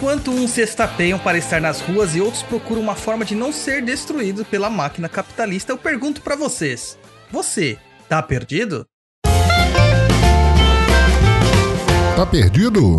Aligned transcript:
Enquanto 0.00 0.30
uns 0.30 0.52
se 0.52 0.62
estapeiam 0.62 1.18
para 1.18 1.36
estar 1.36 1.60
nas 1.60 1.82
ruas 1.82 2.16
e 2.16 2.22
outros 2.22 2.42
procuram 2.42 2.80
uma 2.80 2.94
forma 2.94 3.22
de 3.22 3.34
não 3.34 3.52
ser 3.52 3.82
destruído 3.82 4.46
pela 4.46 4.70
máquina 4.70 5.10
capitalista, 5.10 5.72
eu 5.72 5.76
pergunto 5.76 6.22
para 6.22 6.34
vocês: 6.34 6.96
você 7.30 7.76
tá 8.08 8.22
perdido? 8.22 8.86
Tá 12.16 12.24
perdido? 12.24 12.96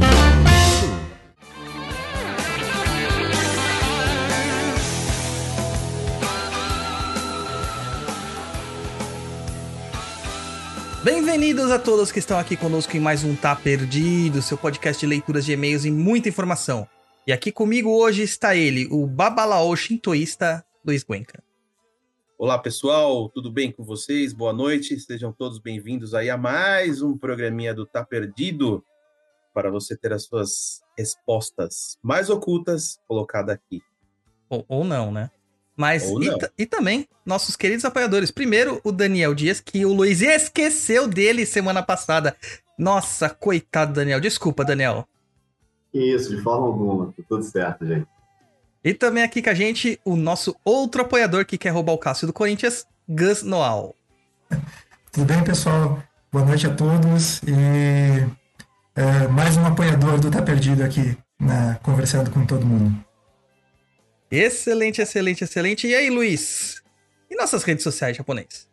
Bem-vindos 11.51 11.69
a 11.71 11.77
todos 11.77 12.11
que 12.11 12.19
estão 12.19 12.39
aqui 12.39 12.55
conosco 12.55 12.95
em 12.95 12.99
mais 12.99 13.23
um 13.23 13.35
Tá 13.35 13.55
Perdido, 13.55 14.41
seu 14.41 14.57
podcast 14.57 14.99
de 14.99 15.05
leituras 15.05 15.43
de 15.43 15.51
e-mails 15.51 15.83
e 15.83 15.91
muita 15.91 16.29
informação. 16.29 16.87
E 17.25 17.31
aqui 17.31 17.51
comigo 17.51 17.91
hoje 17.91 18.23
está 18.23 18.55
ele, 18.55 18.87
o 18.89 19.05
Babalaô 19.05 19.75
Shintoísta 19.75 20.65
Luiz 20.83 21.03
Guenca. 21.03 21.43
Olá 22.35 22.57
pessoal, 22.57 23.29
tudo 23.29 23.51
bem 23.51 23.71
com 23.71 23.83
vocês? 23.83 24.33
Boa 24.33 24.51
noite, 24.51 24.99
sejam 24.99 25.31
todos 25.31 25.59
bem-vindos 25.59 26.15
aí 26.15 26.31
a 26.31 26.37
mais 26.37 27.03
um 27.03 27.15
programinha 27.15 27.75
do 27.75 27.85
Tá 27.85 28.03
Perdido 28.03 28.83
para 29.53 29.69
você 29.69 29.95
ter 29.95 30.11
as 30.11 30.23
suas 30.23 30.81
respostas 30.97 31.99
mais 32.01 32.27
ocultas 32.31 32.99
colocadas 33.07 33.53
aqui. 33.53 33.83
Ou, 34.49 34.65
ou 34.67 34.83
não, 34.83 35.11
né? 35.11 35.29
Mas 35.77 36.09
e, 36.09 36.63
e, 36.63 36.65
também 36.65 37.07
nossos 37.23 37.55
queridos 37.55 37.85
apoiadores. 37.85 38.31
Primeiro, 38.31 38.81
o 38.83 38.91
Daniel 38.91 39.35
Dias, 39.35 39.59
que 39.59 39.85
o 39.85 39.93
Luiz 39.93 40.21
esqueceu 40.21 41.07
dele 41.07 41.45
semana 41.45 41.83
passada. 41.83 42.35
Nossa, 42.77 43.29
coitado 43.29 43.93
Daniel. 43.93 44.19
Desculpa, 44.19 44.65
Daniel. 44.65 45.07
Isso, 45.93 46.35
de 46.35 46.41
forma 46.41 46.67
alguma. 46.67 47.07
Tá 47.07 47.23
tudo 47.27 47.43
certo, 47.43 47.85
gente. 47.85 48.07
E 48.83 48.93
também 48.93 49.23
aqui 49.23 49.41
com 49.41 49.49
a 49.49 49.53
gente 49.53 49.99
o 50.03 50.15
nosso 50.15 50.55
outro 50.65 51.01
apoiador 51.01 51.45
que 51.45 51.57
quer 51.57 51.69
roubar 51.69 51.93
o 51.93 51.97
Cássio 51.97 52.25
do 52.25 52.33
Corinthians, 52.33 52.85
Gus 53.07 53.43
Noal. 53.43 53.95
Tudo 55.11 55.25
bem, 55.25 55.43
pessoal? 55.43 56.01
Boa 56.31 56.45
noite 56.45 56.65
a 56.65 56.73
todos. 56.73 57.41
E 57.43 58.25
é, 58.95 59.27
mais 59.27 59.57
um 59.57 59.65
apoiador 59.65 60.19
do 60.19 60.31
Tá 60.31 60.41
Perdido 60.41 60.83
aqui, 60.83 61.17
né, 61.39 61.77
conversando 61.83 62.31
com 62.31 62.45
todo 62.45 62.65
mundo. 62.65 62.95
Excelente, 64.31 65.01
excelente, 65.01 65.43
excelente. 65.43 65.87
E 65.87 65.93
aí, 65.93 66.09
Luiz? 66.09 66.81
E 67.29 67.35
nossas 67.35 67.63
redes 67.63 67.83
sociais 67.83 68.15
japonês? 68.15 68.70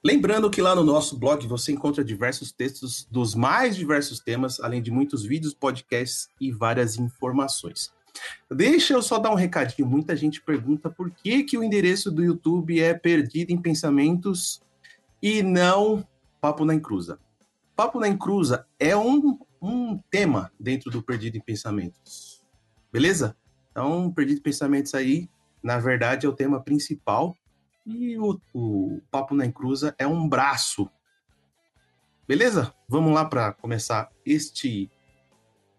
Lembrando 0.05 0.49
que 0.49 0.61
lá 0.61 0.75
no 0.75 0.83
nosso 0.83 1.17
blog 1.17 1.47
você 1.47 1.71
encontra 1.71 2.03
diversos 2.03 2.51
textos 2.51 3.07
dos 3.09 3.33
mais 3.33 3.73
diversos 3.75 4.19
temas, 4.19 4.59
além 4.59 4.81
de 4.81 4.91
muitos 4.91 5.23
vídeos, 5.23 5.53
podcasts 5.53 6.27
e 6.41 6.51
várias 6.51 6.97
informações. 6.97 7.93
Deixa 8.51 8.93
eu 8.93 9.01
só 9.01 9.17
dar 9.17 9.31
um 9.31 9.35
recadinho. 9.35 9.87
Muita 9.87 10.15
gente 10.15 10.41
pergunta 10.41 10.89
por 10.89 11.09
que, 11.09 11.43
que 11.43 11.57
o 11.57 11.63
endereço 11.63 12.11
do 12.11 12.23
YouTube 12.23 12.81
é 12.81 12.93
Perdido 12.93 13.51
em 13.51 13.61
Pensamentos 13.61 14.61
e 15.21 15.41
não 15.41 16.05
Papo 16.41 16.65
na 16.65 16.75
Encruza. 16.75 17.17
Papo 17.75 17.99
na 17.99 18.09
Encruza 18.09 18.67
é 18.77 18.95
um 18.95 19.39
um 19.63 19.97
tema 20.11 20.51
dentro 20.59 20.91
do 20.91 21.01
Perdido 21.01 21.37
em 21.37 21.41
Pensamentos. 21.41 22.43
Beleza? 22.91 23.35
Então, 23.71 24.11
Perdido 24.11 24.39
em 24.39 24.43
Pensamentos 24.43 24.93
aí, 24.93 25.29
na 25.63 25.79
verdade, 25.79 26.25
é 26.25 26.29
o 26.29 26.33
tema 26.33 26.61
principal. 26.61 27.35
E 27.85 28.17
o, 28.17 28.39
o 28.53 29.01
Papo 29.09 29.33
na 29.33 29.45
Encruza 29.45 29.95
é 29.97 30.05
um 30.05 30.27
braço. 30.27 30.89
Beleza? 32.27 32.73
Vamos 32.87 33.13
lá 33.13 33.25
para 33.25 33.53
começar 33.53 34.09
este 34.25 34.89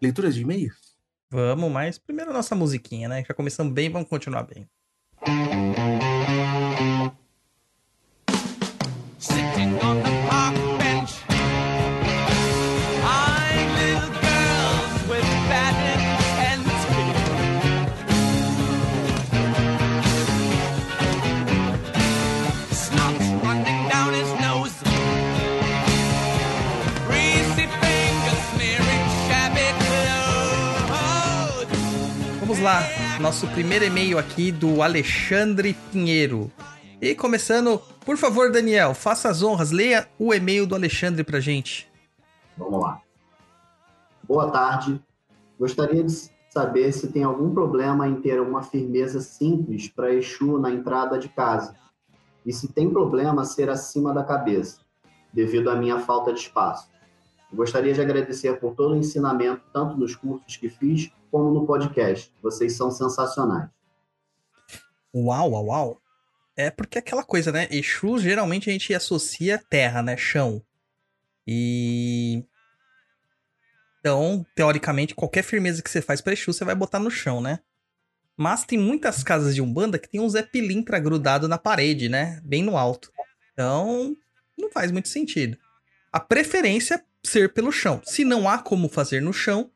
leitura 0.01 0.31
de 0.31 0.41
e-mails? 0.41 0.95
Vamos, 1.29 1.71
mas 1.71 1.97
primeiro 1.97 2.31
a 2.31 2.33
nossa 2.33 2.55
musiquinha, 2.55 3.09
né? 3.09 3.23
Já 3.27 3.33
começamos 3.33 3.73
bem, 3.73 3.89
vamos 3.89 4.07
continuar 4.07 4.43
bem. 4.43 4.69
Sitting 5.25 5.94
lá, 32.65 32.81
nosso 33.21 33.47
primeiro 33.49 33.85
e-mail 33.85 34.17
aqui 34.17 34.51
do 34.51 34.81
Alexandre 34.81 35.75
Pinheiro. 35.91 36.51
E 36.99 37.13
começando, 37.13 37.79
por 38.03 38.17
favor, 38.17 38.51
Daniel, 38.51 38.95
faça 38.95 39.29
as 39.29 39.43
honras, 39.43 39.69
leia 39.69 40.07
o 40.17 40.33
e-mail 40.33 40.65
do 40.65 40.73
Alexandre 40.73 41.23
pra 41.23 41.39
gente. 41.39 41.87
Vamos 42.57 42.81
lá. 42.81 42.99
Boa 44.27 44.49
tarde. 44.49 44.99
Gostaria 45.59 46.03
de 46.03 46.11
saber 46.49 46.91
se 46.91 47.11
tem 47.11 47.23
algum 47.23 47.53
problema 47.53 48.07
em 48.07 48.15
ter 48.15 48.41
uma 48.41 48.63
firmeza 48.63 49.21
simples 49.21 49.87
para 49.87 50.11
Exu 50.11 50.57
na 50.57 50.71
entrada 50.71 51.19
de 51.19 51.29
casa. 51.29 51.75
E 52.43 52.51
se 52.51 52.67
tem 52.73 52.89
problema 52.89 53.45
ser 53.45 53.69
acima 53.69 54.11
da 54.11 54.23
cabeça, 54.23 54.79
devido 55.31 55.69
à 55.69 55.75
minha 55.75 55.99
falta 55.99 56.33
de 56.33 56.39
espaço. 56.39 56.89
Gostaria 57.53 57.93
de 57.93 58.01
agradecer 58.01 58.59
por 58.59 58.73
todo 58.73 58.95
o 58.95 58.97
ensinamento, 58.97 59.61
tanto 59.71 59.95
nos 59.95 60.15
cursos 60.15 60.57
que 60.57 60.67
fiz, 60.67 61.11
como 61.35 61.51
no 61.51 61.65
podcast. 61.65 62.33
Vocês 62.41 62.77
são 62.77 62.89
sensacionais. 62.89 63.69
Uau, 65.13 65.51
uau, 65.51 65.65
uau. 65.65 66.01
É 66.55 66.71
porque 66.71 66.97
aquela 66.97 67.25
coisa, 67.25 67.51
né? 67.51 67.67
Exu 67.69 68.17
geralmente 68.19 68.69
a 68.69 68.71
gente 68.71 68.93
associa 68.93 69.61
terra, 69.69 70.01
né? 70.01 70.15
Chão. 70.15 70.63
E. 71.45 72.41
Então, 73.99 74.45
teoricamente, 74.55 75.13
qualquer 75.13 75.43
firmeza 75.43 75.83
que 75.83 75.89
você 75.89 76.01
faz 76.01 76.21
para 76.21 76.31
Exu, 76.31 76.53
você 76.53 76.63
vai 76.63 76.73
botar 76.73 76.99
no 76.99 77.11
chão, 77.11 77.41
né? 77.41 77.59
Mas 78.37 78.63
tem 78.63 78.79
muitas 78.79 79.21
casas 79.21 79.53
de 79.53 79.61
Umbanda 79.61 79.99
que 79.99 80.07
tem 80.07 80.21
um 80.21 80.29
Zé 80.29 80.41
Pilintra 80.41 80.99
grudado 80.99 81.49
na 81.49 81.57
parede, 81.57 82.07
né? 82.07 82.39
Bem 82.45 82.63
no 82.63 82.77
alto. 82.77 83.11
Então, 83.51 84.15
não 84.57 84.71
faz 84.71 84.89
muito 84.89 85.09
sentido. 85.09 85.57
A 86.13 86.19
preferência 86.21 87.03
ser 87.21 87.51
pelo 87.51 87.73
chão. 87.73 88.01
Se 88.05 88.23
não 88.23 88.47
há 88.47 88.57
como 88.57 88.87
fazer 88.87 89.21
no 89.21 89.33
chão, 89.33 89.69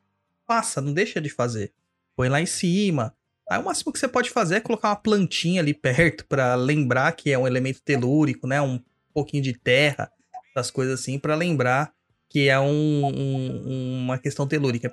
passa, 0.50 0.80
não 0.80 0.92
deixa 0.92 1.20
de 1.20 1.28
fazer. 1.28 1.72
Põe 2.16 2.28
lá 2.28 2.40
em 2.40 2.46
cima. 2.46 3.14
Aí 3.48 3.60
o 3.60 3.64
máximo 3.64 3.92
que 3.92 4.00
você 4.00 4.08
pode 4.08 4.30
fazer 4.30 4.56
é 4.56 4.60
colocar 4.60 4.88
uma 4.88 4.96
plantinha 4.96 5.60
ali 5.60 5.72
perto 5.72 6.26
para 6.26 6.56
lembrar 6.56 7.12
que 7.12 7.30
é 7.30 7.38
um 7.38 7.46
elemento 7.46 7.80
telúrico, 7.80 8.48
né? 8.48 8.60
Um 8.60 8.82
pouquinho 9.14 9.44
de 9.44 9.52
terra, 9.52 10.10
essas 10.50 10.68
coisas 10.72 10.98
assim, 10.98 11.20
para 11.20 11.36
lembrar 11.36 11.92
que 12.28 12.48
é 12.48 12.58
um, 12.58 13.06
um, 13.06 14.02
uma 14.02 14.18
questão 14.18 14.44
telúrica. 14.44 14.92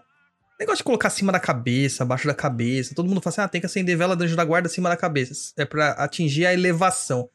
Negócio 0.60 0.78
de 0.78 0.84
colocar 0.84 1.08
acima 1.08 1.32
da 1.32 1.40
cabeça, 1.40 2.04
abaixo 2.04 2.28
da 2.28 2.36
cabeça. 2.36 2.94
Todo 2.94 3.10
mundo 3.10 3.20
fala 3.20 3.34
assim: 3.34 3.42
ah, 3.42 3.48
tem 3.48 3.60
que 3.60 3.66
acender 3.66 3.98
vela 3.98 4.16
do 4.16 4.26
anjo 4.26 4.36
da 4.36 4.46
guarda 4.46 4.68
acima 4.68 4.90
da 4.90 4.98
cabeça. 4.98 5.54
É 5.58 5.66
para 5.66 5.94
atingir 5.94 6.46
a 6.46 6.54
elevação. 6.54 7.28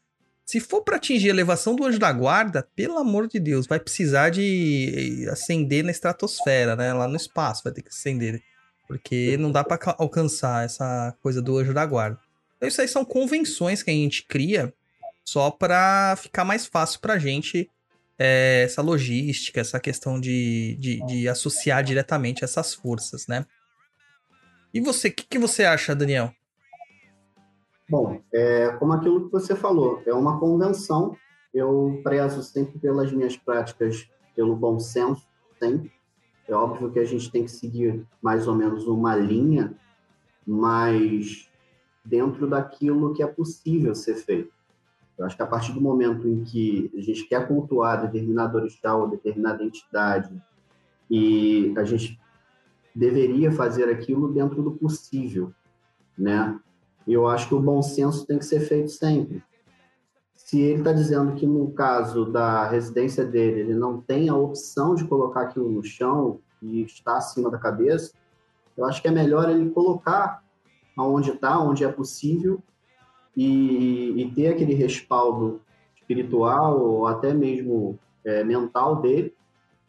Se 0.45 0.59
for 0.59 0.81
para 0.81 0.97
atingir 0.97 1.27
a 1.27 1.29
elevação 1.29 1.75
do 1.75 1.85
anjo 1.85 1.97
da 1.97 2.11
guarda, 2.11 2.67
pelo 2.75 2.97
amor 2.97 3.27
de 3.27 3.39
Deus, 3.39 3.65
vai 3.65 3.79
precisar 3.79 4.29
de 4.29 5.25
acender 5.31 5.83
na 5.83 5.91
estratosfera, 5.91 6.75
né? 6.75 6.93
Lá 6.93 7.07
no 7.07 7.15
espaço 7.15 7.63
vai 7.63 7.71
ter 7.71 7.81
que 7.81 7.89
acender. 7.89 8.41
Porque 8.87 9.37
não 9.37 9.51
dá 9.51 9.63
pra 9.63 9.79
alcançar 9.97 10.65
essa 10.65 11.15
coisa 11.21 11.41
do 11.41 11.57
anjo 11.57 11.73
da 11.73 11.85
guarda. 11.85 12.19
Então 12.57 12.67
isso 12.67 12.81
aí 12.81 12.87
são 12.87 13.05
convenções 13.05 13.81
que 13.81 13.89
a 13.89 13.93
gente 13.93 14.25
cria 14.25 14.73
só 15.23 15.49
pra 15.49 16.15
ficar 16.21 16.43
mais 16.43 16.65
fácil 16.65 16.99
pra 16.99 17.17
gente 17.17 17.69
é, 18.19 18.63
essa 18.63 18.81
logística, 18.81 19.61
essa 19.61 19.79
questão 19.79 20.19
de, 20.19 20.75
de, 20.79 21.05
de, 21.05 21.27
associar 21.27 21.83
diretamente 21.83 22.43
essas 22.43 22.73
forças, 22.73 23.27
né? 23.27 23.45
E 24.73 24.81
você, 24.81 25.07
o 25.07 25.13
que, 25.13 25.23
que 25.23 25.39
você 25.39 25.63
acha, 25.63 25.95
Daniel? 25.95 26.33
Bom, 27.93 28.19
é, 28.33 28.69
como 28.79 28.91
aquilo 28.93 29.25
que 29.25 29.31
você 29.31 29.55
falou, 29.55 30.01
é 30.03 30.11
uma 30.11 30.39
convenção. 30.39 31.15
Eu 31.53 32.01
prezo 32.03 32.41
sempre 32.41 32.79
pelas 32.79 33.11
minhas 33.11 33.37
práticas, 33.37 34.09
pelo 34.35 34.55
bom 34.55 34.79
senso, 34.79 35.27
sempre. 35.59 35.91
É 36.47 36.55
óbvio 36.55 36.89
que 36.91 36.97
a 36.97 37.05
gente 37.05 37.31
tem 37.31 37.43
que 37.43 37.51
seguir 37.51 38.03
mais 38.19 38.47
ou 38.47 38.55
menos 38.55 38.87
uma 38.87 39.15
linha, 39.15 39.77
mas 40.43 41.47
dentro 42.03 42.47
daquilo 42.47 43.13
que 43.13 43.21
é 43.21 43.27
possível 43.27 43.93
ser 43.93 44.15
feito. 44.15 44.51
Eu 45.15 45.27
acho 45.27 45.37
que 45.37 45.43
a 45.43 45.47
partir 45.47 45.71
do 45.73 45.79
momento 45.79 46.27
em 46.27 46.43
que 46.43 46.91
a 46.97 46.99
gente 46.99 47.25
quer 47.25 47.47
cultuar 47.47 48.01
determinado 48.01 48.57
orixá 48.57 48.95
ou 48.95 49.07
determinada 49.07 49.63
entidade 49.63 50.35
e 51.11 51.71
a 51.77 51.83
gente 51.83 52.19
deveria 52.95 53.51
fazer 53.51 53.87
aquilo 53.87 54.33
dentro 54.33 54.63
do 54.63 54.71
possível, 54.71 55.53
né? 56.17 56.59
Eu 57.07 57.27
acho 57.27 57.47
que 57.47 57.55
o 57.55 57.59
bom 57.59 57.81
senso 57.81 58.25
tem 58.25 58.37
que 58.37 58.45
ser 58.45 58.61
feito 58.61 58.89
sempre. 58.89 59.43
Se 60.35 60.59
ele 60.59 60.79
está 60.79 60.93
dizendo 60.93 61.33
que 61.35 61.45
no 61.45 61.71
caso 61.71 62.25
da 62.25 62.67
residência 62.67 63.25
dele 63.25 63.61
ele 63.61 63.73
não 63.73 63.99
tem 63.99 64.29
a 64.29 64.35
opção 64.35 64.95
de 64.95 65.05
colocar 65.05 65.41
aquilo 65.41 65.69
no 65.69 65.83
chão 65.83 66.39
e 66.61 66.81
está 66.83 67.17
acima 67.17 67.49
da 67.49 67.57
cabeça, 67.57 68.13
eu 68.77 68.85
acho 68.85 69.01
que 69.01 69.07
é 69.07 69.11
melhor 69.11 69.49
ele 69.49 69.69
colocar 69.69 70.43
aonde 70.97 71.31
está, 71.31 71.59
onde 71.59 71.83
é 71.83 71.91
possível 71.91 72.61
e, 73.35 74.13
e, 74.21 74.31
ter 74.31 74.47
aquele 74.47 74.73
respaldo 74.73 75.61
espiritual 75.95 76.79
ou 76.79 77.07
até 77.07 77.33
mesmo 77.33 77.97
é, 78.23 78.43
mental 78.43 78.97
dele 79.01 79.33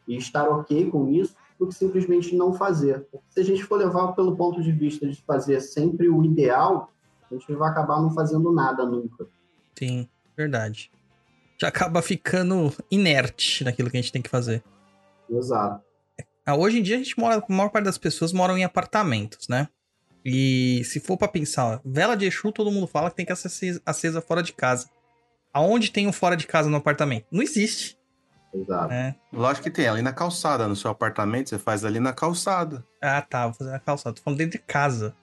e 0.07 0.17
estar 0.17 0.49
ok 0.49 0.89
com 0.89 1.07
isso 1.09 1.35
do 1.59 1.67
que 1.67 1.75
simplesmente 1.75 2.35
não 2.35 2.53
fazer. 2.53 3.05
Se 3.29 3.39
a 3.39 3.43
gente 3.43 3.63
for 3.63 3.77
levar 3.77 4.13
pelo 4.13 4.35
ponto 4.35 4.61
de 4.61 4.71
vista 4.71 5.07
de 5.07 5.21
fazer 5.21 5.61
sempre 5.61 6.09
o 6.09 6.23
ideal, 6.23 6.91
a 7.35 7.39
gente 7.39 7.53
vai 7.53 7.69
acabar 7.69 8.01
não 8.01 8.11
fazendo 8.11 8.51
nada 8.51 8.85
nunca. 8.85 9.27
Sim, 9.77 10.07
verdade. 10.35 10.91
Já 11.57 11.67
acaba 11.69 12.01
ficando 12.01 12.73
inerte 12.89 13.63
naquilo 13.63 13.89
que 13.89 13.97
a 13.97 14.01
gente 14.01 14.11
tem 14.11 14.21
que 14.21 14.29
fazer. 14.29 14.63
Exato. 15.29 15.83
Ah, 16.45 16.55
hoje 16.55 16.79
em 16.79 16.83
dia 16.83 16.95
a 16.95 16.99
gente 16.99 17.17
mora, 17.19 17.37
a 17.37 17.53
maior 17.53 17.69
parte 17.69 17.85
das 17.85 17.97
pessoas 17.97 18.31
moram 18.31 18.57
em 18.57 18.63
apartamentos, 18.63 19.47
né? 19.47 19.67
E 20.23 20.83
se 20.85 20.99
for 20.99 21.17
para 21.17 21.27
pensar, 21.27 21.79
vela 21.85 22.15
de 22.15 22.25
Exu, 22.25 22.51
todo 22.51 22.71
mundo 22.71 22.87
fala 22.87 23.09
que 23.09 23.15
tem 23.15 23.25
que 23.25 23.35
ser 23.35 23.81
acesa 23.85 24.21
fora 24.21 24.41
de 24.41 24.53
casa. 24.53 24.89
Aonde 25.53 25.91
tem 25.91 26.07
um 26.07 26.11
fora 26.11 26.35
de 26.35 26.45
casa 26.45 26.69
no 26.69 26.77
apartamento? 26.77 27.25
Não 27.31 27.41
existe. 27.41 27.97
Exato. 28.53 28.93
É. 28.93 29.15
Lógico 29.31 29.65
que 29.65 29.69
tem, 29.69 29.87
ali 29.87 30.01
na 30.01 30.13
calçada, 30.13 30.67
no 30.67 30.75
seu 30.75 30.89
apartamento, 30.89 31.49
você 31.49 31.59
faz 31.59 31.85
ali 31.85 31.99
na 31.99 32.13
calçada. 32.13 32.83
Ah, 33.01 33.21
tá, 33.21 33.45
vou 33.45 33.53
fazer 33.53 33.71
na 33.71 33.79
calçada. 33.79 34.15
Tô 34.15 34.21
falando 34.21 34.37
dentro 34.37 34.57
de 34.59 34.65
casa. 34.65 35.15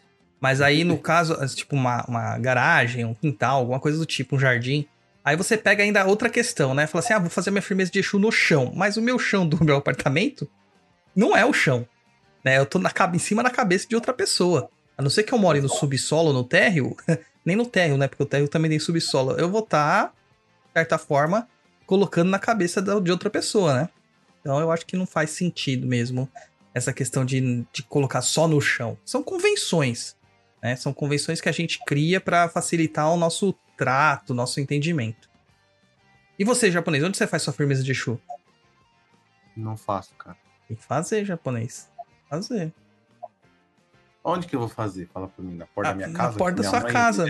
Mas 0.43 0.61
aí, 0.61 0.83
no 0.83 0.99
caso, 0.99 1.39
tipo 1.55 1.77
uma, 1.77 2.05
uma 2.09 2.37
garagem, 2.37 3.05
um 3.05 3.15
quintal, 3.15 3.59
alguma 3.61 3.79
coisa 3.79 3.97
do 3.97 4.05
tipo, 4.05 4.35
um 4.35 4.41
jardim. 4.41 4.85
Aí 5.25 5.37
você 5.37 5.57
pega 5.57 5.85
ainda 5.85 6.05
outra 6.05 6.29
questão, 6.29 6.75
né? 6.75 6.89
Fala 6.89 7.05
assim: 7.05 7.13
ah, 7.13 7.21
vou 7.21 7.31
fazer 7.31 7.53
minha 7.53 7.63
firmeza 7.63 7.93
de 7.93 8.01
Exu 8.01 8.19
no 8.19 8.33
chão. 8.33 8.73
Mas 8.75 8.97
o 8.97 9.01
meu 9.01 9.21
chão 9.21 9.49
do 9.49 9.57
meu 9.65 9.77
apartamento 9.77 10.51
não 11.15 11.37
é 11.37 11.47
o 11.47 11.53
chão. 11.53 11.87
Né? 12.45 12.59
Eu 12.59 12.67
tô 12.67 12.81
na, 12.81 12.91
em 13.15 13.19
cima 13.21 13.41
da 13.41 13.51
cabeça 13.51 13.87
de 13.87 13.95
outra 13.95 14.13
pessoa. 14.13 14.69
A 14.99 15.03
não 15.03 15.09
ser 15.09 15.23
que 15.23 15.33
eu 15.33 15.39
more 15.39 15.61
no 15.61 15.69
subsolo, 15.69 16.33
no 16.33 16.43
térreo, 16.43 16.97
nem 17.47 17.55
no 17.55 17.65
térreo, 17.65 17.97
né? 17.97 18.09
Porque 18.09 18.25
o 18.25 18.27
térreo 18.27 18.49
também 18.49 18.69
tem 18.69 18.81
subsolo. 18.81 19.39
Eu 19.39 19.49
vou 19.49 19.61
estar, 19.61 20.09
tá, 20.09 20.13
de 20.67 20.73
certa 20.73 20.99
forma, 20.99 21.49
colocando 21.87 22.31
na 22.31 22.41
cabeça 22.41 22.83
de 22.83 23.13
outra 23.13 23.31
pessoa, 23.31 23.75
né? 23.75 23.89
Então 24.41 24.59
eu 24.59 24.73
acho 24.73 24.85
que 24.85 24.97
não 24.97 25.07
faz 25.07 25.31
sentido 25.31 25.87
mesmo 25.87 26.29
essa 26.75 26.93
questão 26.93 27.25
de, 27.25 27.65
de 27.73 27.85
colocar 27.85 28.23
só 28.23 28.49
no 28.49 28.61
chão. 28.61 28.99
São 29.05 29.23
convenções, 29.23 30.17
né? 30.63 30.77
São 30.77 30.93
convenções 30.93 31.41
que 31.41 31.49
a 31.49 31.53
gente 31.53 31.81
cria 31.85 32.21
para 32.21 32.49
facilitar 32.49 33.11
o 33.11 33.17
nosso 33.17 33.55
trato, 33.77 34.33
nosso 34.33 34.61
entendimento. 34.61 35.29
E 36.39 36.45
você, 36.45 36.71
japonês, 36.71 37.03
onde 37.03 37.17
você 37.17 37.27
faz 37.27 37.43
sua 37.43 37.53
firmeza 37.53 37.83
de 37.83 37.91
Exu? 37.91 38.21
Não 39.57 39.77
faço, 39.77 40.15
cara. 40.15 40.37
Tem 40.69 40.77
que 40.77 40.85
fazer, 40.85 41.25
japonês. 41.25 41.91
Fazer. 42.31 42.73
Onde 44.25 44.47
que 44.47 44.55
eu 44.55 44.61
vou 44.61 44.69
fazer? 44.69 45.09
Fala 45.13 45.29
pra 45.29 45.45
mim, 45.45 45.57
na 45.57 45.67
porta 45.67 45.91
ah, 45.91 45.93
da 45.93 45.97
minha 45.97 46.13
casa? 46.13 46.33
Na 46.33 46.39
porta 46.39 46.63
da 46.63 46.69
sua 46.69 46.83
casa. 46.83 47.27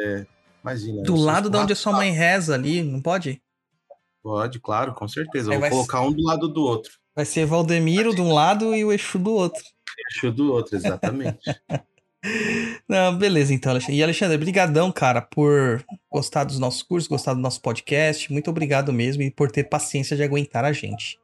É, 0.00 0.26
imagina. 0.62 1.02
Do 1.02 1.14
lado 1.14 1.50
de 1.50 1.56
onde 1.56 1.72
a 1.72 1.76
sua 1.76 1.92
mãe 1.92 2.10
reza 2.10 2.54
ali, 2.54 2.82
não 2.82 3.00
pode? 3.00 3.40
Pode, 4.22 4.58
claro, 4.58 4.94
com 4.94 5.06
certeza. 5.06 5.52
Eu 5.52 5.60
vou 5.60 5.68
colocar 5.68 5.98
ser... 5.98 6.04
um 6.06 6.12
do 6.12 6.22
lado 6.24 6.48
do 6.48 6.62
outro. 6.62 6.92
Vai 7.14 7.26
ser 7.26 7.44
Valdemiro 7.44 8.14
de 8.14 8.22
um 8.22 8.32
lado 8.32 8.74
e 8.74 8.84
o 8.84 8.92
Exu 8.92 9.18
do 9.18 9.32
outro. 9.32 9.62
Exu 10.10 10.32
do 10.32 10.50
outro, 10.50 10.76
exatamente. 10.76 11.38
Não, 12.88 13.16
beleza 13.16 13.52
então, 13.52 13.70
Alexandre. 13.70 13.96
E 13.96 14.02
Alexandre, 14.02 14.38
brigadão, 14.38 14.90
cara, 14.90 15.20
por 15.20 15.84
gostar 16.10 16.44
dos 16.44 16.58
nossos 16.58 16.82
cursos, 16.82 17.08
gostar 17.08 17.34
do 17.34 17.40
nosso 17.40 17.60
podcast. 17.60 18.32
Muito 18.32 18.50
obrigado 18.50 18.92
mesmo 18.92 19.22
e 19.22 19.30
por 19.30 19.50
ter 19.50 19.64
paciência 19.64 20.16
de 20.16 20.22
aguentar 20.22 20.64
a 20.64 20.72
gente. 20.72 21.18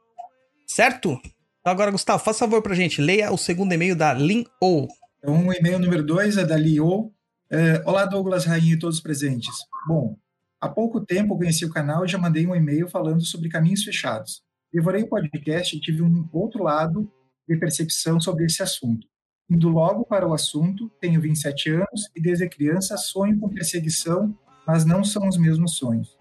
Certo? 0.67 1.19
Então 1.59 1.73
agora, 1.73 1.91
Gustavo, 1.91 2.23
faça 2.23 2.39
favor 2.39 2.61
pra 2.61 2.75
gente, 2.75 3.01
leia 3.01 3.31
o 3.31 3.37
segundo 3.37 3.73
e-mail 3.73 3.95
da 3.95 4.13
Lin 4.13 4.45
O. 4.61 4.87
Então, 5.19 5.47
o 5.47 5.53
e-mail 5.53 5.79
número 5.79 6.03
2 6.03 6.37
é 6.37 6.45
da 6.45 6.57
Lin 6.57 6.79
O. 6.79 7.11
É, 7.49 7.83
Olá, 7.85 8.05
Douglas, 8.05 8.45
Rainha 8.45 8.73
e 8.73 8.79
todos 8.79 8.99
presentes. 8.99 9.53
Bom, 9.87 10.15
há 10.59 10.69
pouco 10.69 11.01
tempo 11.01 11.37
conheci 11.37 11.65
o 11.65 11.69
canal 11.69 12.05
e 12.05 12.07
já 12.07 12.17
mandei 12.17 12.47
um 12.47 12.55
e-mail 12.55 12.87
falando 12.87 13.23
sobre 13.23 13.49
caminhos 13.49 13.83
fechados. 13.83 14.41
Devorei 14.73 15.03
o 15.03 15.09
podcast 15.09 15.75
e 15.75 15.81
tive 15.81 16.01
um 16.01 16.27
outro 16.31 16.63
lado 16.63 17.11
de 17.47 17.57
percepção 17.57 18.19
sobre 18.19 18.45
esse 18.45 18.63
assunto. 18.63 19.10
Indo 19.51 19.67
logo 19.67 20.05
para 20.05 20.25
o 20.25 20.33
assunto, 20.33 20.89
tenho 21.01 21.19
27 21.19 21.71
anos 21.71 22.09
e 22.15 22.21
desde 22.21 22.47
criança 22.47 22.95
sonho 22.95 23.37
com 23.37 23.49
perseguição, 23.49 24.33
mas 24.65 24.85
não 24.85 25.03
são 25.03 25.27
os 25.27 25.37
mesmos 25.37 25.75
sonhos. 25.75 26.17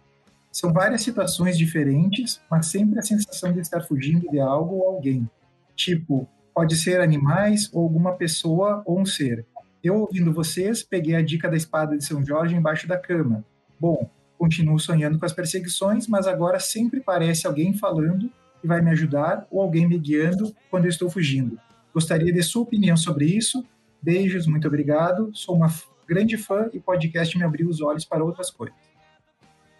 São 0.50 0.72
várias 0.72 1.02
situações 1.02 1.56
diferentes, 1.56 2.40
mas 2.50 2.66
sempre 2.66 2.98
a 2.98 3.02
sensação 3.02 3.52
de 3.52 3.60
estar 3.60 3.82
fugindo 3.82 4.28
de 4.28 4.40
algo 4.40 4.78
ou 4.78 4.88
alguém. 4.88 5.30
Tipo, 5.76 6.28
pode 6.52 6.76
ser 6.76 7.00
animais 7.00 7.70
ou 7.72 7.84
alguma 7.84 8.14
pessoa 8.14 8.82
ou 8.84 8.98
um 8.98 9.06
ser. 9.06 9.46
Eu, 9.80 10.00
ouvindo 10.00 10.34
vocês, 10.34 10.82
peguei 10.82 11.14
a 11.14 11.22
dica 11.22 11.48
da 11.48 11.56
espada 11.56 11.96
de 11.96 12.04
São 12.04 12.26
Jorge 12.26 12.56
embaixo 12.56 12.88
da 12.88 12.98
cama. 12.98 13.44
Bom, 13.78 14.10
continuo 14.36 14.80
sonhando 14.80 15.20
com 15.20 15.24
as 15.24 15.32
perseguições, 15.32 16.08
mas 16.08 16.26
agora 16.26 16.58
sempre 16.58 16.98
parece 16.98 17.46
alguém 17.46 17.74
falando 17.74 18.28
que 18.60 18.66
vai 18.66 18.82
me 18.82 18.90
ajudar 18.90 19.46
ou 19.52 19.62
alguém 19.62 19.86
me 19.86 19.96
guiando 20.00 20.52
quando 20.68 20.86
eu 20.86 20.90
estou 20.90 21.08
fugindo. 21.08 21.60
Gostaria 21.92 22.32
de 22.32 22.42
sua 22.42 22.62
opinião 22.62 22.96
sobre 22.96 23.26
isso. 23.26 23.64
Beijos, 24.02 24.46
muito 24.46 24.66
obrigado. 24.66 25.30
Sou 25.34 25.56
uma 25.56 25.68
grande 26.06 26.36
fã 26.36 26.68
e 26.72 26.78
o 26.78 26.80
podcast 26.80 27.36
me 27.36 27.44
abriu 27.44 27.68
os 27.68 27.80
olhos 27.80 28.04
para 28.04 28.24
outras 28.24 28.50
coisas. 28.50 28.76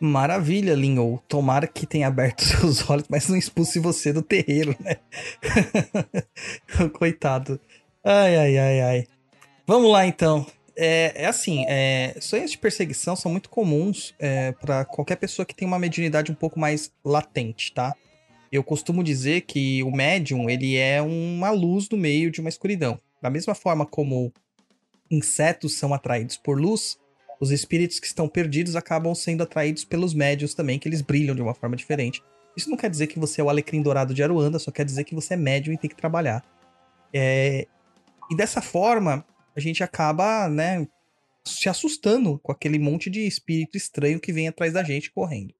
Maravilha, 0.00 0.74
Linho. 0.74 1.22
Tomara 1.28 1.66
que 1.66 1.86
tenha 1.86 2.08
aberto 2.08 2.40
seus 2.44 2.88
olhos, 2.88 3.04
mas 3.08 3.28
não 3.28 3.36
expulse 3.36 3.78
você 3.78 4.12
do 4.12 4.22
terreiro, 4.22 4.74
né? 4.80 4.96
Coitado. 6.94 7.60
Ai, 8.02 8.36
ai, 8.36 8.58
ai, 8.58 8.80
ai. 8.80 9.06
Vamos 9.66 9.92
lá, 9.92 10.06
então. 10.06 10.46
É, 10.76 11.24
é 11.24 11.26
assim, 11.26 11.66
é, 11.68 12.16
sonhos 12.20 12.52
de 12.52 12.58
perseguição 12.58 13.14
são 13.14 13.30
muito 13.30 13.50
comuns 13.50 14.14
é, 14.18 14.52
para 14.52 14.84
qualquer 14.86 15.16
pessoa 15.16 15.44
que 15.44 15.54
tem 15.54 15.68
uma 15.68 15.78
mediunidade 15.78 16.32
um 16.32 16.34
pouco 16.34 16.58
mais 16.58 16.90
latente, 17.04 17.72
tá? 17.74 17.94
Eu 18.50 18.64
costumo 18.64 19.04
dizer 19.04 19.42
que 19.42 19.82
o 19.82 19.90
médium, 19.90 20.50
ele 20.50 20.76
é 20.76 21.00
uma 21.00 21.50
luz 21.50 21.88
no 21.88 21.96
meio 21.96 22.30
de 22.30 22.40
uma 22.40 22.48
escuridão. 22.48 22.98
Da 23.22 23.30
mesma 23.30 23.54
forma 23.54 23.86
como 23.86 24.32
insetos 25.10 25.74
são 25.74 25.94
atraídos 25.94 26.36
por 26.36 26.60
luz, 26.60 26.98
os 27.40 27.50
espíritos 27.50 27.98
que 27.98 28.06
estão 28.06 28.28
perdidos 28.28 28.76
acabam 28.76 29.14
sendo 29.14 29.42
atraídos 29.42 29.84
pelos 29.84 30.12
médios 30.12 30.52
também, 30.52 30.78
que 30.78 30.88
eles 30.88 31.00
brilham 31.00 31.34
de 31.34 31.40
uma 31.40 31.54
forma 31.54 31.74
diferente. 31.74 32.22
Isso 32.56 32.68
não 32.68 32.76
quer 32.76 32.90
dizer 32.90 33.06
que 33.06 33.18
você 33.18 33.40
é 33.40 33.44
o 33.44 33.48
alecrim 33.48 33.80
dourado 33.80 34.12
de 34.12 34.22
Aruanda, 34.22 34.58
só 34.58 34.70
quer 34.70 34.84
dizer 34.84 35.04
que 35.04 35.14
você 35.14 35.34
é 35.34 35.36
médium 35.36 35.72
e 35.72 35.78
tem 35.78 35.88
que 35.88 35.96
trabalhar. 35.96 36.44
É... 37.14 37.66
E 38.30 38.36
dessa 38.36 38.60
forma, 38.60 39.24
a 39.56 39.60
gente 39.60 39.82
acaba, 39.82 40.48
né, 40.48 40.86
se 41.44 41.68
assustando 41.68 42.38
com 42.40 42.52
aquele 42.52 42.78
monte 42.78 43.08
de 43.08 43.26
espírito 43.26 43.76
estranho 43.76 44.20
que 44.20 44.32
vem 44.32 44.48
atrás 44.48 44.72
da 44.72 44.82
gente 44.82 45.10
correndo. 45.10 45.54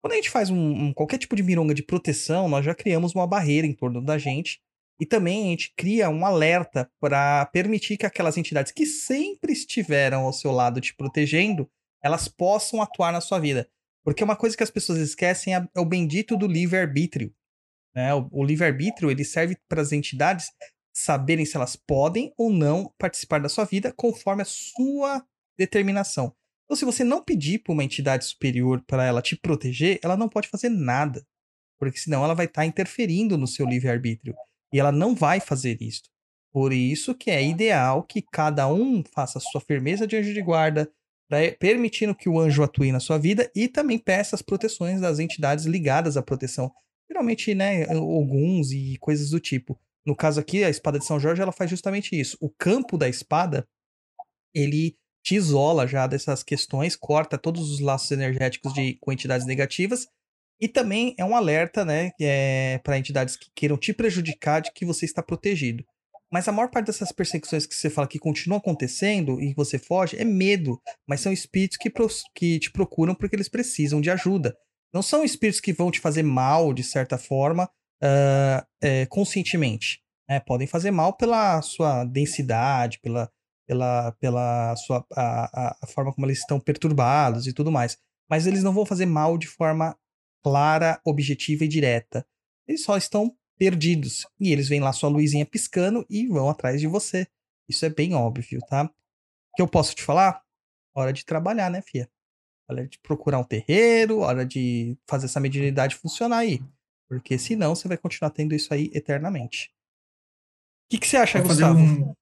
Quando 0.00 0.12
a 0.12 0.16
gente 0.16 0.30
faz 0.30 0.50
um, 0.50 0.56
um, 0.56 0.92
qualquer 0.92 1.18
tipo 1.18 1.34
de 1.34 1.42
mironga 1.42 1.74
de 1.74 1.82
proteção, 1.82 2.48
nós 2.48 2.64
já 2.64 2.74
criamos 2.74 3.14
uma 3.14 3.26
barreira 3.26 3.66
em 3.66 3.72
torno 3.72 4.00
da 4.00 4.16
gente 4.16 4.60
e 5.00 5.06
também 5.06 5.46
a 5.46 5.50
gente 5.50 5.72
cria 5.76 6.08
um 6.10 6.24
alerta 6.24 6.90
para 7.00 7.46
permitir 7.46 7.96
que 7.96 8.06
aquelas 8.06 8.36
entidades 8.36 8.72
que 8.72 8.86
sempre 8.86 9.52
estiveram 9.52 10.22
ao 10.24 10.32
seu 10.32 10.50
lado 10.50 10.80
te 10.80 10.94
protegendo, 10.94 11.70
elas 12.02 12.28
possam 12.28 12.82
atuar 12.82 13.12
na 13.12 13.20
sua 13.20 13.38
vida. 13.38 13.68
Porque 14.04 14.24
uma 14.24 14.36
coisa 14.36 14.56
que 14.56 14.62
as 14.62 14.70
pessoas 14.70 14.98
esquecem 14.98 15.54
é, 15.54 15.68
é 15.74 15.80
o 15.80 15.84
bendito 15.84 16.36
do 16.36 16.46
livre-arbítrio. 16.46 17.32
Né? 17.94 18.14
O, 18.14 18.28
o 18.32 18.44
livre-arbítrio 18.44 19.10
ele 19.10 19.24
serve 19.24 19.56
para 19.68 19.82
as 19.82 19.92
entidades 19.92 20.50
saberem 20.92 21.44
se 21.44 21.56
elas 21.56 21.76
podem 21.76 22.32
ou 22.36 22.50
não 22.50 22.92
participar 22.98 23.40
da 23.40 23.48
sua 23.48 23.64
vida 23.64 23.92
conforme 23.92 24.42
a 24.42 24.46
sua 24.46 25.24
determinação. 25.56 26.34
Então, 26.68 26.76
se 26.76 26.84
você 26.84 27.02
não 27.02 27.24
pedir 27.24 27.60
para 27.60 27.72
uma 27.72 27.82
entidade 27.82 28.26
superior 28.26 28.84
para 28.86 29.02
ela 29.02 29.22
te 29.22 29.34
proteger, 29.34 29.98
ela 30.04 30.18
não 30.18 30.28
pode 30.28 30.48
fazer 30.48 30.68
nada, 30.68 31.26
porque 31.78 31.98
senão 31.98 32.22
ela 32.22 32.34
vai 32.34 32.44
estar 32.44 32.60
tá 32.60 32.66
interferindo 32.66 33.38
no 33.38 33.46
seu 33.46 33.66
livre-arbítrio 33.66 34.34
e 34.70 34.78
ela 34.78 34.92
não 34.92 35.14
vai 35.14 35.40
fazer 35.40 35.80
isso. 35.80 36.02
Por 36.52 36.74
isso 36.74 37.14
que 37.14 37.30
é 37.30 37.42
ideal 37.42 38.02
que 38.02 38.20
cada 38.20 38.68
um 38.68 39.02
faça 39.14 39.38
a 39.38 39.40
sua 39.40 39.62
firmeza 39.62 40.06
de 40.06 40.16
anjo 40.16 40.34
de 40.34 40.42
guarda, 40.42 40.90
permitindo 41.58 42.14
que 42.14 42.28
o 42.28 42.38
anjo 42.38 42.62
atue 42.62 42.92
na 42.92 43.00
sua 43.00 43.16
vida 43.16 43.50
e 43.56 43.66
também 43.66 43.98
peça 43.98 44.36
as 44.36 44.42
proteções 44.42 45.00
das 45.00 45.18
entidades 45.18 45.64
ligadas 45.64 46.18
à 46.18 46.22
proteção. 46.22 46.70
Geralmente, 47.10 47.54
né, 47.54 47.84
alguns 47.90 48.72
e 48.72 48.98
coisas 49.00 49.30
do 49.30 49.40
tipo. 49.40 49.80
No 50.04 50.14
caso 50.14 50.38
aqui, 50.38 50.64
a 50.64 50.68
espada 50.68 50.98
de 50.98 51.06
São 51.06 51.18
Jorge, 51.18 51.40
ela 51.40 51.52
faz 51.52 51.70
justamente 51.70 52.18
isso. 52.18 52.36
O 52.40 52.50
campo 52.50 52.98
da 52.98 53.08
espada, 53.08 53.66
ele 54.54 54.96
te 55.22 55.34
isola 55.34 55.86
já 55.86 56.06
dessas 56.06 56.42
questões, 56.42 56.96
corta 56.96 57.36
todos 57.36 57.70
os 57.70 57.80
laços 57.80 58.10
energéticos 58.10 58.72
de 58.72 58.96
com 59.00 59.12
entidades 59.12 59.46
negativas 59.46 60.06
e 60.60 60.66
também 60.66 61.14
é 61.16 61.24
um 61.24 61.36
alerta, 61.36 61.84
né, 61.84 62.10
é, 62.20 62.78
para 62.82 62.98
entidades 62.98 63.36
que 63.36 63.50
queiram 63.54 63.76
te 63.76 63.92
prejudicar 63.92 64.60
de 64.60 64.72
que 64.72 64.84
você 64.84 65.04
está 65.04 65.22
protegido. 65.22 65.84
Mas 66.30 66.46
a 66.46 66.52
maior 66.52 66.68
parte 66.68 66.86
dessas 66.86 67.10
perseguições 67.10 67.64
que 67.64 67.74
você 67.74 67.88
fala 67.88 68.06
que 68.06 68.18
continuam 68.18 68.58
acontecendo 68.58 69.40
e 69.40 69.54
você 69.54 69.78
foge 69.78 70.16
é 70.18 70.24
medo. 70.24 70.78
Mas 71.08 71.20
são 71.20 71.32
espíritos 71.32 71.78
que, 71.78 71.90
que 72.34 72.58
te 72.58 72.70
procuram 72.70 73.14
porque 73.14 73.34
eles 73.34 73.48
precisam 73.48 74.00
de 74.00 74.10
ajuda. 74.10 74.54
Não 74.92 75.00
são 75.00 75.24
espíritos 75.24 75.60
que 75.60 75.72
vão 75.72 75.90
te 75.90 76.00
fazer 76.00 76.22
mal, 76.22 76.74
de 76.74 76.82
certa 76.82 77.16
forma, 77.16 77.64
uh, 77.64 78.66
é, 78.82 79.06
conscientemente. 79.06 80.00
Né? 80.28 80.40
Podem 80.40 80.66
fazer 80.66 80.90
mal 80.90 81.16
pela 81.16 81.62
sua 81.62 82.04
densidade, 82.04 82.98
pela, 83.00 83.30
pela, 83.68 84.12
pela 84.12 84.74
sua, 84.76 85.06
a, 85.14 85.76
a 85.82 85.86
forma 85.86 86.12
como 86.12 86.26
eles 86.26 86.38
estão 86.38 86.58
perturbados 86.58 87.46
e 87.46 87.52
tudo 87.52 87.70
mais. 87.70 87.98
Mas 88.28 88.46
eles 88.46 88.64
não 88.64 88.72
vão 88.72 88.86
fazer 88.86 89.04
mal 89.04 89.36
de 89.36 89.46
forma 89.46 89.94
clara, 90.42 90.98
objetiva 91.04 91.64
e 91.64 91.68
direta. 91.68 92.26
Eles 92.66 92.82
só 92.82 92.96
estão 92.96 93.36
perdidos. 93.58 94.26
E 94.40 94.52
eles 94.52 94.68
veem 94.68 94.80
lá 94.80 94.92
sua 94.92 95.10
luzinha 95.10 95.44
piscando 95.44 96.06
e 96.08 96.26
vão 96.26 96.48
atrás 96.48 96.80
de 96.80 96.86
você. 96.86 97.26
Isso 97.68 97.84
é 97.84 97.90
bem 97.90 98.14
óbvio, 98.14 98.58
tá? 98.68 98.84
O 98.84 99.56
que 99.56 99.62
eu 99.62 99.68
posso 99.68 99.94
te 99.94 100.02
falar? 100.02 100.42
Hora 100.94 101.12
de 101.12 101.24
trabalhar, 101.24 101.70
né, 101.70 101.82
fia? 101.82 102.08
Hora 102.68 102.86
de 102.86 102.98
procurar 102.98 103.38
um 103.38 103.44
terreiro, 103.44 104.20
hora 104.20 104.46
de 104.46 104.96
fazer 105.06 105.26
essa 105.26 105.40
mediunidade 105.40 105.94
funcionar 105.94 106.38
aí. 106.38 106.62
Porque 107.06 107.38
senão 107.38 107.74
você 107.74 107.86
vai 107.86 107.98
continuar 107.98 108.30
tendo 108.30 108.54
isso 108.54 108.72
aí 108.72 108.90
eternamente. 108.94 109.70
O 110.86 110.90
que, 110.90 110.98
que 110.98 111.06
você 111.06 111.18
acha, 111.18 111.42
Gustavo? 111.42 111.78
Um... 111.78 112.14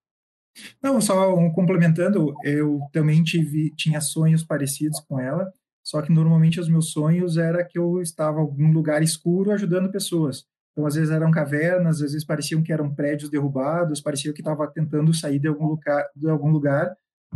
Não, 0.82 1.00
só 1.00 1.34
complementando, 1.50 2.34
eu 2.44 2.80
também 2.92 3.22
tive, 3.22 3.70
tinha 3.76 4.00
sonhos 4.00 4.44
parecidos 4.44 5.00
com 5.00 5.20
ela, 5.20 5.52
só 5.84 6.02
que 6.02 6.12
normalmente 6.12 6.58
os 6.58 6.68
meus 6.68 6.90
sonhos 6.90 7.36
era 7.36 7.64
que 7.64 7.78
eu 7.78 8.00
estava 8.00 8.38
em 8.38 8.40
algum 8.40 8.72
lugar 8.72 9.02
escuro 9.02 9.52
ajudando 9.52 9.92
pessoas. 9.92 10.44
Então, 10.72 10.86
às 10.86 10.94
vezes 10.94 11.10
eram 11.10 11.30
cavernas, 11.30 11.96
às 11.96 12.12
vezes 12.12 12.24
pareciam 12.24 12.62
que 12.62 12.72
eram 12.72 12.94
prédios 12.94 13.30
derrubados, 13.30 14.00
parecia 14.00 14.32
que 14.32 14.40
estava 14.40 14.66
tentando 14.66 15.14
sair 15.14 15.38
de 15.38 15.48
algum 15.48 15.66
lugar, 15.66 16.04
de 16.14 16.28
algum 16.28 16.50
lugar 16.50 16.94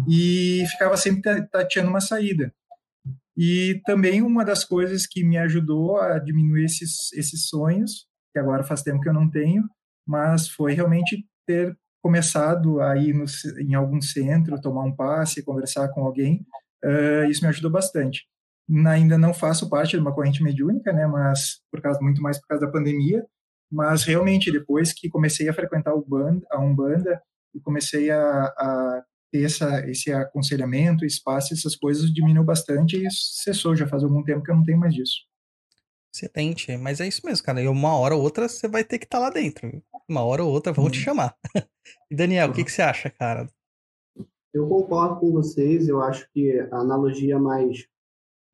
e 0.09 0.65
ficava 0.71 0.97
sempre 0.97 1.47
tateando 1.49 1.91
uma 1.91 2.01
saída. 2.01 2.53
E 3.37 3.81
também 3.87 4.21
uma 4.21 4.45
das 4.45 4.65
coisas 4.65 5.07
que 5.07 5.25
me 5.25 5.39
ajudou 5.39 5.99
a 5.99 6.19
diminuir 6.19 6.65
esses, 6.65 7.13
esses 7.15 7.49
sonhos, 7.49 8.07
que 8.33 8.39
agora 8.39 8.63
faz 8.63 8.83
tempo 8.83 9.01
que 9.01 9.09
eu 9.09 9.15
não 9.15 9.31
tenho, 9.31 9.65
mas 10.07 10.49
foi 10.49 10.75
realmente 10.75 11.27
ter 11.47 11.77
começado 12.03 12.81
a 12.81 12.97
ir 12.97 13.13
no, 13.13 13.25
em 13.59 13.75
algum 13.75 14.01
centro, 14.01 14.61
tomar 14.61 14.85
um 14.85 14.95
passe, 14.95 15.45
conversar 15.45 15.89
com 15.89 16.05
alguém, 16.05 16.47
uh, 16.85 17.31
isso 17.31 17.43
me 17.43 17.49
ajudou 17.49 17.71
bastante 17.71 18.23
ainda 18.89 19.19
não 19.19 19.35
faço 19.35 19.69
parte 19.69 19.91
de 19.91 19.99
uma 19.99 20.15
corrente 20.15 20.43
mediúnica, 20.43 20.93
né, 20.93 21.07
mas 21.07 21.61
por 21.71 21.81
causa 21.81 22.01
muito 22.01 22.23
mais 22.23 22.39
por 22.39 22.47
causa 22.47 22.67
da 22.67 22.73
pandemia, 22.73 23.25
mas 23.71 24.05
realmente 24.05 24.51
depois 24.51 24.93
que 24.93 25.09
comecei 25.09 25.49
a 25.49 25.55
frequentar 25.55 25.95
o 25.95 26.05
band, 26.05 26.41
a 26.51 26.61
Umbanda 26.61 27.21
e 27.55 27.61
comecei 27.61 28.11
a, 28.11 28.45
a 28.45 29.03
ter 29.33 29.45
essa, 29.45 29.89
esse 29.89 30.13
aconselhamento, 30.13 31.05
espaço, 31.05 31.55
essas 31.55 31.77
coisas 31.77 32.13
diminuiu 32.13 32.45
bastante 32.45 32.97
e 32.97 33.09
cessou, 33.11 33.77
já 33.77 33.87
faz 33.87 34.03
algum 34.03 34.23
tempo 34.23 34.43
que 34.43 34.51
eu 34.51 34.57
não 34.57 34.65
tenho 34.65 34.79
mais 34.79 34.95
disso. 34.95 35.30
Excelente, 36.13 36.77
mas 36.77 37.01
é 37.01 37.07
isso 37.07 37.23
mesmo, 37.25 37.45
cara. 37.45 37.63
E 37.63 37.69
uma 37.69 37.97
hora 37.97 38.17
ou 38.17 38.23
outra 38.23 38.49
você 38.49 38.67
vai 38.67 38.83
ter 38.83 38.99
que 38.99 39.05
estar 39.05 39.19
tá 39.19 39.25
lá 39.25 39.31
dentro. 39.31 39.83
Uma 40.09 40.25
hora 40.25 40.43
ou 40.43 40.51
outra 40.51 40.73
vão 40.73 40.87
hum. 40.87 40.91
te 40.91 40.99
chamar. 40.99 41.37
e 42.11 42.15
Daniel, 42.15 42.51
o 42.51 42.53
que, 42.53 42.65
que 42.65 42.73
você 42.73 42.83
acha, 42.83 43.09
cara? 43.11 43.49
Eu 44.53 44.69
concordo 44.69 45.21
com 45.21 45.31
vocês. 45.31 45.89
Eu 45.89 46.03
acho 46.03 46.29
que 46.33 46.59
a 46.73 46.79
analogia 46.79 47.39
mais 47.39 47.87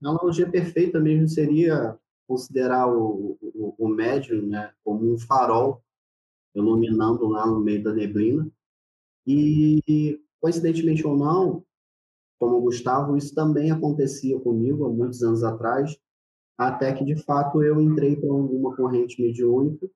a 0.04 0.10
analogia 0.10 0.48
perfeita 0.48 1.00
mesmo 1.00 1.26
seria 1.26 1.98
considerar 2.28 2.86
o, 2.86 3.38
o, 3.40 3.75
o 3.78 3.88
médium 3.88 4.46
né, 4.46 4.72
como 4.84 5.12
um 5.12 5.18
farol 5.18 5.82
iluminando 6.54 7.26
lá 7.26 7.46
no 7.46 7.60
meio 7.60 7.82
da 7.82 7.92
neblina. 7.92 8.50
E, 9.26 10.20
coincidentemente 10.40 11.06
ou 11.06 11.16
não, 11.16 11.64
como 12.38 12.56
o 12.56 12.62
Gustavo, 12.62 13.16
isso 13.16 13.34
também 13.34 13.70
acontecia 13.70 14.38
comigo 14.40 14.84
há 14.84 14.88
muitos 14.88 15.22
anos 15.22 15.42
atrás, 15.42 15.98
até 16.56 16.92
que, 16.92 17.04
de 17.04 17.16
fato, 17.16 17.62
eu 17.62 17.80
entrei 17.80 18.16
para 18.16 18.30
alguma 18.30 18.75
corrente 18.75 19.20
mediúnica 19.20 19.88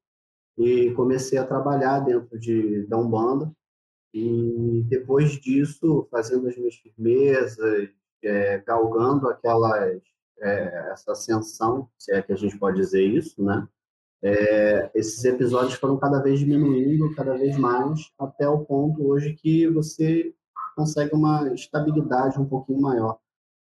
e 0.59 0.91
comecei 0.93 1.39
a 1.39 1.47
trabalhar 1.47 2.01
dentro 2.01 2.39
de, 2.39 2.87
da 2.87 2.99
Umbanda. 2.99 3.51
E 4.13 4.85
depois 4.89 5.33
disso, 5.33 6.07
fazendo 6.11 6.49
as 6.49 6.57
minhas 6.57 6.75
firmezas, 6.75 7.89
é, 8.23 8.59
galgando 8.59 9.29
aquelas, 9.29 10.03
é, 10.39 10.91
essa 10.93 11.13
ascensão, 11.13 11.89
se 11.99 12.13
é 12.13 12.21
que 12.21 12.33
a 12.33 12.37
gente 12.37 12.59
pode 12.59 12.77
dizer 12.77 13.03
isso, 13.03 13.43
né? 13.43 13.67
É, 14.23 14.91
esses 14.95 15.25
episódios 15.25 15.75
foram 15.75 15.97
cada 15.97 16.21
vez 16.21 16.41
diminuindo, 16.41 17.15
cada 17.15 17.39
vez 17.39 17.57
mais, 17.57 18.13
até 18.19 18.47
o 18.47 18.65
ponto 18.67 19.07
hoje 19.09 19.33
que 19.33 19.67
você 19.69 20.35
consegue 20.77 21.15
uma 21.15 21.55
estabilidade 21.55 22.39
um 22.39 22.45
pouquinho 22.45 22.83
maior. 22.83 23.19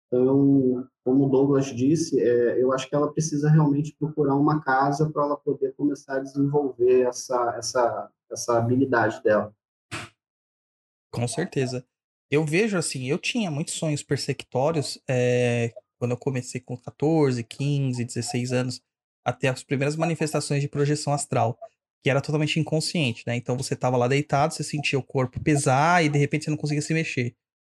Então, 0.07 0.87
como 1.05 1.27
o 1.27 1.29
Douglas 1.29 1.67
disse, 1.67 2.21
é, 2.21 2.63
eu 2.63 2.73
acho 2.73 2.89
que 2.89 2.95
ela 2.95 3.13
precisa 3.13 3.51
realmente 3.51 3.95
procurar 3.99 4.35
uma 4.35 4.61
casa 4.61 5.11
para 5.11 5.25
ela 5.25 5.37
poder 5.37 5.75
começar 5.75 6.17
a 6.17 6.21
desenvolver 6.21 7.03
essa, 7.03 7.55
essa, 7.59 8.11
essa 8.31 8.59
habilidade 8.59 9.23
dela. 9.23 9.53
Com 11.13 11.27
certeza 11.27 11.85
eu 12.31 12.45
vejo 12.45 12.77
assim, 12.77 13.09
eu 13.09 13.19
tinha 13.19 13.51
muitos 13.51 13.75
sonhos 13.75 14.03
persecutórios 14.03 14.99
é, 15.09 15.73
quando 15.99 16.13
eu 16.13 16.17
comecei 16.17 16.61
com 16.61 16.77
14, 16.77 17.43
15, 17.45 18.05
16 18.05 18.53
anos, 18.53 18.83
até 19.25 19.49
as 19.49 19.63
primeiras 19.63 19.97
manifestações 19.97 20.61
de 20.61 20.69
projeção 20.69 21.13
astral, 21.13 21.59
que 22.03 22.11
era 22.11 22.21
totalmente 22.21 22.61
inconsciente, 22.61 23.23
né? 23.27 23.37
Então 23.37 23.57
você 23.57 23.75
tava 23.75 23.97
lá 23.97 24.09
deitado, 24.09 24.55
você 24.55 24.63
sentia 24.63 24.99
o 24.99 25.03
corpo 25.03 25.41
pesar 25.41 26.05
e 26.05 26.09
de 26.09 26.19
repente 26.19 26.45
você 26.45 26.51
não 26.51 26.57
conseguia 26.57 26.83
se 26.83 26.95
mexer. 26.95 27.35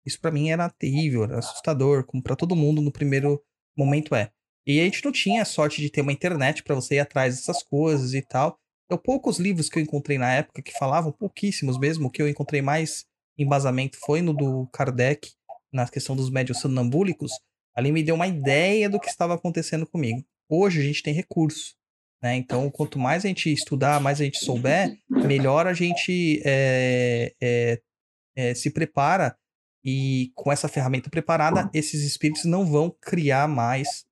Isso 0.06 0.20
para 0.20 0.30
mim 0.30 0.50
era 0.50 0.70
terrível, 0.70 1.24
era 1.24 1.38
assustador, 1.38 2.04
como 2.04 2.22
para 2.22 2.36
todo 2.36 2.56
mundo 2.56 2.80
no 2.80 2.92
primeiro 2.92 3.42
momento 3.76 4.14
é. 4.14 4.30
E 4.66 4.80
a 4.80 4.84
gente 4.84 5.04
não 5.04 5.12
tinha 5.12 5.44
sorte 5.44 5.80
de 5.80 5.90
ter 5.90 6.02
uma 6.02 6.12
internet 6.12 6.62
para 6.62 6.74
você 6.74 6.96
ir 6.96 7.00
atrás 7.00 7.36
dessas 7.36 7.62
coisas 7.62 8.12
e 8.14 8.22
tal. 8.22 8.58
Então, 8.84 8.98
poucos 8.98 9.38
livros 9.38 9.68
que 9.68 9.78
eu 9.78 9.82
encontrei 9.82 10.18
na 10.18 10.32
época 10.32 10.62
que 10.62 10.72
falavam, 10.72 11.12
pouquíssimos 11.12 11.78
mesmo, 11.78 12.10
que 12.10 12.22
eu 12.22 12.28
encontrei 12.28 12.62
mais 12.62 13.06
embasamento 13.38 13.98
foi 14.00 14.20
no 14.20 14.34
do 14.34 14.66
Kardec, 14.72 15.30
na 15.72 15.86
questão 15.86 16.16
dos 16.16 16.30
médios 16.30 16.60
sonambúlicos, 16.60 17.32
ali 17.74 17.92
me 17.92 18.02
deu 18.02 18.14
uma 18.14 18.26
ideia 18.26 18.88
do 18.88 18.98
que 18.98 19.08
estava 19.08 19.34
acontecendo 19.34 19.86
comigo. 19.86 20.24
Hoje 20.48 20.80
a 20.80 20.82
gente 20.82 21.02
tem 21.02 21.14
recurso, 21.14 21.74
né? 22.22 22.34
Então, 22.34 22.70
quanto 22.70 22.98
mais 22.98 23.24
a 23.24 23.28
gente 23.28 23.52
estudar, 23.52 24.00
mais 24.00 24.20
a 24.20 24.24
gente 24.24 24.44
souber, 24.44 24.98
melhor 25.08 25.66
a 25.66 25.74
gente 25.74 26.42
é, 26.44 27.34
é, 27.40 27.80
é, 28.36 28.54
se 28.54 28.70
prepara 28.70 29.36
e 29.84 30.32
com 30.34 30.50
essa 30.50 30.68
ferramenta 30.68 31.10
preparada, 31.10 31.70
esses 31.72 32.02
espíritos 32.02 32.44
não 32.44 32.66
vão 32.66 32.90
criar 33.00 33.48
mais 33.48 34.06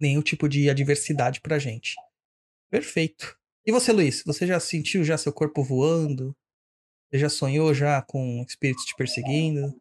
nenhum 0.00 0.22
tipo 0.22 0.48
de 0.48 0.68
adversidade 0.68 1.40
pra 1.40 1.58
gente. 1.58 1.94
Perfeito. 2.70 3.36
E 3.66 3.72
você, 3.72 3.92
Luiz? 3.92 4.22
Você 4.24 4.46
já 4.46 4.58
sentiu 4.58 5.04
já 5.04 5.18
seu 5.18 5.32
corpo 5.32 5.62
voando? 5.62 6.34
Você 7.10 7.18
já 7.18 7.28
sonhou 7.28 7.74
já 7.74 8.00
com 8.02 8.44
espíritos 8.46 8.84
te 8.84 8.94
perseguindo? 8.96 9.74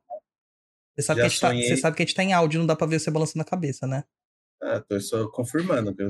Você 0.95 1.03
sabe, 1.03 1.21
que 1.21 1.25
a, 1.25 1.29
gente 1.29 1.39
tá, 1.39 1.53
você 1.53 1.77
sabe 1.77 1.95
que 1.95 2.03
a 2.03 2.05
gente 2.05 2.15
tá 2.15 2.23
em 2.23 2.33
áudio, 2.33 2.59
não 2.59 2.67
dá 2.67 2.75
pra 2.75 2.87
ver 2.87 2.99
você 2.99 3.09
balançando 3.09 3.41
a 3.41 3.45
cabeça, 3.45 3.87
né? 3.87 4.03
Ah, 4.61 4.81
tô 4.81 4.99
só 4.99 5.29
confirmando. 5.29 5.95
Eu, 5.97 6.09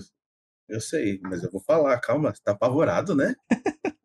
eu 0.68 0.82
sei, 0.82 1.20
mas 1.22 1.44
eu 1.44 1.52
vou 1.52 1.62
falar, 1.62 2.00
calma, 2.00 2.34
você 2.34 2.42
tá 2.44 2.54
apavorado, 2.54 3.16
né? 3.16 3.36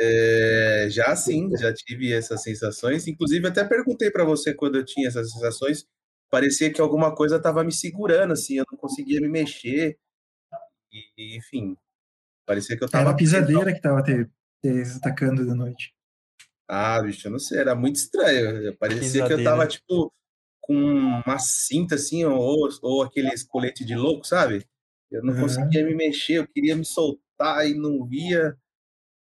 é, 0.00 0.88
já 0.90 1.14
sim, 1.16 1.50
já 1.56 1.72
tive 1.72 2.12
essas 2.12 2.42
sensações. 2.42 3.06
Inclusive, 3.06 3.46
até 3.46 3.64
perguntei 3.64 4.10
para 4.10 4.24
você 4.24 4.54
quando 4.54 4.76
eu 4.76 4.84
tinha 4.84 5.08
essas 5.08 5.30
sensações. 5.32 5.84
Parecia 6.30 6.72
que 6.72 6.80
alguma 6.80 7.14
coisa 7.14 7.40
tava 7.40 7.64
me 7.64 7.72
segurando, 7.72 8.32
assim, 8.32 8.58
eu 8.58 8.64
não 8.70 8.78
conseguia 8.78 9.20
me 9.20 9.28
mexer. 9.28 9.98
E, 10.92 11.36
enfim, 11.36 11.76
parecia 12.46 12.76
que 12.76 12.84
eu 12.84 12.88
tava. 12.88 13.04
Era 13.04 13.10
a 13.12 13.16
pisadeira 13.16 13.72
que 13.72 13.80
tava 13.80 14.02
te, 14.02 14.26
te 14.62 14.82
atacando 14.96 15.46
da 15.46 15.54
noite. 15.54 15.92
Ah, 16.68 17.00
bicho, 17.00 17.26
eu 17.26 17.32
não 17.32 17.38
sei, 17.38 17.58
era 17.58 17.74
muito 17.74 17.96
estranho. 17.96 18.76
Parecia 18.76 19.26
que 19.26 19.32
eu 19.32 19.42
tava, 19.42 19.66
tipo, 19.66 20.12
com 20.60 20.74
uma 20.74 21.38
cinta 21.38 21.94
assim, 21.94 22.24
ou, 22.24 22.68
ou 22.82 23.02
aqueles 23.02 23.42
coletes 23.42 23.86
de 23.86 23.94
louco, 23.94 24.26
sabe? 24.26 24.66
Eu 25.10 25.22
não 25.22 25.32
uhum. 25.32 25.40
conseguia 25.40 25.84
me 25.84 25.94
mexer, 25.94 26.34
eu 26.34 26.46
queria 26.46 26.76
me 26.76 26.84
soltar 26.84 27.66
e 27.66 27.74
não 27.74 28.04
via. 28.06 28.54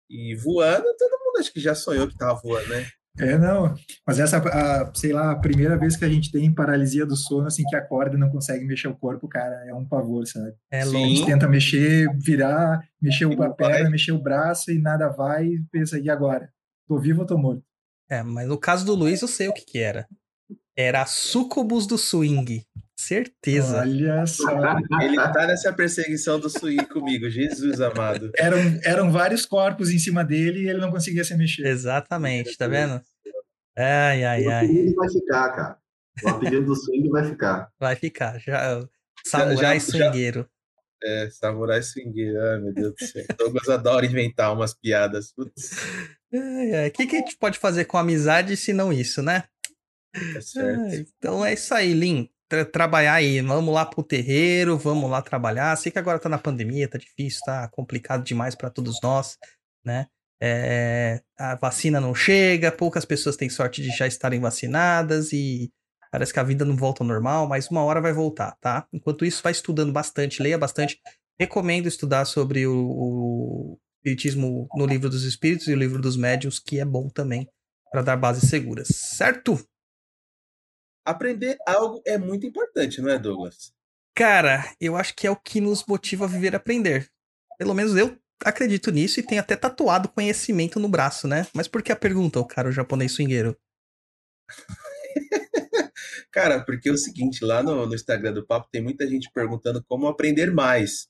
E 0.09 0.35
voando, 0.37 0.85
todo 0.97 1.19
mundo 1.25 1.39
acho 1.39 1.53
que 1.53 1.61
já 1.61 1.75
sonhou 1.75 2.07
que 2.09 2.17
tava 2.17 2.41
voando, 2.41 2.69
né? 2.69 2.87
É, 3.19 3.39
não. 3.39 3.75
Mas 4.07 4.19
essa, 4.21 4.37
a, 4.37 4.95
sei 4.95 5.13
lá, 5.13 5.33
a 5.33 5.39
primeira 5.39 5.77
vez 5.79 5.97
que 5.97 6.05
a 6.05 6.09
gente 6.09 6.31
tem 6.31 6.55
paralisia 6.55 7.07
do 7.07 7.17
sono, 7.17 7.47
assim, 7.47 7.65
que 7.65 7.75
acorda 7.75 8.15
e 8.15 8.21
não 8.21 8.29
consegue 8.29 8.65
mexer 8.65 8.89
o 8.89 8.97
corpo, 8.97 9.27
cara, 9.27 9.65
é 9.67 9.75
um 9.75 9.87
pavor, 9.87 10.27
sabe? 10.27 10.53
É 10.71 10.85
louco. 10.85 10.99
A 10.99 11.09
gente 11.09 11.27
tenta 11.27 11.49
mexer, 11.49 12.09
virar, 12.19 12.81
mexer 13.01 13.25
a 13.25 13.51
perna, 13.51 13.83
vai. 13.83 13.91
mexer 13.91 14.13
o 14.13 14.23
braço 14.23 14.71
e 14.71 14.79
nada 14.79 15.09
vai 15.09 15.47
e 15.47 15.65
pensa, 15.73 15.99
e 15.99 16.11
agora? 16.11 16.51
Tô 16.87 16.99
vivo 16.99 17.23
ou 17.23 17.27
tô 17.27 17.39
morto? 17.39 17.65
É, 18.09 18.23
mas 18.23 18.47
no 18.47 18.59
caso 18.59 18.85
do 18.85 18.95
Luiz, 18.95 19.23
eu 19.23 19.29
sei 19.29 19.49
o 19.49 19.55
que 19.55 19.65
que 19.65 19.79
era. 19.79 20.07
Era 20.77 21.03
a 21.03 21.07
Sucubus 21.07 21.87
do 21.87 21.97
Swing. 21.97 22.65
Certeza. 22.99 23.81
Olha 23.81 24.27
só. 24.27 24.49
Ele 25.03 25.17
tá 25.17 25.47
nessa 25.47 25.71
perseguição 25.73 26.41
do 26.41 26.49
swing 26.49 26.87
comigo, 26.87 27.29
Jesus 27.29 27.79
amado. 27.81 28.31
Eram, 28.37 28.59
eram 28.83 29.13
vários 29.13 29.45
corpos 29.45 29.91
em 29.91 29.99
cima 29.99 30.25
dele 30.25 30.63
e 30.63 30.69
ele 30.69 30.81
não 30.81 30.91
conseguia 30.91 31.23
se 31.23 31.37
mexer. 31.37 31.67
Exatamente, 31.67 32.57
tá 32.57 32.67
vendo? 32.67 33.01
Ai, 33.77 34.25
ai, 34.25 34.47
ai. 34.47 34.67
O 34.67 34.95
vai 34.95 35.11
ficar, 35.11 35.51
cara. 35.51 35.79
O 36.25 36.29
apelido 36.31 36.65
do 36.65 36.75
swing 36.75 37.11
vai 37.11 37.25
ficar. 37.27 37.71
Vai 37.79 37.95
ficar. 37.95 38.41
Já, 38.41 38.83
samurai 39.23 39.79
já, 39.79 39.87
swingueiro. 39.87 40.49
É, 41.05 41.29
samurai 41.29 41.83
swingueiro. 41.83 42.41
Ai, 42.41 42.61
meu 42.61 42.73
Deus 42.73 42.95
do 42.99 43.07
céu. 43.07 43.27
Douglas 43.37 43.69
adora 43.69 44.07
inventar 44.07 44.55
umas 44.55 44.73
piadas. 44.73 45.35
O 45.37 46.91
que, 46.95 47.07
que 47.07 47.17
a 47.17 47.19
gente 47.19 47.37
pode 47.37 47.59
fazer 47.59 47.85
com 47.85 47.99
amizade 47.99 48.57
se 48.57 48.73
não 48.73 48.91
isso, 48.91 49.21
né? 49.23 49.45
É 50.35 50.41
certo. 50.41 51.13
então 51.19 51.45
é 51.45 51.53
isso 51.53 51.75
aí, 51.75 51.93
Lin 51.93 52.31
tra 52.49 52.65
trabalhar 52.65 53.15
aí. 53.15 53.41
Vamos 53.41 53.75
lá 53.75 53.85
pro 53.85 54.03
terreiro, 54.03 54.79
vamos 54.79 55.11
lá 55.11 55.23
trabalhar. 55.23 55.77
Sei 55.77 55.91
que 55.93 55.99
agora 55.99 56.19
tá 56.19 56.29
na 56.29 56.39
pandemia, 56.39 56.89
tá 56.89 56.99
difícil, 56.99 57.41
tá 57.45 57.69
complicado 57.69 58.25
demais 58.25 58.55
para 58.55 58.71
todos 58.71 58.99
nós, 59.03 59.37
né? 59.85 60.07
É, 60.41 61.23
a 61.39 61.55
vacina 61.57 62.01
não 62.01 62.15
chega, 62.15 62.71
poucas 62.71 63.05
pessoas 63.07 63.37
têm 63.37 63.49
sorte 63.49 63.83
de 63.83 63.89
já 63.89 64.07
estarem 64.07 64.39
vacinadas 64.39 65.33
e 65.33 65.73
parece 66.13 66.33
que 66.33 66.39
a 66.39 66.43
vida 66.43 66.65
não 66.65 66.77
volta 66.77 67.03
ao 67.03 67.09
normal, 67.09 67.49
mas 67.49 67.69
uma 67.69 67.83
hora 67.83 68.01
vai 68.01 68.13
voltar, 68.13 68.55
tá? 68.61 68.87
Enquanto 68.93 69.25
isso, 69.25 69.43
vai 69.43 69.53
estudando 69.53 69.93
bastante, 69.93 70.43
leia 70.43 70.59
bastante. 70.59 71.01
Recomendo 71.39 71.87
estudar 71.87 72.25
sobre 72.27 72.67
o, 72.67 72.75
o 72.75 73.79
Espiritismo 73.99 74.69
no 74.75 74.87
Livro 74.87 75.09
dos 75.09 75.25
Espíritos 75.25 75.69
e 75.69 75.73
o 75.73 75.77
Livro 75.77 76.01
dos 76.01 76.17
Médiuns, 76.17 76.59
que 76.59 76.79
é 76.79 76.85
bom 76.85 77.09
também 77.09 77.49
para 77.91 78.03
dar 78.03 78.17
bases 78.17 78.49
seguras, 78.49 78.89
certo? 78.89 79.59
Aprender 81.07 81.57
algo 81.65 82.03
é 82.05 82.19
muito 82.19 82.45
importante, 82.45 83.01
não 83.01 83.09
é, 83.09 83.17
Douglas? 83.17 83.73
Cara, 84.13 84.75
eu 84.81 84.97
acho 84.97 85.15
que 85.15 85.25
é 85.25 85.31
o 85.31 85.37
que 85.37 85.61
nos 85.61 85.85
motiva 85.87 86.25
a 86.25 86.29
viver 86.29 86.57
aprender. 86.57 87.09
Pelo 87.57 87.75
menos 87.75 87.95
eu 87.95 88.19
acredito 88.45 88.91
nisso 88.91 89.21
e 89.21 89.23
tenho 89.23 89.41
até 89.41 89.55
tatuado 89.55 90.09
conhecimento 90.09 90.81
no 90.81 90.89
braço, 90.89 91.29
né? 91.29 91.47
Mas 91.55 91.69
por 91.69 91.81
que 91.81 91.93
a 91.93 91.97
pergunta, 91.97 92.41
o 92.41 92.45
cara 92.45 92.69
o 92.69 92.73
japonês 92.73 93.13
swingueiro? 93.13 93.57
cara, 96.33 96.65
porque 96.65 96.89
é 96.89 96.93
o 96.93 96.99
seguinte, 96.99 97.45
lá 97.45 97.63
no, 97.63 97.87
no 97.87 97.95
Instagram 97.95 98.33
do 98.33 98.45
Papo 98.45 98.69
tem 98.73 98.83
muita 98.83 99.07
gente 99.07 99.31
perguntando 99.33 99.85
como 99.85 100.09
aprender 100.09 100.53
mais. 100.53 101.09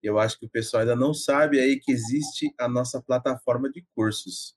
Eu 0.00 0.20
acho 0.20 0.38
que 0.38 0.46
o 0.46 0.50
pessoal 0.50 0.82
ainda 0.82 0.94
não 0.94 1.12
sabe 1.12 1.58
aí 1.58 1.80
que 1.80 1.90
existe 1.90 2.54
a 2.58 2.68
nossa 2.68 3.02
plataforma 3.02 3.68
de 3.70 3.84
cursos. 3.92 4.54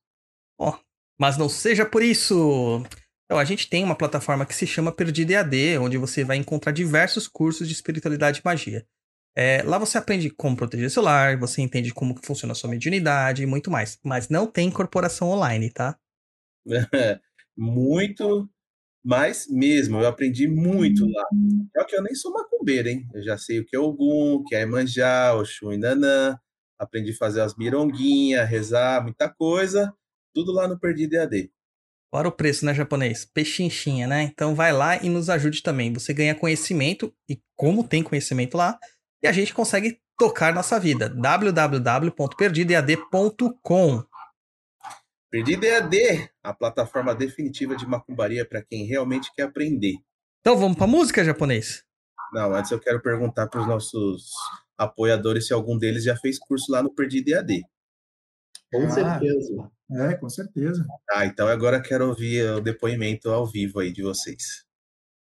Ó, 0.60 0.70
oh, 0.70 0.80
mas 1.20 1.38
não 1.38 1.50
seja 1.50 1.86
por 1.86 2.04
isso. 2.04 2.84
Então, 3.26 3.40
a 3.40 3.46
gente 3.46 3.68
tem 3.68 3.84
uma 3.84 3.98
plataforma 3.98 4.46
que 4.46 4.54
se 4.54 4.68
chama 4.68 4.92
Perdido 4.92 5.32
EAD, 5.32 5.80
onde 5.80 5.98
você 5.98 6.24
vai 6.24 6.38
encontrar 6.38 6.72
diversos 6.72 7.28
cursos 7.28 7.68
de 7.68 7.74
espiritualidade 7.74 8.40
e 8.40 8.42
magia. 8.46 8.86
É, 9.36 9.62
lá 9.64 9.78
você 9.78 9.98
aprende 9.98 10.30
como 10.30 10.56
proteger 10.56 10.88
o 10.88 10.90
celular, 10.90 11.38
você 11.38 11.62
entende 11.62 11.94
como 11.94 12.16
funciona 12.24 12.54
a 12.54 12.56
sua 12.56 12.70
mediunidade 12.70 13.44
e 13.44 13.46
muito 13.46 13.70
mais. 13.70 14.00
Mas 14.04 14.30
não 14.30 14.48
tem 14.48 14.70
incorporação 14.70 15.30
online, 15.30 15.72
tá? 15.72 15.98
muito, 17.58 18.50
mas 19.04 19.48
mesmo, 19.50 20.00
eu 20.00 20.08
aprendi 20.08 20.48
muito 20.48 21.06
lá. 21.06 21.26
Só 21.78 21.84
que 21.84 21.96
eu 21.96 22.04
nem 22.04 22.16
sou 22.16 22.32
macumbeiro, 22.32 22.88
hein? 22.88 23.08
Eu 23.14 23.24
já 23.24 23.38
sei 23.38 23.60
o 23.60 23.66
que 23.66 23.76
é 23.76 23.80
Ogum, 23.80 24.36
o 24.36 24.44
que 24.46 24.56
é 24.56 24.62
Emanjá, 24.62 25.36
Oxum 25.36 25.74
e 25.74 25.78
Nanã. 25.78 26.40
Aprendi 26.80 27.12
a 27.12 27.18
fazer 27.18 27.42
as 27.42 27.56
mironguinhas, 27.56 28.50
rezar, 28.50 29.04
muita 29.04 29.28
coisa. 29.30 29.94
Tudo 30.34 30.54
lá 30.54 30.68
no 30.68 30.80
Perdido 30.80 31.16
EAD. 31.16 31.52
Fora 32.16 32.30
o 32.30 32.32
preço, 32.32 32.66
né, 32.66 32.74
japonês? 32.74 33.26
Pechinchinha, 33.26 34.08
né? 34.08 34.24
Então 34.24 34.56
vai 34.56 34.72
lá 34.72 34.96
e 35.04 35.10
nos 35.10 35.30
ajude 35.30 35.62
também. 35.62 35.92
Você 35.92 36.14
ganha 36.14 36.34
conhecimento, 36.34 37.14
e 37.28 37.38
como 37.58 37.86
tem 37.86 38.02
conhecimento 38.02 38.56
lá, 38.56 38.80
e 39.22 39.28
a 39.28 39.34
gente 39.34 39.54
consegue 39.54 40.00
tocar 40.18 40.54
nossa 40.54 40.80
vida. 40.80 41.10
www.perdidead.com 41.10 44.06
Perdido 45.30 45.66
EAD, 45.66 46.32
a 46.42 46.54
plataforma 46.54 47.14
definitiva 47.14 47.76
de 47.76 47.86
macumbaria 47.86 48.48
para 48.48 48.64
quem 48.64 48.86
realmente 48.86 49.30
quer 49.36 49.44
aprender. 49.44 49.96
Então 50.40 50.58
vamos 50.58 50.78
para 50.78 50.88
música, 50.88 51.22
japonês? 51.22 51.84
Não, 52.32 52.56
antes 52.56 52.72
eu 52.72 52.80
quero 52.80 53.02
perguntar 53.02 53.48
para 53.48 53.60
os 53.60 53.68
nossos 53.68 54.32
apoiadores 54.78 55.48
se 55.48 55.54
algum 55.54 55.78
deles 55.78 56.06
já 56.06 56.16
fez 56.16 56.40
curso 56.40 56.72
lá 56.72 56.82
no 56.82 56.96
Perdido 56.96 57.28
EAD. 57.28 57.62
Com 58.72 58.86
ah, 58.86 58.90
certeza. 58.90 59.70
É, 59.92 60.16
com 60.16 60.30
certeza. 60.30 60.86
Ah, 61.12 61.26
então 61.26 61.48
agora 61.48 61.82
quero 61.82 62.08
ouvir 62.08 62.44
o 62.52 62.62
depoimento 62.62 63.30
ao 63.30 63.46
vivo 63.46 63.80
aí 63.80 63.92
de 63.92 64.02
vocês. 64.02 64.66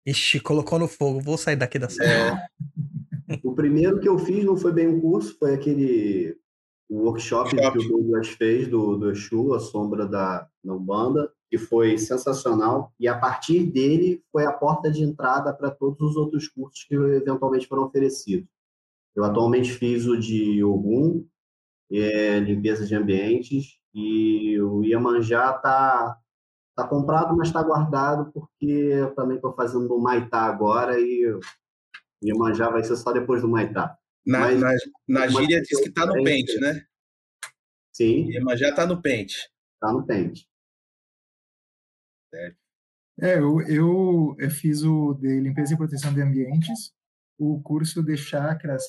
Ixi, 0.05 0.39
colocou 0.39 0.79
no 0.79 0.87
fogo, 0.87 1.19
vou 1.19 1.37
sair 1.37 1.55
daqui 1.55 1.79
da 1.79 1.89
sala. 1.89 2.09
É. 2.09 3.39
o 3.43 3.53
primeiro 3.53 3.99
que 3.99 4.07
eu 4.07 4.17
fiz 4.19 4.43
não 4.43 4.55
foi 4.55 4.71
bem 4.71 4.87
um 4.87 4.99
curso, 5.01 5.35
foi 5.37 5.53
aquele 5.53 6.37
workshop, 6.89 7.55
workshop. 7.55 7.79
que 7.79 7.85
o 7.85 7.89
Douglas 7.89 8.29
fez 8.29 8.67
do, 8.67 8.97
do 8.97 9.11
Exu, 9.11 9.53
A 9.53 9.59
Sombra 9.59 10.07
da 10.07 10.47
Umbanda, 10.63 11.31
que 11.49 11.57
foi 11.57 11.97
sensacional. 11.97 12.93
E 12.99 13.07
a 13.07 13.17
partir 13.17 13.63
dele 13.63 14.23
foi 14.31 14.45
a 14.45 14.53
porta 14.53 14.91
de 14.91 15.01
entrada 15.03 15.53
para 15.53 15.71
todos 15.71 16.11
os 16.11 16.15
outros 16.15 16.47
cursos 16.47 16.83
que 16.83 16.95
eventualmente 16.95 17.67
foram 17.67 17.83
oferecidos. 17.83 18.47
Eu 19.15 19.23
atualmente 19.23 19.71
fiz 19.71 20.05
o 20.05 20.17
de 20.17 20.63
Ogum, 20.63 21.25
é, 21.91 22.39
limpeza 22.39 22.85
de 22.85 22.93
ambientes, 22.95 23.79
e 23.95 24.59
o 24.59 24.83
Iemanjá 24.83 25.55
está 25.55 26.19
tá 26.75 26.85
comprado, 26.85 27.35
mas 27.37 27.47
está 27.47 27.63
guardado, 27.63 28.29
porque 28.33 28.65
eu 28.65 29.15
também 29.15 29.37
estou 29.37 29.55
fazendo 29.55 29.95
o 29.95 30.01
Maitá 30.01 30.41
agora 30.41 30.99
e 30.99 31.25
o 31.25 31.39
Iemanjá 32.21 32.69
vai 32.69 32.83
ser 32.83 32.97
só 32.97 33.13
depois 33.13 33.41
do 33.41 33.47
Maitá. 33.47 33.97
Na, 34.25 34.39
mas, 34.39 34.59
na, 34.59 34.71
na 35.07 35.27
gíria 35.27 35.61
diz 35.61 35.79
que 35.79 35.87
está 35.87 36.05
no 36.05 36.21
pente, 36.23 36.59
né? 36.59 36.85
Sim. 37.93 38.29
Iemanjá 38.29 38.69
está 38.69 38.85
no 38.85 39.01
pente. 39.01 39.49
Está 39.75 39.93
no 39.93 40.05
pente. 40.05 40.45
Certo. 42.29 42.57
É, 43.21 43.39
eu, 43.39 43.61
eu, 43.61 44.35
eu 44.37 44.51
fiz 44.51 44.83
o 44.83 45.13
de 45.13 45.39
limpeza 45.39 45.73
e 45.73 45.77
proteção 45.77 46.13
de 46.13 46.21
ambientes, 46.21 46.93
o 47.39 47.61
curso 47.61 48.03
de 48.03 48.17
chakras 48.17 48.83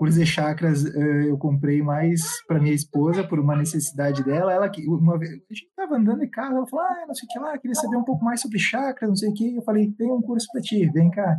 por 0.00 0.10
Z 0.10 0.24
Chakras 0.24 0.86
eh, 0.86 1.28
eu 1.28 1.36
comprei 1.36 1.82
mais 1.82 2.22
para 2.48 2.58
minha 2.58 2.72
esposa 2.74 3.22
por 3.22 3.38
uma 3.38 3.54
necessidade 3.54 4.24
dela. 4.24 4.50
Ela 4.50 4.66
que 4.70 4.88
uma 4.88 5.18
vez 5.18 5.30
a 5.30 5.34
gente 5.34 5.66
estava 5.66 5.94
andando 5.94 6.20
de 6.20 6.28
carro, 6.28 6.56
ela 6.56 6.66
falou: 6.66 6.86
"Ah, 6.86 7.04
não 7.06 7.14
sei 7.14 7.26
o 7.26 7.28
que 7.30 7.38
lá, 7.38 7.58
queria 7.58 7.74
saber 7.74 7.96
um 7.98 8.02
pouco 8.02 8.24
mais 8.24 8.40
sobre 8.40 8.58
chakras, 8.58 9.10
não 9.10 9.14
sei 9.14 9.28
o 9.28 9.34
que". 9.34 9.56
Eu 9.56 9.62
falei: 9.62 9.92
"Tem 9.92 10.10
um 10.10 10.22
curso 10.22 10.46
para 10.50 10.62
ti, 10.62 10.88
vem 10.90 11.10
cá". 11.10 11.38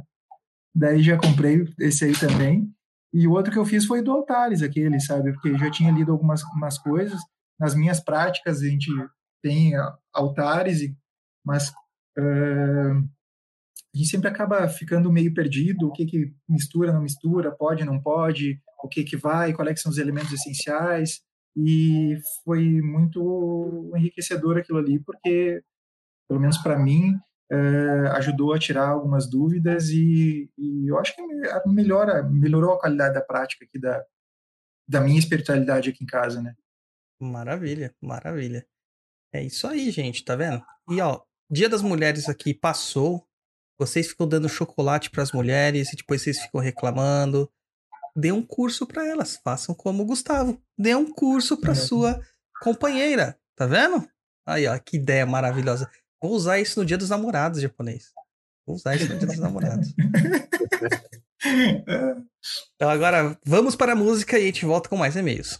Daí 0.75 1.01
já 1.01 1.17
comprei 1.17 1.65
esse 1.79 2.05
aí 2.05 2.13
também. 2.13 2.71
E 3.11 3.27
o 3.27 3.31
outro 3.31 3.51
que 3.51 3.57
eu 3.57 3.65
fiz 3.65 3.83
foi 3.83 4.03
do 4.03 4.11
Altares, 4.11 4.61
aquele, 4.61 4.99
sabe? 4.99 5.33
Porque 5.33 5.57
já 5.57 5.71
tinha 5.71 5.91
lido 5.91 6.11
algumas 6.11 6.43
umas 6.55 6.77
coisas. 6.77 7.19
Nas 7.59 7.73
minhas 7.73 7.99
práticas, 7.99 8.61
a 8.61 8.65
gente 8.67 8.91
tem 9.41 9.73
altares, 10.13 10.81
mas 11.43 11.69
uh, 12.15 13.09
a 13.93 13.97
gente 13.97 14.09
sempre 14.09 14.29
acaba 14.29 14.67
ficando 14.69 15.11
meio 15.11 15.33
perdido, 15.33 15.87
o 15.87 15.91
que 15.91 16.05
que 16.05 16.33
mistura, 16.47 16.93
não 16.93 17.01
mistura, 17.01 17.51
pode, 17.51 17.83
não 17.83 18.01
pode, 18.01 18.59
o 18.83 18.87
que 18.87 19.03
que 19.03 19.17
vai, 19.17 19.53
quais 19.53 19.71
é 19.71 19.75
são 19.75 19.91
os 19.91 19.97
elementos 19.97 20.31
essenciais, 20.31 21.21
e 21.55 22.17
foi 22.45 22.81
muito 22.81 23.91
enriquecedor 23.95 24.57
aquilo 24.57 24.79
ali, 24.79 24.99
porque, 24.99 25.61
pelo 26.27 26.39
menos 26.39 26.57
para 26.59 26.79
mim, 26.79 27.13
é, 27.51 28.07
ajudou 28.13 28.53
a 28.53 28.59
tirar 28.59 28.87
algumas 28.87 29.29
dúvidas 29.29 29.89
e, 29.89 30.49
e, 30.57 30.87
eu 30.87 30.97
acho 30.97 31.13
que 31.13 31.21
melhora, 31.67 32.23
melhorou 32.23 32.73
a 32.73 32.79
qualidade 32.79 33.15
da 33.15 33.21
prática 33.21 33.65
aqui 33.65 33.77
da, 33.77 34.01
da 34.87 35.01
minha 35.01 35.19
espiritualidade 35.19 35.89
aqui 35.89 36.03
em 36.03 36.07
casa, 36.07 36.41
né? 36.41 36.55
Maravilha, 37.19 37.93
maravilha. 38.01 38.65
É 39.33 39.43
isso 39.43 39.67
aí, 39.67 39.91
gente, 39.91 40.23
tá 40.23 40.35
vendo? 40.35 40.63
E 40.89 41.01
ó, 41.01 41.21
Dia 41.49 41.67
das 41.67 41.81
Mulheres 41.81 42.29
aqui 42.29 42.53
passou, 42.53 43.27
vocês 43.81 44.09
ficam 44.09 44.27
dando 44.27 44.47
chocolate 44.47 45.09
para 45.09 45.23
as 45.23 45.31
mulheres 45.31 45.91
e 45.91 45.95
depois 45.95 46.21
vocês 46.21 46.39
ficam 46.39 46.61
reclamando. 46.61 47.51
Dê 48.15 48.31
um 48.31 48.43
curso 48.43 48.85
para 48.85 49.07
elas. 49.07 49.39
Façam 49.43 49.73
como 49.73 50.03
o 50.03 50.05
Gustavo. 50.05 50.61
Dê 50.77 50.93
um 50.93 51.11
curso 51.11 51.57
para 51.57 51.73
sua 51.73 52.21
companheira. 52.61 53.35
Tá 53.55 53.65
vendo? 53.65 54.07
Aí, 54.45 54.67
ó, 54.67 54.77
que 54.77 54.97
ideia 54.97 55.25
maravilhosa. 55.25 55.89
Vou 56.21 56.31
usar 56.33 56.59
isso 56.59 56.79
no 56.79 56.85
dia 56.85 56.97
dos 56.97 57.09
namorados 57.09 57.59
japonês. 57.59 58.11
Vou 58.67 58.75
usar 58.75 58.95
isso 58.95 59.11
no 59.11 59.17
dia 59.17 59.27
dos 59.27 59.39
namorados. 59.39 59.91
então 62.75 62.87
agora 62.87 63.35
vamos 63.43 63.75
para 63.75 63.93
a 63.93 63.95
música 63.95 64.37
e 64.37 64.43
a 64.43 64.45
gente 64.45 64.63
volta 64.63 64.89
com 64.89 64.95
mais 64.95 65.15
e-mails. 65.15 65.59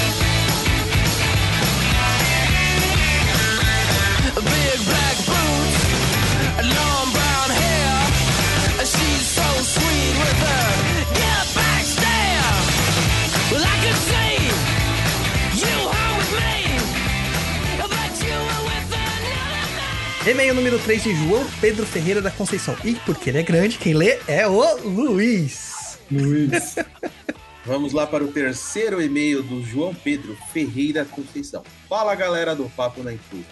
E-mail 20.23 20.53
número 20.53 20.77
3 20.77 21.01
de 21.01 21.15
João 21.15 21.43
Pedro 21.59 21.83
Ferreira 21.83 22.21
da 22.21 22.29
Conceição. 22.29 22.77
E 22.85 22.93
porque 22.93 23.31
ele 23.31 23.39
é 23.39 23.43
grande, 23.43 23.79
quem 23.79 23.95
lê 23.95 24.19
é 24.27 24.47
o 24.47 24.61
Luiz. 24.87 25.97
Luiz. 26.11 26.75
Vamos 27.65 27.91
lá 27.91 28.05
para 28.05 28.23
o 28.23 28.31
terceiro 28.31 29.01
e-mail 29.01 29.41
do 29.41 29.63
João 29.63 29.95
Pedro 29.95 30.37
Ferreira 30.53 31.05
Conceição. 31.05 31.63
Fala 31.89 32.13
galera 32.13 32.55
do 32.55 32.69
Papo 32.69 33.01
na 33.01 33.13
Intrusa. 33.13 33.47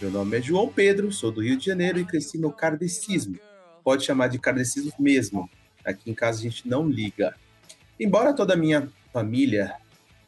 Meu 0.00 0.10
nome 0.10 0.38
é 0.38 0.40
João 0.40 0.68
Pedro, 0.68 1.12
sou 1.12 1.30
do 1.30 1.42
Rio 1.42 1.58
de 1.58 1.66
Janeiro 1.66 1.98
e 1.98 2.04
cresci 2.06 2.38
no 2.38 2.50
kardecismo. 2.50 3.38
Pode 3.84 4.02
chamar 4.02 4.28
de 4.28 4.38
kardecismo 4.38 4.94
mesmo. 4.98 5.50
Aqui 5.84 6.10
em 6.10 6.14
casa 6.14 6.38
a 6.38 6.42
gente 6.42 6.66
não 6.66 6.88
liga. 6.88 7.34
Embora 8.00 8.32
toda 8.32 8.54
a 8.54 8.56
minha 8.56 8.88
família, 9.12 9.74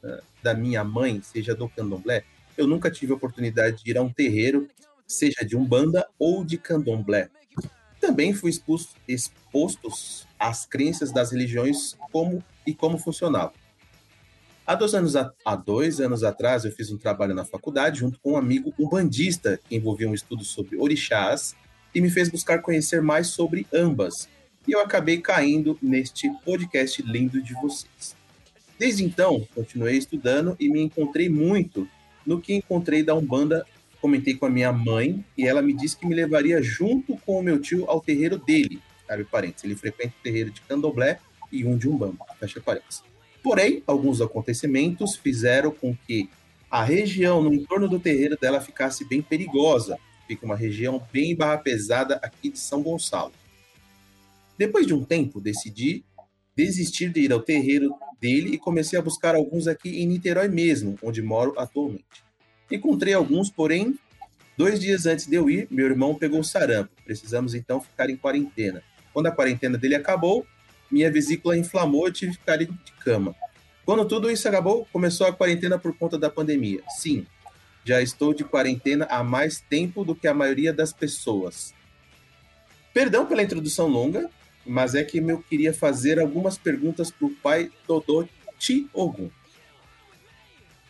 ah, 0.04 0.20
da 0.42 0.52
minha 0.52 0.84
mãe, 0.84 1.22
seja 1.22 1.54
do 1.54 1.66
candomblé, 1.66 2.24
eu 2.58 2.66
nunca 2.66 2.90
tive 2.90 3.12
a 3.12 3.16
oportunidade 3.16 3.82
de 3.82 3.90
ir 3.90 3.96
a 3.96 4.02
um 4.02 4.12
terreiro 4.12 4.68
seja 5.08 5.44
de 5.44 5.56
umbanda 5.56 6.06
ou 6.18 6.44
de 6.44 6.58
candomblé. 6.58 7.30
Também 8.00 8.32
fui 8.32 8.50
exposto, 8.50 8.94
expostos 9.08 10.26
às 10.38 10.66
crenças 10.66 11.10
das 11.10 11.32
religiões 11.32 11.96
como 12.12 12.44
e 12.66 12.74
como 12.74 12.98
funcionavam. 12.98 13.54
Há 14.66 14.74
dois, 14.74 14.94
anos 14.94 15.16
a, 15.16 15.32
há 15.46 15.56
dois 15.56 15.98
anos 15.98 16.22
atrás, 16.22 16.66
eu 16.66 16.70
fiz 16.70 16.92
um 16.92 16.98
trabalho 16.98 17.34
na 17.34 17.44
faculdade 17.44 18.00
junto 18.00 18.20
com 18.20 18.32
um 18.32 18.36
amigo 18.36 18.72
umbandista 18.78 19.58
que 19.66 19.74
envolvia 19.74 20.08
um 20.08 20.14
estudo 20.14 20.44
sobre 20.44 20.76
orixás 20.76 21.56
e 21.94 22.02
me 22.02 22.10
fez 22.10 22.28
buscar 22.28 22.60
conhecer 22.60 23.00
mais 23.00 23.28
sobre 23.28 23.66
ambas. 23.72 24.28
E 24.66 24.72
eu 24.72 24.80
acabei 24.80 25.22
caindo 25.22 25.78
neste 25.80 26.30
podcast 26.44 27.00
lindo 27.00 27.42
de 27.42 27.54
vocês. 27.54 28.14
Desde 28.78 29.02
então, 29.02 29.48
continuei 29.54 29.96
estudando 29.96 30.54
e 30.60 30.68
me 30.68 30.82
encontrei 30.82 31.30
muito 31.30 31.88
no 32.26 32.38
que 32.38 32.52
encontrei 32.52 33.02
da 33.02 33.14
Umbanda 33.14 33.66
comentei 34.00 34.34
com 34.34 34.46
a 34.46 34.50
minha 34.50 34.72
mãe 34.72 35.24
e 35.36 35.46
ela 35.46 35.62
me 35.62 35.72
disse 35.72 35.96
que 35.96 36.06
me 36.06 36.14
levaria 36.14 36.62
junto 36.62 37.16
com 37.18 37.38
o 37.38 37.42
meu 37.42 37.60
tio 37.60 37.84
ao 37.88 38.00
terreiro 38.00 38.38
dele. 38.38 38.80
Abre 39.08 39.24
parênteses. 39.24 39.64
Ele 39.64 39.76
frequenta 39.76 40.14
o 40.18 40.22
terreiro 40.22 40.50
de 40.50 40.60
Candomblé 40.62 41.18
e 41.50 41.64
um 41.64 41.76
de 41.76 41.88
Umbanda. 41.88 42.18
Fecha 42.38 42.60
parênteses. 42.60 43.02
Porém, 43.42 43.82
alguns 43.86 44.20
acontecimentos 44.20 45.16
fizeram 45.16 45.70
com 45.70 45.96
que 46.06 46.28
a 46.70 46.84
região 46.84 47.42
no 47.42 47.52
entorno 47.52 47.88
do 47.88 47.98
terreiro 47.98 48.36
dela 48.38 48.60
ficasse 48.60 49.04
bem 49.04 49.22
perigosa. 49.22 49.98
Fica 50.26 50.44
uma 50.44 50.56
região 50.56 51.02
bem 51.10 51.34
barra 51.34 51.58
pesada 51.58 52.16
aqui 52.22 52.50
de 52.50 52.58
São 52.58 52.82
Gonçalo. 52.82 53.32
Depois 54.58 54.86
de 54.86 54.92
um 54.92 55.04
tempo, 55.04 55.40
decidi 55.40 56.04
desistir 56.54 57.10
de 57.10 57.20
ir 57.20 57.32
ao 57.32 57.40
terreiro 57.40 57.94
dele 58.20 58.50
e 58.54 58.58
comecei 58.58 58.98
a 58.98 59.02
buscar 59.02 59.34
alguns 59.34 59.66
aqui 59.66 60.02
em 60.02 60.06
Niterói 60.06 60.48
mesmo, 60.48 60.98
onde 61.02 61.22
moro 61.22 61.54
atualmente. 61.56 62.27
Encontrei 62.70 63.14
alguns, 63.14 63.50
porém, 63.50 63.98
dois 64.56 64.78
dias 64.78 65.06
antes 65.06 65.26
de 65.26 65.34
eu 65.34 65.48
ir, 65.48 65.66
meu 65.70 65.86
irmão 65.86 66.14
pegou 66.14 66.42
sarampo. 66.42 66.90
Precisamos 67.04 67.54
então 67.54 67.80
ficar 67.80 68.10
em 68.10 68.16
quarentena. 68.16 68.82
Quando 69.12 69.26
a 69.26 69.32
quarentena 69.32 69.78
dele 69.78 69.94
acabou, 69.94 70.46
minha 70.90 71.10
vesícula 71.10 71.56
inflamou 71.56 72.08
e 72.08 72.12
tive 72.12 72.32
que 72.32 72.38
ficar 72.38 72.56
de 72.56 72.68
cama. 73.00 73.34
Quando 73.84 74.06
tudo 74.06 74.30
isso 74.30 74.46
acabou, 74.46 74.86
começou 74.92 75.26
a 75.26 75.32
quarentena 75.32 75.78
por 75.78 75.96
conta 75.96 76.18
da 76.18 76.28
pandemia. 76.28 76.82
Sim, 76.90 77.26
já 77.84 78.02
estou 78.02 78.34
de 78.34 78.44
quarentena 78.44 79.06
há 79.10 79.24
mais 79.24 79.60
tempo 79.60 80.04
do 80.04 80.14
que 80.14 80.28
a 80.28 80.34
maioria 80.34 80.74
das 80.74 80.92
pessoas. 80.92 81.72
Perdão 82.92 83.24
pela 83.24 83.42
introdução 83.42 83.88
longa, 83.88 84.28
mas 84.66 84.94
é 84.94 85.02
que 85.02 85.18
eu 85.18 85.42
queria 85.42 85.72
fazer 85.72 86.20
algumas 86.20 86.58
perguntas 86.58 87.10
para 87.10 87.26
o 87.26 87.30
pai 87.30 87.70
Dodô 87.86 88.28
Ti 88.58 88.88
Ogum. 88.92 89.30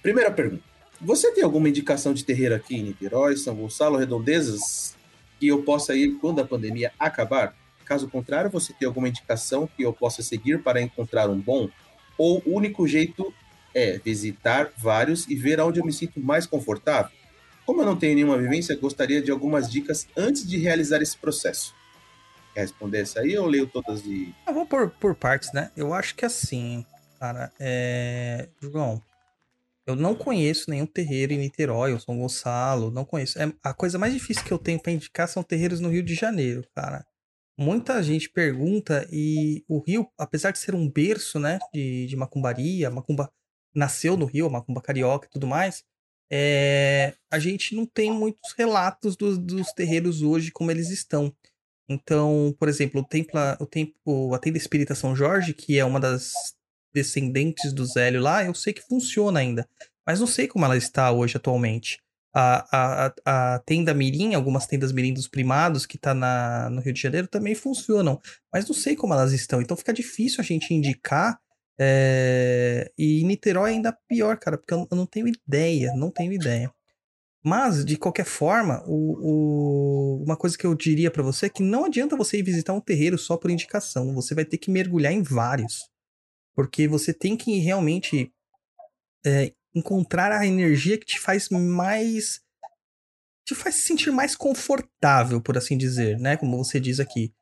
Primeira 0.03 0.31
pergunta. 0.33 0.68
Você 1.01 1.33
tem 1.33 1.45
alguma 1.45 1.69
indicação 1.69 2.13
de 2.13 2.25
terreiro 2.25 2.57
aqui 2.57 2.77
em 2.77 2.83
Niterói, 2.83 3.37
São 3.37 3.55
Gonçalo, 3.55 3.97
Redondezas, 3.97 4.97
que 5.39 5.47
eu 5.47 5.63
possa 5.63 5.95
ir 5.95 6.19
quando 6.19 6.41
a 6.41 6.45
pandemia 6.45 6.93
acabar? 6.99 7.55
Caso 7.85 8.09
contrário, 8.09 8.51
você 8.51 8.73
tem 8.73 8.87
alguma 8.87 9.09
indicação 9.09 9.69
que 9.77 9.85
eu 9.85 9.93
possa 9.93 10.23
seguir 10.23 10.63
para 10.63 10.83
encontrar 10.83 11.31
um 11.31 11.41
bom? 11.41 11.69
Ou 12.19 12.43
o 12.45 12.57
único 12.57 12.87
jeito 12.87 13.33
é 13.73 13.99
visitar 13.99 14.73
vários 14.77 15.29
e 15.29 15.37
ver 15.37 15.61
onde 15.61 15.79
eu 15.79 15.87
me 15.87 15.93
sinto 15.93 16.19
mais 16.21 16.47
confortável? 16.47 17.13
Como 17.65 17.81
eu 17.81 17.87
não 17.87 17.97
tenho 17.97 18.17
nenhuma 18.17 18.37
vivência, 18.37 18.77
gostaria 18.77 19.23
de 19.23 19.31
algumas 19.31 19.71
dicas 19.71 20.09
antes 20.17 20.47
de 20.47 20.57
realizar 20.57 21.01
esse 21.01 21.17
processo. 21.17 21.75
Quer 22.55 22.63
responder 22.63 23.03
essa 23.03 23.21
aí 23.21 23.39
ou 23.39 23.47
leio 23.47 23.69
todas 23.69 24.03
de. 24.03 24.35
Eu 24.47 24.53
vou 24.53 24.67
por, 24.67 24.91
por 24.91 25.15
partes, 25.15 25.53
né? 25.53 25.71
Eu 25.77 25.95
acho 25.95 26.15
que 26.17 26.25
assim, 26.25 26.85
cara, 27.21 27.53
é. 27.61 28.49
João, 28.61 29.01
eu 29.89 29.97
não 29.97 30.15
conheço 30.15 30.71
nenhum 30.71 30.85
terreiro 30.85 31.33
em 31.33 31.39
Niterói 31.39 31.95
ou 31.95 31.99
São 31.99 32.19
Gonçalo, 32.19 32.91
não 32.91 33.07
conheço. 33.07 33.41
É, 33.41 33.51
a 33.63 33.73
coisa 33.73 33.99
mais 33.99 34.13
difícil 34.13 34.45
que 34.45 34.53
eu 34.53 34.59
tenho 34.59 34.79
para 34.79 34.93
indicar 34.93 35.27
são 35.27 35.43
terreiros 35.43 35.81
no 35.81 35.89
Rio 35.89 36.03
de 36.03 36.15
Janeiro, 36.15 36.63
cara. 36.77 37.07
Muita 37.59 38.03
gente 38.03 38.29
pergunta 38.29 39.09
e 39.11 39.65
o 39.67 39.81
Rio, 39.81 40.07
apesar 40.19 40.51
de 40.51 40.59
ser 40.59 40.75
um 40.75 40.87
berço, 40.89 41.39
né, 41.39 41.59
de, 41.73 42.07
de 42.07 42.17
macumbaria, 42.17 42.91
macumba 42.91 43.33
nasceu 43.75 44.15
no 44.15 44.27
Rio, 44.27 44.51
macumba 44.51 44.83
carioca 44.83 45.27
e 45.27 45.31
tudo 45.31 45.47
mais, 45.47 45.83
é, 46.31 47.15
a 47.31 47.39
gente 47.39 47.75
não 47.75 47.87
tem 47.87 48.13
muitos 48.13 48.53
relatos 48.53 49.17
dos, 49.17 49.39
dos 49.39 49.73
terreiros 49.73 50.21
hoje 50.21 50.51
como 50.51 50.71
eles 50.71 50.91
estão. 50.91 51.35
Então, 51.89 52.55
por 52.59 52.69
exemplo, 52.69 53.01
o 53.01 53.05
templo, 53.05 53.41
o 53.59 53.67
templo, 53.67 54.35
a 54.35 54.39
tenda 54.39 54.59
espírita 54.59 54.95
São 54.95 55.17
Jorge, 55.17 55.55
que 55.55 55.79
é 55.79 55.85
uma 55.85 55.99
das 55.99 56.58
descendentes 56.93 57.73
do 57.73 57.85
Zélio 57.85 58.21
lá, 58.21 58.45
eu 58.45 58.55
sei 58.55 58.73
que 58.73 58.83
funciona 58.83 59.41
ainda. 59.41 59.69
Mas 60.07 60.21
não 60.21 60.27
sei 60.27 60.49
como 60.49 60.65
ela 60.65 60.77
está 60.77 61.11
hoje 61.13 61.37
atualmente. 61.37 61.99
A, 62.35 62.67
a, 62.73 63.55
a 63.55 63.59
tenda 63.61 63.93
Mirim, 63.93 64.35
algumas 64.35 64.67
tendas 64.67 64.93
Mirim 64.93 65.13
dos 65.13 65.29
primados 65.29 65.87
que 65.87 65.99
tá 65.99 66.15
na, 66.15 66.71
no 66.71 66.81
Rio 66.81 66.93
de 66.93 67.01
Janeiro 67.01 67.27
também 67.27 67.55
funcionam. 67.55 68.21
Mas 68.53 68.67
não 68.67 68.75
sei 68.75 68.97
como 68.97 69.13
elas 69.13 69.33
estão. 69.33 69.61
Então 69.61 69.77
fica 69.77 69.93
difícil 69.93 70.41
a 70.41 70.45
gente 70.45 70.73
indicar. 70.73 71.39
É... 71.79 72.91
E 72.97 73.23
Niterói 73.25 73.71
é 73.71 73.75
ainda 73.75 73.97
pior, 74.09 74.39
cara, 74.39 74.59
porque 74.59 74.75
eu, 74.75 74.87
eu 74.91 74.97
não 74.97 75.07
tenho 75.07 75.29
ideia, 75.29 75.93
não 75.95 76.11
tenho 76.11 76.33
ideia. 76.33 76.73
Mas, 77.45 77.85
de 77.85 77.97
qualquer 77.97 78.25
forma, 78.25 78.83
o, 78.87 80.21
o, 80.21 80.25
uma 80.25 80.37
coisa 80.37 80.59
que 80.59 80.67
eu 80.67 80.75
diria 80.75 81.11
para 81.11 81.23
você 81.23 81.47
é 81.47 81.49
que 81.49 81.63
não 81.63 81.85
adianta 81.85 82.17
você 82.17 82.39
ir 82.39 82.43
visitar 82.43 82.73
um 82.73 82.81
terreiro 82.81 83.17
só 83.17 83.37
por 83.37 83.51
indicação. 83.51 84.15
Você 84.15 84.35
vai 84.35 84.45
ter 84.45 84.59
que 84.59 84.71
mergulhar 84.71 85.13
em 85.13 85.23
vários. 85.23 85.89
Porque 86.59 86.89
você 86.89 87.15
tem 87.15 87.37
que 87.37 87.57
realmente 87.61 88.33
é, 89.25 89.53
encontrar 89.73 90.33
a 90.33 90.45
energia 90.45 90.99
que 90.99 91.07
te 91.07 91.21
faz 91.21 91.49
mais. 91.51 92.41
te 93.47 93.55
faz 93.55 93.77
se 93.77 93.83
sentir 93.83 94.11
mais 94.11 94.35
confortável, 94.35 95.41
por 95.41 95.57
assim 95.57 95.79
dizer, 95.79 96.19
né? 96.19 96.37
Como 96.37 96.59
você 96.59 96.81
diz 96.81 96.99
aqui. 96.99 97.33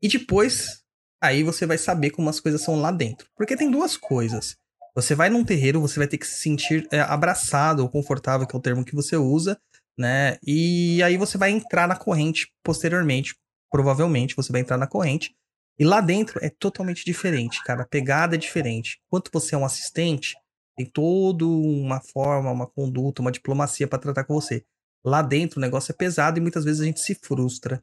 E 0.00 0.06
depois, 0.06 0.84
aí 1.20 1.42
você 1.42 1.66
vai 1.66 1.78
saber 1.78 2.10
como 2.10 2.30
as 2.30 2.38
coisas 2.38 2.62
são 2.62 2.80
lá 2.80 2.92
dentro. 2.92 3.28
Porque 3.36 3.56
tem 3.56 3.68
duas 3.68 3.96
coisas. 3.96 4.56
Você 4.94 5.16
vai 5.16 5.28
num 5.28 5.44
terreiro, 5.44 5.80
você 5.80 5.98
vai 5.98 6.06
ter 6.06 6.18
que 6.18 6.26
se 6.28 6.40
sentir 6.40 6.86
é, 6.92 7.00
abraçado 7.00 7.82
ou 7.82 7.88
confortável, 7.88 8.46
que 8.46 8.54
é 8.54 8.58
o 8.58 8.62
termo 8.62 8.84
que 8.84 8.94
você 8.94 9.16
usa, 9.16 9.60
né? 9.98 10.38
E 10.46 11.02
aí 11.02 11.16
você 11.16 11.36
vai 11.36 11.50
entrar 11.50 11.88
na 11.88 11.96
corrente 11.96 12.52
posteriormente. 12.62 13.34
Provavelmente 13.68 14.36
você 14.36 14.52
vai 14.52 14.60
entrar 14.60 14.78
na 14.78 14.86
corrente. 14.86 15.34
E 15.78 15.84
lá 15.84 16.00
dentro 16.00 16.38
é 16.42 16.50
totalmente 16.50 17.04
diferente, 17.04 17.62
cara. 17.64 17.82
A 17.82 17.86
pegada 17.86 18.34
é 18.34 18.38
diferente. 18.38 19.00
Enquanto 19.06 19.30
você 19.32 19.54
é 19.54 19.58
um 19.58 19.64
assistente, 19.64 20.36
tem 20.76 20.86
toda 20.86 21.46
uma 21.46 22.00
forma, 22.00 22.50
uma 22.50 22.66
conduta, 22.66 23.22
uma 23.22 23.32
diplomacia 23.32 23.86
para 23.86 23.98
tratar 23.98 24.24
com 24.24 24.34
você. 24.34 24.64
Lá 25.04 25.22
dentro 25.22 25.58
o 25.58 25.60
negócio 25.60 25.92
é 25.92 25.94
pesado 25.94 26.38
e 26.38 26.42
muitas 26.42 26.64
vezes 26.64 26.80
a 26.80 26.84
gente 26.84 27.00
se 27.00 27.14
frustra. 27.14 27.82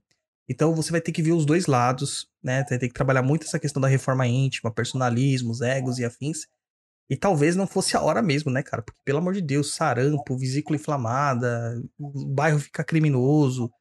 Então 0.50 0.74
você 0.74 0.92
vai 0.92 1.02
ter 1.02 1.12
que 1.12 1.22
ver 1.22 1.34
os 1.34 1.46
dois 1.46 1.66
lados, 1.66 2.30
né? 2.42 2.64
Vai 2.70 2.80
ter 2.80 2.88
que 2.88 2.94
trabalhar 2.94 3.22
muito 3.22 3.46
essa 3.46 3.60
questão 3.60 3.82
da 3.82 3.88
reforma 3.88 4.26
íntima, 4.26 4.72
personalismos, 4.72 5.62
egos 5.62 6.00
e 6.00 6.06
afins. 6.06 6.48
E 7.10 7.16
talvez 7.16 7.56
não 7.56 7.68
fosse 7.68 7.96
a 7.96 8.02
hora 8.02 8.22
mesmo, 8.22 8.52
né, 8.52 8.62
cara? 8.64 8.82
Porque, 8.82 9.02
pelo 9.04 9.20
amor 9.20 9.34
de 9.34 9.42
Deus, 9.42 9.74
sarampo, 9.74 10.38
vesícula 10.38 10.76
inflamada, 10.78 11.82
o 11.98 12.26
bairro 12.28 12.60
fica 12.60 12.84
criminoso. 12.84 13.72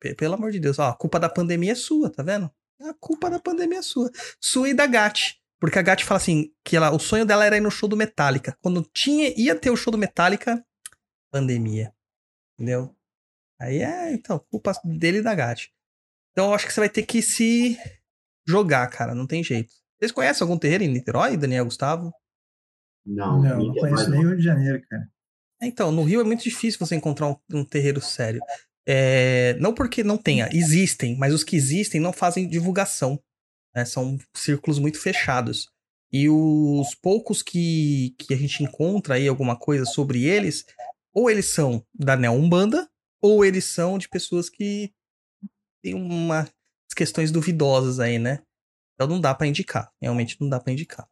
P 0.00 0.14
pelo 0.14 0.34
amor 0.34 0.50
de 0.52 0.60
Deus, 0.60 0.78
ó, 0.78 0.88
a 0.90 0.96
culpa 0.96 1.20
da 1.20 1.28
pandemia 1.28 1.72
é 1.72 1.76
sua, 1.76 2.10
tá 2.10 2.22
vendo? 2.22 2.50
A 2.80 2.94
culpa 2.94 3.30
da 3.30 3.38
pandemia 3.38 3.78
é 3.78 3.82
sua. 3.82 4.10
Sua 4.40 4.68
e 4.68 4.74
da 4.74 4.86
Gat. 4.86 5.36
Porque 5.60 5.78
a 5.78 5.82
Gat 5.82 6.04
fala 6.04 6.18
assim, 6.18 6.52
que 6.64 6.76
ela, 6.76 6.90
o 6.90 6.98
sonho 6.98 7.24
dela 7.24 7.44
era 7.44 7.56
ir 7.56 7.60
no 7.60 7.70
show 7.70 7.88
do 7.88 7.96
Metallica. 7.96 8.56
Quando 8.60 8.82
tinha, 8.92 9.32
ia 9.36 9.54
ter 9.54 9.70
o 9.70 9.76
show 9.76 9.90
do 9.90 9.98
Metallica, 9.98 10.64
pandemia. 11.32 11.94
Entendeu? 12.54 12.94
Aí 13.60 13.78
é, 13.78 14.12
então, 14.12 14.38
culpa 14.50 14.72
dele 14.84 15.18
e 15.18 15.22
da 15.22 15.34
Gat. 15.34 15.72
Então 16.32 16.48
eu 16.48 16.54
acho 16.54 16.66
que 16.66 16.72
você 16.72 16.80
vai 16.80 16.88
ter 16.88 17.04
que 17.04 17.22
se 17.22 17.78
jogar, 18.46 18.86
cara. 18.88 19.14
Não 19.14 19.26
tem 19.26 19.42
jeito. 19.42 19.72
Vocês 19.98 20.12
conhecem 20.12 20.44
algum 20.44 20.58
terreiro 20.58 20.84
em 20.84 20.88
Niterói, 20.88 21.36
Daniel 21.36 21.64
Gustavo? 21.64 22.12
Não, 23.06 23.40
Não, 23.40 23.58
não 23.58 23.74
conheço 23.74 24.10
nem 24.10 24.20
o 24.20 24.28
Rio 24.28 24.36
de 24.36 24.42
Janeiro, 24.42 24.82
cara. 24.88 25.08
Então, 25.62 25.90
no 25.90 26.02
Rio 26.02 26.20
é 26.20 26.24
muito 26.24 26.42
difícil 26.42 26.78
você 26.78 26.94
encontrar 26.94 27.28
um, 27.28 27.36
um 27.52 27.64
terreiro 27.64 28.00
sério. 28.00 28.40
É, 28.86 29.54
não 29.54 29.72
porque 29.72 30.04
não 30.04 30.18
tenha, 30.18 30.48
existem, 30.52 31.16
mas 31.16 31.32
os 31.32 31.42
que 31.42 31.56
existem 31.56 32.00
não 32.00 32.12
fazem 32.12 32.48
divulgação. 32.48 33.18
Né? 33.74 33.84
São 33.84 34.18
círculos 34.36 34.78
muito 34.78 35.00
fechados. 35.00 35.68
E 36.12 36.28
os 36.28 36.94
poucos 36.94 37.42
que, 37.42 38.14
que 38.18 38.32
a 38.32 38.36
gente 38.36 38.62
encontra 38.62 39.14
aí 39.14 39.26
alguma 39.26 39.58
coisa 39.58 39.84
sobre 39.84 40.24
eles, 40.24 40.64
ou 41.12 41.30
eles 41.30 41.46
são 41.46 41.84
da 41.92 42.16
Neo 42.16 42.32
Umbanda, 42.32 42.88
ou 43.20 43.44
eles 43.44 43.64
são 43.64 43.98
de 43.98 44.08
pessoas 44.08 44.48
que 44.48 44.92
têm 45.82 45.94
umas 45.94 46.50
questões 46.94 47.32
duvidosas 47.32 47.98
aí, 47.98 48.18
né? 48.18 48.42
Então 48.94 49.08
não 49.08 49.20
dá 49.20 49.34
para 49.34 49.46
indicar. 49.46 49.90
Realmente 50.00 50.40
não 50.40 50.48
dá 50.48 50.60
para 50.60 50.72
indicar. 50.72 51.08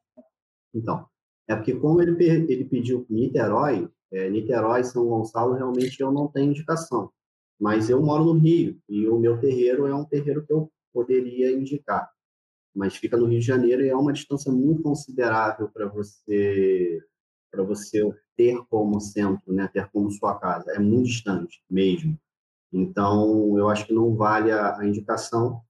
Então, 0.74 1.06
é 1.48 1.56
porque 1.56 1.74
como 1.74 2.00
ele, 2.00 2.12
ele 2.22 2.64
pediu 2.64 3.04
Niterói, 3.10 3.90
é, 4.12 4.30
Niterói, 4.30 4.84
São 4.84 5.06
Gonçalo, 5.06 5.54
realmente 5.54 6.00
eu 6.00 6.12
não 6.12 6.28
tenho 6.28 6.50
indicação. 6.50 7.10
Mas 7.62 7.88
eu 7.88 8.02
moro 8.02 8.24
no 8.24 8.32
Rio 8.32 8.76
e 8.88 9.06
o 9.06 9.20
meu 9.20 9.38
terreiro 9.38 9.86
é 9.86 9.94
um 9.94 10.04
terreiro 10.04 10.44
que 10.44 10.52
eu 10.52 10.68
poderia 10.92 11.52
indicar. 11.52 12.10
Mas 12.74 12.96
fica 12.96 13.16
no 13.16 13.26
Rio 13.26 13.38
de 13.38 13.46
Janeiro 13.46 13.84
e 13.84 13.88
é 13.88 13.94
uma 13.94 14.12
distância 14.12 14.50
muito 14.50 14.82
considerável 14.82 15.68
para 15.68 15.86
você 15.86 17.00
para 17.52 17.62
você 17.62 18.02
ter 18.36 18.58
como 18.68 18.98
centro, 18.98 19.52
né, 19.52 19.68
ter 19.72 19.88
como 19.92 20.10
sua 20.10 20.36
casa. 20.40 20.72
É 20.72 20.78
muito 20.80 21.06
distante 21.06 21.62
mesmo. 21.70 22.18
Então, 22.72 23.56
eu 23.56 23.68
acho 23.68 23.86
que 23.86 23.92
não 23.92 24.16
vale 24.16 24.50
a, 24.50 24.78
a 24.78 24.84
indicação, 24.84 25.60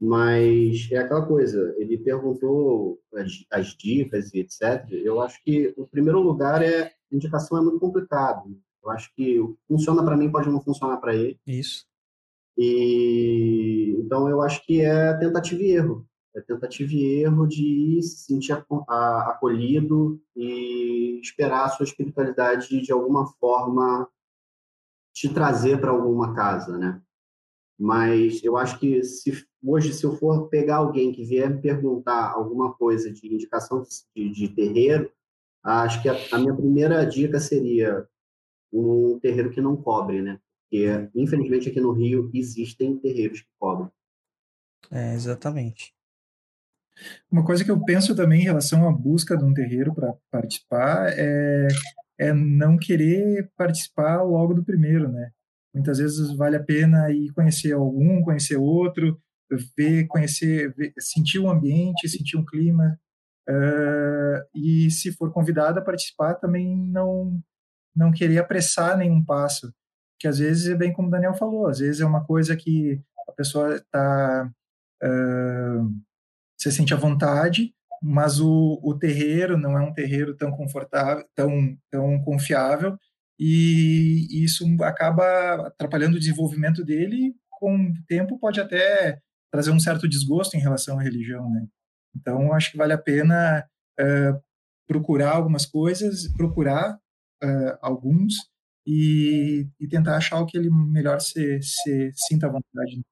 mas 0.00 0.88
é 0.90 0.96
aquela 0.96 1.26
coisa, 1.26 1.74
ele 1.76 1.98
perguntou 1.98 3.00
as, 3.12 3.44
as, 3.50 3.76
dicas 3.76 4.32
e 4.32 4.38
etc. 4.38 4.88
Eu 4.92 5.20
acho 5.20 5.42
que 5.42 5.74
o 5.76 5.86
primeiro 5.86 6.20
lugar 6.20 6.62
é 6.62 6.92
indicação 7.12 7.58
é 7.58 7.60
muito 7.60 7.80
complicado. 7.80 8.56
Eu 8.88 8.92
acho 8.92 9.14
que 9.14 9.38
funciona 9.66 10.02
para 10.02 10.16
mim 10.16 10.32
pode 10.32 10.48
não 10.48 10.62
funcionar 10.62 10.96
para 10.96 11.14
ele. 11.14 11.38
Isso. 11.46 11.86
E 12.56 13.94
então 13.98 14.28
eu 14.28 14.40
acho 14.40 14.64
que 14.64 14.80
é 14.80 15.12
tentativa 15.14 15.62
e 15.62 15.70
erro. 15.70 16.06
É 16.34 16.40
tentativa 16.40 16.92
e 16.92 17.22
erro 17.22 17.46
de 17.46 18.00
se 18.02 18.24
sentir 18.24 18.52
acolhido 18.52 20.20
e 20.34 21.20
esperar 21.20 21.66
a 21.66 21.68
sua 21.68 21.84
espiritualidade 21.84 22.80
de 22.80 22.92
alguma 22.92 23.26
forma 23.38 24.08
te 25.12 25.28
trazer 25.32 25.80
para 25.80 25.90
alguma 25.90 26.34
casa, 26.34 26.78
né? 26.78 27.02
Mas 27.78 28.42
eu 28.42 28.56
acho 28.56 28.78
que 28.78 29.04
se 29.04 29.46
hoje, 29.62 29.92
se 29.92 30.04
eu 30.04 30.16
for 30.16 30.48
pegar 30.48 30.76
alguém 30.76 31.12
que 31.12 31.24
vier 31.24 31.50
me 31.50 31.60
perguntar 31.60 32.32
alguma 32.32 32.72
coisa 32.74 33.12
de 33.12 33.32
indicação 33.32 33.82
de, 34.14 34.30
de 34.30 34.48
terreiro, 34.48 35.10
acho 35.62 36.02
que 36.02 36.08
a, 36.08 36.16
a, 36.32 36.38
minha 36.38 36.54
primeira 36.54 37.04
dica 37.04 37.38
seria 37.38 38.06
um 38.72 39.18
terreiro 39.20 39.50
que 39.50 39.60
não 39.60 39.76
cobre, 39.76 40.22
né? 40.22 40.38
Porque, 40.62 40.86
infelizmente, 41.14 41.68
aqui 41.68 41.80
no 41.80 41.92
Rio 41.92 42.30
existem 42.34 42.98
terreiros 42.98 43.40
que 43.40 43.48
cobrem. 43.58 43.90
É, 44.90 45.14
exatamente. 45.14 45.94
Uma 47.30 47.44
coisa 47.44 47.64
que 47.64 47.70
eu 47.70 47.82
penso 47.84 48.14
também 48.14 48.40
em 48.40 48.44
relação 48.44 48.88
à 48.88 48.92
busca 48.92 49.36
de 49.36 49.44
um 49.44 49.54
terreiro 49.54 49.94
para 49.94 50.14
participar 50.30 51.12
é, 51.16 51.68
é 52.18 52.32
não 52.32 52.76
querer 52.76 53.50
participar 53.56 54.22
logo 54.22 54.54
do 54.54 54.64
primeiro, 54.64 55.08
né? 55.08 55.30
Muitas 55.72 55.98
vezes 55.98 56.32
vale 56.34 56.56
a 56.56 56.62
pena 56.62 57.10
ir 57.10 57.32
conhecer 57.32 57.72
algum, 57.72 58.20
conhecer 58.22 58.56
outro, 58.56 59.20
ver, 59.76 60.06
conhecer, 60.06 60.74
ver, 60.74 60.92
sentir 60.98 61.38
o 61.38 61.50
ambiente, 61.50 62.08
sentir 62.08 62.36
um 62.36 62.44
clima. 62.44 62.98
Uh, 63.48 64.44
e 64.54 64.90
se 64.90 65.12
for 65.12 65.32
convidado 65.32 65.78
a 65.78 65.82
participar, 65.82 66.34
também 66.34 66.76
não 66.76 67.40
não 67.98 68.12
querer 68.12 68.38
apressar 68.38 68.96
nenhum 68.96 69.24
passo, 69.24 69.72
que 70.18 70.28
às 70.28 70.38
vezes 70.38 70.68
é 70.68 70.74
bem 70.74 70.92
como 70.92 71.08
o 71.08 71.10
Daniel 71.10 71.34
falou, 71.34 71.66
às 71.66 71.80
vezes 71.80 72.00
é 72.00 72.06
uma 72.06 72.24
coisa 72.24 72.56
que 72.56 73.00
a 73.28 73.32
pessoa 73.32 73.76
está 73.76 74.50
uh, 75.02 75.94
se 76.58 76.70
sente 76.72 76.94
à 76.94 76.96
vontade, 76.96 77.74
mas 78.00 78.40
o, 78.40 78.80
o 78.82 78.96
terreiro 78.96 79.58
não 79.58 79.76
é 79.76 79.80
um 79.80 79.92
terreiro 79.92 80.36
tão 80.36 80.52
confortável, 80.52 81.24
tão 81.34 81.76
tão 81.90 82.22
confiável, 82.22 82.96
e 83.38 84.44
isso 84.44 84.64
acaba 84.82 85.68
atrapalhando 85.68 86.16
o 86.16 86.20
desenvolvimento 86.20 86.84
dele. 86.84 87.34
Com 87.50 87.90
o 87.90 88.04
tempo, 88.06 88.38
pode 88.38 88.60
até 88.60 89.20
trazer 89.52 89.70
um 89.70 89.80
certo 89.80 90.08
desgosto 90.08 90.56
em 90.56 90.60
relação 90.60 90.98
à 90.98 91.02
religião, 91.02 91.48
né? 91.50 91.66
Então, 92.16 92.52
acho 92.52 92.72
que 92.72 92.76
vale 92.76 92.92
a 92.92 92.98
pena 92.98 93.64
uh, 94.00 94.42
procurar 94.88 95.32
algumas 95.32 95.66
coisas, 95.66 96.26
procurar 96.32 96.98
uh, 97.42 97.78
alguns 97.80 98.34
e, 98.86 99.68
e, 99.78 99.86
tentar 99.86 100.16
achar 100.16 100.40
o 100.40 100.46
que 100.46 100.56
ele 100.56 100.70
melhor 100.70 101.20
se, 101.20 101.60
se 101.62 102.10
sinta 102.14 102.46
à 102.46 102.50
vontade. 102.50 103.02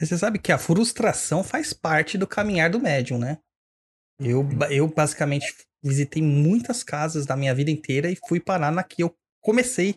Mas 0.00 0.08
você 0.08 0.18
sabe 0.18 0.38
que 0.38 0.50
a 0.52 0.58
frustração 0.58 1.44
faz 1.44 1.72
parte 1.72 2.18
do 2.18 2.26
caminhar 2.26 2.70
do 2.70 2.80
médium, 2.80 3.18
né? 3.18 3.38
Eu, 4.18 4.48
eu 4.70 4.88
basicamente 4.88 5.46
visitei 5.82 6.22
muitas 6.22 6.82
casas 6.82 7.26
da 7.26 7.36
minha 7.36 7.54
vida 7.54 7.70
inteira 7.70 8.10
e 8.10 8.18
fui 8.28 8.40
parar 8.40 8.70
na 8.70 8.82
que 8.82 9.02
eu 9.02 9.14
comecei, 9.40 9.96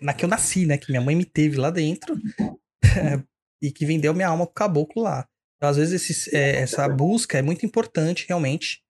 na 0.00 0.12
que 0.12 0.24
eu 0.24 0.28
nasci, 0.28 0.66
né? 0.66 0.76
Que 0.76 0.90
minha 0.90 1.02
mãe 1.02 1.16
me 1.16 1.24
teve 1.24 1.56
lá 1.56 1.70
dentro 1.70 2.14
e 3.62 3.70
que 3.70 3.86
vendeu 3.86 4.14
minha 4.14 4.28
alma 4.28 4.46
pro 4.46 4.54
caboclo 4.54 5.02
lá. 5.02 5.26
Então, 5.56 5.68
às 5.68 5.76
vezes, 5.76 6.10
esse, 6.10 6.36
é, 6.36 6.56
essa 6.62 6.88
busca 6.88 7.38
é 7.38 7.42
muito 7.42 7.64
importante, 7.64 8.26
realmente, 8.26 8.82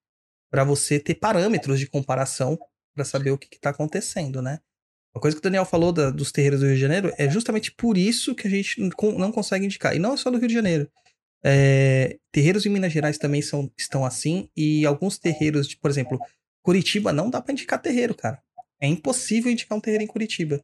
para 0.51 0.63
você 0.63 0.99
ter 0.99 1.15
parâmetros 1.15 1.79
de 1.79 1.87
comparação 1.87 2.57
para 2.93 3.05
saber 3.05 3.31
o 3.31 3.37
que, 3.37 3.55
está 3.55 3.69
acontecendo, 3.69 4.41
né? 4.41 4.59
Uma 5.15 5.21
coisa 5.21 5.35
que 5.35 5.39
o 5.39 5.43
Daniel 5.43 5.65
falou 5.65 5.91
da, 5.91 6.09
dos 6.09 6.31
terreiros 6.31 6.59
do 6.59 6.65
Rio 6.65 6.75
de 6.75 6.81
Janeiro 6.81 7.13
é 7.17 7.29
justamente 7.29 7.71
por 7.71 7.97
isso 7.97 8.33
que 8.33 8.47
a 8.47 8.49
gente 8.49 8.81
não 9.17 9.31
consegue 9.31 9.65
indicar. 9.65 9.95
E 9.95 9.99
não 9.99 10.13
é 10.13 10.17
só 10.17 10.31
do 10.31 10.37
Rio 10.37 10.47
de 10.47 10.53
Janeiro. 10.53 10.89
É, 11.45 12.17
terreiros 12.31 12.65
em 12.65 12.69
Minas 12.69 12.91
Gerais 12.91 13.17
também 13.17 13.41
são, 13.41 13.69
estão 13.77 14.05
assim, 14.05 14.49
e 14.55 14.85
alguns 14.85 15.19
terreiros, 15.19 15.67
de, 15.67 15.77
por 15.77 15.91
exemplo, 15.91 16.17
Curitiba, 16.63 17.11
não 17.11 17.29
dá 17.29 17.41
para 17.41 17.51
indicar 17.51 17.81
terreiro, 17.81 18.15
cara. 18.15 18.41
É 18.79 18.87
impossível 18.87 19.51
indicar 19.51 19.77
um 19.77 19.81
terreiro 19.81 20.03
em 20.03 20.07
Curitiba. 20.07 20.63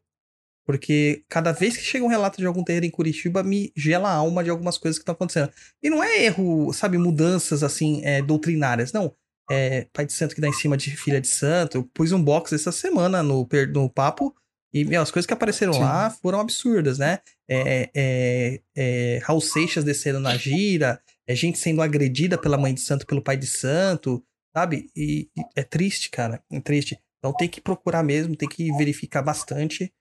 Porque 0.65 1.23
cada 1.27 1.51
vez 1.51 1.75
que 1.75 1.83
chega 1.83 2.05
um 2.05 2.09
relato 2.09 2.37
de 2.37 2.45
algum 2.45 2.63
terreiro 2.63 2.85
em 2.85 2.91
Curitiba, 2.91 3.41
me 3.43 3.73
gela 3.75 4.09
a 4.09 4.13
alma 4.13 4.43
de 4.43 4.49
algumas 4.49 4.77
coisas 4.77 4.97
que 4.97 5.01
estão 5.01 5.13
acontecendo. 5.13 5.51
E 5.81 5.89
não 5.89 6.03
é 6.03 6.23
erro, 6.23 6.71
sabe, 6.73 6.97
mudanças 6.97 7.63
assim, 7.63 8.01
é, 8.05 8.21
doutrinárias. 8.21 8.93
Não. 8.93 9.15
É 9.49 9.87
pai 9.91 10.05
de 10.05 10.13
santo 10.13 10.35
que 10.35 10.41
dá 10.41 10.47
em 10.47 10.53
cima 10.53 10.77
de 10.77 10.95
filha 10.95 11.19
de 11.19 11.27
santo. 11.27 11.77
Eu 11.77 11.83
pus 11.93 12.11
um 12.11 12.23
box 12.23 12.53
essa 12.53 12.71
semana 12.71 13.23
no, 13.23 13.47
no 13.73 13.89
papo 13.89 14.35
e 14.73 14.85
meu, 14.85 15.01
as 15.01 15.09
coisas 15.09 15.25
que 15.25 15.33
apareceram 15.33 15.73
Sim. 15.73 15.79
lá 15.79 16.09
foram 16.09 16.39
absurdas, 16.39 16.99
né? 16.99 17.19
É, 17.47 17.89
é, 17.95 18.61
é, 18.75 19.19
Raul 19.23 19.41
Seixas 19.41 19.83
descendo 19.83 20.19
na 20.19 20.37
gira, 20.37 21.01
é 21.27 21.35
gente 21.35 21.57
sendo 21.57 21.81
agredida 21.81 22.37
pela 22.37 22.57
mãe 22.57 22.73
de 22.73 22.81
santo, 22.81 23.05
pelo 23.05 23.21
pai 23.21 23.35
de 23.35 23.47
santo, 23.47 24.23
sabe? 24.55 24.89
E, 24.95 25.27
e 25.35 25.41
é 25.55 25.63
triste, 25.63 26.11
cara, 26.11 26.43
é 26.51 26.59
triste. 26.59 26.99
Então 27.17 27.33
tem 27.33 27.49
que 27.49 27.59
procurar 27.59 28.03
mesmo, 28.03 28.35
tem 28.35 28.47
que 28.47 28.71
verificar 28.77 29.23
bastante, 29.23 29.91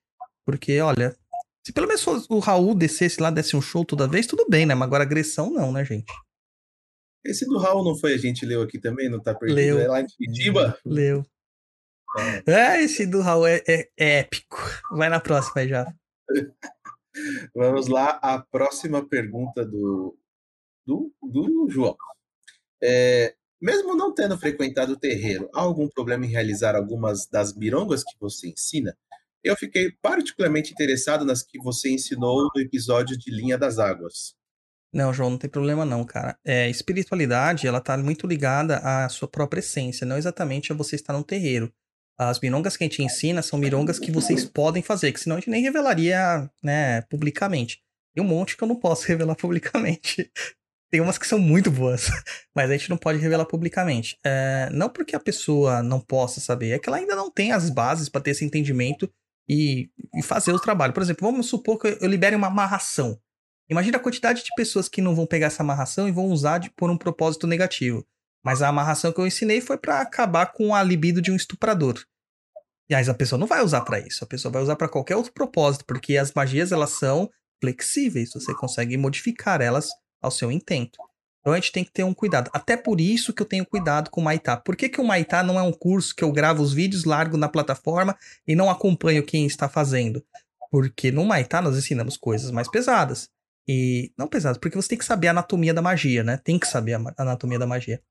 porque, 0.44 0.78
olha, 0.80 1.16
se 1.66 1.72
pelo 1.72 1.88
menos 1.88 2.06
o 2.28 2.38
Raul 2.38 2.74
descesse 2.74 3.20
lá, 3.20 3.30
desse 3.30 3.56
um 3.56 3.62
show 3.62 3.84
toda 3.84 4.06
vez, 4.06 4.26
tudo 4.26 4.46
bem, 4.48 4.66
né? 4.66 4.74
Mas 4.74 4.86
agora 4.86 5.02
agressão 5.02 5.50
não, 5.50 5.72
né, 5.72 5.84
gente? 5.84 6.12
Esse 7.24 7.44
do 7.46 7.58
Raul 7.58 7.84
não 7.84 7.96
foi 7.96 8.14
a 8.14 8.16
gente 8.18 8.46
leu 8.46 8.62
aqui 8.62 8.78
também, 8.78 9.08
não 9.08 9.20
tá 9.20 9.34
perdido? 9.34 9.56
Leu. 9.56 9.78
É 9.80 9.88
lá 9.88 10.00
em 10.00 10.06
Curitiba? 10.06 10.78
Leu. 10.84 11.24
É, 12.46 12.82
esse 12.82 13.06
do 13.06 13.20
Raul 13.20 13.46
é, 13.46 13.62
é- 13.68 13.88
é 13.98 14.18
épico. 14.20 14.58
Vai 14.92 15.08
na 15.08 15.20
próxima 15.20 15.66
já. 15.66 15.86
Vamos 17.54 17.88
lá, 17.88 18.18
a 18.22 18.40
próxima 18.40 19.06
pergunta 19.06 19.64
do, 19.64 20.16
do, 20.86 21.12
do 21.22 21.68
João. 21.68 21.96
É, 22.82 23.34
mesmo 23.60 23.94
não 23.96 24.14
tendo 24.14 24.38
frequentado 24.38 24.92
o 24.92 24.98
terreiro, 24.98 25.50
há 25.52 25.60
algum 25.60 25.88
problema 25.88 26.24
em 26.24 26.28
realizar 26.30 26.76
algumas 26.76 27.26
das 27.26 27.54
mirongas 27.54 28.04
que 28.04 28.14
você 28.20 28.48
ensina? 28.48 28.96
Eu 29.42 29.56
fiquei 29.56 29.92
particularmente 30.00 30.72
interessado 30.72 31.24
nas 31.24 31.42
que 31.42 31.58
você 31.58 31.90
ensinou 31.90 32.48
no 32.54 32.60
episódio 32.60 33.16
de 33.16 33.30
Linha 33.30 33.58
das 33.58 33.78
Águas. 33.78 34.34
Não, 34.92 35.12
João, 35.12 35.30
não 35.30 35.38
tem 35.38 35.50
problema 35.50 35.84
não, 35.84 36.04
cara. 36.04 36.38
É, 36.44 36.68
espiritualidade, 36.70 37.66
ela 37.66 37.80
tá 37.80 37.96
muito 37.96 38.26
ligada 38.26 38.78
à 38.78 39.08
sua 39.08 39.28
própria 39.28 39.60
essência, 39.60 40.06
não 40.06 40.16
exatamente 40.16 40.72
a 40.72 40.74
você 40.74 40.96
estar 40.96 41.12
num 41.12 41.22
terreiro. 41.22 41.72
As 42.18 42.40
mirongas 42.40 42.76
que 42.76 42.82
a 42.82 42.86
gente 42.86 43.02
ensina 43.02 43.42
são 43.42 43.58
mirongas 43.58 43.98
que 43.98 44.10
vocês 44.10 44.44
podem 44.44 44.82
fazer, 44.82 45.12
que 45.12 45.20
senão 45.20 45.36
a 45.36 45.38
gente 45.38 45.50
nem 45.50 45.62
revelaria, 45.62 46.50
né, 46.62 47.02
publicamente. 47.02 47.80
Tem 48.14 48.24
um 48.24 48.26
monte 48.26 48.56
que 48.56 48.64
eu 48.64 48.68
não 48.68 48.74
posso 48.74 49.06
revelar 49.08 49.36
publicamente. 49.36 50.30
Tem 50.90 51.00
umas 51.00 51.18
que 51.18 51.26
são 51.26 51.38
muito 51.38 51.70
boas, 51.70 52.06
mas 52.56 52.70
a 52.70 52.76
gente 52.76 52.88
não 52.88 52.96
pode 52.96 53.18
revelar 53.18 53.44
publicamente. 53.44 54.18
É, 54.24 54.68
não 54.72 54.88
porque 54.88 55.14
a 55.14 55.20
pessoa 55.20 55.82
não 55.82 56.00
possa 56.00 56.40
saber, 56.40 56.70
é 56.70 56.78
que 56.78 56.88
ela 56.88 56.96
ainda 56.96 57.14
não 57.14 57.30
tem 57.30 57.52
as 57.52 57.68
bases 57.68 58.08
para 58.08 58.22
ter 58.22 58.30
esse 58.30 58.44
entendimento 58.44 59.08
e, 59.48 59.90
e 60.14 60.22
fazer 60.22 60.52
o 60.52 60.58
trabalho. 60.58 60.92
Por 60.94 61.02
exemplo, 61.02 61.30
vamos 61.30 61.46
supor 61.46 61.78
que 61.78 61.98
eu 62.00 62.08
libere 62.08 62.34
uma 62.34 62.48
amarração. 62.48 63.20
Imagina 63.68 63.98
a 63.98 64.00
quantidade 64.00 64.42
de 64.42 64.50
pessoas 64.56 64.88
que 64.88 65.02
não 65.02 65.14
vão 65.14 65.26
pegar 65.26 65.48
essa 65.48 65.62
amarração 65.62 66.08
e 66.08 66.12
vão 66.12 66.26
usar 66.26 66.58
de, 66.58 66.70
por 66.70 66.90
um 66.90 66.96
propósito 66.96 67.46
negativo. 67.46 68.06
Mas 68.42 68.62
a 68.62 68.68
amarração 68.68 69.12
que 69.12 69.20
eu 69.20 69.26
ensinei 69.26 69.60
foi 69.60 69.76
para 69.76 70.00
acabar 70.00 70.46
com 70.52 70.74
a 70.74 70.82
libido 70.82 71.20
de 71.20 71.30
um 71.30 71.36
estuprador. 71.36 72.02
E 72.88 72.94
aí 72.94 73.06
a 73.06 73.14
pessoa 73.14 73.38
não 73.38 73.46
vai 73.46 73.62
usar 73.62 73.82
para 73.82 74.00
isso, 74.00 74.24
a 74.24 74.26
pessoa 74.26 74.50
vai 74.50 74.62
usar 74.62 74.76
para 74.76 74.88
qualquer 74.88 75.16
outro 75.16 75.32
propósito, 75.32 75.84
porque 75.84 76.16
as 76.16 76.32
magias 76.32 76.72
elas 76.72 76.90
são 76.90 77.30
flexíveis, 77.60 78.30
você 78.32 78.54
consegue 78.54 78.96
modificar 78.96 79.60
elas 79.60 79.90
ao 80.22 80.30
seu 80.30 80.50
intento. 80.50 80.98
Então 81.40 81.52
a 81.52 81.56
gente 81.56 81.72
tem 81.72 81.84
que 81.84 81.92
ter 81.92 82.04
um 82.04 82.14
cuidado. 82.14 82.50
Até 82.52 82.76
por 82.76 83.00
isso 83.00 83.32
que 83.32 83.42
eu 83.42 83.46
tenho 83.46 83.66
cuidado 83.66 84.10
com 84.10 84.20
o 84.20 84.24
Maitá. 84.24 84.56
Por 84.56 84.74
que, 84.74 84.88
que 84.88 85.00
o 85.00 85.04
Maitá 85.04 85.42
não 85.42 85.58
é 85.58 85.62
um 85.62 85.72
curso 85.72 86.14
que 86.14 86.24
eu 86.24 86.32
gravo 86.32 86.62
os 86.62 86.72
vídeos, 86.72 87.04
largo 87.04 87.36
na 87.36 87.48
plataforma 87.48 88.16
e 88.46 88.56
não 88.56 88.70
acompanho 88.70 89.24
quem 89.24 89.46
está 89.46 89.68
fazendo? 89.68 90.24
Porque 90.70 91.10
no 91.10 91.24
Maitá 91.24 91.60
nós 91.60 91.76
ensinamos 91.76 92.16
coisas 92.16 92.50
mais 92.50 92.70
pesadas. 92.70 93.28
E 93.68 94.12
não 94.16 94.26
pesadas, 94.26 94.56
porque 94.56 94.76
você 94.76 94.88
tem 94.88 94.98
que 94.98 95.04
saber 95.04 95.28
a 95.28 95.30
anatomia 95.32 95.74
da 95.74 95.82
magia, 95.82 96.24
né? 96.24 96.38
Tem 96.38 96.58
que 96.58 96.66
saber 96.66 96.94
a 96.94 97.14
anatomia 97.18 97.58
da 97.58 97.66
magia. 97.66 98.02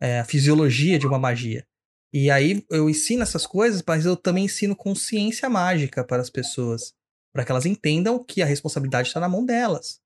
É, 0.00 0.20
a 0.20 0.24
fisiologia 0.24 0.98
de 0.98 1.06
uma 1.06 1.18
magia. 1.18 1.66
E 2.12 2.30
aí 2.30 2.64
eu 2.70 2.88
ensino 2.88 3.22
essas 3.22 3.46
coisas, 3.46 3.82
mas 3.86 4.06
eu 4.06 4.16
também 4.16 4.44
ensino 4.44 4.76
consciência 4.76 5.48
mágica 5.48 6.04
para 6.04 6.22
as 6.22 6.30
pessoas. 6.30 6.92
Para 7.32 7.44
que 7.44 7.50
elas 7.50 7.66
entendam 7.66 8.22
que 8.22 8.42
a 8.42 8.46
responsabilidade 8.46 9.08
está 9.08 9.18
na 9.18 9.28
mão 9.28 9.44
delas. 9.44 10.00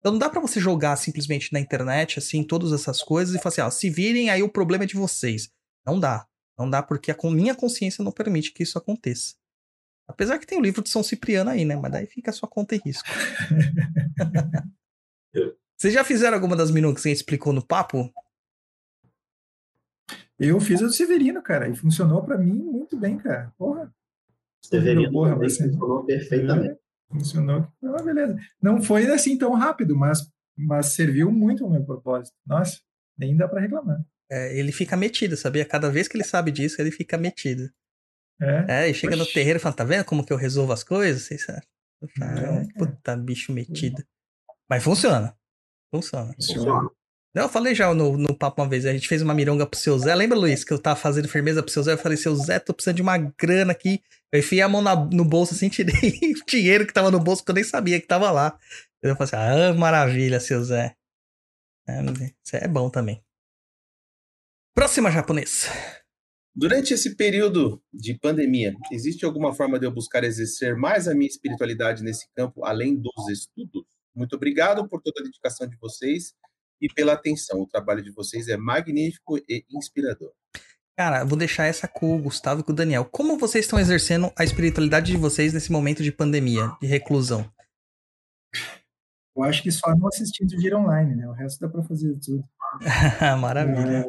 Então 0.00 0.12
não 0.12 0.18
dá 0.18 0.28
pra 0.28 0.40
você 0.40 0.58
jogar 0.58 0.96
simplesmente 0.96 1.52
na 1.52 1.60
internet, 1.60 2.18
assim, 2.18 2.42
todas 2.42 2.72
essas 2.72 3.02
coisas 3.02 3.34
e 3.34 3.38
falar 3.38 3.52
assim, 3.52 3.60
ó, 3.60 3.70
se 3.70 3.90
virem, 3.90 4.30
aí 4.30 4.42
o 4.42 4.48
problema 4.48 4.84
é 4.84 4.86
de 4.86 4.96
vocês. 4.96 5.50
Não 5.86 6.00
dá. 6.00 6.26
Não 6.58 6.68
dá 6.68 6.82
porque 6.82 7.10
a 7.12 7.16
minha 7.24 7.54
consciência 7.54 8.02
não 8.02 8.10
permite 8.10 8.52
que 8.52 8.62
isso 8.62 8.78
aconteça. 8.78 9.34
Apesar 10.10 10.38
que 10.38 10.46
tem 10.46 10.58
o 10.58 10.62
livro 10.62 10.82
de 10.82 10.90
São 10.90 11.02
Cipriano 11.02 11.50
aí, 11.50 11.64
né? 11.64 11.76
Mas 11.76 11.92
daí 11.92 12.06
fica 12.06 12.30
a 12.30 12.34
sua 12.34 12.48
conta 12.48 12.74
e 12.74 12.80
risco. 12.84 13.08
Vocês 15.76 15.94
já 15.94 16.04
fizeram 16.04 16.34
alguma 16.34 16.54
das 16.56 16.70
minutas 16.70 17.02
que 17.02 17.08
a 17.08 17.10
gente 17.10 17.18
explicou 17.20 17.52
no 17.52 17.64
papo? 17.66 18.12
Eu 20.38 20.60
fiz 20.60 20.82
a 20.82 20.86
do 20.86 20.92
Severino, 20.92 21.42
cara, 21.42 21.68
e 21.68 21.74
funcionou 21.76 22.22
pra 22.24 22.36
mim 22.38 22.52
muito 22.52 22.96
bem, 22.98 23.16
cara. 23.18 23.52
Porra, 23.58 23.92
Severino 24.64 25.10
Porra, 25.12 25.32
também 25.34 25.48
você- 25.48 25.64
funcionou 25.64 26.04
perfeitamente. 26.04 26.78
funcionou. 27.10 27.66
Ah, 27.84 28.02
beleza. 28.02 28.38
Não 28.60 28.82
foi 28.82 29.06
assim 29.10 29.36
tão 29.38 29.52
rápido, 29.54 29.96
mas, 29.96 30.30
mas 30.56 30.94
serviu 30.94 31.30
muito 31.30 31.64
ao 31.64 31.70
meu 31.70 31.84
propósito. 31.84 32.34
Nossa, 32.46 32.78
nem 33.18 33.36
dá 33.36 33.46
pra 33.48 33.60
reclamar. 33.60 34.02
É, 34.30 34.56
ele 34.58 34.72
fica 34.72 34.96
metido, 34.96 35.36
sabia? 35.36 35.64
Cada 35.64 35.90
vez 35.90 36.06
que 36.08 36.16
ele 36.16 36.24
sabe 36.24 36.50
disso, 36.50 36.80
ele 36.80 36.90
fica 36.90 37.18
metido. 37.18 37.70
É, 38.40 38.84
É, 38.86 38.88
e 38.88 38.94
chega 38.94 39.16
no 39.16 39.22
Oxi. 39.22 39.34
terreiro 39.34 39.58
e 39.58 39.60
fala, 39.62 39.74
tá 39.74 39.84
vendo 39.84 40.04
como 40.04 40.24
que 40.24 40.32
eu 40.32 40.36
resolvo 40.36 40.72
as 40.72 40.82
coisas? 40.82 41.22
Vocês 41.22 41.44
sabem? 41.44 41.62
Eu 42.02 42.08
falo, 42.18 42.38
É, 42.38 42.44
"É 42.44 42.50
um 42.50 42.68
Puta, 42.68 43.16
bicho 43.16 43.52
metido. 43.52 44.02
Mas 44.68 44.82
funciona. 44.82 45.36
Funciona. 45.94 46.32
Funciona. 46.34 46.90
Não, 47.34 47.44
eu 47.44 47.48
falei 47.48 47.74
já 47.74 47.92
no, 47.94 48.16
no 48.16 48.36
papo 48.36 48.60
uma 48.60 48.68
vez, 48.68 48.84
a 48.86 48.92
gente 48.92 49.06
fez 49.06 49.22
uma 49.22 49.34
mironga 49.34 49.64
pro 49.66 49.78
seu 49.78 49.96
Zé. 49.98 50.14
Lembra, 50.14 50.36
Luiz, 50.38 50.64
que 50.64 50.72
eu 50.72 50.78
tava 50.80 50.98
fazendo 50.98 51.28
firmeza 51.28 51.62
pro 51.62 51.70
seu 51.72 51.82
Zé? 51.82 51.92
Eu 51.92 51.98
falei, 51.98 52.16
seu 52.16 52.34
Zé, 52.34 52.58
tô 52.58 52.72
precisando 52.74 52.96
de 52.96 53.02
uma 53.02 53.16
grana 53.18 53.70
aqui. 53.72 54.02
Eu 54.32 54.40
enfiei 54.40 54.62
a 54.62 54.68
mão 54.68 54.80
na- 54.82 54.96
no 54.96 55.24
bolso 55.24 55.54
assim, 55.54 55.68
tirei 55.70 55.94
o 56.32 56.44
dinheiro 56.46 56.86
que 56.86 56.92
tava 56.92 57.10
no 57.10 57.20
bolso, 57.20 57.44
que 57.44 57.50
eu 57.50 57.54
nem 57.54 57.62
sabia 57.64 58.00
que 58.00 58.06
tava 58.06 58.30
lá. 58.32 58.58
Eu 59.02 59.14
falei 59.16 59.32
assim, 59.32 59.36
ah, 59.70 59.74
maravilha, 59.74 60.40
seu 60.40 60.62
Zé. 60.64 60.96
É, 61.88 62.00
isso 62.44 62.56
é 62.56 62.66
bom 62.68 62.88
também. 62.90 63.22
Próxima 64.74 65.10
japonês. 65.10 65.68
Durante 66.54 66.92
esse 66.92 67.14
período 67.14 67.80
de 67.92 68.18
pandemia, 68.18 68.74
existe 68.90 69.24
alguma 69.24 69.54
forma 69.54 69.78
de 69.78 69.86
eu 69.86 69.92
buscar 69.92 70.24
exercer 70.24 70.76
mais 70.76 71.06
a 71.06 71.14
minha 71.14 71.28
espiritualidade 71.28 72.02
nesse 72.02 72.26
campo, 72.34 72.64
além 72.64 72.96
dos 72.96 73.28
estudos? 73.30 73.84
Muito 74.14 74.34
obrigado 74.34 74.86
por 74.88 75.00
toda 75.00 75.20
a 75.20 75.22
dedicação 75.22 75.68
de 75.68 75.76
vocês 75.76 76.34
e 76.80 76.88
pela 76.92 77.12
atenção. 77.12 77.60
O 77.60 77.66
trabalho 77.66 78.02
de 78.02 78.10
vocês 78.10 78.48
é 78.48 78.56
magnífico 78.56 79.38
e 79.48 79.64
inspirador. 79.70 80.32
Cara, 80.96 81.24
vou 81.24 81.38
deixar 81.38 81.66
essa 81.66 81.86
com 81.86 82.16
o 82.16 82.20
Gustavo 82.20 82.60
e 82.60 82.64
com 82.64 82.72
o 82.72 82.74
Daniel. 82.74 83.04
Como 83.04 83.38
vocês 83.38 83.64
estão 83.64 83.78
exercendo 83.78 84.32
a 84.36 84.44
espiritualidade 84.44 85.12
de 85.12 85.16
vocês 85.16 85.54
nesse 85.54 85.70
momento 85.70 86.02
de 86.02 86.12
pandemia, 86.12 86.76
de 86.80 86.86
reclusão? 86.86 87.50
eu 89.36 89.44
acho 89.44 89.62
que 89.62 89.70
só 89.70 89.94
não 89.96 90.08
assistindo 90.08 90.50
vídeo 90.50 90.78
online, 90.78 91.14
né? 91.14 91.28
O 91.28 91.32
resto 91.32 91.60
dá 91.60 91.68
pra 91.68 91.82
fazer 91.82 92.14
tudo. 92.18 92.44
Maravilha. 93.40 94.06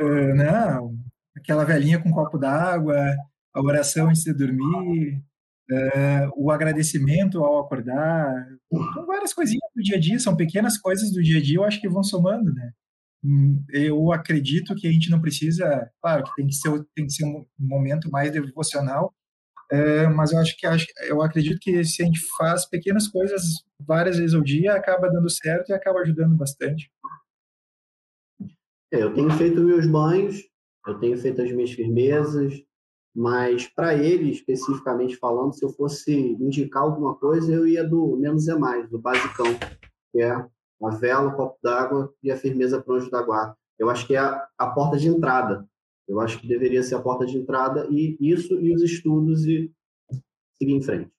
É, 0.00 0.34
não, 0.34 0.98
aquela 1.38 1.64
velhinha 1.64 2.00
com 2.00 2.08
um 2.08 2.12
copo 2.12 2.38
d'água, 2.38 3.14
a 3.54 3.62
oração 3.62 4.08
antes 4.08 4.22
de 4.22 4.32
dormir, 4.32 5.22
é, 5.70 6.28
o 6.36 6.50
agradecimento 6.50 7.44
ao 7.44 7.60
acordar, 7.60 8.46
são 8.94 9.06
várias 9.06 9.34
coisinhas 9.34 9.70
do 9.74 9.82
dia 9.82 9.96
a 9.96 10.00
dia, 10.00 10.18
são 10.18 10.36
pequenas 10.36 10.78
coisas 10.78 11.12
do 11.12 11.22
dia 11.22 11.38
a 11.38 11.42
dia, 11.42 11.56
eu 11.56 11.64
acho 11.64 11.80
que 11.80 11.88
vão 11.88 12.02
somando, 12.02 12.52
né? 12.52 12.72
Hum, 13.24 13.64
Eu 13.70 14.12
acredito 14.12 14.74
que 14.74 14.86
a 14.86 14.92
gente 14.92 15.10
não 15.10 15.20
precisa, 15.20 15.90
claro, 16.00 16.24
que 16.24 16.34
tem 16.36 16.46
que 16.46 16.54
ser, 16.54 16.70
tem 16.94 17.06
que 17.06 17.12
ser 17.12 17.24
um 17.24 17.44
momento 17.58 18.10
mais 18.10 18.30
devocional, 18.32 19.12
é, 19.70 20.06
mas 20.06 20.32
eu 20.32 20.38
acho 20.38 20.56
que 20.56 20.66
eu 21.02 21.20
acredito 21.20 21.58
que 21.60 21.84
se 21.84 22.02
a 22.02 22.06
gente 22.06 22.20
faz 22.38 22.64
pequenas 22.64 23.06
coisas 23.06 23.42
várias 23.78 24.16
vezes 24.16 24.34
ao 24.34 24.42
dia, 24.42 24.72
acaba 24.74 25.10
dando 25.10 25.28
certo 25.28 25.68
e 25.68 25.74
acaba 25.74 26.00
ajudando 26.00 26.34
bastante. 26.34 26.90
É, 28.90 29.02
eu 29.02 29.12
tenho 29.12 29.30
feito 29.32 29.60
meus 29.60 29.86
banhos, 29.86 30.42
eu 30.86 30.98
tenho 30.98 31.18
feito 31.18 31.42
as 31.42 31.50
minhas 31.52 31.70
firmezas, 31.72 32.62
mas 33.14 33.66
para 33.66 33.94
ele, 33.94 34.30
especificamente 34.30 35.16
falando, 35.16 35.52
se 35.52 35.64
eu 35.64 35.70
fosse 35.70 36.12
indicar 36.12 36.82
alguma 36.82 37.14
coisa, 37.16 37.52
eu 37.52 37.66
ia 37.66 37.82
do 37.82 38.16
menos 38.16 38.46
é 38.48 38.56
mais, 38.56 38.88
do 38.88 38.98
basicão, 38.98 39.46
que 40.12 40.20
é 40.20 40.30
a 40.30 40.90
vela, 40.90 41.28
o 41.28 41.36
copo 41.36 41.58
d'água 41.62 42.14
e 42.22 42.30
a 42.30 42.36
firmeza 42.36 42.80
para 42.80 42.94
o 42.94 42.96
anjo 42.96 43.10
da 43.10 43.22
guarda. 43.22 43.56
Eu 43.78 43.90
acho 43.90 44.06
que 44.06 44.14
é 44.14 44.18
a, 44.18 44.46
a 44.56 44.68
porta 44.68 44.96
de 44.96 45.08
entrada. 45.08 45.66
Eu 46.06 46.20
acho 46.20 46.38
que 46.40 46.48
deveria 46.48 46.82
ser 46.82 46.94
a 46.94 47.00
porta 47.00 47.26
de 47.26 47.36
entrada 47.36 47.86
e 47.90 48.16
isso 48.20 48.54
e 48.54 48.74
os 48.74 48.82
estudos 48.82 49.44
e 49.44 49.70
seguir 50.56 50.74
em 50.74 50.82
frente. 50.82 51.10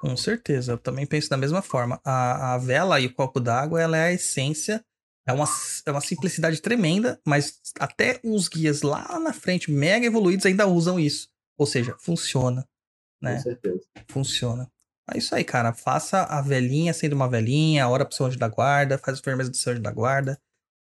Com 0.00 0.16
certeza, 0.16 0.72
eu 0.72 0.78
também 0.78 1.06
penso 1.06 1.30
da 1.30 1.36
mesma 1.36 1.62
forma. 1.62 2.00
A, 2.04 2.54
a 2.54 2.58
vela 2.58 3.00
e 3.00 3.06
o 3.06 3.14
copo 3.14 3.38
d'água, 3.38 3.80
ela 3.80 3.96
é 3.96 4.06
a 4.06 4.12
essência, 4.12 4.84
é 5.26 5.32
uma, 5.32 5.46
é 5.86 5.90
uma 5.90 6.00
simplicidade 6.00 6.60
tremenda, 6.60 7.20
mas 7.24 7.60
até 7.78 8.20
os 8.24 8.48
guias 8.48 8.82
lá 8.82 9.18
na 9.20 9.32
frente, 9.32 9.70
mega 9.70 10.06
evoluídos, 10.06 10.46
ainda 10.46 10.66
usam 10.66 10.98
isso. 10.98 11.28
Ou 11.56 11.66
seja, 11.66 11.96
funciona, 12.00 12.62
Com 13.20 13.26
né? 13.26 13.38
certeza. 13.38 13.80
Funciona. 14.08 14.70
É 15.12 15.18
isso 15.18 15.34
aí, 15.34 15.44
cara. 15.44 15.72
Faça 15.72 16.22
a 16.24 16.40
velhinha 16.40 16.92
sendo 16.92 17.14
uma 17.14 17.28
velhinha, 17.28 17.88
ora 17.88 18.04
pro 18.04 18.14
seu 18.14 18.26
anjo 18.26 18.38
da 18.38 18.48
guarda, 18.48 18.98
faz 18.98 19.18
o 19.18 19.22
firmeza 19.22 19.50
do 19.50 19.56
seu 19.56 19.72
anjo 19.72 19.82
da 19.82 19.92
guarda 19.92 20.40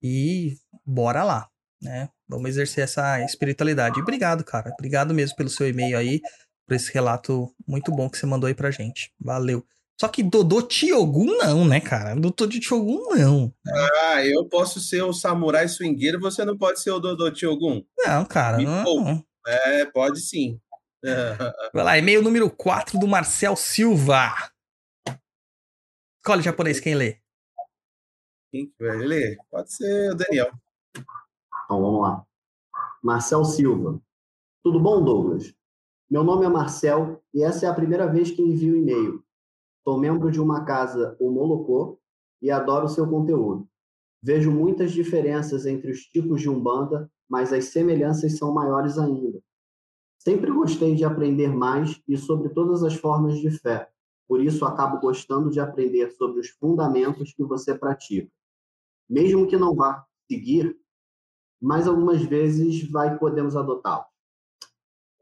e 0.03 0.57
bora 0.85 1.25
lá, 1.25 1.49
né? 1.81 2.09
Vamos 2.29 2.51
exercer 2.51 2.85
essa 2.85 3.21
espiritualidade. 3.23 3.99
E 3.99 4.03
obrigado, 4.03 4.45
cara. 4.45 4.73
Obrigado 4.73 5.15
mesmo 5.15 5.37
pelo 5.37 5.49
seu 5.49 5.69
e-mail 5.69 5.97
aí, 5.97 6.21
por 6.67 6.75
esse 6.75 6.93
relato 6.93 7.55
muito 7.67 7.93
bom 7.93 8.09
que 8.09 8.19
você 8.19 8.27
mandou 8.27 8.49
aí 8.49 8.55
pra 8.55 8.71
gente. 8.71 9.13
Valeu. 9.21 9.65
Só 9.99 10.09
que 10.09 10.23
Dodô 10.23 10.61
Tiogun 10.61 11.39
não, 11.39 11.65
né, 11.65 11.81
cara? 11.81 12.15
Dodô 12.15 12.47
de 12.47 12.61
Tiogun 12.61 13.15
não. 13.17 13.53
Ah, 14.13 14.25
eu 14.27 14.47
posso 14.47 14.79
ser 14.79 15.03
o 15.03 15.13
samurai 15.13 15.67
swingueiro, 15.69 16.21
você 16.21 16.45
não 16.45 16.57
pode 16.57 16.81
ser 16.81 16.91
o 16.91 17.01
Dodô 17.01 17.31
Tiogun? 17.31 17.83
Não, 18.05 18.25
cara. 18.27 18.59
Me 18.59 18.67
Não. 18.67 18.85
poupe. 18.85 19.25
É, 19.47 19.85
pode 19.87 20.21
sim. 20.21 20.61
Vai 21.73 21.85
lá, 21.85 21.99
e-mail 21.99 22.21
número 22.23 22.51
4 22.51 22.99
do 22.99 23.07
Marcel 23.07 23.57
Silva. 23.57 24.33
Escolhe 26.19 26.43
japonês, 26.43 26.81
quem 26.81 26.95
lê? 26.95 27.21
Quem 28.53 28.67
que 28.67 28.75
vai 28.85 28.97
ler? 28.99 29.37
Pode 29.51 29.73
ser 29.73 30.11
o 30.13 30.15
Daniel. 30.15 30.51
Então 31.65 31.81
vamos 31.81 32.03
lá. 32.03 32.25
Marcel 33.03 33.45
Silva. 33.45 34.01
Tudo 34.65 34.81
bom, 34.81 35.05
Douglas? 35.05 35.55
Meu 36.11 36.25
nome 36.25 36.45
é 36.45 36.49
Marcel 36.49 37.23
e 37.33 37.43
essa 37.43 37.67
é 37.67 37.69
a 37.69 37.75
primeira 37.75 38.07
vez 38.07 38.31
que 38.31 38.43
envio 38.43 38.77
e-mail. 38.77 39.25
Sou 39.89 40.01
membro 40.01 40.33
de 40.33 40.41
uma 40.41 40.65
casa, 40.65 41.17
o 41.21 41.31
Molocô, 41.31 42.01
e 42.43 42.51
adoro 42.51 42.89
seu 42.89 43.09
conteúdo. 43.09 43.69
Vejo 44.21 44.51
muitas 44.51 44.91
diferenças 44.91 45.65
entre 45.65 45.93
os 45.93 46.01
tipos 46.01 46.41
de 46.41 46.51
Umbanda, 46.51 47.09
mas 47.29 47.53
as 47.53 47.67
semelhanças 47.67 48.37
são 48.37 48.53
maiores 48.53 48.99
ainda. 48.99 49.41
Sempre 50.19 50.51
gostei 50.51 50.97
de 50.97 51.05
aprender 51.05 51.55
mais 51.55 52.03
e 52.09 52.17
sobre 52.17 52.49
todas 52.49 52.83
as 52.83 52.95
formas 52.97 53.39
de 53.39 53.49
fé, 53.49 53.89
por 54.27 54.43
isso 54.43 54.65
acabo 54.65 54.99
gostando 54.99 55.51
de 55.51 55.61
aprender 55.61 56.11
sobre 56.11 56.41
os 56.41 56.49
fundamentos 56.49 57.33
que 57.33 57.45
você 57.45 57.73
pratica. 57.73 58.29
Mesmo 59.09 59.47
que 59.47 59.57
não 59.57 59.73
vá 59.73 60.05
seguir, 60.29 60.77
mas 61.63 61.87
algumas 61.87 62.23
vezes 62.23 62.91
vai 62.91 63.17
podemos 63.17 63.55
adotá-los. 63.55 64.09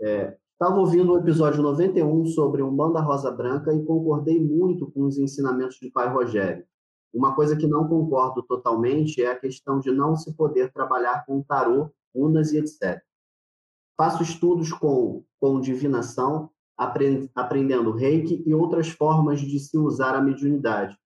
É, 0.01 0.39
Estava 0.65 0.81
ouvindo 0.81 1.13
o 1.13 1.19
episódio 1.19 1.63
91 1.63 2.25
sobre 2.25 2.63
Umbanda 2.63 2.99
Rosa 2.99 3.31
Branca 3.31 3.71
e 3.75 3.85
concordei 3.85 4.43
muito 4.43 4.91
com 4.91 5.03
os 5.03 5.19
ensinamentos 5.19 5.77
de 5.79 5.91
Pai 5.91 6.09
Rogério. 6.09 6.65
Uma 7.13 7.35
coisa 7.35 7.55
que 7.55 7.67
não 7.67 7.87
concordo 7.87 8.43
totalmente 8.43 9.21
é 9.21 9.31
a 9.31 9.39
questão 9.39 9.79
de 9.79 9.93
não 9.93 10.17
se 10.17 10.35
poder 10.35 10.73
trabalhar 10.73 11.27
com 11.27 11.43
tarô, 11.43 11.91
runas 12.17 12.51
e 12.55 12.57
etc. 12.57 12.99
Faço 13.95 14.23
estudos 14.23 14.73
com, 14.73 15.23
com 15.39 15.61
divinação, 15.61 16.49
aprend, 16.79 17.31
aprendendo 17.35 17.93
reiki 17.93 18.43
e 18.47 18.55
outras 18.55 18.89
formas 18.89 19.43
de 19.43 19.59
se 19.59 19.77
usar 19.77 20.15
a 20.15 20.23
mediunidade. 20.23 20.97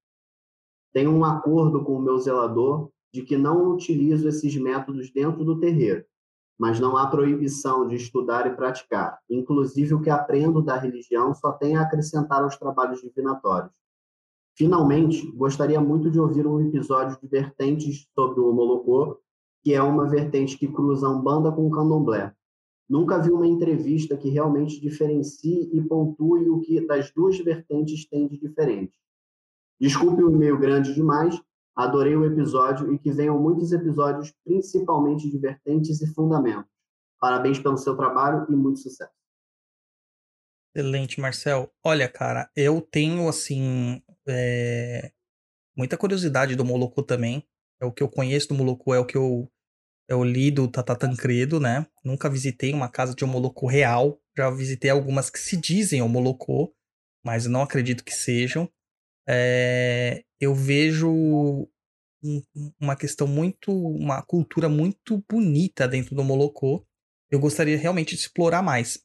Tenho 0.92 1.10
um 1.10 1.24
acordo 1.24 1.82
com 1.82 1.94
o 1.94 2.00
meu 2.00 2.16
zelador 2.18 2.90
de 3.12 3.22
que 3.22 3.36
não 3.36 3.72
utilizo 3.72 4.28
esses 4.28 4.54
métodos 4.56 5.10
dentro 5.12 5.44
do 5.44 5.58
terreiro 5.58 6.04
mas 6.58 6.80
não 6.80 6.96
há 6.96 7.06
proibição 7.06 7.86
de 7.86 7.94
estudar 7.94 8.46
e 8.46 8.56
praticar. 8.56 9.18
Inclusive, 9.30 9.94
o 9.94 10.00
que 10.00 10.10
aprendo 10.10 10.60
da 10.60 10.76
religião 10.76 11.32
só 11.32 11.52
tem 11.52 11.76
a 11.76 11.82
acrescentar 11.82 12.42
aos 12.42 12.56
trabalhos 12.56 13.00
divinatórios. 13.00 13.72
Finalmente, 14.56 15.30
gostaria 15.36 15.80
muito 15.80 16.10
de 16.10 16.18
ouvir 16.18 16.44
um 16.44 16.60
episódio 16.60 17.16
de 17.22 17.28
vertentes 17.28 18.08
sobre 18.12 18.40
o 18.40 18.52
Molocô, 18.52 19.20
que 19.62 19.72
é 19.72 19.80
uma 19.80 20.08
vertente 20.08 20.58
que 20.58 20.66
cruza 20.66 21.08
Umbanda 21.08 21.52
com 21.52 21.70
Candomblé. 21.70 22.34
Nunca 22.88 23.18
vi 23.18 23.30
uma 23.30 23.46
entrevista 23.46 24.16
que 24.16 24.28
realmente 24.28 24.80
diferencie 24.80 25.70
e 25.72 25.80
pontue 25.82 26.48
o 26.48 26.60
que 26.60 26.80
das 26.80 27.12
duas 27.12 27.38
vertentes 27.38 28.08
tem 28.08 28.26
de 28.26 28.36
diferente. 28.36 28.98
Desculpe 29.80 30.24
o 30.24 30.30
e-mail 30.32 30.58
grande 30.58 30.92
demais, 30.92 31.40
Adorei 31.78 32.16
o 32.16 32.24
episódio 32.24 32.92
e 32.92 32.98
que 32.98 33.12
venham 33.12 33.40
muitos 33.40 33.70
episódios, 33.70 34.34
principalmente 34.44 35.30
de 35.30 35.38
vertentes 35.38 36.02
e 36.02 36.12
fundamentos. 36.12 36.68
Parabéns 37.20 37.60
pelo 37.60 37.78
seu 37.78 37.96
trabalho 37.96 38.44
e 38.50 38.56
muito 38.56 38.80
sucesso. 38.80 39.12
Excelente, 40.74 41.20
Marcel. 41.20 41.72
Olha, 41.84 42.08
cara, 42.08 42.50
eu 42.56 42.80
tenho, 42.80 43.28
assim, 43.28 44.02
é... 44.26 45.12
muita 45.76 45.96
curiosidade 45.96 46.56
do 46.56 46.64
Molocô 46.64 47.00
também. 47.00 47.46
É 47.80 47.86
o 47.86 47.92
que 47.92 48.02
eu 48.02 48.08
conheço 48.08 48.48
do 48.48 48.54
Molocô, 48.56 48.92
é 48.92 48.98
o 48.98 49.06
que 49.06 49.16
eu, 49.16 49.48
eu 50.08 50.24
li 50.24 50.50
do 50.50 50.66
Tata 50.66 50.96
Tancredo, 50.96 51.60
né? 51.60 51.86
Nunca 52.04 52.28
visitei 52.28 52.74
uma 52.74 52.88
casa 52.88 53.14
de 53.14 53.24
Molocô 53.24 53.68
real. 53.68 54.20
Já 54.36 54.50
visitei 54.50 54.90
algumas 54.90 55.30
que 55.30 55.38
se 55.38 55.56
dizem 55.56 56.02
Molocô, 56.08 56.74
mas 57.24 57.46
não 57.46 57.62
acredito 57.62 58.02
que 58.02 58.12
sejam 58.12 58.68
é, 59.28 60.24
eu 60.40 60.54
vejo 60.54 61.68
um, 62.22 62.42
uma 62.80 62.96
questão 62.96 63.26
muito, 63.26 63.72
uma 63.72 64.22
cultura 64.22 64.68
muito 64.68 65.24
bonita 65.28 65.86
dentro 65.86 66.14
do 66.14 66.24
Molocô. 66.24 66.84
Eu 67.30 67.38
gostaria 67.38 67.76
realmente 67.76 68.14
de 68.14 68.22
explorar 68.22 68.62
mais. 68.62 69.00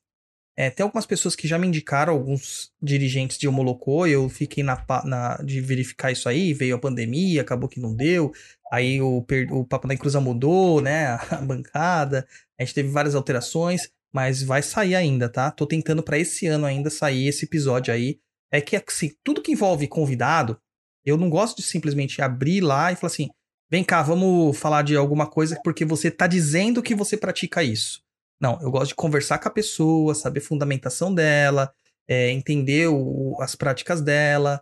É, 0.55 0.69
tem 0.69 0.83
algumas 0.83 1.05
pessoas 1.05 1.35
que 1.35 1.47
já 1.47 1.57
me 1.57 1.67
indicaram, 1.67 2.13
alguns 2.13 2.71
dirigentes 2.81 3.39
de 3.39 3.49
Molocô, 3.49 4.05
eu 4.05 4.29
fiquei 4.29 4.63
na, 4.63 4.85
na, 5.03 5.37
de 5.37 5.59
verificar 5.59 6.11
isso 6.11 6.29
aí, 6.29 6.53
veio 6.53 6.75
a 6.75 6.79
pandemia, 6.79 7.41
acabou 7.41 7.67
que 7.67 7.79
não 7.79 7.95
deu, 7.95 8.31
aí 8.71 9.01
o, 9.01 9.25
o 9.51 9.65
Papo 9.65 9.87
da 9.87 9.95
Inclusão 9.95 10.21
mudou, 10.21 10.79
né, 10.79 11.07
a 11.31 11.37
bancada, 11.37 12.27
a 12.59 12.63
gente 12.63 12.75
teve 12.75 12.89
várias 12.89 13.15
alterações, 13.15 13.89
mas 14.13 14.43
vai 14.43 14.61
sair 14.61 14.93
ainda, 14.93 15.27
tá? 15.27 15.49
Tô 15.49 15.65
tentando 15.65 16.03
para 16.03 16.19
esse 16.19 16.45
ano 16.45 16.67
ainda 16.67 16.91
sair 16.91 17.27
esse 17.27 17.45
episódio 17.45 17.91
aí, 17.91 18.19
é 18.51 18.61
que, 18.61 18.75
assim, 18.75 19.11
tudo 19.23 19.41
que 19.41 19.51
envolve 19.51 19.87
convidado, 19.87 20.61
eu 21.05 21.17
não 21.17 21.29
gosto 21.29 21.57
de 21.57 21.63
simplesmente 21.63 22.21
abrir 22.21 22.61
lá 22.61 22.91
e 22.91 22.95
falar 22.95 23.11
assim: 23.11 23.29
vem 23.69 23.83
cá, 23.83 24.01
vamos 24.01 24.57
falar 24.57 24.81
de 24.83 24.95
alguma 24.95 25.27
coisa 25.27 25.59
porque 25.63 25.85
você 25.85 26.09
tá 26.09 26.27
dizendo 26.27 26.81
que 26.81 26.95
você 26.95 27.17
pratica 27.17 27.63
isso. 27.63 28.01
Não, 28.39 28.59
eu 28.61 28.69
gosto 28.69 28.89
de 28.89 28.95
conversar 28.95 29.37
com 29.39 29.47
a 29.47 29.51
pessoa, 29.51 30.13
saber 30.13 30.41
fundamentação 30.41 31.13
dela, 31.13 31.73
é, 32.07 32.29
entender 32.31 32.87
o, 32.87 33.37
as 33.39 33.55
práticas 33.55 34.01
dela, 34.01 34.61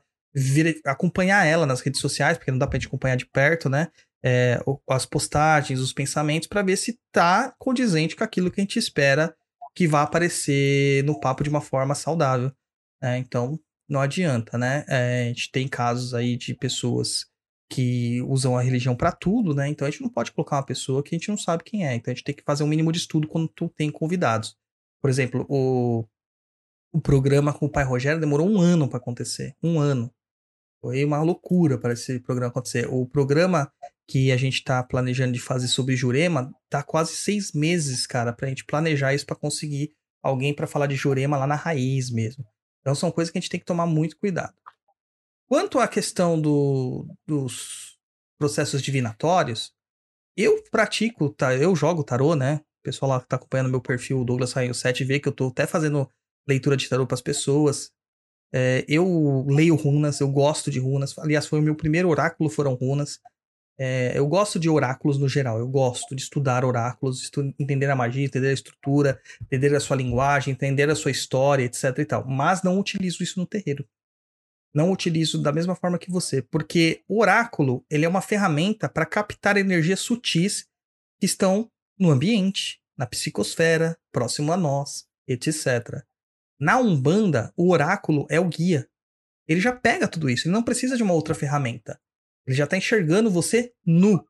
acompanhar 0.86 1.46
ela 1.46 1.66
nas 1.66 1.82
redes 1.82 2.00
sociais, 2.00 2.38
porque 2.38 2.52
não 2.52 2.60
dá 2.60 2.68
pra 2.68 2.78
gente 2.78 2.88
acompanhar 2.88 3.16
de 3.16 3.26
perto, 3.26 3.70
né? 3.70 3.88
É, 4.24 4.60
as 4.88 5.06
postagens, 5.06 5.80
os 5.80 5.92
pensamentos, 5.92 6.48
para 6.48 6.62
ver 6.62 6.78
se 6.78 7.00
tá 7.12 7.54
condizente 7.58 8.16
com 8.16 8.24
aquilo 8.24 8.52
que 8.52 8.62
a 8.62 8.64
gente 8.64 8.78
espera 8.78 9.36
que 9.74 9.88
vá 9.88 10.04
aparecer 10.04 11.04
no 11.04 11.20
papo 11.20 11.44
de 11.44 11.50
uma 11.50 11.62
forma 11.62 11.96
saudável. 11.96 12.52
É, 13.02 13.18
então, 13.18 13.60
não 13.92 14.00
adianta, 14.00 14.58
né? 14.58 14.86
É, 14.88 15.24
a 15.24 15.28
gente 15.28 15.52
tem 15.52 15.68
casos 15.68 16.14
aí 16.14 16.38
de 16.38 16.54
pessoas 16.54 17.26
que 17.70 18.22
usam 18.22 18.58
a 18.58 18.62
religião 18.62 18.96
para 18.96 19.12
tudo, 19.12 19.54
né? 19.54 19.68
Então 19.68 19.86
a 19.86 19.92
gente 19.92 20.02
não 20.02 20.10
pode 20.10 20.32
colocar 20.32 20.56
uma 20.56 20.66
pessoa 20.66 21.04
que 21.04 21.14
a 21.14 21.18
gente 21.18 21.28
não 21.28 21.38
sabe 21.38 21.66
quem 21.66 21.86
é. 21.86 21.94
Então 21.94 22.10
a 22.10 22.16
gente 22.16 22.24
tem 22.24 22.34
que 22.34 22.44
fazer 22.44 22.64
um 22.64 22.68
mínimo 22.68 22.90
de 22.90 23.00
estudo 23.00 23.28
quando 23.28 23.50
tu 23.50 23.68
tem 23.68 23.92
convidados. 23.92 24.56
Por 25.02 25.10
exemplo, 25.10 25.46
o, 25.50 26.06
o 26.94 27.02
programa 27.02 27.54
com 27.54 27.66
o 27.66 27.70
pai 27.70 27.84
Rogério 27.84 28.22
demorou 28.22 28.50
um 28.50 28.62
ano 28.62 28.88
para 28.88 28.98
acontecer. 28.98 29.56
Um 29.62 29.78
ano. 29.78 30.10
Foi 30.82 31.04
uma 31.04 31.22
loucura 31.22 31.78
para 31.78 31.92
esse 31.92 32.18
programa 32.22 32.50
acontecer. 32.50 32.88
O 32.90 33.06
programa 33.06 33.70
que 34.08 34.32
a 34.32 34.38
gente 34.38 34.56
está 34.56 34.82
planejando 34.82 35.34
de 35.34 35.40
fazer 35.42 35.68
sobre 35.68 35.98
Jurema 35.98 36.50
tá 36.70 36.82
quase 36.82 37.14
seis 37.14 37.52
meses, 37.52 38.08
cara, 38.08 38.32
para 38.32 38.46
a 38.46 38.50
gente 38.50 38.64
planejar 38.64 39.14
isso 39.14 39.26
para 39.26 39.36
conseguir 39.36 39.92
alguém 40.24 40.56
para 40.56 40.66
falar 40.66 40.88
de 40.88 40.96
Jurema 40.96 41.38
lá 41.38 41.46
na 41.46 41.56
raiz 41.56 42.10
mesmo. 42.10 42.46
Então 42.82 42.96
são 42.96 43.12
coisas 43.12 43.32
que 43.32 43.38
a 43.38 43.42
gente 43.42 43.50
tem 43.50 43.60
que 43.60 43.66
tomar 43.66 43.86
muito 43.86 44.18
cuidado. 44.18 44.54
Quanto 45.48 45.80
à 45.80 45.88
questão 45.88 46.40
do, 46.40 47.06
dos 47.26 47.98
processos 48.40 48.82
divinatórios, 48.82 49.72
eu 50.36 50.64
pratico, 50.72 51.30
tá, 51.30 51.56
eu 51.56 51.76
jogo 51.76 52.04
tarô, 52.04 52.36
né? 52.36 52.62
O 52.80 52.84
pessoal 52.84 53.12
lá 53.12 53.22
que 53.22 53.28
tá 53.28 53.36
acompanhando 53.36 53.70
meu 53.70 53.82
perfil, 53.82 54.24
Douglas 54.24 54.54
Rainho 54.54 54.74
7, 54.74 55.04
vê 55.04 55.20
que 55.20 55.28
eu 55.28 55.34
tô 55.34 55.48
até 55.48 55.68
fazendo 55.68 56.10
leitura 56.48 56.76
de 56.76 56.90
tarô 56.90 57.06
para 57.06 57.16
as 57.16 57.22
pessoas. 57.22 57.92
É, 58.54 58.84
eu 58.88 59.46
leio 59.48 59.76
runas, 59.76 60.20
eu 60.20 60.30
gosto 60.30 60.72
de 60.72 60.80
runas. 60.80 61.18
Aliás, 61.20 61.46
foi 61.46 61.60
o 61.60 61.62
meu 61.62 61.76
primeiro 61.76 62.10
oráculo, 62.10 62.50
foram 62.50 62.74
runas. 62.74 63.20
É, 63.84 64.16
eu 64.16 64.28
gosto 64.28 64.60
de 64.60 64.70
oráculos 64.70 65.18
no 65.18 65.28
geral, 65.28 65.58
eu 65.58 65.68
gosto 65.68 66.16
de 66.16 66.22
estudar 66.22 66.64
oráculos, 66.64 67.24
estu 67.24 67.52
entender 67.58 67.90
a 67.90 67.96
magia, 67.96 68.24
entender 68.24 68.50
a 68.50 68.54
estrutura, 68.54 69.20
entender 69.42 69.74
a 69.76 69.80
sua 69.80 69.98
linguagem, 69.98 70.52
entender 70.52 70.88
a 70.88 70.94
sua 70.94 71.10
história, 71.10 71.64
etc 71.64 71.98
e 71.98 72.06
tal. 72.06 72.24
Mas 72.28 72.62
não 72.62 72.78
utilizo 72.78 73.24
isso 73.24 73.40
no 73.40 73.46
terreiro. 73.48 73.84
Não 74.72 74.92
utilizo 74.92 75.42
da 75.42 75.52
mesma 75.52 75.76
forma 75.76 75.98
que 75.98 76.12
você, 76.12 76.44
porque 76.44 77.02
o 77.08 77.22
oráculo 77.22 77.84
ele 77.90 78.06
é 78.06 78.08
uma 78.08 78.22
ferramenta 78.22 78.88
para 78.88 79.04
captar 79.04 79.58
energias 79.58 80.00
sutis 80.00 80.68
que 81.20 81.26
estão 81.26 81.68
no 81.98 82.12
ambiente, 82.12 82.80
na 82.96 83.08
psicosfera, 83.08 83.98
próximo 84.12 84.52
a 84.52 84.58
nós, 84.58 85.08
etc. 85.28 86.06
Na 86.60 86.78
Umbanda, 86.78 87.52
o 87.58 87.72
oráculo 87.72 88.28
é 88.30 88.40
o 88.40 88.48
guia. 88.48 88.88
Ele 89.48 89.60
já 89.60 89.74
pega 89.74 90.08
tudo 90.08 90.30
isso, 90.30 90.48
ele 90.48 90.54
não 90.54 90.62
precisa 90.62 90.96
de 90.96 91.02
uma 91.02 91.16
outra 91.16 91.34
ferramenta. 91.34 92.00
Ele 92.46 92.56
já 92.56 92.64
está 92.64 92.78
enxergando 92.78 93.30
você 93.30 93.72
nu, 93.86 94.24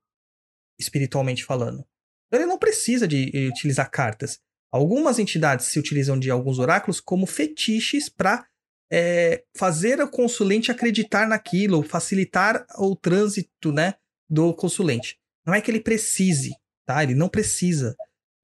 espiritualmente 0.79 1.45
falando. 1.45 1.85
Então 2.27 2.39
ele 2.39 2.49
não 2.49 2.57
precisa 2.57 3.07
de 3.07 3.31
eh, 3.33 3.49
utilizar 3.49 3.89
cartas. 3.89 4.39
Algumas 4.71 5.19
entidades 5.19 5.65
se 5.65 5.79
utilizam 5.79 6.17
de 6.17 6.31
alguns 6.31 6.59
oráculos 6.59 7.01
como 7.01 7.25
fetiches 7.25 8.07
para 8.07 8.45
é, 8.91 9.43
fazer 9.55 10.01
o 10.01 10.09
consulente 10.09 10.71
acreditar 10.71 11.27
naquilo, 11.27 11.83
facilitar 11.83 12.65
o 12.77 12.95
trânsito 12.95 13.71
né, 13.71 13.95
do 14.29 14.53
consulente. 14.53 15.17
Não 15.45 15.53
é 15.53 15.61
que 15.61 15.71
ele 15.71 15.79
precise, 15.79 16.51
tá? 16.85 17.03
Ele 17.03 17.15
não 17.15 17.29
precisa. 17.29 17.95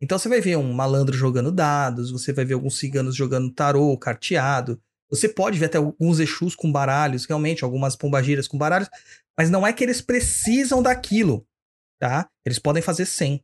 Então 0.02 0.18
você 0.18 0.30
vai 0.30 0.42
ver 0.42 0.58
um 0.58 0.74
malandro 0.74 1.16
jogando 1.16 1.52
dados, 1.52 2.12
você 2.12 2.32
vai 2.32 2.46
ver 2.46 2.54
alguns 2.54 2.78
ciganos 2.78 3.16
jogando 3.16 3.54
tarô, 3.54 3.98
carteado. 3.98 4.82
Você 5.10 5.30
pode 5.30 5.58
ver 5.58 5.66
até 5.66 5.78
alguns 5.78 6.20
Exus 6.20 6.56
com 6.56 6.72
baralhos, 6.72 7.26
realmente, 7.26 7.64
algumas 7.64 7.96
pombagiras 7.96 8.48
com 8.48 8.58
baralhos, 8.58 8.90
mas 9.38 9.50
não 9.50 9.66
é 9.66 9.72
que 9.72 9.84
eles 9.84 10.02
precisam 10.02 10.82
daquilo, 10.82 11.48
tá? 12.00 12.30
Eles 12.46 12.60
podem 12.60 12.82
fazer 12.82 13.06
sem. 13.06 13.44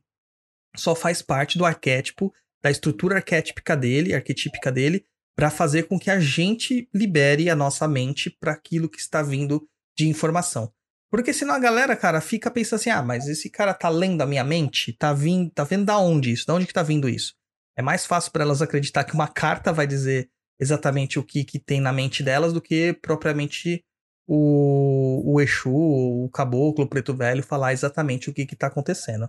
Só 0.76 0.94
faz 0.94 1.22
parte 1.22 1.56
do 1.56 1.64
arquétipo, 1.64 2.32
da 2.62 2.70
estrutura 2.70 3.16
arquétipica 3.16 3.76
dele, 3.76 4.14
arquetípica 4.14 4.70
dele, 4.72 5.06
para 5.36 5.50
fazer 5.50 5.84
com 5.84 5.98
que 5.98 6.10
a 6.10 6.20
gente 6.20 6.88
libere 6.92 7.50
a 7.50 7.56
nossa 7.56 7.88
mente 7.88 8.30
para 8.30 8.52
aquilo 8.52 8.88
que 8.88 8.98
está 8.98 9.22
vindo 9.22 9.66
de 9.96 10.08
informação. 10.08 10.72
Porque 11.10 11.32
senão 11.32 11.54
a 11.54 11.58
galera, 11.58 11.94
cara, 11.94 12.20
fica 12.20 12.50
pensando 12.50 12.80
assim: 12.80 12.90
ah, 12.90 13.02
mas 13.02 13.28
esse 13.28 13.48
cara 13.48 13.72
tá 13.72 13.88
lendo 13.88 14.20
a 14.22 14.26
minha 14.26 14.42
mente? 14.42 14.92
Tá 14.92 15.12
vindo, 15.12 15.50
tá 15.50 15.62
vendo 15.62 15.84
da 15.84 15.98
onde 15.98 16.32
isso? 16.32 16.46
Da 16.46 16.54
onde 16.54 16.66
que 16.66 16.72
tá 16.72 16.82
vindo 16.82 17.08
isso? 17.08 17.34
É 17.76 17.82
mais 17.82 18.06
fácil 18.06 18.32
para 18.32 18.42
elas 18.42 18.62
acreditar 18.62 19.04
que 19.04 19.14
uma 19.14 19.28
carta 19.28 19.72
vai 19.72 19.86
dizer 19.86 20.28
exatamente 20.58 21.18
o 21.18 21.24
que, 21.24 21.44
que 21.44 21.58
tem 21.58 21.80
na 21.80 21.92
mente 21.92 22.22
delas 22.22 22.52
do 22.52 22.60
que 22.60 22.92
propriamente 22.92 23.84
o, 24.26 25.34
o 25.34 25.40
Exu, 25.40 25.70
o 25.70 26.30
Caboclo, 26.30 26.84
o 26.84 26.88
Preto 26.88 27.14
Velho 27.14 27.42
falar 27.42 27.72
exatamente 27.72 28.30
o 28.30 28.34
que 28.34 28.46
que 28.46 28.56
tá 28.56 28.68
acontecendo. 28.68 29.28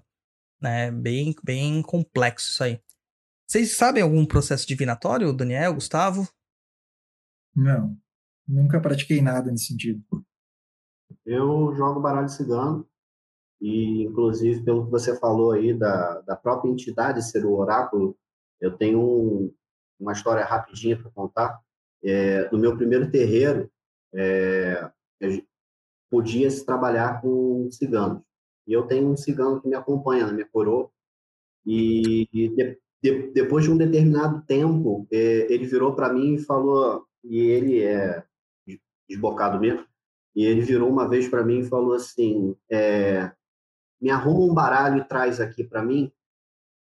Né? 0.62 0.92
Bem, 0.92 1.36
bem 1.44 1.82
complexo 1.82 2.50
isso 2.50 2.64
aí. 2.64 2.82
Vocês 3.48 3.76
sabem 3.76 4.02
algum 4.02 4.26
processo 4.26 4.68
divinatório, 4.68 5.34
Daniel, 5.34 5.76
Gustavo? 5.76 6.28
Não, 7.56 7.98
nunca 8.48 8.82
pratiquei 8.82 9.22
nada 9.22 9.52
nesse 9.52 9.68
sentido. 9.68 10.04
Eu 11.26 11.74
jogo 11.76 12.02
baralho 12.02 12.30
cigano 12.30 12.88
e, 13.62 14.04
inclusive, 14.04 14.64
pelo 14.64 14.86
que 14.86 14.92
você 14.92 15.18
falou 15.20 15.52
aí 15.52 15.78
da, 15.78 16.22
da 16.22 16.36
própria 16.36 16.70
entidade 16.70 17.24
ser 17.24 17.46
o 17.46 17.54
oráculo, 17.54 18.18
eu 18.60 18.76
tenho 18.76 19.00
um, 19.00 19.54
uma 20.00 20.14
história 20.14 20.44
rapidinha 20.44 20.98
para 20.98 21.12
contar. 21.12 21.60
É, 22.04 22.50
no 22.52 22.58
meu 22.58 22.76
primeiro 22.76 23.10
terreiro, 23.10 23.70
é, 24.14 24.90
podia 26.10 26.50
se 26.50 26.66
trabalhar 26.66 27.22
com 27.22 27.70
ciganos. 27.72 28.22
E 28.68 28.74
eu 28.74 28.84
tenho 28.84 29.10
um 29.10 29.18
cigano 29.18 29.62
que 29.62 29.68
me 29.68 29.76
acompanha 29.76 30.26
na 30.26 30.34
minha 30.34 30.48
coroa. 30.48 30.90
E, 31.66 32.28
de, 32.32 32.78
de, 33.02 33.32
depois 33.34 33.64
de 33.64 33.72
um 33.72 33.78
determinado 33.78 34.42
tempo, 34.46 35.08
é, 35.12 35.52
ele 35.52 35.66
virou 35.66 35.96
para 35.96 36.12
mim 36.12 36.36
e 36.36 36.40
falou, 36.40 37.06
e 37.24 37.40
ele 37.40 37.84
é 37.84 38.24
desbocado 39.08 39.60
mesmo, 39.60 39.86
e 40.36 40.46
ele 40.46 40.62
virou 40.62 40.90
uma 40.90 41.08
vez 41.08 41.28
para 41.28 41.44
mim 41.44 41.60
e 41.60 41.66
falou 41.66 41.94
assim: 41.94 42.56
é, 42.70 43.32
me 44.02 44.10
arruma 44.10 44.52
um 44.52 44.54
baralho 44.54 45.00
e 45.00 45.08
traz 45.08 45.40
aqui 45.40 45.64
para 45.64 45.84
mim, 45.84 46.12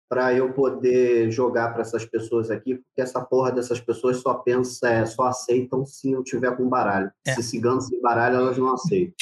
para 0.09 0.33
eu 0.33 0.53
poder 0.53 1.29
jogar 1.31 1.73
para 1.73 1.81
essas 1.81 2.05
pessoas 2.05 2.49
aqui, 2.49 2.75
porque 2.75 3.01
essa 3.01 3.21
porra 3.21 3.51
dessas 3.51 3.81
pessoas 3.81 4.17
só 4.17 4.35
pensa, 4.35 4.89
é, 4.89 5.05
só 5.05 5.23
aceitam 5.23 5.85
se 5.85 6.11
eu 6.11 6.23
tiver 6.23 6.55
com 6.55 6.69
baralho. 6.69 7.11
É. 7.25 7.33
Se 7.33 7.43
cigano 7.43 7.81
sem 7.81 8.01
baralho, 8.01 8.37
elas 8.37 8.57
não 8.57 8.73
aceitam. 8.73 9.13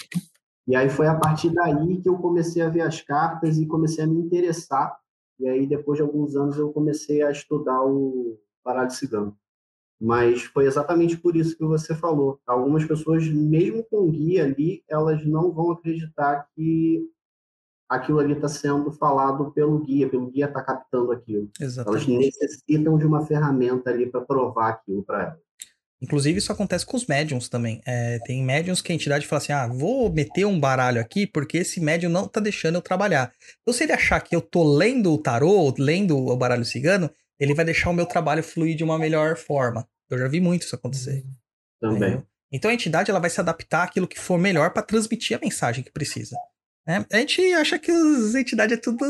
E 0.68 0.76
aí 0.76 0.90
foi 0.90 1.08
a 1.08 1.16
partir 1.16 1.52
daí 1.52 2.02
que 2.02 2.10
eu 2.10 2.18
comecei 2.18 2.62
a 2.62 2.70
ver 2.70 2.82
as 2.82 3.02
cartas 3.02 3.58
e 3.58 3.68
comecei 3.68 4.04
a 4.04 4.08
me 4.08 4.20
interessar. 4.20 4.98
E 5.40 5.48
aí, 5.48 5.68
depois 5.68 5.98
de 5.98 6.04
alguns 6.04 6.36
anos, 6.36 6.58
eu 6.58 6.72
comecei 6.72 7.22
a 7.22 7.30
estudar 7.30 7.84
o 7.84 8.40
baralho 8.64 8.90
cigano. 8.90 9.38
Mas 10.00 10.44
foi 10.44 10.66
exatamente 10.66 11.18
por 11.18 11.36
isso 11.36 11.58
que 11.58 11.64
você 11.64 11.96
falou. 11.96 12.40
Algumas 12.46 12.84
pessoas, 12.86 13.28
mesmo 13.28 13.84
com 13.84 14.10
guia 14.10 14.44
ali, 14.44 14.84
elas 14.90 15.26
não 15.26 15.52
vão 15.52 15.72
acreditar 15.72 16.48
que 16.56 17.10
aquilo 17.90 18.20
ali 18.20 18.34
está 18.34 18.48
sendo 18.48 18.92
falado 18.92 19.52
pelo 19.52 19.80
guia, 19.80 20.10
pelo 20.10 20.30
guia 20.30 20.46
está 20.46 20.62
captando 20.62 21.12
aquilo. 21.12 21.50
Exatamente. 21.60 22.12
Elas 22.12 22.26
necessitam 22.26 22.98
de 22.98 23.06
uma 23.06 23.26
ferramenta 23.26 23.90
ali 23.90 24.10
para 24.10 24.22
provar 24.22 24.70
aquilo 24.70 25.04
para 25.04 25.24
elas. 25.24 25.46
Inclusive, 26.02 26.38
isso 26.38 26.52
acontece 26.52 26.86
com 26.86 26.98
os 26.98 27.08
médiums 27.08 27.48
também. 27.48 27.82
É, 27.86 28.20
tem 28.26 28.44
médiums 28.44 28.82
que 28.82 28.92
a 28.92 28.96
entidade 28.96 29.26
fala 29.26 29.42
assim: 29.42 29.54
ah, 29.54 29.68
vou 29.68 30.12
meter 30.12 30.46
um 30.46 30.60
baralho 30.60 31.00
aqui 31.00 31.26
porque 31.26 31.60
esse 31.60 31.80
médium 31.80 32.10
não 32.10 32.28
tá 32.28 32.40
deixando 32.40 32.76
eu 32.76 32.82
trabalhar. 32.82 33.32
Então, 33.62 33.74
se 33.74 33.84
ele 33.84 33.94
achar 33.94 34.20
que 34.20 34.36
eu 34.36 34.42
tô 34.42 34.64
lendo 34.76 35.12
o 35.14 35.18
tarô, 35.18 35.74
lendo 35.80 36.18
o 36.18 36.36
baralho 36.36 36.66
cigano, 36.66 37.10
ele 37.40 37.54
vai 37.54 37.66
deixar 37.66 37.90
o 37.90 37.94
meu 37.94 38.06
trabalho 38.06 38.44
fluir 38.44 38.76
de 38.76 38.84
uma 38.84 39.00
melhor 39.00 39.38
forma. 39.38 39.88
Eu 40.10 40.18
já 40.18 40.28
vi 40.28 40.40
muito 40.40 40.64
isso 40.64 40.76
acontecer. 40.76 41.24
Também. 41.82 42.22
Então 42.52 42.70
a 42.70 42.74
entidade 42.74 43.10
ela 43.10 43.20
vai 43.20 43.30
se 43.30 43.40
adaptar 43.40 43.84
àquilo 43.84 44.08
que 44.08 44.20
for 44.20 44.38
melhor 44.38 44.72
para 44.72 44.84
transmitir 44.84 45.36
a 45.36 45.42
mensagem 45.42 45.84
que 45.84 45.92
precisa. 45.92 46.36
Né? 46.88 47.06
A 47.12 47.18
gente 47.18 47.42
acha 47.54 47.80
que 47.80 47.92
as 47.92 48.36
entidades 48.36 48.78
é 48.78 48.82
tudo 48.82 49.06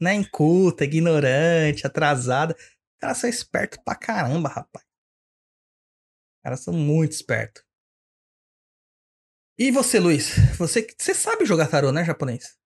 né, 0.00 0.14
inculta, 0.14 0.84
ignorante, 0.84 1.86
atrasada. 1.86 2.54
Os 2.54 2.98
caras 3.00 3.18
são 3.18 3.30
espertos 3.30 3.78
pra 3.84 3.94
caramba, 3.94 4.48
rapaz. 4.48 4.84
Os 4.84 6.42
caras 6.44 6.60
são 6.60 6.74
muito 6.74 7.12
espertos. 7.12 7.64
E 9.58 9.70
você, 9.70 9.98
Luiz? 9.98 10.34
Você, 10.58 10.86
você 10.98 11.14
sabe 11.14 11.44
jogar 11.44 11.68
tarô, 11.68 11.92
né, 11.92 12.04
japonês? 12.04 12.58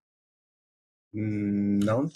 Não, 1.13 2.07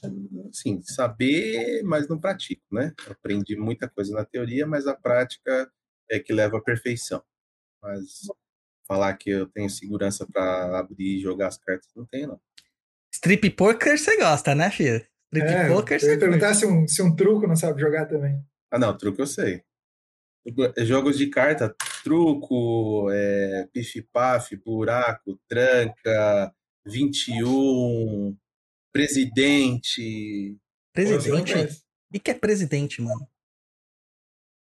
sim, 0.53 0.83
saber, 0.83 1.83
mas 1.85 2.07
não 2.09 2.21
pratico, 2.21 2.63
né? 2.71 2.93
Aprendi 3.09 3.57
muita 3.57 3.89
coisa 3.89 4.13
na 4.15 4.25
teoria, 4.25 4.67
mas 4.67 4.87
a 4.87 4.95
prática 4.95 5.73
é 6.11 6.19
que 6.19 6.33
leva 6.33 6.59
à 6.59 6.63
perfeição. 6.63 7.23
Mas 7.83 8.27
falar 8.91 9.15
que 9.15 9.31
eu 9.31 9.47
tenho 9.47 9.71
segurança 9.71 10.27
para 10.27 10.81
abrir 10.81 11.19
e 11.19 11.21
jogar 11.21 11.47
as 11.47 11.57
cartas, 11.57 11.89
não 11.95 12.05
tenho, 12.07 12.27
não. 12.27 12.41
Strip 13.13 13.51
poker 13.51 13.97
você 13.97 14.17
gosta, 14.17 14.53
né, 14.53 14.69
filho? 14.69 15.07
Strip 15.33 15.49
é, 15.49 15.69
poker 15.69 16.01
você. 16.01 16.19
Perguntar 16.19 16.55
se 16.55 16.67
um, 16.67 16.89
se 16.89 17.01
um 17.01 17.15
truco 17.15 17.47
não 17.47 17.55
sabe 17.55 17.81
jogar 17.81 18.07
também. 18.07 18.45
Ah, 18.69 18.81
não, 18.81 18.97
truco 18.97 19.23
eu 19.23 19.27
sei. 19.29 19.63
Jogos 20.79 21.17
de 21.17 21.29
carta, 21.29 21.73
truco, 22.03 23.09
é, 23.13 23.69
pif-paf, 23.73 24.57
buraco, 24.57 25.39
tranca, 25.47 26.53
21, 26.85 28.37
Presidente. 28.93 30.57
Presidente? 30.93 31.83
E 32.13 32.19
que 32.19 32.33
é 32.33 32.35
presidente, 32.35 33.01
mano? 33.01 33.29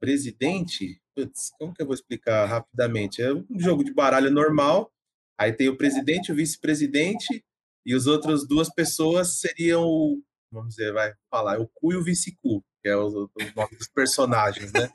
Presidente? 0.04 1.01
Putz, 1.16 1.49
como 1.58 1.74
que 1.74 1.82
eu 1.82 1.86
vou 1.86 1.95
explicar 1.95 2.45
rapidamente? 2.45 3.22
É 3.22 3.34
um 3.34 3.45
jogo 3.58 3.86
de 3.86 3.93
baralho 3.93 4.30
normal. 4.30 4.91
Aí 5.39 5.54
tem 5.54 5.70
o 5.70 5.78
presidente, 5.78 6.30
o 6.30 6.36
vice-presidente, 6.36 7.41
e 7.86 7.95
as 7.95 8.06
outras 8.06 8.45
duas 8.45 8.70
pessoas 8.70 9.39
seriam 9.39 9.82
o, 9.86 10.22
vamos 10.51 10.76
dizer, 10.76 10.91
vai 10.91 11.14
falar, 11.32 11.58
o 11.62 11.70
cu 11.74 11.93
e 11.93 11.95
o 11.95 12.04
vice-cu, 12.04 12.62
que 12.82 12.89
é 12.89 12.97
o, 12.97 13.08
o 13.08 13.30
nome 13.56 13.78
dos 13.78 13.88
personagens, 13.88 14.74
né? 14.74 14.89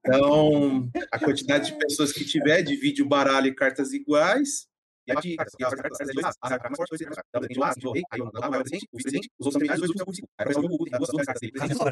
Então, 0.00 0.90
a 1.10 1.18
quantidade 1.18 1.72
de 1.72 1.78
pessoas 1.78 2.12
que 2.12 2.22
tiver 2.22 2.62
divide 2.62 3.02
o 3.02 3.08
baralho 3.08 3.48
em 3.48 3.54
cartas 3.54 3.94
iguais, 3.94 4.68
e 5.06 5.12
aí, 5.12 5.36
cara, 5.36 5.48
as 5.48 5.74
cartas 5.74 5.98
das 5.98 6.08
duas, 6.14 6.26
as 6.26 6.48
cartas 6.50 6.70
mais 6.70 6.76
fortes, 6.76 7.06
então, 7.06 7.42
tem 7.42 7.56
o 7.56 7.88
o 7.88 7.92
rei, 7.92 8.02
aí 8.10 8.20
o 8.20 8.24
maior 8.24 8.62
presidente, 8.62 8.88
o 8.92 8.96
vice-presidente, 8.96 9.30
os 9.38 9.46
outros 9.46 9.62
são 9.62 9.74
os 9.74 9.78
dois 9.78 9.90
últimos, 9.90 10.18
aí 10.18 10.42
aparece 10.42 10.58
o 10.58 10.62
Gugu, 10.62 10.84
tem 10.84 10.98
duas 10.98 11.10
cartas 11.10 11.40
dele, 11.40 11.52
presidente. 11.52 11.86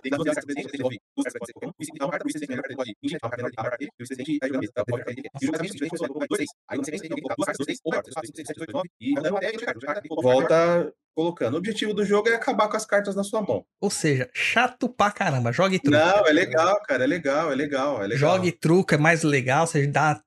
Tem 0.00 0.10
duas 0.10 0.26
cartas 0.26 0.44
presidente, 0.44 0.68
ele 0.72 0.78
envolve 0.80 1.00
duas 1.16 1.24
cartas 1.24 1.38
pode 1.40 1.46
ser 1.46 1.52
qualquer 1.52 1.66
um, 1.66 1.70
o 1.70 1.78
vice-presidente 1.78 1.98
dá 1.98 2.04
uma 2.04 2.10
carta, 2.10 2.24
o 2.24 2.28
vice-presidente 2.28 2.58
a 2.58 2.62
carta 2.62 2.76
pode 2.76 2.92
ingerir, 3.02 3.18
a 3.22 3.30
carta 3.30 3.42
menor 3.44 3.76
dele, 3.78 3.90
e 3.90 4.02
o 4.02 4.06
vice-presidente 4.06 4.38
aí 4.42 4.48
jogando 4.48 4.60
mesa, 4.60 4.84
pode 4.88 5.02
ficar 5.02 5.14
dele. 5.14 5.28
E 5.30 5.44
o 5.44 5.46
jogo 5.46 5.56
também, 5.56 5.70
o 5.70 5.72
vice-presidente 5.72 6.08
pode 6.08 6.28
dois, 6.28 6.38
três. 6.40 6.50
Aí 6.68 6.78
no 6.78 6.84
sequência 6.84 7.08
tem 7.08 7.16
que 7.16 7.22
colocar 7.22 7.36
duas 7.36 7.46
cartas, 7.46 7.58
dois, 7.58 7.66
três, 7.66 7.80
ou 7.84 7.90
maior, 7.90 8.02
três, 8.02 8.14
quatro, 8.14 8.26
cinco, 8.26 8.36
seis, 8.36 8.48
sete, 8.48 8.60
oito, 8.60 8.72
nove, 8.72 8.88
e 9.00 9.18
andando 9.18 9.36
até 9.36 9.46
a 9.48 9.74
carta, 9.74 10.02
volta 10.22 10.92
colocando. 11.14 11.54
O 11.54 11.58
objetivo 11.58 11.92
do 11.92 12.04
jogo 12.04 12.28
é 12.28 12.34
acabar 12.34 12.68
com 12.68 12.76
as 12.76 12.86
cartas 12.86 13.14
na 13.14 13.24
sua 13.24 13.42
mão. 13.42 13.64
Ou 13.80 13.90
seja, 13.90 14.30
chato 14.32 14.88
pra 14.88 15.10
caramba. 15.10 15.52
Jogue 15.52 15.78
truco. 15.78 15.98
Não, 15.98 16.26
é 16.26 16.32
legal, 16.32 16.80
cara. 16.82 17.04
É 17.04 17.06
legal, 17.06 17.52
é 17.52 17.54
legal, 17.54 18.02
é 18.02 18.06
legal. 18.06 18.18
Jogue 18.18 18.52
truco, 18.52 18.94
é 18.94 18.98
mais 18.98 19.22
legal. 19.22 19.66
Você 19.66 19.86
dá 19.86 20.22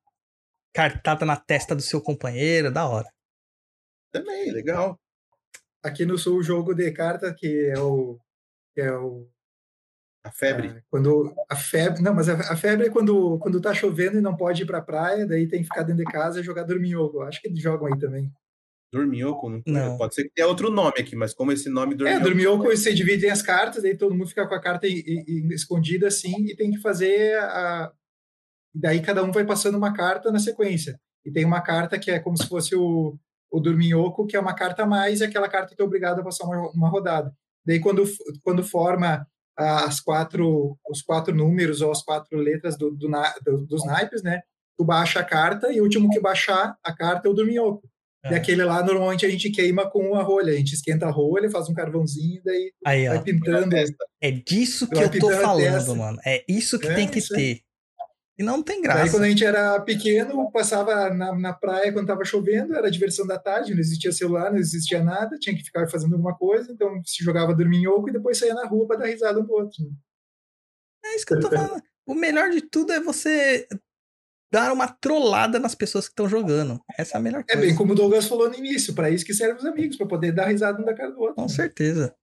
cartada 0.74 1.26
na 1.26 1.38
testa 1.38 1.76
do 1.76 1.82
seu 1.82 2.02
companheiro, 2.02 2.72
da 2.72 2.88
hora. 2.88 3.08
Também, 4.12 4.52
legal. 4.52 5.00
Aqui 5.84 6.06
no 6.06 6.18
sul, 6.18 6.38
o 6.38 6.44
jogo 6.44 6.74
de 6.74 6.92
carta, 6.92 7.34
que 7.34 7.70
é 7.70 7.80
o. 7.80 8.20
Que 8.74 8.82
é 8.82 8.92
o 8.92 9.30
a 10.26 10.32
febre. 10.32 10.68
É, 10.68 10.82
quando 10.90 11.36
a 11.50 11.56
febre, 11.56 12.02
não, 12.02 12.14
mas 12.14 12.30
a, 12.30 12.34
a, 12.34 12.56
febre 12.56 12.88
é 12.88 12.90
quando 12.90 13.38
quando 13.40 13.60
tá 13.60 13.74
chovendo 13.74 14.18
e 14.18 14.22
não 14.22 14.38
pode 14.38 14.64
ir 14.64 14.66
pra 14.66 14.82
praia, 14.82 15.28
daí 15.28 15.48
tem 15.48 15.60
que 15.60 15.66
ficar 15.66 15.84
dentro 15.84 16.04
de 16.06 16.10
casa 16.10 16.40
e 16.40 16.44
jogar 16.44 16.64
dorminhoco. 16.64 17.22
Acho 17.22 17.42
que 17.42 17.50
eles 17.50 17.62
jogam 17.62 17.88
aí 17.88 18.00
também. 18.00 18.32
Dorminhoco? 18.94 19.50
Não, 19.50 19.62
não. 19.66 19.98
Pode 19.98 20.16
ser 20.16 20.24
que 20.24 20.32
tenha 20.34 20.48
outro 20.48 20.72
nome 20.72 20.94
aqui, 21.00 21.16
mas 21.16 21.34
como 21.34 21.52
esse 21.52 21.68
nome 21.68 21.96
dorminhoco... 21.96 22.22
É, 22.22 22.24
dorminhoco 22.24 22.64
você 22.64 22.94
divide 22.94 23.28
as 23.28 23.42
cartas, 23.42 23.84
daí 23.84 23.98
todo 23.98 24.14
mundo 24.16 24.30
fica 24.30 24.48
com 24.48 24.54
a 24.54 24.62
carta 24.62 24.88
escondida 24.88 26.08
assim 26.08 26.46
e 26.46 26.56
tem 26.56 26.72
que 26.72 26.80
fazer 26.80 27.38
a, 27.40 27.92
e 28.74 28.80
daí 28.80 29.02
cada 29.02 29.24
um 29.24 29.32
vai 29.32 29.46
passando 29.46 29.78
uma 29.78 29.94
carta 29.94 30.32
na 30.32 30.40
sequência. 30.40 31.00
E 31.26 31.32
tem 31.32 31.46
uma 31.46 31.62
carta 31.62 31.98
que 31.98 32.12
é 32.12 32.20
como 32.20 32.38
se 32.38 32.48
fosse 32.48 32.76
o, 32.76 33.18
o 33.52 33.60
Dorminhoco, 33.60 34.26
que 34.26 34.36
é 34.36 34.40
uma 34.40 34.54
carta 34.54 34.84
a 34.84 34.86
mais, 34.86 35.22
e 35.22 35.24
aquela 35.24 35.48
carta 35.48 35.76
que 35.76 35.82
é 35.82 35.86
obrigada 35.86 36.22
a 36.22 36.24
passar 36.24 36.46
uma, 36.46 36.70
uma 36.72 36.90
rodada. 36.90 37.34
Daí 37.66 37.80
quando, 37.80 38.04
quando 38.42 38.64
forma 38.64 39.26
as 39.56 40.00
quatro, 40.00 40.78
os 40.90 41.02
quatro 41.02 41.34
números 41.34 41.82
ou 41.82 41.92
as 41.92 42.02
quatro 42.02 42.38
letras 42.38 42.78
do, 42.78 42.92
do, 42.92 43.08
do, 43.46 43.66
dos 43.66 43.86
naipes, 43.86 44.24
né? 44.24 44.42
Tu 44.78 44.84
baixa 44.84 45.20
a 45.20 45.24
carta 45.24 45.72
e 45.72 45.80
o 45.80 45.84
último 45.84 46.10
que 46.10 46.20
baixar 46.20 46.76
a 46.84 46.94
carta 46.94 47.28
é 47.28 47.32
o 47.32 47.34
Dorminhoco. 47.34 47.88
É. 48.26 48.32
E 48.32 48.36
aquele 48.36 48.64
lá, 48.64 48.82
normalmente, 48.84 49.26
a 49.26 49.30
gente 49.30 49.52
queima 49.52 49.90
com 49.90 50.16
a 50.16 50.24
rolha. 50.24 50.54
A 50.54 50.56
gente 50.56 50.74
esquenta 50.74 51.06
a 51.06 51.12
rolha, 51.12 51.52
faz 51.52 51.70
um 51.70 51.74
carvãozinho, 51.74 52.42
daí 52.44 52.72
Aí, 52.86 53.08
vai 53.08 53.22
pintando. 53.22 53.76
É 54.22 54.32
disso 54.32 54.90
que 54.90 54.98
eu 54.98 55.20
tô 55.20 55.30
falando, 55.30 55.96
mano. 55.96 56.18
É 56.26 56.44
isso 56.48 56.80
que 56.80 56.88
é, 56.88 56.96
tem 56.96 57.08
que 57.08 57.22
ter. 57.22 57.62
E 58.44 58.46
não 58.46 58.62
tem 58.62 58.82
graça. 58.82 59.04
Aí, 59.04 59.10
quando 59.10 59.24
a 59.24 59.30
gente 59.30 59.44
era 59.46 59.80
pequeno, 59.82 60.52
passava 60.52 61.10
na, 61.14 61.34
na 61.34 61.54
praia 61.54 61.92
quando 61.94 62.04
estava 62.06 62.26
chovendo, 62.26 62.76
era 62.76 62.92
diversão 62.92 63.26
da 63.26 63.40
tarde, 63.40 63.74
não 63.74 63.80
existia 63.80 64.12
celular, 64.12 64.52
não 64.52 64.58
existia 64.60 65.02
nada, 65.04 65.38
tinha 65.40 65.56
que 65.56 65.64
ficar 65.64 65.88
fazendo 65.90 66.14
alguma 66.14 66.36
coisa, 66.38 66.72
então 66.72 67.02
se 67.06 67.24
jogava 67.24 67.56
dorminhoco 67.56 68.10
e 68.10 68.14
depois 68.14 68.38
saía 68.38 68.54
na 68.54 68.66
rua 68.66 68.86
para 68.88 68.98
dar 69.00 69.06
risada 69.08 69.40
um 69.40 69.46
pro 69.46 69.56
outro. 69.56 69.82
Né? 69.84 69.92
É 71.06 71.16
isso 71.16 71.26
que 71.26 71.34
eu 71.34 71.40
tô 71.40 71.50
falando. 71.50 71.82
o 72.06 72.14
melhor 72.14 72.50
de 72.50 72.62
tudo 72.62 72.92
é 72.94 73.00
você 73.00 73.68
dar 74.52 74.72
uma 74.72 74.88
trollada 74.88 75.58
nas 75.58 75.74
pessoas 75.74 76.06
que 76.06 76.12
estão 76.12 76.30
jogando. 76.30 76.80
Essa 76.98 77.16
é 77.16 77.18
a 77.18 77.22
melhor 77.22 77.40
É 77.42 77.54
coisa. 77.54 77.62
bem 77.68 77.76
como 77.76 77.94
o 77.94 77.96
Douglas 77.96 78.28
falou 78.28 78.50
no 78.50 78.56
início, 78.56 78.94
para 78.94 79.10
isso 79.10 79.26
que 79.26 79.34
servem 79.34 79.58
os 79.58 79.66
amigos, 79.66 79.98
para 79.98 80.06
poder 80.08 80.32
dar 80.32 80.48
risada 80.48 80.82
um 80.82 80.86
da 80.86 80.94
cara 80.94 81.10
do 81.12 81.20
outro. 81.20 81.36
Com 81.36 81.50
certeza. 81.50 82.14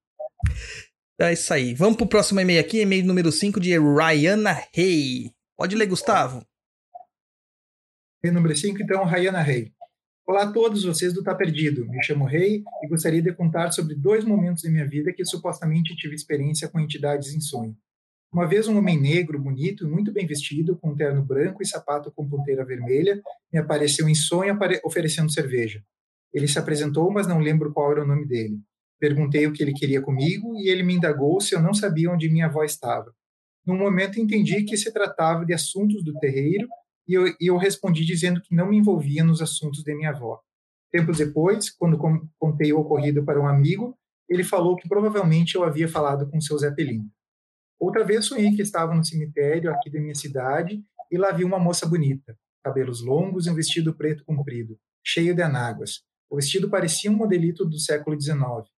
É 1.20 1.32
isso 1.32 1.52
aí. 1.52 1.74
Vamos 1.74 1.96
pro 1.96 2.06
próximo 2.06 2.40
e-mail 2.40 2.60
aqui, 2.60 2.80
e-mail 2.80 3.04
número 3.04 3.30
5 3.30 3.60
de 3.60 3.76
Ryana 3.78 4.52
Rey. 4.72 5.32
Pode 5.60 5.76
ler, 5.76 5.88
Gustavo. 5.88 6.42
Número 8.24 8.56
5, 8.56 8.82
então, 8.82 9.04
Rayana 9.04 9.42
Rey. 9.42 9.70
Olá 10.26 10.44
a 10.44 10.50
todos 10.50 10.84
vocês 10.84 11.12
do 11.12 11.22
Tá 11.22 11.34
Perdido. 11.34 11.86
Me 11.86 12.02
chamo 12.02 12.24
Rei 12.24 12.64
e 12.82 12.88
gostaria 12.88 13.20
de 13.20 13.30
contar 13.34 13.70
sobre 13.70 13.94
dois 13.94 14.24
momentos 14.24 14.64
em 14.64 14.70
minha 14.70 14.88
vida 14.88 15.12
que 15.12 15.22
supostamente 15.22 15.94
tive 15.96 16.14
experiência 16.14 16.66
com 16.66 16.80
entidades 16.80 17.34
em 17.34 17.42
sonho. 17.42 17.76
Uma 18.32 18.48
vez 18.48 18.68
um 18.68 18.78
homem 18.78 18.98
negro, 18.98 19.38
bonito 19.38 19.86
e 19.86 19.90
muito 19.90 20.10
bem 20.10 20.26
vestido, 20.26 20.78
com 20.78 20.92
um 20.92 20.96
terno 20.96 21.22
branco 21.22 21.62
e 21.62 21.66
sapato 21.66 22.10
com 22.10 22.26
ponteira 22.26 22.64
vermelha, 22.64 23.20
me 23.52 23.58
apareceu 23.58 24.08
em 24.08 24.14
sonho 24.14 24.58
oferecendo 24.82 25.30
cerveja. 25.30 25.84
Ele 26.32 26.48
se 26.48 26.58
apresentou, 26.58 27.12
mas 27.12 27.26
não 27.26 27.38
lembro 27.38 27.70
qual 27.70 27.92
era 27.92 28.02
o 28.02 28.06
nome 28.06 28.26
dele. 28.26 28.58
Perguntei 28.98 29.46
o 29.46 29.52
que 29.52 29.62
ele 29.62 29.74
queria 29.74 30.00
comigo 30.00 30.56
e 30.56 30.70
ele 30.70 30.82
me 30.82 30.94
indagou 30.94 31.38
se 31.38 31.54
eu 31.54 31.60
não 31.60 31.74
sabia 31.74 32.10
onde 32.10 32.30
minha 32.30 32.46
avó 32.46 32.64
estava. 32.64 33.14
No 33.70 33.76
momento 33.76 34.18
entendi 34.18 34.64
que 34.64 34.76
se 34.76 34.92
tratava 34.92 35.46
de 35.46 35.54
assuntos 35.54 36.02
do 36.02 36.12
terreiro 36.18 36.66
e 37.06 37.14
eu, 37.14 37.32
eu 37.40 37.56
respondi 37.56 38.04
dizendo 38.04 38.42
que 38.42 38.52
não 38.52 38.70
me 38.70 38.76
envolvia 38.76 39.22
nos 39.22 39.40
assuntos 39.40 39.84
de 39.84 39.94
minha 39.94 40.10
avó. 40.10 40.40
Tempos 40.90 41.18
depois, 41.18 41.70
quando 41.70 41.96
contei 42.36 42.72
o 42.72 42.80
ocorrido 42.80 43.24
para 43.24 43.40
um 43.40 43.46
amigo, 43.46 43.96
ele 44.28 44.42
falou 44.42 44.74
que 44.74 44.88
provavelmente 44.88 45.54
eu 45.54 45.62
havia 45.62 45.86
falado 45.86 46.28
com 46.28 46.40
seu 46.40 46.58
Zé 46.58 46.72
Pelinho. 46.72 47.08
Outra 47.78 48.04
vez 48.04 48.26
sonhei 48.26 48.50
que 48.56 48.60
estava 48.60 48.92
no 48.92 49.04
cemitério 49.04 49.70
aqui 49.70 49.88
da 49.88 50.00
minha 50.00 50.16
cidade 50.16 50.82
e 51.08 51.16
lá 51.16 51.30
vi 51.30 51.44
uma 51.44 51.60
moça 51.60 51.86
bonita, 51.86 52.36
cabelos 52.64 53.00
longos 53.00 53.46
e 53.46 53.50
um 53.50 53.54
vestido 53.54 53.94
preto 53.94 54.24
comprido, 54.24 54.76
cheio 55.06 55.32
de 55.32 55.42
anáguas. 55.42 56.02
O 56.28 56.34
vestido 56.34 56.68
parecia 56.68 57.08
um 57.08 57.16
modelito 57.16 57.64
do 57.64 57.78
século 57.78 58.20
XIX. 58.20 58.68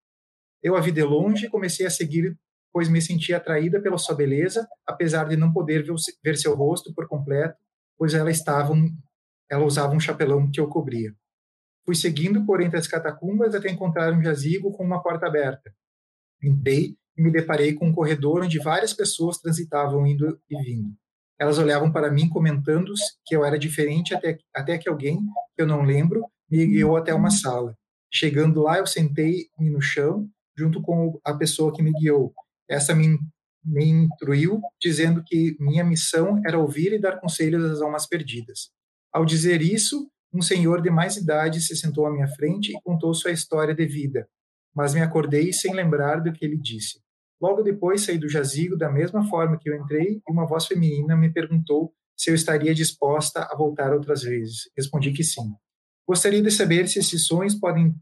Eu 0.62 0.76
a 0.76 0.82
vi 0.82 0.92
de 0.92 1.02
longe 1.02 1.46
e 1.46 1.50
comecei 1.50 1.86
a 1.86 1.90
seguir, 1.90 2.38
pois 2.72 2.88
me 2.88 3.00
sentia 3.00 3.36
atraída 3.36 3.80
pela 3.80 3.98
sua 3.98 4.14
beleza, 4.14 4.66
apesar 4.86 5.28
de 5.28 5.36
não 5.36 5.52
poder 5.52 5.84
ver 6.24 6.36
seu 6.36 6.54
rosto 6.54 6.92
por 6.94 7.06
completo, 7.06 7.56
pois 7.98 8.14
ela 8.14 8.30
estava 8.30 8.72
um- 8.72 8.96
ela 9.50 9.64
usava 9.64 9.94
um 9.94 10.00
chapelão 10.00 10.50
que 10.50 10.60
o 10.60 10.68
cobria. 10.68 11.14
Fui 11.84 11.94
seguindo 11.94 12.44
por 12.46 12.60
entre 12.62 12.78
as 12.78 12.86
catacumbas 12.86 13.54
até 13.54 13.70
encontrar 13.70 14.12
um 14.12 14.22
jazigo 14.22 14.72
com 14.72 14.84
uma 14.84 15.02
porta 15.02 15.26
aberta. 15.26 15.72
Entrei 16.42 16.96
e 17.16 17.22
me 17.22 17.30
deparei 17.30 17.74
com 17.74 17.88
um 17.88 17.92
corredor 17.92 18.42
onde 18.44 18.58
várias 18.58 18.92
pessoas 18.92 19.38
transitavam 19.38 20.06
indo 20.06 20.40
e 20.48 20.56
vindo. 20.62 20.94
Elas 21.38 21.58
olhavam 21.58 21.90
para 21.92 22.10
mim 22.10 22.28
comentando 22.28 22.92
que 23.26 23.34
eu 23.34 23.44
era 23.44 23.58
diferente 23.58 24.14
até, 24.14 24.38
até 24.54 24.78
que 24.78 24.88
alguém, 24.88 25.18
que 25.54 25.62
eu 25.62 25.66
não 25.66 25.82
lembro, 25.82 26.24
me 26.48 26.64
guiou 26.66 26.96
até 26.96 27.12
uma 27.12 27.30
sala. 27.30 27.76
Chegando 28.12 28.62
lá, 28.62 28.78
eu 28.78 28.86
sentei-me 28.86 29.70
no 29.70 29.80
chão, 29.80 30.28
junto 30.56 30.80
com 30.80 31.18
a 31.24 31.34
pessoa 31.34 31.72
que 31.74 31.82
me 31.82 31.92
guiou. 31.92 32.32
Essa 32.68 32.94
me, 32.94 33.18
me 33.64 33.84
instruiu, 33.84 34.60
dizendo 34.80 35.22
que 35.24 35.56
minha 35.60 35.84
missão 35.84 36.40
era 36.46 36.58
ouvir 36.58 36.92
e 36.92 37.00
dar 37.00 37.20
conselhos 37.20 37.64
às 37.64 37.82
almas 37.82 38.06
perdidas. 38.06 38.70
Ao 39.12 39.24
dizer 39.24 39.60
isso, 39.60 40.10
um 40.32 40.40
senhor 40.40 40.80
de 40.80 40.90
mais 40.90 41.16
idade 41.16 41.60
se 41.60 41.76
sentou 41.76 42.06
à 42.06 42.10
minha 42.10 42.28
frente 42.28 42.72
e 42.72 42.80
contou 42.82 43.12
sua 43.14 43.32
história 43.32 43.74
de 43.74 43.84
vida, 43.84 44.26
mas 44.74 44.94
me 44.94 45.00
acordei 45.00 45.52
sem 45.52 45.74
lembrar 45.74 46.20
do 46.20 46.32
que 46.32 46.44
ele 46.44 46.56
disse. 46.56 47.00
Logo 47.40 47.62
depois 47.62 48.02
saí 48.02 48.16
do 48.16 48.28
jazigo 48.28 48.76
da 48.76 48.90
mesma 48.90 49.28
forma 49.28 49.58
que 49.58 49.68
eu 49.68 49.76
entrei 49.76 50.22
e 50.26 50.32
uma 50.32 50.46
voz 50.46 50.66
feminina 50.66 51.16
me 51.16 51.30
perguntou 51.30 51.92
se 52.16 52.30
eu 52.30 52.34
estaria 52.34 52.72
disposta 52.72 53.42
a 53.50 53.56
voltar 53.56 53.92
outras 53.92 54.22
vezes. 54.22 54.70
Respondi 54.76 55.12
que 55.12 55.24
sim. 55.24 55.52
Gostaria 56.06 56.40
de 56.40 56.50
saber 56.50 56.88
se 56.88 57.00
esses 57.00 57.26
sonhos 57.26 57.54
podem 57.54 57.94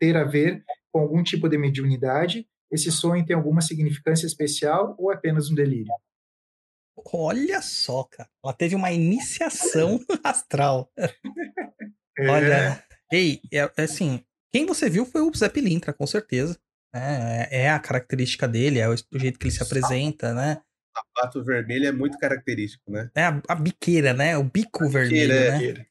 ter 0.00 0.16
a 0.16 0.24
ver 0.24 0.64
com 0.92 1.00
algum 1.00 1.22
tipo 1.22 1.48
de 1.48 1.56
mediunidade, 1.56 2.46
esse 2.74 2.90
sonho 2.90 3.24
tem 3.24 3.36
alguma 3.36 3.60
significância 3.60 4.26
especial 4.26 4.96
ou 4.98 5.12
é 5.12 5.14
apenas 5.14 5.48
um 5.48 5.54
delírio? 5.54 5.92
Olha 7.12 7.62
só, 7.62 8.04
cara. 8.04 8.28
Ela 8.44 8.52
teve 8.52 8.74
uma 8.74 8.90
iniciação 8.90 10.00
astral. 10.24 10.92
É, 12.18 12.28
Olha, 12.28 12.84
ei, 13.12 13.40
é, 13.52 13.58
é 13.76 13.82
assim, 13.82 14.24
quem 14.52 14.66
você 14.66 14.90
viu 14.90 15.06
foi 15.06 15.20
o 15.20 15.32
Zé 15.34 15.48
Pilintra, 15.48 15.92
com 15.92 16.06
certeza. 16.06 16.58
né? 16.92 17.46
É, 17.50 17.62
é 17.62 17.70
a 17.70 17.78
característica 17.78 18.48
dele, 18.48 18.80
é 18.80 18.88
o, 18.88 18.92
o 18.92 19.18
jeito 19.18 19.38
que 19.38 19.46
ele 19.46 19.54
se 19.54 19.62
apresenta, 19.62 20.34
né? 20.34 20.60
Sapato 20.96 21.44
vermelho 21.44 21.86
é 21.86 21.92
muito 21.92 22.18
característico, 22.18 22.90
né? 22.90 23.10
É 23.14 23.24
a, 23.24 23.42
a 23.48 23.54
biqueira, 23.54 24.12
né? 24.12 24.36
O 24.36 24.44
bico 24.44 24.88
vermelho, 24.88 25.32
Biqueira, 25.32 25.58
né? 25.58 25.82
É, 25.82 25.86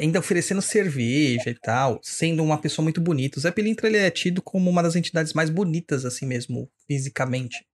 ainda 0.00 0.18
oferecendo 0.18 0.62
cerveja 0.62 1.50
e 1.50 1.54
tal, 1.54 2.00
sendo 2.02 2.42
uma 2.42 2.60
pessoa 2.60 2.84
muito 2.84 3.00
bonita. 3.00 3.38
O 3.38 3.42
Zé 3.42 3.50
Pilintra 3.50 3.88
ele 3.88 3.98
é 3.98 4.10
tido 4.10 4.40
como 4.42 4.70
uma 4.70 4.82
das 4.82 4.96
entidades 4.96 5.32
mais 5.32 5.50
bonitas, 5.50 6.04
assim 6.04 6.26
mesmo, 6.26 6.70
fisicamente. 6.86 7.64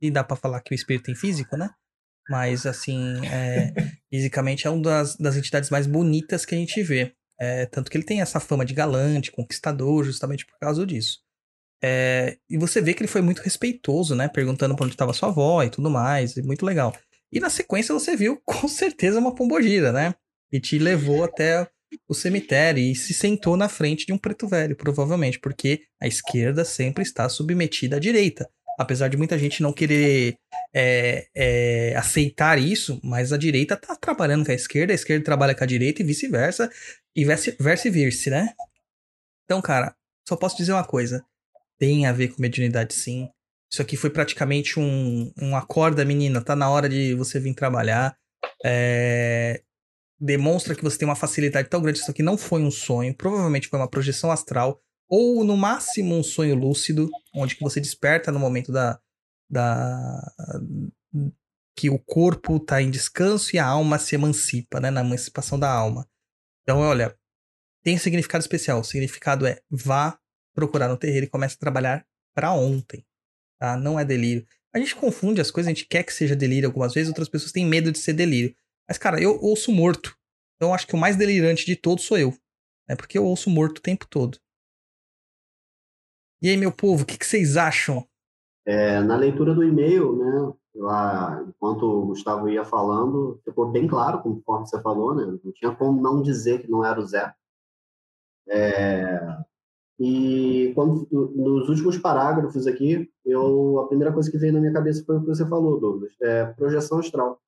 E 0.00 0.10
dá 0.10 0.24
pra 0.24 0.36
falar 0.36 0.60
que 0.62 0.72
o 0.72 0.74
espírito 0.74 1.04
tem 1.04 1.14
físico, 1.14 1.56
né? 1.56 1.70
Mas, 2.28 2.64
assim, 2.64 3.24
é, 3.26 3.72
fisicamente 4.08 4.66
é 4.66 4.70
uma 4.70 4.82
das, 4.82 5.16
das 5.16 5.36
entidades 5.36 5.68
mais 5.68 5.86
bonitas 5.86 6.44
que 6.44 6.54
a 6.54 6.58
gente 6.58 6.82
vê. 6.82 7.12
É, 7.38 7.66
tanto 7.66 7.90
que 7.90 7.96
ele 7.96 8.04
tem 8.04 8.20
essa 8.20 8.38
fama 8.38 8.64
de 8.64 8.74
galante, 8.74 9.32
conquistador, 9.32 10.04
justamente 10.04 10.46
por 10.46 10.58
causa 10.58 10.86
disso. 10.86 11.20
É, 11.82 12.36
e 12.48 12.58
você 12.58 12.80
vê 12.80 12.92
que 12.92 13.02
ele 13.02 13.08
foi 13.08 13.22
muito 13.22 13.40
respeitoso, 13.40 14.14
né? 14.14 14.28
Perguntando 14.28 14.76
pra 14.76 14.84
onde 14.84 14.94
estava 14.94 15.12
sua 15.12 15.30
avó 15.30 15.62
e 15.62 15.70
tudo 15.70 15.90
mais, 15.90 16.36
e 16.36 16.42
muito 16.42 16.64
legal. 16.64 16.94
E 17.32 17.40
na 17.40 17.48
sequência 17.48 17.94
você 17.94 18.16
viu, 18.16 18.40
com 18.44 18.68
certeza, 18.68 19.18
uma 19.18 19.34
pombogira, 19.34 19.92
né? 19.92 20.14
E 20.52 20.60
te 20.60 20.78
levou 20.78 21.24
até 21.24 21.68
o 22.08 22.14
cemitério 22.14 22.82
e 22.82 22.94
se 22.94 23.12
sentou 23.12 23.56
na 23.56 23.68
frente 23.68 24.06
de 24.06 24.12
um 24.12 24.18
preto 24.18 24.46
velho, 24.46 24.76
provavelmente, 24.76 25.38
porque 25.38 25.82
a 26.00 26.06
esquerda 26.06 26.64
sempre 26.64 27.02
está 27.02 27.28
submetida 27.28 27.96
à 27.96 28.00
direita. 28.00 28.48
Apesar 28.78 29.08
de 29.08 29.16
muita 29.16 29.38
gente 29.38 29.62
não 29.62 29.72
querer 29.72 30.36
é, 30.74 31.26
é, 31.34 31.94
aceitar 31.96 32.58
isso, 32.58 32.98
mas 33.02 33.32
a 33.32 33.36
direita 33.36 33.76
tá 33.76 33.94
trabalhando 33.94 34.44
com 34.44 34.52
a 34.52 34.54
esquerda, 34.54 34.92
a 34.92 34.94
esquerda 34.94 35.24
trabalha 35.24 35.54
com 35.54 35.64
a 35.64 35.66
direita 35.66 36.00
e 36.00 36.04
vice-versa, 36.04 36.70
e 37.14 37.24
vice-versa, 37.24 38.30
né? 38.30 38.54
Então, 39.44 39.60
cara, 39.60 39.94
só 40.26 40.36
posso 40.36 40.56
dizer 40.56 40.72
uma 40.72 40.84
coisa. 40.84 41.24
Tem 41.78 42.06
a 42.06 42.12
ver 42.12 42.28
com 42.28 42.40
mediunidade, 42.40 42.94
sim. 42.94 43.28
Isso 43.72 43.82
aqui 43.82 43.96
foi 43.96 44.10
praticamente 44.10 44.78
um, 44.78 45.32
um 45.40 45.56
acorda, 45.56 46.04
menina. 46.04 46.40
Tá 46.40 46.56
na 46.56 46.70
hora 46.70 46.88
de 46.88 47.14
você 47.14 47.38
vir 47.38 47.54
trabalhar. 47.54 48.16
É, 48.64 49.62
demonstra 50.20 50.74
que 50.74 50.82
você 50.82 50.98
tem 50.98 51.08
uma 51.08 51.16
facilidade 51.16 51.68
tão 51.68 51.80
grande. 51.80 51.98
Isso 51.98 52.10
aqui 52.10 52.22
não 52.22 52.36
foi 52.36 52.62
um 52.62 52.70
sonho. 52.70 53.14
Provavelmente 53.14 53.68
foi 53.68 53.78
uma 53.78 53.88
projeção 53.88 54.30
astral. 54.30 54.80
Ou, 55.08 55.42
no 55.42 55.56
máximo, 55.56 56.14
um 56.14 56.22
sonho 56.22 56.54
lúcido. 56.54 57.08
Onde 57.34 57.56
que 57.56 57.62
você 57.62 57.80
desperta 57.80 58.30
no 58.30 58.38
momento 58.38 58.70
da... 58.70 59.00
da 59.48 60.32
que 61.76 61.88
o 61.88 61.98
corpo 61.98 62.60
tá 62.60 62.82
em 62.82 62.90
descanso 62.90 63.56
e 63.56 63.58
a 63.58 63.64
alma 63.64 63.98
se 63.98 64.14
emancipa, 64.14 64.78
né? 64.80 64.90
Na 64.90 65.00
emancipação 65.00 65.58
da 65.58 65.72
alma. 65.72 66.06
Então, 66.62 66.78
olha, 66.78 67.16
tem 67.82 67.96
significado 67.96 68.42
especial. 68.42 68.80
O 68.80 68.84
significado 68.84 69.46
é 69.46 69.60
vá 69.70 70.18
procurar 70.54 70.88
no 70.88 70.96
terreiro 70.98 71.26
e 71.26 71.30
comece 71.30 71.54
a 71.54 71.58
trabalhar 71.58 72.04
para 72.34 72.52
ontem, 72.52 73.04
tá? 73.58 73.76
Não 73.76 73.98
é 73.98 74.04
delírio. 74.04 74.46
A 74.74 74.78
gente 74.78 74.94
confunde 74.94 75.40
as 75.40 75.50
coisas, 75.50 75.68
a 75.68 75.74
gente 75.74 75.86
quer 75.86 76.02
que 76.02 76.12
seja 76.12 76.36
delírio 76.36 76.68
algumas 76.68 76.92
vezes, 76.92 77.08
outras 77.08 77.28
pessoas 77.28 77.50
têm 77.50 77.64
medo 77.64 77.90
de 77.90 77.98
ser 77.98 78.12
delírio. 78.12 78.54
Mas, 78.90 78.98
cara, 78.98 79.22
eu 79.22 79.38
ouço 79.40 79.70
morto. 79.70 80.16
Então, 80.56 80.70
eu 80.70 80.74
acho 80.74 80.84
que 80.84 80.96
o 80.96 80.98
mais 80.98 81.14
delirante 81.14 81.64
de 81.64 81.76
todos 81.76 82.04
sou 82.04 82.18
eu. 82.18 82.34
É 82.88 82.96
porque 82.96 83.16
eu 83.16 83.24
ouço 83.24 83.48
morto 83.48 83.78
o 83.78 83.82
tempo 83.82 84.04
todo. 84.10 84.36
E 86.42 86.48
aí, 86.48 86.56
meu 86.56 86.72
povo, 86.72 87.04
o 87.04 87.06
que, 87.06 87.16
que 87.16 87.24
vocês 87.24 87.56
acham? 87.56 88.04
É, 88.66 89.00
na 89.00 89.16
leitura 89.16 89.54
do 89.54 89.62
e-mail, 89.62 90.16
né, 90.16 90.52
lá, 90.74 91.40
enquanto 91.48 91.84
o 91.84 92.06
Gustavo 92.06 92.48
ia 92.48 92.64
falando, 92.64 93.40
ficou 93.44 93.70
bem 93.70 93.86
claro, 93.86 94.24
conforme 94.24 94.66
você 94.66 94.82
falou, 94.82 95.14
né? 95.14 95.38
Não 95.44 95.52
tinha 95.52 95.72
como 95.72 96.02
não 96.02 96.20
dizer 96.20 96.60
que 96.60 96.68
não 96.68 96.84
era 96.84 96.98
o 96.98 97.06
Zé. 97.06 97.32
É, 98.48 99.20
e 100.00 100.72
quando, 100.74 101.06
nos 101.12 101.68
últimos 101.68 101.96
parágrafos 101.96 102.66
aqui, 102.66 103.08
eu, 103.24 103.78
a 103.78 103.86
primeira 103.86 104.12
coisa 104.12 104.28
que 104.28 104.38
veio 104.38 104.52
na 104.52 104.58
minha 104.58 104.72
cabeça 104.72 105.04
foi 105.04 105.16
o 105.16 105.20
que 105.20 105.28
você 105.28 105.46
falou, 105.46 105.78
Douglas, 105.78 106.12
é 106.20 106.46
projeção 106.46 106.98
astral. 106.98 107.40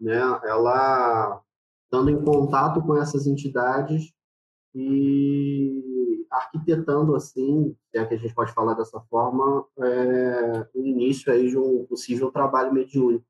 Né? 0.00 0.16
Ela 0.44 1.42
estando 1.84 2.10
em 2.10 2.22
contato 2.22 2.82
com 2.82 2.96
essas 2.96 3.26
entidades 3.26 4.12
e 4.74 6.26
arquitetando, 6.30 7.14
assim, 7.16 7.74
se 7.90 7.98
é 7.98 8.04
que 8.04 8.14
a 8.14 8.18
gente 8.18 8.34
pode 8.34 8.52
falar 8.52 8.74
dessa 8.74 9.00
forma, 9.00 9.66
é, 9.78 10.68
o 10.74 10.86
início 10.86 11.32
aí 11.32 11.48
de 11.48 11.56
um 11.56 11.86
possível 11.86 12.30
trabalho 12.30 12.72
mediúnico. 12.72 13.24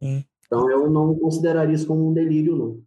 Hum. 0.00 0.22
Então, 0.46 0.70
eu 0.70 0.88
não 0.88 1.18
consideraria 1.18 1.74
isso 1.74 1.86
como 1.86 2.08
um 2.08 2.14
delírio, 2.14 2.56
não. 2.56 2.82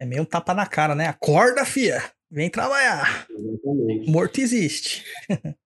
É 0.00 0.06
meio 0.06 0.22
um 0.22 0.24
tapa 0.24 0.54
na 0.54 0.66
cara, 0.66 0.94
né? 0.94 1.06
Acorda, 1.08 1.64
fia! 1.64 2.00
Vem 2.30 2.48
trabalhar! 2.48 3.26
Exatamente. 3.28 4.10
Morto 4.10 4.40
existe. 4.40 5.04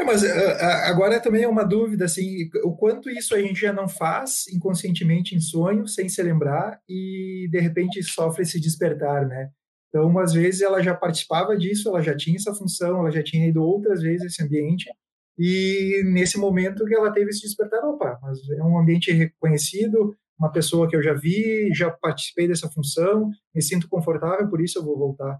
É, 0.00 0.04
mas 0.04 0.24
agora 0.24 1.20
também 1.20 1.42
é 1.42 1.48
uma 1.48 1.62
dúvida, 1.62 2.06
assim, 2.06 2.48
o 2.64 2.74
quanto 2.74 3.10
isso 3.10 3.34
a 3.34 3.40
gente 3.40 3.60
já 3.60 3.72
não 3.72 3.86
faz 3.86 4.46
inconscientemente 4.48 5.34
em 5.34 5.40
sonho, 5.40 5.86
sem 5.86 6.08
se 6.08 6.22
lembrar, 6.22 6.80
e 6.88 7.46
de 7.50 7.60
repente 7.60 8.02
sofre 8.02 8.42
esse 8.42 8.58
despertar, 8.58 9.26
né? 9.26 9.50
Então, 9.88 10.18
às 10.18 10.32
vezes 10.32 10.62
ela 10.62 10.82
já 10.82 10.94
participava 10.94 11.54
disso, 11.56 11.90
ela 11.90 12.00
já 12.00 12.16
tinha 12.16 12.36
essa 12.36 12.54
função, 12.54 13.00
ela 13.00 13.10
já 13.10 13.22
tinha 13.22 13.46
ido 13.46 13.62
outras 13.62 14.00
vezes 14.00 14.32
esse 14.32 14.42
ambiente, 14.42 14.90
e 15.38 16.02
nesse 16.06 16.38
momento 16.38 16.86
que 16.86 16.94
ela 16.94 17.12
teve 17.12 17.30
esse 17.30 17.42
despertar, 17.42 17.84
opa, 17.84 18.18
mas 18.22 18.38
é 18.50 18.62
um 18.62 18.78
ambiente 18.78 19.12
reconhecido, 19.12 20.16
uma 20.38 20.50
pessoa 20.50 20.88
que 20.88 20.96
eu 20.96 21.02
já 21.02 21.12
vi, 21.12 21.70
já 21.74 21.90
participei 21.90 22.48
dessa 22.48 22.70
função, 22.70 23.30
me 23.54 23.60
sinto 23.60 23.86
confortável, 23.86 24.48
por 24.48 24.62
isso 24.62 24.78
eu 24.78 24.84
vou 24.84 24.96
voltar. 24.96 25.38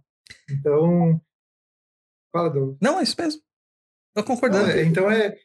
Então, 0.51 1.19
fala, 2.31 2.51
do 2.51 2.77
Não, 2.83 3.01
é 3.01 3.05
isso 3.05 3.17
mesmo. 3.19 3.41
Tô 4.15 4.25
concordando. 4.25 4.71
É, 4.71 4.83
então 4.85 5.11
é, 5.11 5.37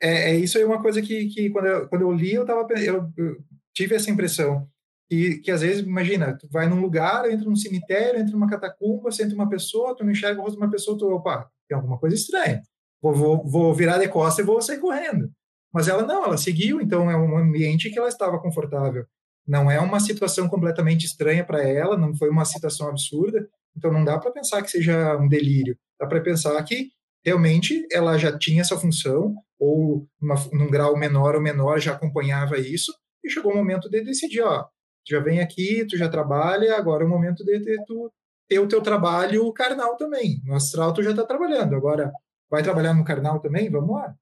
é, 0.00 0.30
é, 0.30 0.36
isso 0.36 0.58
aí 0.58 0.64
uma 0.64 0.82
coisa 0.82 1.00
que, 1.00 1.26
que 1.26 1.50
quando, 1.50 1.66
eu, 1.66 1.88
quando 1.88 2.02
eu 2.02 2.12
li, 2.12 2.34
eu, 2.34 2.44
tava, 2.44 2.66
eu, 2.80 3.10
eu 3.16 3.36
tive 3.74 3.94
essa 3.94 4.10
impressão. 4.10 4.68
Que, 5.08 5.38
que 5.38 5.50
às 5.50 5.60
vezes, 5.60 5.84
imagina, 5.84 6.36
tu 6.38 6.48
vai 6.50 6.66
num 6.68 6.80
lugar, 6.80 7.30
entra 7.30 7.44
num 7.44 7.56
cemitério, 7.56 8.18
entra 8.18 8.32
numa 8.32 8.48
catacumba, 8.48 9.12
senta 9.12 9.34
uma 9.34 9.48
pessoa, 9.48 9.94
tu 9.94 10.04
não 10.04 10.10
enxerga 10.10 10.40
o 10.40 10.44
rosto 10.44 10.56
de 10.56 10.64
uma 10.64 10.70
pessoa, 10.70 10.96
tu, 10.96 11.06
opa, 11.06 11.48
tem 11.68 11.76
alguma 11.76 11.98
coisa 11.98 12.16
estranha. 12.16 12.62
Vou, 13.00 13.14
vou, 13.14 13.44
vou 13.46 13.74
virar 13.74 13.98
de 13.98 14.08
costas 14.08 14.42
e 14.42 14.46
vou 14.46 14.62
sair 14.62 14.78
correndo. 14.78 15.30
Mas 15.72 15.88
ela 15.88 16.06
não, 16.06 16.24
ela 16.24 16.38
seguiu, 16.38 16.80
então 16.80 17.10
é 17.10 17.16
um 17.16 17.36
ambiente 17.36 17.90
que 17.90 17.98
ela 17.98 18.08
estava 18.08 18.38
confortável. 18.38 19.04
Não 19.46 19.70
é 19.70 19.80
uma 19.80 20.00
situação 20.00 20.48
completamente 20.48 21.04
estranha 21.04 21.44
para 21.44 21.62
ela, 21.62 21.96
não 21.96 22.14
foi 22.14 22.30
uma 22.30 22.44
situação 22.44 22.88
absurda, 22.88 23.48
então 23.76 23.92
não 23.92 24.04
dá 24.04 24.18
para 24.18 24.30
pensar 24.30 24.62
que 24.62 24.70
seja 24.70 25.16
um 25.16 25.28
delírio. 25.28 25.76
Dá 25.98 26.06
para 26.06 26.20
pensar 26.20 26.62
que 26.62 26.90
realmente 27.24 27.86
ela 27.90 28.18
já 28.18 28.36
tinha 28.36 28.60
essa 28.60 28.78
função, 28.78 29.34
ou 29.58 30.06
uma, 30.20 30.34
num 30.52 30.70
grau 30.70 30.96
menor 30.96 31.34
ou 31.34 31.40
menor 31.40 31.78
já 31.80 31.92
acompanhava 31.92 32.58
isso, 32.58 32.92
e 33.24 33.30
chegou 33.30 33.52
o 33.52 33.56
momento 33.56 33.88
de 33.88 34.02
decidir, 34.02 34.42
ó, 34.42 34.62
tu 34.62 35.10
já 35.10 35.20
vem 35.20 35.40
aqui, 35.40 35.86
tu 35.86 35.96
já 35.96 36.08
trabalha, 36.08 36.76
agora 36.76 37.04
é 37.04 37.06
o 37.06 37.10
momento 37.10 37.44
de, 37.44 37.58
de 37.58 37.84
tu 37.84 38.12
ter 38.48 38.58
o 38.58 38.68
teu 38.68 38.82
trabalho 38.82 39.52
carnal 39.52 39.96
também. 39.96 40.40
No 40.44 40.54
astral 40.54 40.92
tu 40.92 41.02
já 41.02 41.10
está 41.10 41.24
trabalhando, 41.24 41.74
agora 41.74 42.12
vai 42.50 42.62
trabalhar 42.62 42.92
no 42.94 43.04
carnal 43.04 43.40
também? 43.40 43.70
Vamos 43.70 43.94
lá. 43.94 44.14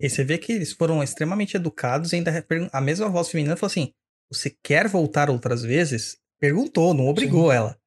E 0.00 0.08
você 0.08 0.24
vê 0.24 0.38
que 0.38 0.52
eles 0.52 0.72
foram 0.72 1.02
extremamente 1.02 1.56
educados 1.56 2.12
e 2.12 2.16
ainda 2.16 2.46
a 2.72 2.80
mesma 2.80 3.08
voz 3.08 3.28
feminina 3.28 3.56
falou 3.56 3.70
assim, 3.70 3.92
você 4.30 4.54
quer 4.62 4.88
voltar 4.88 5.28
outras 5.28 5.62
vezes? 5.62 6.16
Perguntou, 6.40 6.94
não 6.94 7.08
obrigou 7.08 7.50
Sim. 7.50 7.56
ela. 7.56 7.78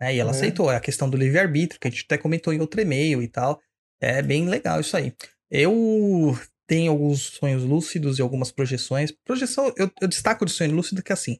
É, 0.00 0.14
e 0.14 0.18
ela 0.18 0.30
é. 0.30 0.34
aceitou. 0.34 0.70
É 0.70 0.76
a 0.76 0.80
questão 0.80 1.08
do 1.08 1.16
livre-arbítrio, 1.16 1.80
que 1.80 1.88
a 1.88 1.90
gente 1.90 2.04
até 2.04 2.18
comentou 2.18 2.52
em 2.52 2.60
outro 2.60 2.80
e-mail 2.80 3.22
e 3.22 3.28
tal. 3.28 3.60
É 4.00 4.22
bem 4.22 4.48
legal 4.48 4.80
isso 4.80 4.96
aí. 4.96 5.14
Eu 5.50 6.38
tenho 6.66 6.90
alguns 6.92 7.20
sonhos 7.22 7.62
lúcidos 7.62 8.18
e 8.18 8.22
algumas 8.22 8.50
projeções. 8.50 9.12
Projeção, 9.24 9.72
eu, 9.76 9.90
eu 10.00 10.08
destaco 10.08 10.44
de 10.44 10.52
sonho 10.52 10.74
lúcido 10.74 11.02
que 11.02 11.12
é 11.12 11.14
assim. 11.14 11.38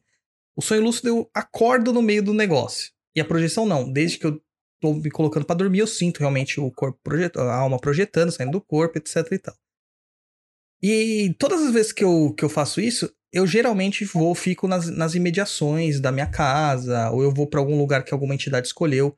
O 0.55 0.61
sonho 0.61 0.81
lúcido 0.81 1.09
eu 1.09 1.29
acordo 1.33 1.91
no 1.91 2.01
meio 2.01 2.23
do 2.23 2.33
negócio. 2.33 2.91
E 3.15 3.21
a 3.21 3.25
projeção 3.25 3.65
não. 3.65 3.91
Desde 3.91 4.17
que 4.17 4.25
eu 4.25 4.41
tô 4.81 4.93
me 4.93 5.09
colocando 5.09 5.45
para 5.45 5.55
dormir, 5.55 5.79
eu 5.79 5.87
sinto 5.87 6.19
realmente 6.19 6.59
o 6.59 6.71
corpo 6.71 6.99
projetando, 7.03 7.49
a 7.49 7.55
alma 7.55 7.79
projetando, 7.79 8.31
saindo 8.31 8.51
do 8.51 8.61
corpo, 8.61 8.97
etc 8.97 9.31
e 9.31 9.39
tal. 9.39 9.55
E 10.81 11.33
todas 11.39 11.61
as 11.61 11.73
vezes 11.73 11.91
que 11.91 12.03
eu, 12.03 12.33
que 12.37 12.45
eu 12.45 12.49
faço 12.49 12.79
isso, 12.79 13.11
eu 13.33 13.47
geralmente 13.47 14.05
vou, 14.05 14.35
fico 14.35 14.67
nas, 14.67 14.89
nas 14.89 15.15
imediações 15.15 15.99
da 15.99 16.11
minha 16.11 16.27
casa, 16.27 17.09
ou 17.11 17.23
eu 17.23 17.33
vou 17.33 17.47
para 17.47 17.59
algum 17.59 17.77
lugar 17.77 18.03
que 18.03 18.13
alguma 18.13 18.33
entidade 18.33 18.67
escolheu. 18.67 19.17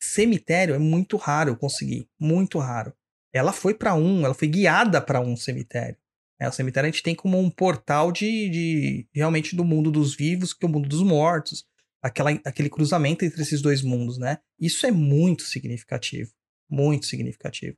Cemitério 0.00 0.74
é 0.74 0.78
muito 0.78 1.16
raro 1.16 1.50
eu 1.50 1.56
conseguir, 1.56 2.08
muito 2.18 2.58
raro. 2.58 2.92
Ela 3.32 3.52
foi 3.52 3.74
para 3.74 3.94
um, 3.94 4.24
ela 4.24 4.34
foi 4.34 4.48
guiada 4.48 5.00
para 5.00 5.20
um 5.20 5.36
cemitério. 5.36 5.96
É, 6.40 6.48
o 6.48 6.52
cemitério 6.52 6.88
a 6.88 6.90
gente 6.90 7.02
tem 7.02 7.14
como 7.14 7.38
um 7.38 7.50
portal 7.50 8.12
de, 8.12 8.48
de 8.48 9.08
realmente 9.12 9.56
do 9.56 9.64
mundo 9.64 9.90
dos 9.90 10.14
vivos, 10.14 10.54
que 10.54 10.64
é 10.64 10.68
o 10.68 10.70
mundo 10.70 10.88
dos 10.88 11.02
mortos, 11.02 11.66
aquela, 12.00 12.30
aquele 12.44 12.70
cruzamento 12.70 13.24
entre 13.24 13.42
esses 13.42 13.60
dois 13.60 13.82
mundos, 13.82 14.18
né? 14.18 14.38
Isso 14.58 14.86
é 14.86 14.90
muito 14.90 15.42
significativo, 15.42 16.32
muito 16.70 17.06
significativo. 17.06 17.76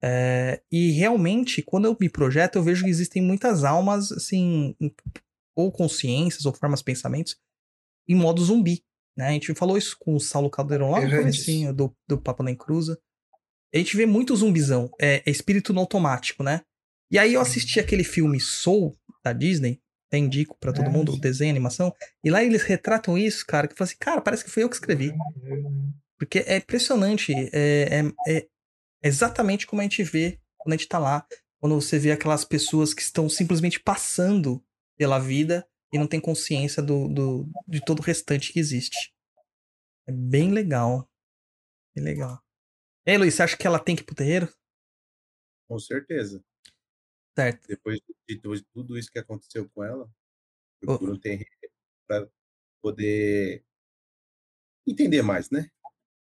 É, 0.00 0.60
e 0.70 0.90
realmente, 0.92 1.62
quando 1.62 1.84
eu 1.86 1.96
me 1.98 2.08
projeto, 2.08 2.56
eu 2.56 2.62
vejo 2.62 2.84
que 2.84 2.90
existem 2.90 3.22
muitas 3.22 3.64
almas, 3.64 4.10
assim, 4.10 4.76
ou 5.54 5.70
consciências, 5.70 6.44
ou 6.44 6.52
formas 6.52 6.80
de 6.80 6.84
pensamentos, 6.84 7.36
em 8.08 8.14
modo 8.14 8.44
zumbi. 8.44 8.84
Né? 9.16 9.28
A 9.28 9.32
gente 9.32 9.54
falou 9.54 9.76
isso 9.76 9.96
com 9.98 10.14
o 10.14 10.20
Saulo 10.20 10.50
Caldeirão 10.50 10.90
lá 10.90 11.00
no 11.00 11.10
comecinho 11.10 11.72
do, 11.72 11.94
do 12.08 12.20
Papo 12.20 12.42
Nem 12.42 12.54
Cruza. 12.54 12.98
A 13.74 13.78
gente 13.78 13.96
vê 13.96 14.04
muito 14.04 14.36
zumbizão, 14.36 14.90
é, 15.00 15.22
é, 15.24 15.30
espírito 15.30 15.72
no 15.72 15.80
automático, 15.80 16.42
né? 16.42 16.62
E 17.10 17.18
aí 17.18 17.34
eu 17.34 17.40
assisti 17.40 17.80
aquele 17.80 18.04
filme 18.04 18.38
Soul, 18.40 18.98
da 19.24 19.32
Disney, 19.32 19.80
até 20.08 20.18
indico 20.18 20.56
para 20.58 20.72
todo 20.72 20.86
é, 20.86 20.88
mundo, 20.90 21.16
desenho, 21.18 21.50
animação, 21.50 21.94
e 22.22 22.30
lá 22.30 22.42
eles 22.44 22.62
retratam 22.62 23.16
isso, 23.16 23.46
cara, 23.46 23.66
que 23.66 23.74
eu 23.80 23.84
assim, 23.84 23.96
cara, 23.98 24.20
parece 24.20 24.44
que 24.44 24.50
foi 24.50 24.62
eu 24.62 24.68
que 24.68 24.76
escrevi. 24.76 25.14
Porque 26.18 26.40
é 26.40 26.58
impressionante, 26.58 27.32
é, 27.52 28.02
é, 28.26 28.36
é 28.36 28.46
exatamente 29.02 29.66
como 29.66 29.80
a 29.80 29.84
gente 29.84 30.02
vê 30.02 30.38
quando 30.58 30.74
a 30.74 30.76
gente 30.76 30.88
tá 30.88 30.98
lá, 30.98 31.26
quando 31.60 31.74
você 31.74 31.98
vê 31.98 32.12
aquelas 32.12 32.44
pessoas 32.44 32.92
que 32.92 33.02
estão 33.02 33.28
simplesmente 33.28 33.80
passando 33.80 34.62
pela 34.98 35.18
vida 35.18 35.66
e 35.92 35.98
não 35.98 36.06
tem 36.06 36.20
consciência 36.20 36.82
do, 36.82 37.08
do, 37.08 37.48
de 37.68 37.84
todo 37.84 38.00
o 38.00 38.02
restante 38.02 38.52
que 38.52 38.58
existe. 38.58 39.12
É 40.06 40.12
bem 40.12 40.50
legal. 40.50 41.08
Bem 41.94 42.04
legal. 42.04 42.42
E 43.06 43.10
aí, 43.10 43.18
Luiz, 43.18 43.34
você 43.34 43.42
acha 43.42 43.56
que 43.56 43.66
ela 43.66 43.78
tem 43.78 43.94
que 43.94 44.02
ir 44.02 44.06
pro 44.06 44.14
terreiro? 44.14 44.52
Com 45.68 45.78
certeza. 45.78 46.42
Certo. 47.36 47.66
Depois 47.66 48.00
de 48.28 48.64
tudo 48.72 48.98
isso 48.98 49.10
que 49.10 49.18
aconteceu 49.18 49.68
com 49.70 49.84
ela, 49.84 50.10
procura 50.80 51.12
um 51.12 51.18
terreiro 51.18 51.50
pra 52.06 52.28
poder 52.80 53.64
entender 54.86 55.22
mais, 55.22 55.50
né? 55.50 55.68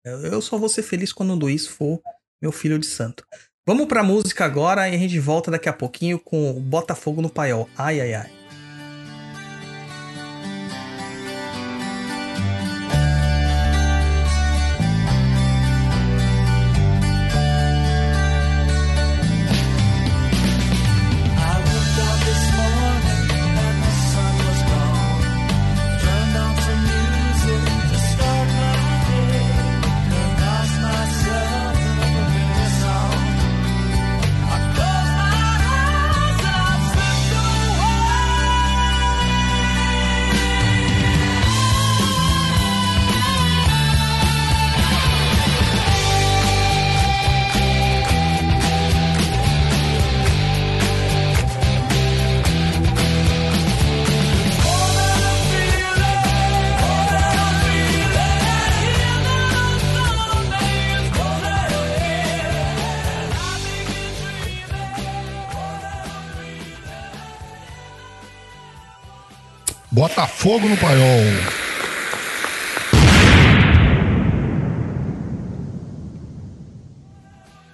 Eu 0.04 0.40
só 0.40 0.56
vou 0.56 0.68
ser 0.68 0.82
feliz 0.82 1.12
quando 1.12 1.32
o 1.32 1.36
Luiz 1.36 1.66
for 1.66 2.00
meu 2.40 2.52
filho 2.52 2.78
de 2.78 2.86
santo. 2.86 3.26
Vamos 3.66 3.86
pra 3.86 4.04
música 4.04 4.44
agora 4.44 4.88
e 4.88 4.94
a 4.94 4.98
gente 4.98 5.18
volta 5.18 5.50
daqui 5.50 5.68
a 5.68 5.72
pouquinho 5.72 6.20
com 6.20 6.60
Botafogo 6.60 7.20
no 7.20 7.28
Paiol. 7.28 7.68
Ai, 7.76 8.00
ai, 8.00 8.14
ai. 8.14 8.35
Fogo 70.46 70.68
no 70.68 70.76
paiol. 70.76 71.02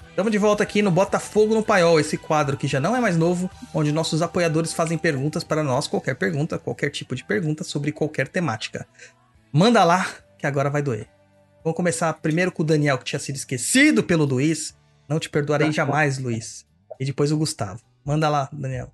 Estamos 0.08 0.32
de 0.32 0.38
volta 0.38 0.62
aqui 0.62 0.80
no 0.80 0.90
Botafogo 0.90 1.54
no 1.54 1.62
Paiol, 1.62 2.00
esse 2.00 2.16
quadro 2.16 2.56
que 2.56 2.66
já 2.66 2.80
não 2.80 2.96
é 2.96 3.00
mais 3.00 3.14
novo, 3.14 3.50
onde 3.74 3.92
nossos 3.92 4.22
apoiadores 4.22 4.72
fazem 4.72 4.96
perguntas 4.96 5.44
para 5.44 5.62
nós, 5.62 5.86
qualquer 5.86 6.14
pergunta, 6.14 6.58
qualquer 6.58 6.88
tipo 6.88 7.14
de 7.14 7.22
pergunta 7.22 7.62
sobre 7.62 7.92
qualquer 7.92 8.26
temática. 8.26 8.86
Manda 9.52 9.84
lá, 9.84 10.06
que 10.38 10.46
agora 10.46 10.70
vai 10.70 10.80
doer. 10.80 11.08
Vamos 11.62 11.76
começar 11.76 12.10
primeiro 12.22 12.50
com 12.50 12.62
o 12.62 12.66
Daniel, 12.66 12.96
que 12.96 13.04
tinha 13.04 13.20
sido 13.20 13.36
esquecido 13.36 14.02
pelo 14.02 14.24
Luiz. 14.24 14.74
Não 15.06 15.20
te 15.20 15.28
perdoarei 15.28 15.70
jamais, 15.72 16.16
Luiz. 16.16 16.64
E 16.98 17.04
depois 17.04 17.30
o 17.32 17.36
Gustavo. 17.36 17.82
Manda 18.02 18.30
lá, 18.30 18.48
Daniel. 18.50 18.90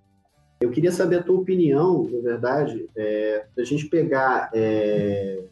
Eu 0.60 0.70
queria 0.70 0.90
saber 0.90 1.20
a 1.20 1.22
tua 1.22 1.38
opinião, 1.38 2.08
na 2.10 2.20
verdade, 2.20 2.88
é, 2.96 3.46
da 3.56 3.62
gente 3.62 3.86
pegar 3.86 4.50
é, 4.52 5.44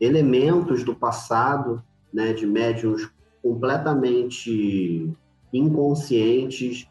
elementos 0.00 0.82
do 0.82 0.96
passado, 0.96 1.80
né, 2.12 2.32
de 2.32 2.44
médiums 2.44 3.08
completamente 3.40 5.08
inconscientes, 5.52 6.88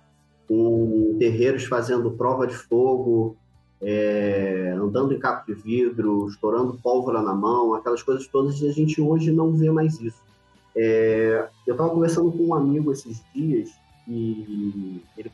com 0.48 1.18
terreiros 1.20 1.66
fazendo 1.66 2.12
prova 2.12 2.48
de 2.48 2.56
fogo, 2.56 3.36
é, 3.82 4.74
andando 4.78 5.14
em 5.14 5.20
capo 5.20 5.54
de 5.54 5.62
vidro, 5.62 6.28
estourando 6.30 6.80
pólvora 6.82 7.22
na 7.22 7.34
mão, 7.34 7.74
aquelas 7.74 8.02
coisas 8.02 8.28
todas, 8.28 8.62
e 8.62 8.68
a 8.68 8.72
gente 8.72 9.02
hoje 9.02 9.32
não 9.32 9.52
vê 9.52 9.70
mais 9.70 10.00
isso. 10.00 10.22
É, 10.74 11.50
eu 11.68 11.74
estava 11.74 11.90
conversando 11.90 12.32
com 12.32 12.46
um 12.46 12.54
amigo 12.54 12.94
esses 12.94 13.22
dias, 13.36 13.70
e 14.08 15.02
ele 15.18 15.32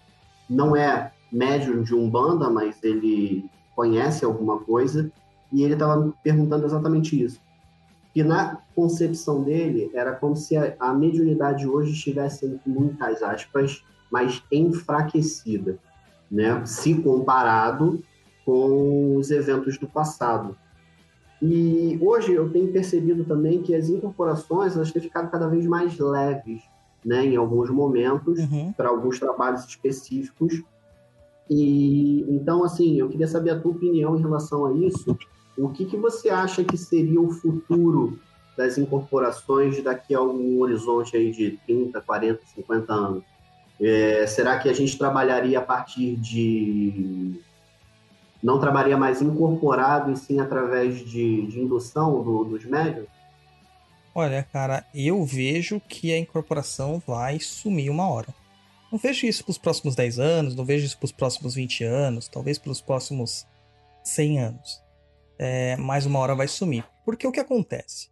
não 0.49 0.75
é 0.75 1.11
médium 1.31 1.81
de 1.83 1.93
Umbanda, 1.93 2.49
mas 2.49 2.81
ele 2.83 3.49
conhece 3.75 4.25
alguma 4.25 4.59
coisa, 4.59 5.11
e 5.51 5.63
ele 5.63 5.73
estava 5.73 6.05
me 6.05 6.13
perguntando 6.23 6.65
exatamente 6.65 7.21
isso. 7.21 7.39
Que 8.13 8.23
na 8.23 8.57
concepção 8.75 9.43
dele, 9.43 9.91
era 9.93 10.13
como 10.13 10.35
se 10.35 10.57
a, 10.57 10.75
a 10.79 10.93
mediunidade 10.93 11.67
hoje 11.67 11.91
estivesse, 11.91 12.45
entre 12.45 12.69
muitas 12.69 13.21
aspas, 13.21 13.83
mais 14.11 14.41
enfraquecida, 14.51 15.77
né? 16.29 16.65
se 16.65 16.95
comparado 16.95 18.03
com 18.45 19.17
os 19.17 19.29
eventos 19.29 19.77
do 19.77 19.87
passado. 19.87 20.55
E 21.41 21.99
hoje 22.01 22.33
eu 22.33 22.49
tenho 22.49 22.71
percebido 22.71 23.23
também 23.25 23.61
que 23.61 23.75
as 23.75 23.89
incorporações 23.89 24.75
elas 24.75 24.91
têm 24.91 25.01
ficado 25.01 25.29
cada 25.29 25.47
vez 25.47 25.65
mais 25.65 25.99
leves, 25.99 26.63
né, 27.05 27.25
em 27.25 27.35
alguns 27.35 27.69
momentos, 27.69 28.39
uhum. 28.39 28.73
para 28.75 28.89
alguns 28.89 29.19
trabalhos 29.19 29.65
específicos. 29.65 30.63
E 31.49 32.25
então, 32.27 32.63
assim, 32.63 32.99
eu 32.99 33.09
queria 33.09 33.27
saber 33.27 33.51
a 33.51 33.59
tua 33.59 33.71
opinião 33.71 34.17
em 34.17 34.21
relação 34.21 34.65
a 34.65 34.73
isso. 34.73 35.17
O 35.57 35.69
que, 35.69 35.85
que 35.85 35.97
você 35.97 36.29
acha 36.29 36.63
que 36.63 36.77
seria 36.77 37.19
o 37.19 37.31
futuro 37.31 38.19
das 38.55 38.77
incorporações 38.77 39.81
daqui 39.83 40.13
a 40.13 40.21
um 40.21 40.59
horizonte 40.59 41.15
aí 41.15 41.31
de 41.31 41.59
30, 41.65 42.01
40, 42.01 42.41
50 42.55 42.93
anos? 42.93 43.23
É, 43.79 44.25
será 44.27 44.57
que 44.59 44.69
a 44.69 44.73
gente 44.73 44.97
trabalharia 44.97 45.59
a 45.59 45.61
partir 45.61 46.15
de 46.15 47.39
não 48.41 48.59
trabalharia 48.59 48.97
mais 48.97 49.21
incorporado 49.21 50.11
e 50.11 50.17
sim 50.17 50.39
através 50.39 50.99
de, 50.99 51.47
de 51.47 51.59
indução 51.59 52.23
do, 52.23 52.43
dos 52.43 52.65
médios? 52.65 53.07
Olha, 54.13 54.47
cara, 54.51 54.83
eu 54.95 55.23
vejo 55.23 55.79
que 55.79 56.11
a 56.11 56.17
incorporação 56.17 57.01
vai 57.05 57.39
sumir 57.39 57.89
uma 57.89 58.09
hora. 58.09 58.33
Não 58.91 58.97
vejo 58.97 59.25
isso 59.25 59.43
para 59.43 59.51
os 59.51 59.57
próximos 59.57 59.95
10 59.95 60.19
anos, 60.19 60.55
não 60.55 60.63
vejo 60.63 60.85
isso 60.85 60.97
para 60.97 61.05
os 61.05 61.11
próximos 61.11 61.55
20 61.55 61.83
anos, 61.83 62.27
talvez 62.27 62.57
pelos 62.57 62.81
próximos 62.81 63.45
100 64.03 64.39
anos. 64.39 64.81
É, 65.37 65.75
mais 65.77 66.05
uma 66.05 66.19
hora 66.19 66.35
vai 66.35 66.47
sumir. 66.47 66.85
Porque 67.05 67.27
o 67.27 67.31
que 67.31 67.39
acontece? 67.39 68.09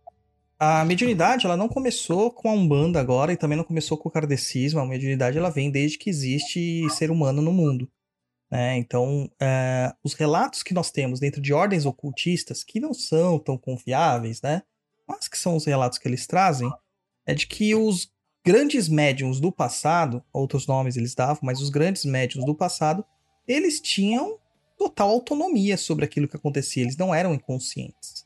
A 0.59 0.85
mediunidade 0.85 1.45
ela 1.45 1.57
não 1.57 1.67
começou 1.67 2.31
com 2.31 2.49
a 2.49 2.53
Umbanda 2.53 2.99
agora 2.99 3.33
e 3.33 3.37
também 3.37 3.57
não 3.57 3.63
começou 3.63 3.97
com 3.97 4.07
o 4.07 4.11
kardecismo. 4.11 4.79
A 4.79 4.85
mediunidade 4.85 5.37
ela 5.37 5.49
vem 5.49 5.69
desde 5.69 5.97
que 5.97 6.09
existe 6.09 6.89
ser 6.91 7.11
humano 7.11 7.41
no 7.41 7.51
mundo. 7.51 7.89
Né? 8.49 8.77
Então, 8.77 9.29
é, 9.39 9.93
os 10.03 10.13
relatos 10.13 10.63
que 10.63 10.73
nós 10.73 10.91
temos 10.91 11.19
dentro 11.19 11.41
de 11.41 11.53
ordens 11.53 11.85
ocultistas, 11.85 12.63
que 12.63 12.79
não 12.79 12.93
são 12.93 13.37
tão 13.39 13.57
confiáveis, 13.57 14.41
né? 14.41 14.61
mas 15.07 15.27
que 15.27 15.37
são 15.37 15.55
os 15.55 15.65
relatos 15.65 15.97
que 15.97 16.07
eles 16.07 16.25
trazem, 16.25 16.71
é 17.25 17.33
de 17.33 17.47
que 17.47 17.75
os 17.75 18.11
grandes 18.45 18.87
médiums 18.87 19.39
do 19.39 19.51
passado, 19.51 20.23
outros 20.31 20.67
nomes 20.67 20.95
eles 20.95 21.15
davam, 21.15 21.39
mas 21.41 21.59
os 21.59 21.71
grandes 21.71 22.05
médiums 22.05 22.45
do 22.45 22.53
passado, 22.53 23.03
eles 23.47 23.81
tinham 23.81 24.37
total 24.77 25.09
autonomia 25.09 25.75
sobre 25.77 26.05
aquilo 26.05 26.27
que 26.27 26.35
acontecia, 26.35 26.83
eles 26.83 26.95
não 26.95 27.13
eram 27.13 27.33
inconscientes. 27.33 28.25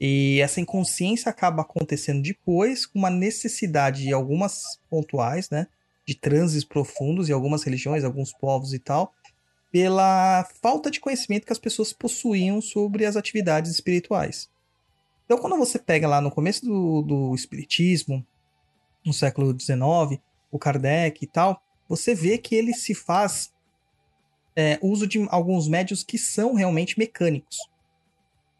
E 0.00 0.40
essa 0.40 0.60
inconsciência 0.60 1.28
acaba 1.28 1.62
acontecendo 1.62 2.22
depois 2.22 2.86
com 2.86 3.00
uma 3.00 3.10
necessidade 3.10 4.02
de 4.02 4.12
algumas 4.12 4.80
pontuais, 4.88 5.50
né, 5.50 5.66
de 6.06 6.14
transes 6.14 6.64
profundos 6.64 7.28
em 7.28 7.32
algumas 7.32 7.64
religiões, 7.64 8.04
alguns 8.04 8.32
povos 8.32 8.72
e 8.72 8.78
tal, 8.78 9.12
pela 9.72 10.44
falta 10.60 10.90
de 10.90 11.00
conhecimento 11.00 11.46
que 11.46 11.52
as 11.52 11.58
pessoas 11.58 11.92
possuíam 11.92 12.60
sobre 12.60 13.04
as 13.04 13.16
atividades 13.16 13.72
espirituais. 13.72 14.48
Então, 15.24 15.38
quando 15.38 15.56
você 15.56 15.78
pega 15.78 16.06
lá 16.06 16.20
no 16.20 16.30
começo 16.30 16.64
do, 16.64 17.02
do 17.02 17.34
Espiritismo, 17.34 18.24
no 19.04 19.12
século 19.12 19.58
XIX, 19.58 20.20
o 20.50 20.58
Kardec 20.58 21.24
e 21.24 21.26
tal, 21.26 21.62
você 21.88 22.14
vê 22.14 22.38
que 22.38 22.54
ele 22.54 22.72
se 22.74 22.94
faz 22.94 23.52
é, 24.56 24.78
uso 24.82 25.06
de 25.06 25.26
alguns 25.30 25.68
médios 25.68 26.02
que 26.02 26.18
são 26.18 26.54
realmente 26.54 26.98
mecânicos. 26.98 27.58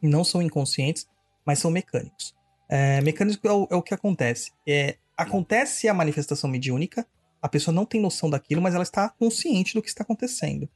Não 0.00 0.24
são 0.24 0.42
inconscientes, 0.42 1.06
mas 1.44 1.58
são 1.58 1.70
mecânicos. 1.70 2.34
É, 2.68 3.00
mecânico 3.02 3.46
é 3.46 3.52
o, 3.52 3.68
é 3.70 3.76
o 3.76 3.82
que 3.82 3.94
acontece. 3.94 4.52
É, 4.66 4.96
acontece 5.16 5.88
a 5.88 5.94
manifestação 5.94 6.48
mediúnica, 6.48 7.06
a 7.40 7.48
pessoa 7.48 7.74
não 7.74 7.84
tem 7.84 8.00
noção 8.00 8.30
daquilo, 8.30 8.62
mas 8.62 8.74
ela 8.74 8.82
está 8.82 9.08
consciente 9.08 9.74
do 9.74 9.82
que 9.82 9.88
está 9.88 10.02
acontecendo. 10.02 10.68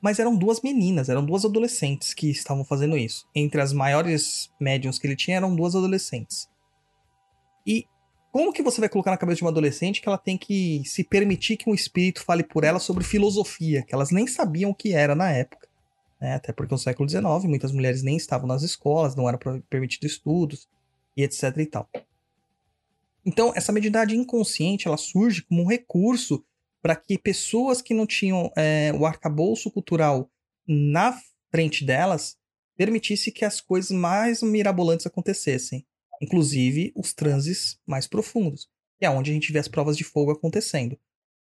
Mas 0.00 0.18
eram 0.18 0.34
duas 0.34 0.60
meninas, 0.62 1.08
eram 1.08 1.24
duas 1.24 1.44
adolescentes 1.44 2.14
que 2.14 2.30
estavam 2.30 2.64
fazendo 2.64 2.96
isso. 2.96 3.28
Entre 3.34 3.60
as 3.60 3.72
maiores 3.72 4.50
médiums 4.58 4.98
que 4.98 5.06
ele 5.06 5.16
tinha, 5.16 5.36
eram 5.36 5.54
duas 5.54 5.74
adolescentes. 5.74 6.48
E 7.66 7.86
como 8.32 8.52
que 8.52 8.62
você 8.62 8.80
vai 8.80 8.88
colocar 8.88 9.10
na 9.10 9.16
cabeça 9.16 9.38
de 9.38 9.42
uma 9.42 9.50
adolescente 9.50 10.00
que 10.00 10.08
ela 10.08 10.18
tem 10.18 10.38
que 10.38 10.82
se 10.84 11.02
permitir 11.02 11.56
que 11.56 11.68
um 11.68 11.74
espírito 11.74 12.22
fale 12.22 12.42
por 12.42 12.64
ela 12.64 12.78
sobre 12.78 13.04
filosofia, 13.04 13.82
que 13.82 13.94
elas 13.94 14.10
nem 14.10 14.26
sabiam 14.26 14.70
o 14.70 14.74
que 14.74 14.92
era 14.92 15.14
na 15.14 15.30
época? 15.30 15.68
Né? 16.20 16.34
Até 16.34 16.52
porque 16.52 16.74
no 16.74 16.78
século 16.78 17.08
XIX 17.08 17.24
muitas 17.44 17.72
mulheres 17.72 18.02
nem 18.02 18.16
estavam 18.16 18.46
nas 18.46 18.62
escolas, 18.62 19.16
não 19.16 19.28
era 19.28 19.38
permitido 19.68 20.06
estudos 20.06 20.68
e 21.16 21.22
etc 21.22 21.56
e 21.56 21.66
tal. 21.66 21.88
Então, 23.24 23.52
essa 23.54 23.72
mediunidade 23.72 24.16
inconsciente 24.16 24.86
ela 24.86 24.96
surge 24.96 25.42
como 25.42 25.62
um 25.62 25.66
recurso 25.66 26.44
para 26.80 26.96
que 26.96 27.18
pessoas 27.18 27.82
que 27.82 27.92
não 27.92 28.06
tinham 28.06 28.50
é, 28.56 28.92
o 28.98 29.04
arcabouço 29.04 29.70
cultural 29.70 30.30
na 30.66 31.18
frente 31.50 31.84
delas 31.84 32.38
permitisse 32.76 33.30
que 33.30 33.44
as 33.44 33.60
coisas 33.60 33.90
mais 33.90 34.42
mirabolantes 34.42 35.06
acontecessem, 35.06 35.84
inclusive 36.20 36.92
os 36.94 37.12
transes 37.12 37.78
mais 37.86 38.06
profundos, 38.06 38.68
que 38.98 39.06
é 39.06 39.10
onde 39.10 39.30
a 39.30 39.34
gente 39.34 39.52
vê 39.52 39.58
as 39.58 39.68
provas 39.68 39.96
de 39.96 40.04
fogo 40.04 40.30
acontecendo. 40.30 40.98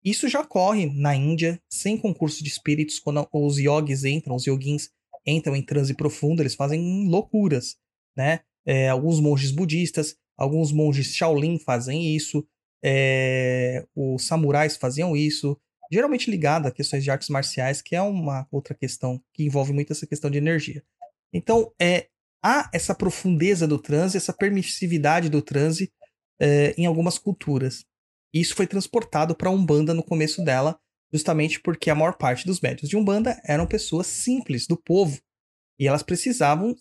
Isso 0.04 0.28
já 0.28 0.42
ocorre 0.42 0.88
na 0.88 1.16
Índia, 1.16 1.62
sem 1.70 1.98
concurso 1.98 2.44
de 2.44 2.50
espíritos, 2.50 3.00
quando 3.00 3.26
os 3.32 3.58
yogis 3.58 4.04
entram, 4.04 4.36
os 4.36 4.46
yogins 4.46 4.90
entram 5.26 5.56
em 5.56 5.62
transe 5.62 5.94
profundo, 5.94 6.42
eles 6.42 6.56
fazem 6.56 7.08
loucuras, 7.08 7.78
né? 8.16 8.42
É, 8.66 8.90
alguns 8.90 9.20
monges 9.20 9.52
budistas, 9.52 10.16
alguns 10.38 10.72
monges 10.72 11.16
Shaolin 11.16 11.58
fazem 11.58 12.16
isso, 12.16 12.46
é, 12.84 13.86
os 13.96 14.26
samurais 14.26 14.76
faziam 14.76 15.16
isso, 15.16 15.58
geralmente 15.92 16.30
ligado 16.30 16.68
a 16.68 16.72
questões 16.72 17.04
de 17.04 17.12
artes 17.12 17.30
marciais, 17.30 17.82
que 17.82 17.96
é 17.96 18.02
uma 18.02 18.48
outra 18.52 18.74
questão 18.74 19.22
que 19.34 19.44
envolve 19.44 19.72
muito 19.72 19.94
essa 19.94 20.08
questão 20.08 20.30
de 20.30 20.38
energia. 20.38 20.84
Então, 21.32 21.72
é, 21.80 22.08
há 22.44 22.70
essa 22.74 22.94
profundeza 22.94 23.66
do 23.66 23.80
transe, 23.80 24.18
essa 24.18 24.34
permissividade 24.34 25.30
do 25.30 25.42
transe 25.42 25.92
é, 26.40 26.76
em 26.78 26.86
algumas 26.86 27.18
culturas. 27.18 27.86
Isso 28.34 28.56
foi 28.56 28.68
transportado 28.68 29.36
para 29.36 29.50
a 29.50 29.52
Umbanda 29.52 29.94
no 29.94 30.04
começo 30.04 30.44
dela, 30.44 30.78
justamente 31.12 31.62
porque 31.62 31.90
a 31.90 31.96
maior 31.96 32.18
parte 32.18 32.46
dos 32.46 32.60
médios 32.60 32.90
de 32.90 32.98
Umbanda 32.98 33.40
eram 33.46 33.66
pessoas 33.66 34.08
simples, 34.08 34.68
do 34.68 34.76
povo. 34.76 35.22
E 35.80 35.88
elas 35.88 36.04
precisavam 36.04 36.76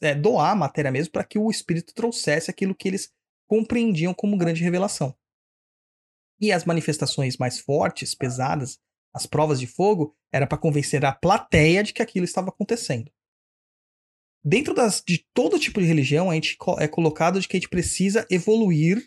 é, 0.00 0.14
doar 0.14 0.52
a 0.52 0.56
matéria 0.56 0.90
mesmo 0.90 1.12
para 1.12 1.24
que 1.24 1.38
o 1.38 1.50
espírito 1.50 1.92
trouxesse 1.94 2.50
aquilo 2.50 2.74
que 2.74 2.88
eles 2.88 3.10
compreendiam 3.46 4.14
como 4.14 4.36
grande 4.36 4.62
revelação. 4.62 5.14
E 6.40 6.52
as 6.52 6.64
manifestações 6.64 7.36
mais 7.36 7.58
fortes, 7.58 8.14
pesadas, 8.14 8.78
as 9.12 9.26
provas 9.26 9.58
de 9.58 9.66
fogo, 9.66 10.14
era 10.32 10.46
para 10.46 10.58
convencer 10.58 11.04
a 11.04 11.12
plateia 11.12 11.82
de 11.82 11.92
que 11.92 12.02
aquilo 12.02 12.24
estava 12.24 12.50
acontecendo. 12.50 13.10
Dentro 14.48 14.72
das, 14.72 15.02
de 15.06 15.26
todo 15.34 15.58
tipo 15.58 15.78
de 15.78 15.86
religião, 15.86 16.30
a 16.30 16.34
gente 16.34 16.56
é 16.78 16.88
colocado 16.88 17.38
de 17.38 17.46
que 17.46 17.54
a 17.54 17.60
gente 17.60 17.68
precisa 17.68 18.26
evoluir 18.30 19.06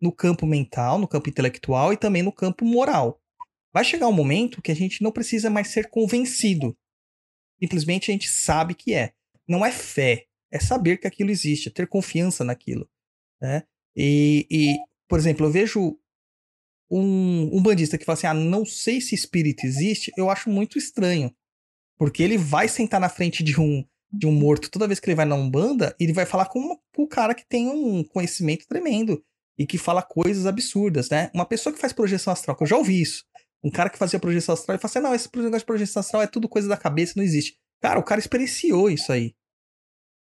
no 0.00 0.10
campo 0.10 0.44
mental, 0.44 0.98
no 0.98 1.06
campo 1.06 1.28
intelectual 1.28 1.92
e 1.92 1.96
também 1.96 2.20
no 2.20 2.32
campo 2.32 2.64
moral. 2.64 3.22
Vai 3.72 3.84
chegar 3.84 4.08
um 4.08 4.12
momento 4.12 4.60
que 4.60 4.72
a 4.72 4.74
gente 4.74 5.04
não 5.04 5.12
precisa 5.12 5.48
mais 5.48 5.68
ser 5.68 5.88
convencido. 5.88 6.76
Simplesmente 7.62 8.10
a 8.10 8.12
gente 8.12 8.28
sabe 8.28 8.74
que 8.74 8.92
é. 8.92 9.12
Não 9.46 9.64
é 9.64 9.70
fé, 9.70 10.26
é 10.50 10.58
saber 10.58 10.96
que 10.96 11.06
aquilo 11.06 11.30
existe, 11.30 11.68
é 11.68 11.72
ter 11.72 11.86
confiança 11.86 12.42
naquilo. 12.42 12.90
Né? 13.40 13.62
E, 13.94 14.48
e, 14.50 14.76
por 15.08 15.16
exemplo, 15.16 15.46
eu 15.46 15.50
vejo 15.52 15.96
um, 16.90 17.56
um 17.56 17.62
bandista 17.62 17.96
que 17.96 18.04
fala 18.04 18.18
assim: 18.18 18.26
ah, 18.26 18.34
não 18.34 18.66
sei 18.66 19.00
se 19.00 19.14
espírito 19.14 19.64
existe, 19.64 20.10
eu 20.16 20.28
acho 20.28 20.50
muito 20.50 20.76
estranho. 20.76 21.32
Porque 21.96 22.20
ele 22.20 22.36
vai 22.36 22.66
sentar 22.66 23.00
na 23.00 23.08
frente 23.08 23.44
de 23.44 23.60
um, 23.60 23.86
de 24.16 24.26
um 24.26 24.32
morto 24.32 24.70
toda 24.70 24.86
vez 24.86 24.98
que 24.98 25.06
ele 25.08 25.14
vai 25.14 25.26
na 25.26 25.34
Umbanda, 25.34 25.94
ele 26.00 26.12
vai 26.12 26.24
falar 26.24 26.46
com, 26.46 26.78
com 26.94 27.02
o 27.02 27.08
cara 27.08 27.34
que 27.34 27.46
tem 27.46 27.68
um 27.68 28.02
conhecimento 28.02 28.66
tremendo 28.66 29.22
e 29.58 29.66
que 29.66 29.78
fala 29.78 30.02
coisas 30.02 30.46
absurdas, 30.46 31.10
né? 31.10 31.30
Uma 31.34 31.46
pessoa 31.46 31.72
que 31.72 31.80
faz 31.80 31.92
projeção 31.92 32.32
astral, 32.32 32.56
que 32.56 32.62
eu 32.62 32.66
já 32.66 32.76
ouvi 32.76 33.00
isso. 33.00 33.24
Um 33.62 33.70
cara 33.70 33.90
que 33.90 33.98
fazia 33.98 34.18
projeção 34.18 34.52
astral 34.52 34.76
e 34.76 34.80
fala 34.80 34.90
assim: 34.90 35.00
não, 35.00 35.14
esse 35.14 35.28
negócio 35.34 35.58
de 35.58 35.64
projeção 35.64 36.00
astral 36.00 36.22
é 36.22 36.26
tudo 36.26 36.48
coisa 36.48 36.68
da 36.68 36.76
cabeça, 36.76 37.14
não 37.16 37.24
existe. 37.24 37.56
Cara, 37.80 37.98
o 37.98 38.02
cara 38.02 38.20
experienciou 38.20 38.90
isso 38.90 39.12
aí. 39.12 39.34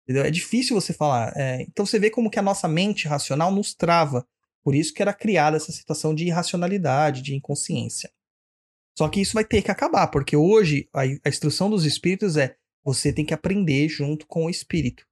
Entendeu? 0.04 0.24
É 0.24 0.30
difícil 0.30 0.78
você 0.78 0.92
falar. 0.92 1.32
É, 1.36 1.62
então 1.62 1.86
você 1.86 1.98
vê 1.98 2.10
como 2.10 2.30
que 2.30 2.38
a 2.38 2.42
nossa 2.42 2.68
mente 2.68 3.06
racional 3.06 3.52
nos 3.52 3.74
trava 3.74 4.26
Por 4.62 4.74
isso 4.74 4.92
que 4.92 5.02
era 5.02 5.12
criada 5.12 5.56
essa 5.56 5.72
situação 5.72 6.14
de 6.14 6.24
irracionalidade, 6.24 7.22
de 7.22 7.34
inconsciência. 7.34 8.10
Só 8.96 9.08
que 9.08 9.20
isso 9.20 9.34
vai 9.34 9.44
ter 9.44 9.62
que 9.62 9.70
acabar, 9.70 10.08
porque 10.08 10.36
hoje 10.36 10.88
a, 10.92 11.02
a 11.02 11.28
instrução 11.28 11.70
dos 11.70 11.84
espíritos 11.84 12.36
é 12.36 12.56
você 12.84 13.12
tem 13.12 13.24
que 13.24 13.34
aprender 13.34 13.88
junto 13.88 14.26
com 14.26 14.46
o 14.46 14.50
espírito. 14.50 15.06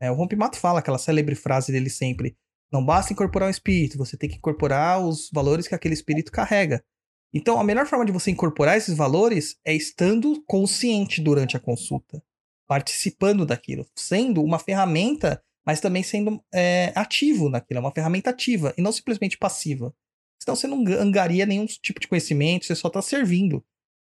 É, 0.00 0.10
o 0.10 0.14
Rompimato 0.14 0.58
fala 0.58 0.80
aquela 0.80 0.98
célebre 0.98 1.34
frase 1.34 1.72
dele 1.72 1.90
sempre: 1.90 2.36
não 2.70 2.84
basta 2.84 3.12
incorporar 3.12 3.48
um 3.48 3.50
espírito, 3.50 3.98
você 3.98 4.16
tem 4.16 4.28
que 4.28 4.36
incorporar 4.36 5.04
os 5.04 5.30
valores 5.32 5.68
que 5.68 5.74
aquele 5.74 5.94
espírito 5.94 6.32
carrega. 6.32 6.84
Então, 7.32 7.60
a 7.60 7.64
melhor 7.64 7.86
forma 7.86 8.04
de 8.04 8.12
você 8.12 8.30
incorporar 8.30 8.76
esses 8.76 8.96
valores 8.96 9.56
é 9.64 9.74
estando 9.74 10.42
consciente 10.46 11.20
durante 11.20 11.56
a 11.56 11.60
consulta, 11.60 12.22
participando 12.66 13.44
daquilo, 13.44 13.86
sendo 13.94 14.42
uma 14.42 14.58
ferramenta, 14.58 15.42
mas 15.64 15.80
também 15.80 16.02
sendo 16.02 16.42
é, 16.52 16.92
ativo 16.94 17.48
naquilo, 17.48 17.78
é 17.78 17.80
uma 17.80 17.92
ferramenta 17.92 18.30
ativa 18.30 18.72
e 18.78 18.82
não 18.82 18.92
simplesmente 18.92 19.36
passiva. 19.36 19.94
Senão 20.40 20.56
você 20.56 20.66
não 20.66 20.84
angaria 21.00 21.44
nenhum 21.44 21.66
tipo 21.66 21.98
de 21.98 22.08
conhecimento, 22.08 22.66
você 22.66 22.74
só 22.74 22.88
está 22.88 23.02
servindo. 23.02 23.64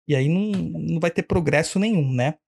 E 0.07 0.15
aí 0.15 0.29
não, 0.29 0.51
não 0.51 1.01
vai 1.01 1.11
ter 1.11 1.23
progresso 1.25 1.79
nenhum, 1.79 2.13
né? 2.13 2.39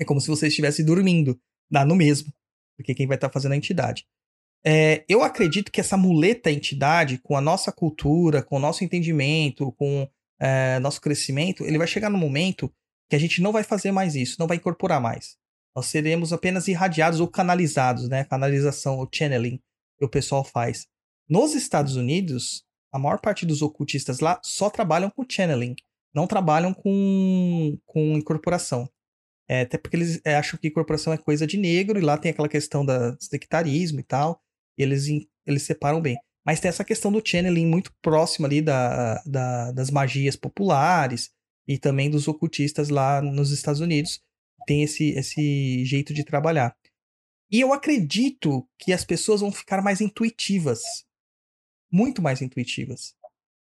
É 0.00 0.04
como 0.04 0.20
se 0.20 0.28
você 0.28 0.48
estivesse 0.48 0.82
dormindo, 0.82 1.38
dá 1.70 1.84
no 1.84 1.94
mesmo, 1.94 2.32
porque 2.76 2.94
quem 2.94 3.06
vai 3.06 3.16
estar 3.16 3.28
tá 3.28 3.32
fazendo 3.32 3.52
a 3.52 3.56
entidade. 3.56 4.06
É, 4.64 5.04
eu 5.08 5.22
acredito 5.22 5.70
que 5.70 5.80
essa 5.80 5.96
muleta 5.96 6.50
entidade, 6.50 7.18
com 7.18 7.36
a 7.36 7.40
nossa 7.40 7.70
cultura, 7.70 8.42
com 8.42 8.56
o 8.56 8.60
nosso 8.60 8.84
entendimento, 8.84 9.72
com 9.72 10.08
é, 10.38 10.78
nosso 10.80 11.00
crescimento, 11.00 11.64
ele 11.64 11.78
vai 11.78 11.86
chegar 11.86 12.10
no 12.10 12.18
momento 12.18 12.72
que 13.08 13.16
a 13.16 13.18
gente 13.18 13.42
não 13.42 13.52
vai 13.52 13.62
fazer 13.62 13.92
mais 13.92 14.14
isso, 14.14 14.36
não 14.38 14.46
vai 14.46 14.56
incorporar 14.56 15.00
mais. 15.00 15.36
Nós 15.74 15.86
seremos 15.86 16.32
apenas 16.32 16.68
irradiados 16.68 17.20
ou 17.20 17.28
canalizados, 17.28 18.08
né? 18.08 18.24
Canalização 18.24 18.98
ou 18.98 19.08
channeling 19.12 19.60
que 19.98 20.04
o 20.04 20.08
pessoal 20.08 20.44
faz. 20.44 20.86
Nos 21.28 21.54
Estados 21.54 21.96
Unidos, 21.96 22.64
a 22.92 22.98
maior 22.98 23.20
parte 23.20 23.46
dos 23.46 23.62
ocultistas 23.62 24.20
lá 24.20 24.40
só 24.42 24.68
trabalham 24.68 25.10
com 25.10 25.24
channeling, 25.28 25.76
não 26.14 26.26
trabalham 26.26 26.74
com, 26.74 27.78
com 27.86 28.16
incorporação. 28.16 28.88
É, 29.50 29.62
até 29.62 29.76
porque 29.76 29.96
eles 29.96 30.20
é, 30.24 30.36
acham 30.36 30.58
que 30.58 30.68
incorporação 30.68 31.12
é 31.12 31.18
coisa 31.18 31.46
de 31.46 31.56
negro, 31.56 31.98
e 31.98 32.02
lá 32.02 32.16
tem 32.16 32.30
aquela 32.30 32.48
questão 32.48 32.84
do 32.84 32.92
sectarismo 33.18 33.98
e 33.98 34.04
tal 34.04 34.40
eles, 34.82 35.06
eles 35.46 35.62
separam 35.62 36.00
bem. 36.00 36.16
Mas 36.44 36.60
tem 36.60 36.68
essa 36.68 36.84
questão 36.84 37.12
do 37.12 37.22
channeling 37.24 37.66
muito 37.66 37.92
próximo 38.00 38.46
ali 38.46 38.62
da, 38.62 39.22
da, 39.26 39.72
das 39.72 39.90
magias 39.90 40.36
populares 40.36 41.30
e 41.68 41.78
também 41.78 42.10
dos 42.10 42.26
ocultistas 42.26 42.88
lá 42.88 43.20
nos 43.20 43.50
Estados 43.50 43.80
Unidos. 43.80 44.22
Tem 44.66 44.82
esse, 44.82 45.10
esse 45.10 45.84
jeito 45.84 46.14
de 46.14 46.24
trabalhar. 46.24 46.74
E 47.50 47.60
eu 47.60 47.72
acredito 47.72 48.66
que 48.78 48.92
as 48.92 49.04
pessoas 49.04 49.40
vão 49.40 49.52
ficar 49.52 49.82
mais 49.82 50.00
intuitivas. 50.00 50.80
Muito 51.92 52.22
mais 52.22 52.40
intuitivas 52.40 53.14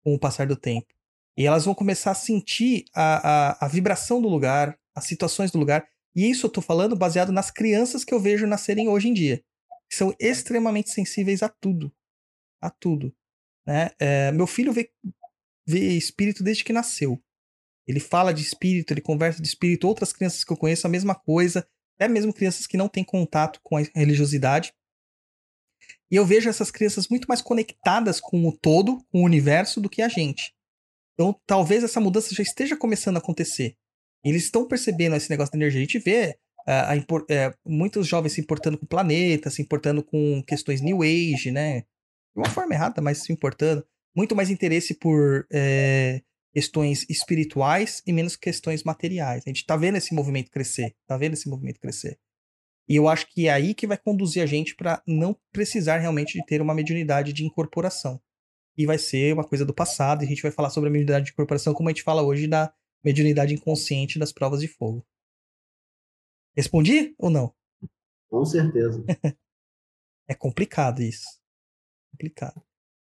com 0.02 0.14
o 0.14 0.18
passar 0.18 0.46
do 0.46 0.56
tempo. 0.56 0.88
E 1.36 1.46
elas 1.46 1.66
vão 1.66 1.74
começar 1.74 2.12
a 2.12 2.14
sentir 2.14 2.86
a, 2.94 3.50
a, 3.60 3.66
a 3.66 3.68
vibração 3.68 4.20
do 4.22 4.28
lugar, 4.28 4.78
as 4.96 5.04
situações 5.04 5.50
do 5.50 5.58
lugar. 5.58 5.86
E 6.14 6.30
isso 6.30 6.46
eu 6.46 6.50
tô 6.50 6.62
falando 6.62 6.96
baseado 6.96 7.30
nas 7.30 7.50
crianças 7.50 8.04
que 8.04 8.14
eu 8.14 8.18
vejo 8.18 8.46
nascerem 8.46 8.88
hoje 8.88 9.08
em 9.08 9.12
dia 9.12 9.44
são 9.90 10.14
extremamente 10.18 10.90
sensíveis 10.90 11.42
a 11.42 11.48
tudo. 11.48 11.92
A 12.60 12.70
tudo. 12.70 13.14
Né? 13.66 13.90
É, 13.98 14.32
meu 14.32 14.46
filho 14.46 14.72
vê, 14.72 14.90
vê 15.66 15.92
espírito 15.96 16.42
desde 16.42 16.64
que 16.64 16.72
nasceu. 16.72 17.22
Ele 17.86 18.00
fala 18.00 18.34
de 18.34 18.42
espírito, 18.42 18.92
ele 18.92 19.00
conversa 19.00 19.40
de 19.40 19.48
espírito. 19.48 19.86
Outras 19.86 20.12
crianças 20.12 20.42
que 20.42 20.52
eu 20.52 20.56
conheço, 20.56 20.86
a 20.86 20.90
mesma 20.90 21.14
coisa. 21.14 21.68
Até 21.94 22.08
mesmo 22.08 22.32
crianças 22.32 22.66
que 22.66 22.76
não 22.76 22.88
têm 22.88 23.04
contato 23.04 23.60
com 23.62 23.76
a 23.76 23.82
religiosidade. 23.94 24.74
E 26.10 26.16
eu 26.16 26.26
vejo 26.26 26.48
essas 26.48 26.70
crianças 26.70 27.08
muito 27.08 27.26
mais 27.26 27.40
conectadas 27.40 28.20
com 28.20 28.46
o 28.46 28.56
todo, 28.56 29.04
com 29.10 29.22
o 29.22 29.24
universo, 29.24 29.80
do 29.80 29.88
que 29.88 30.02
a 30.02 30.08
gente. 30.08 30.54
Então, 31.14 31.40
talvez 31.46 31.82
essa 31.82 32.00
mudança 32.00 32.34
já 32.34 32.42
esteja 32.42 32.76
começando 32.76 33.16
a 33.16 33.18
acontecer. 33.18 33.76
Eles 34.28 34.44
estão 34.44 34.66
percebendo 34.66 35.14
esse 35.14 35.30
negócio 35.30 35.52
da 35.52 35.58
energia. 35.58 35.80
A 35.80 35.84
gente 35.84 35.98
vê 35.98 36.36
a, 36.66 36.92
a, 36.92 36.96
é, 37.30 37.54
muitos 37.64 38.08
jovens 38.08 38.32
se 38.32 38.40
importando 38.40 38.76
com 38.76 38.84
o 38.84 38.88
planeta, 38.88 39.50
se 39.50 39.62
importando 39.62 40.02
com 40.02 40.42
questões 40.44 40.80
New 40.80 41.02
Age, 41.02 41.52
né? 41.52 41.82
De 42.34 42.42
uma 42.42 42.50
forma 42.50 42.74
errada, 42.74 43.00
mas 43.00 43.18
se 43.18 43.32
importando. 43.32 43.86
Muito 44.14 44.34
mais 44.34 44.50
interesse 44.50 44.94
por 44.94 45.46
é, 45.52 46.22
questões 46.52 47.06
espirituais 47.08 48.02
e 48.04 48.12
menos 48.12 48.34
questões 48.34 48.82
materiais. 48.82 49.44
A 49.46 49.50
gente 49.50 49.64
tá 49.64 49.76
vendo 49.76 49.96
esse 49.96 50.12
movimento 50.12 50.50
crescer, 50.50 50.96
tá 51.06 51.16
vendo 51.16 51.34
esse 51.34 51.48
movimento 51.48 51.78
crescer. 51.78 52.18
E 52.88 52.96
eu 52.96 53.08
acho 53.08 53.28
que 53.32 53.46
é 53.46 53.52
aí 53.52 53.74
que 53.74 53.86
vai 53.86 53.96
conduzir 53.96 54.42
a 54.42 54.46
gente 54.46 54.74
para 54.74 55.02
não 55.06 55.36
precisar 55.52 55.98
realmente 55.98 56.38
de 56.38 56.44
ter 56.46 56.60
uma 56.60 56.74
mediunidade 56.74 57.32
de 57.32 57.44
incorporação. 57.44 58.20
E 58.76 58.86
vai 58.86 58.98
ser 58.98 59.34
uma 59.34 59.44
coisa 59.44 59.64
do 59.64 59.74
passado, 59.74 60.22
e 60.22 60.26
a 60.26 60.28
gente 60.28 60.42
vai 60.42 60.50
falar 60.50 60.70
sobre 60.70 60.88
a 60.88 60.92
mediunidade 60.92 61.26
de 61.26 61.32
incorporação 61.32 61.72
como 61.72 61.88
a 61.88 61.92
gente 61.92 62.02
fala 62.02 62.22
hoje 62.22 62.46
da 62.46 62.72
mediunidade 63.06 63.54
inconsciente 63.54 64.18
das 64.18 64.32
provas 64.32 64.60
de 64.60 64.66
fogo. 64.66 65.06
Respondi 66.56 67.14
ou 67.16 67.30
não? 67.30 67.54
Com 68.28 68.44
certeza. 68.44 69.04
é 70.28 70.34
complicado 70.34 71.00
isso. 71.00 71.40
Complicado. 72.10 72.60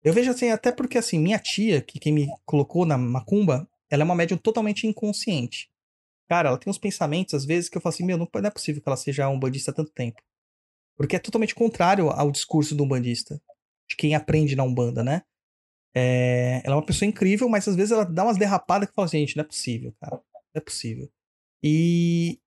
Eu 0.03 0.13
vejo 0.13 0.29
assim, 0.29 0.49
até 0.49 0.73
porque 0.73 0.97
assim, 0.97 1.17
minha 1.17 1.39
tia, 1.39 1.81
que 1.81 1.99
quem 1.99 2.11
me 2.11 2.27
colocou 2.45 2.85
na 2.85 2.97
macumba, 2.97 3.65
ela 3.89 4.03
é 4.03 4.05
uma 4.05 4.15
médium 4.15 4.37
totalmente 4.37 4.85
inconsciente. 4.85 5.71
Cara, 6.27 6.49
ela 6.49 6.57
tem 6.57 6.69
uns 6.69 6.77
pensamentos, 6.77 7.33
às 7.33 7.45
vezes, 7.45 7.69
que 7.69 7.77
eu 7.77 7.81
falo 7.81 7.93
assim, 7.93 8.03
meu, 8.03 8.17
não 8.17 8.27
é 8.43 8.51
possível 8.51 8.81
que 8.81 8.89
ela 8.89 8.97
seja 8.97 9.29
um 9.29 9.39
bandista 9.39 9.71
há 9.71 9.73
tanto 9.73 9.93
tempo. 9.93 10.21
Porque 10.97 11.15
é 11.15 11.19
totalmente 11.19 11.55
contrário 11.55 12.09
ao 12.09 12.29
discurso 12.29 12.75
do 12.75 12.83
umbandista. 12.83 13.41
De 13.89 13.95
quem 13.95 14.15
aprende 14.15 14.53
na 14.53 14.63
Umbanda, 14.63 15.01
né? 15.01 15.23
É... 15.97 16.61
Ela 16.63 16.75
é 16.75 16.77
uma 16.77 16.85
pessoa 16.85 17.09
incrível, 17.09 17.49
mas 17.49 17.67
às 17.67 17.75
vezes 17.75 17.91
ela 17.91 18.05
dá 18.05 18.23
umas 18.23 18.37
derrapadas 18.37 18.87
que 18.87 18.95
fala 18.95 19.07
assim, 19.07 19.19
gente, 19.19 19.35
não 19.35 19.43
é 19.43 19.47
possível, 19.47 19.95
cara. 19.99 20.15
Não 20.15 20.59
é 20.59 20.61
possível. 20.61 21.11
E 21.63 22.39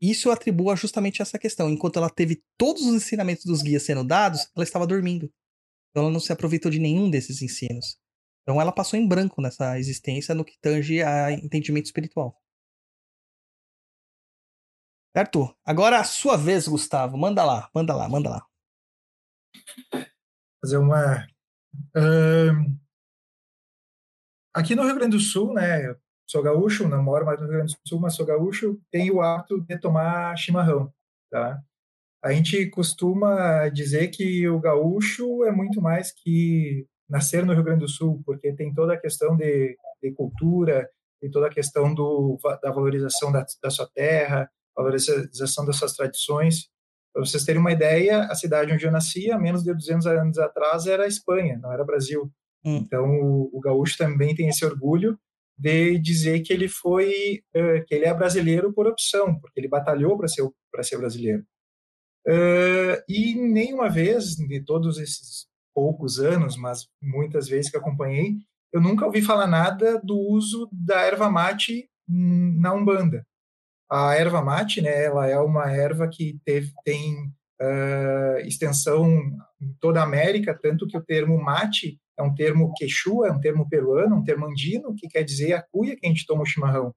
isso 0.00 0.28
eu 0.28 0.32
atribuo 0.32 0.74
justamente 0.76 1.20
a 1.20 1.24
essa 1.24 1.38
questão. 1.38 1.68
Enquanto 1.68 1.98
ela 1.98 2.08
teve 2.08 2.42
todos 2.56 2.82
os 2.82 2.94
ensinamentos 2.94 3.44
dos 3.44 3.60
guias 3.60 3.82
sendo 3.82 4.04
dados, 4.04 4.48
ela 4.54 4.62
estava 4.62 4.86
dormindo. 4.86 5.32
Então 5.90 6.04
ela 6.04 6.12
não 6.12 6.20
se 6.20 6.32
aproveitou 6.32 6.70
de 6.70 6.78
nenhum 6.78 7.10
desses 7.10 7.42
ensinos. 7.42 7.98
Então 8.42 8.60
ela 8.60 8.72
passou 8.72 8.98
em 8.98 9.06
branco 9.06 9.42
nessa 9.42 9.78
existência 9.78 10.34
no 10.34 10.44
que 10.44 10.58
tange 10.60 11.02
a 11.02 11.32
entendimento 11.32 11.86
espiritual. 11.86 12.40
Certo? 15.16 15.54
Agora 15.64 15.98
a 15.98 16.04
sua 16.04 16.36
vez, 16.36 16.68
Gustavo. 16.68 17.18
Manda 17.18 17.44
lá, 17.44 17.68
manda 17.74 17.94
lá, 17.94 18.08
manda 18.08 18.30
lá. 18.30 18.46
Fazer 20.60 20.78
uma. 20.78 21.26
Uh... 21.96 22.82
Aqui 24.54 24.74
no 24.74 24.84
Rio 24.84 24.94
Grande 24.94 25.16
do 25.16 25.22
Sul, 25.22 25.54
né, 25.54 25.94
sou 26.26 26.42
gaúcho, 26.42 26.86
não 26.88 27.02
moro 27.02 27.24
mais 27.24 27.40
no 27.40 27.46
Rio 27.46 27.56
Grande 27.56 27.74
do 27.74 27.88
Sul, 27.88 28.00
mas 28.00 28.14
sou 28.14 28.26
gaúcho, 28.26 28.78
tenho 28.90 29.16
o 29.16 29.22
hábito 29.22 29.60
de 29.62 29.78
tomar 29.78 30.36
chimarrão, 30.36 30.92
tá? 31.30 31.58
A 32.22 32.32
gente 32.32 32.66
costuma 32.70 33.68
dizer 33.70 34.08
que 34.08 34.48
o 34.48 34.60
gaúcho 34.60 35.44
é 35.44 35.50
muito 35.50 35.80
mais 35.80 36.12
que 36.12 36.86
nascer 37.08 37.44
no 37.44 37.52
Rio 37.52 37.64
Grande 37.64 37.80
do 37.80 37.88
Sul, 37.88 38.22
porque 38.24 38.52
tem 38.54 38.72
toda 38.72 38.94
a 38.94 39.00
questão 39.00 39.36
de, 39.36 39.76
de 40.02 40.12
cultura, 40.12 40.88
tem 41.20 41.30
toda 41.30 41.46
a 41.46 41.50
questão 41.50 41.94
do, 41.94 42.38
da 42.62 42.70
valorização 42.70 43.32
da, 43.32 43.44
da 43.62 43.70
sua 43.70 43.88
terra, 43.94 44.50
valorização 44.76 45.64
das 45.64 45.76
suas 45.76 45.94
tradições. 45.94 46.68
Para 47.12 47.24
vocês 47.24 47.44
terem 47.44 47.60
uma 47.60 47.72
ideia, 47.72 48.24
a 48.24 48.34
cidade 48.34 48.72
onde 48.72 48.86
eu 48.86 48.92
nasci, 48.92 49.30
há 49.30 49.38
menos 49.38 49.62
de 49.62 49.72
200 49.74 50.06
anos 50.06 50.38
atrás, 50.38 50.86
era 50.86 51.06
Espanha, 51.06 51.58
não 51.60 51.72
era 51.72 51.84
Brasil. 51.84 52.32
Hum. 52.64 52.76
Então, 52.76 53.04
o, 53.20 53.50
o 53.52 53.60
gaúcho 53.60 53.98
também 53.98 54.34
tem 54.34 54.48
esse 54.48 54.64
orgulho 54.64 55.18
de 55.58 55.98
dizer 55.98 56.40
que 56.40 56.52
ele 56.52 56.68
foi 56.68 57.42
uh, 57.54 57.84
que 57.86 57.94
ele 57.94 58.04
é 58.04 58.14
brasileiro 58.14 58.72
por 58.72 58.86
opção, 58.86 59.38
porque 59.38 59.60
ele 59.60 59.68
batalhou 59.68 60.16
para 60.16 60.28
ser 60.28 60.48
para 60.70 60.82
ser 60.82 60.96
brasileiro. 60.98 61.44
Uh, 62.26 63.02
e 63.08 63.34
nenhuma 63.34 63.88
vez 63.88 64.36
de 64.36 64.60
todos 64.64 64.98
esses 64.98 65.46
poucos 65.74 66.18
anos, 66.18 66.56
mas 66.56 66.86
muitas 67.00 67.48
vezes 67.48 67.70
que 67.70 67.76
acompanhei, 67.76 68.36
eu 68.72 68.80
nunca 68.80 69.04
ouvi 69.04 69.20
falar 69.20 69.46
nada 69.46 70.00
do 70.02 70.18
uso 70.18 70.68
da 70.72 71.00
erva 71.02 71.30
mate 71.30 71.88
na 72.08 72.72
umbanda. 72.72 73.26
A 73.90 74.14
erva 74.14 74.42
mate, 74.42 74.80
né, 74.80 75.04
ela 75.04 75.28
é 75.28 75.38
uma 75.38 75.70
erva 75.70 76.08
que 76.08 76.40
teve, 76.44 76.72
tem 76.84 77.26
uh, 77.60 78.38
extensão 78.44 79.06
em 79.60 79.74
toda 79.80 80.00
a 80.00 80.04
América, 80.04 80.58
tanto 80.60 80.86
que 80.86 80.96
o 80.96 81.02
termo 81.02 81.38
mate 81.42 82.00
é 82.22 82.26
um 82.26 82.34
termo 82.34 82.72
quechua, 82.76 83.28
é 83.28 83.32
um 83.32 83.40
termo 83.40 83.68
peruano, 83.68 84.16
um 84.16 84.24
termo 84.24 84.46
andino, 84.46 84.94
que 84.96 85.08
quer 85.08 85.22
dizer 85.22 85.52
a 85.54 85.62
cuia 85.62 85.96
que 85.96 86.06
a 86.06 86.08
gente 86.08 86.26
toma 86.26 86.42
o 86.42 86.46
chimarrão. 86.46 86.94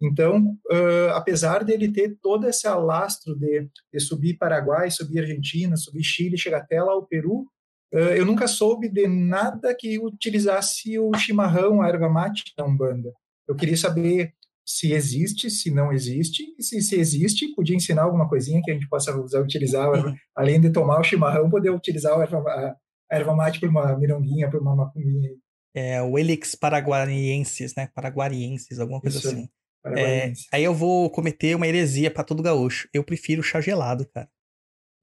Então, 0.00 0.56
uh, 0.70 1.10
apesar 1.14 1.64
dele 1.64 1.92
ter 1.92 2.16
todo 2.22 2.48
esse 2.48 2.68
alastro 2.68 3.34
de, 3.34 3.68
de, 3.92 4.00
subir 4.00 4.38
Paraguai, 4.38 4.90
subir 4.90 5.20
Argentina, 5.20 5.76
subir 5.76 6.04
Chile, 6.04 6.38
chegar 6.38 6.58
até 6.58 6.80
lá 6.80 6.92
ao 6.92 7.04
Peru, 7.04 7.46
uh, 7.92 8.14
eu 8.16 8.24
nunca 8.24 8.46
soube 8.46 8.88
de 8.88 9.08
nada 9.08 9.74
que 9.74 9.98
utilizasse 9.98 10.98
o 10.98 11.12
chimarrão, 11.14 11.82
a 11.82 11.88
erva 11.88 12.08
mate 12.08 12.44
na 12.56 12.64
Umbanda. 12.64 13.12
Eu 13.48 13.56
queria 13.56 13.76
saber 13.76 14.34
se 14.64 14.92
existe, 14.92 15.50
se 15.50 15.70
não 15.70 15.90
existe, 15.92 16.44
e 16.58 16.62
se, 16.62 16.80
se 16.82 16.94
existe, 16.94 17.54
podia 17.54 17.74
ensinar 17.74 18.02
alguma 18.02 18.28
coisinha 18.28 18.60
que 18.62 18.70
a 18.70 18.74
gente 18.74 18.88
possa 18.88 19.18
usar, 19.18 19.40
utilizar, 19.40 19.88
além 20.36 20.60
de 20.60 20.70
tomar 20.70 21.00
o 21.00 21.04
chimarrão, 21.04 21.50
poder 21.50 21.70
utilizar 21.70 22.16
a 22.16 22.22
erva, 22.22 22.76
erva 23.10 23.34
mate 23.34 23.60
para 23.60 23.68
uma 23.68 23.96
mironguinha, 23.96 24.48
para 24.48 24.60
uma 24.60 24.76
macumbinha. 24.76 25.30
É 25.74 26.02
o 26.02 26.18
Elix 26.18 26.54
paraguariensis, 26.54 27.74
né? 27.74 27.88
Paraguariensis, 27.94 28.78
alguma 28.78 29.00
coisa 29.00 29.18
Isso, 29.18 29.28
assim. 29.28 29.48
É, 29.96 30.32
aí 30.52 30.64
eu 30.64 30.74
vou 30.74 31.08
cometer 31.10 31.54
uma 31.54 31.66
heresia 31.66 32.10
pra 32.10 32.24
todo 32.24 32.42
gaúcho. 32.42 32.88
Eu 32.92 33.04
prefiro 33.04 33.42
chá 33.42 33.60
gelado, 33.60 34.06
cara. 34.08 34.28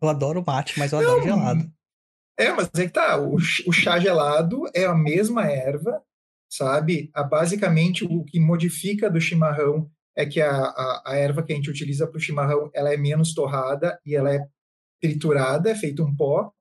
Eu 0.01 0.09
adoro 0.09 0.43
mate, 0.45 0.77
mas 0.77 0.91
eu 0.91 0.99
adoro 0.99 1.17
Não, 1.19 1.23
gelado. 1.23 1.71
É, 2.37 2.51
mas 2.51 2.69
é 2.75 2.85
que 2.85 2.91
tá, 2.91 3.17
o, 3.17 3.35
o 3.35 3.71
chá 3.71 3.97
gelado 3.97 4.65
é 4.73 4.85
a 4.85 4.93
mesma 4.93 5.45
erva, 5.45 6.03
sabe? 6.49 7.09
A, 7.13 7.23
basicamente, 7.23 8.03
o 8.03 8.23
que 8.25 8.39
modifica 8.39 9.09
do 9.09 9.21
chimarrão 9.21 9.89
é 10.15 10.25
que 10.25 10.41
a, 10.41 10.51
a, 10.51 11.03
a 11.05 11.15
erva 11.15 11.43
que 11.43 11.53
a 11.53 11.55
gente 11.55 11.69
utiliza 11.69 12.07
para 12.07 12.17
o 12.17 12.21
chimarrão, 12.21 12.69
ela 12.73 12.93
é 12.93 12.97
menos 12.97 13.33
torrada 13.33 13.99
e 14.05 14.15
ela 14.15 14.33
é 14.33 14.45
triturada, 15.01 15.69
é 15.69 15.75
feito 15.75 16.03
um 16.03 16.15
pó, 16.15 16.51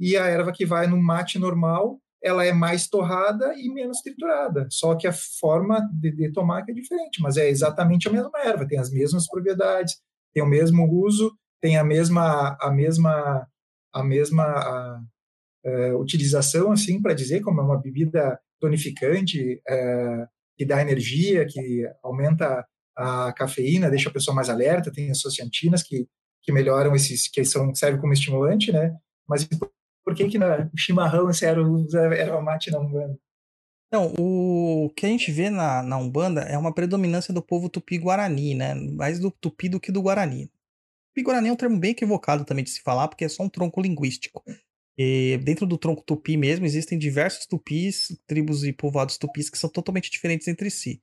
e 0.00 0.16
a 0.16 0.26
erva 0.26 0.50
que 0.50 0.64
vai 0.64 0.86
no 0.86 1.00
mate 1.00 1.38
normal, 1.38 2.00
ela 2.22 2.44
é 2.44 2.52
mais 2.52 2.88
torrada 2.88 3.54
e 3.56 3.68
menos 3.72 4.00
triturada, 4.00 4.66
só 4.70 4.94
que 4.94 5.06
a 5.06 5.12
forma 5.12 5.86
de, 5.92 6.10
de 6.10 6.32
tomar 6.32 6.64
é 6.68 6.72
diferente, 6.72 7.20
mas 7.20 7.36
é 7.36 7.48
exatamente 7.48 8.08
a 8.08 8.12
mesma 8.12 8.38
erva, 8.42 8.66
tem 8.66 8.78
as 8.78 8.90
mesmas 8.90 9.28
propriedades, 9.28 9.96
tem 10.32 10.42
o 10.42 10.46
mesmo 10.46 10.90
uso, 10.90 11.32
tem 11.60 11.76
a 11.76 11.84
mesma 11.84 12.56
a 12.60 12.70
mesma 12.70 13.46
a 13.92 14.02
mesma 14.02 14.44
a, 14.44 15.00
eh, 15.64 15.94
utilização 15.94 16.72
assim 16.72 17.00
para 17.02 17.14
dizer 17.14 17.40
como 17.40 17.60
é 17.60 17.64
uma 17.64 17.80
bebida 17.80 18.38
tonificante 18.60 19.60
eh, 19.68 20.26
que 20.56 20.64
dá 20.64 20.80
energia, 20.80 21.46
que 21.46 21.86
aumenta 22.02 22.66
a 22.96 23.32
cafeína, 23.32 23.90
deixa 23.90 24.08
a 24.10 24.12
pessoa 24.12 24.34
mais 24.34 24.48
alerta, 24.48 24.92
tem 24.92 25.10
as 25.10 25.20
sociantinas 25.20 25.82
que 25.82 26.06
que 26.42 26.52
melhoram 26.52 26.94
esses 26.94 27.28
que 27.28 27.44
são 27.44 27.74
servem 27.74 28.00
como 28.00 28.12
estimulante, 28.12 28.72
né? 28.72 28.94
Mas 29.28 29.46
por, 30.04 30.14
que 30.14 30.28
que 30.28 30.38
na 30.38 30.70
chimarrão 30.76 31.30
esse 31.30 31.44
era 31.44 31.62
usa 31.62 32.00
erva 32.14 32.40
mate 32.40 32.70
na 32.70 32.78
Umbanda? 32.78 33.18
Não, 33.92 34.14
o 34.18 34.90
que 34.96 35.04
a 35.04 35.08
gente 35.08 35.32
vê 35.32 35.50
na, 35.50 35.82
na 35.82 35.96
Umbanda 35.96 36.42
é 36.42 36.56
uma 36.56 36.72
predominância 36.72 37.34
do 37.34 37.42
povo 37.42 37.68
tupi-guarani, 37.68 38.54
né? 38.54 38.74
Mais 38.74 39.18
do 39.18 39.30
tupi 39.30 39.68
do 39.68 39.80
que 39.80 39.90
do 39.90 40.00
guarani. 40.00 40.48
Tupi-guarani 41.08 41.48
é 41.48 41.52
um 41.52 41.56
termo 41.56 41.78
bem 41.78 41.90
equivocado 41.90 42.44
também 42.44 42.62
de 42.62 42.70
se 42.70 42.82
falar, 42.82 43.08
porque 43.08 43.24
é 43.24 43.28
só 43.28 43.42
um 43.42 43.48
tronco 43.48 43.80
linguístico. 43.80 44.44
E 44.96 45.38
dentro 45.38 45.66
do 45.66 45.76
tronco 45.76 46.04
tupi 46.04 46.36
mesmo, 46.36 46.66
existem 46.66 46.96
diversos 46.96 47.46
tupis, 47.46 48.16
tribos 48.26 48.64
e 48.64 48.72
povoados 48.72 49.18
tupis 49.18 49.50
que 49.50 49.58
são 49.58 49.68
totalmente 49.68 50.10
diferentes 50.10 50.46
entre 50.46 50.70
si. 50.70 51.02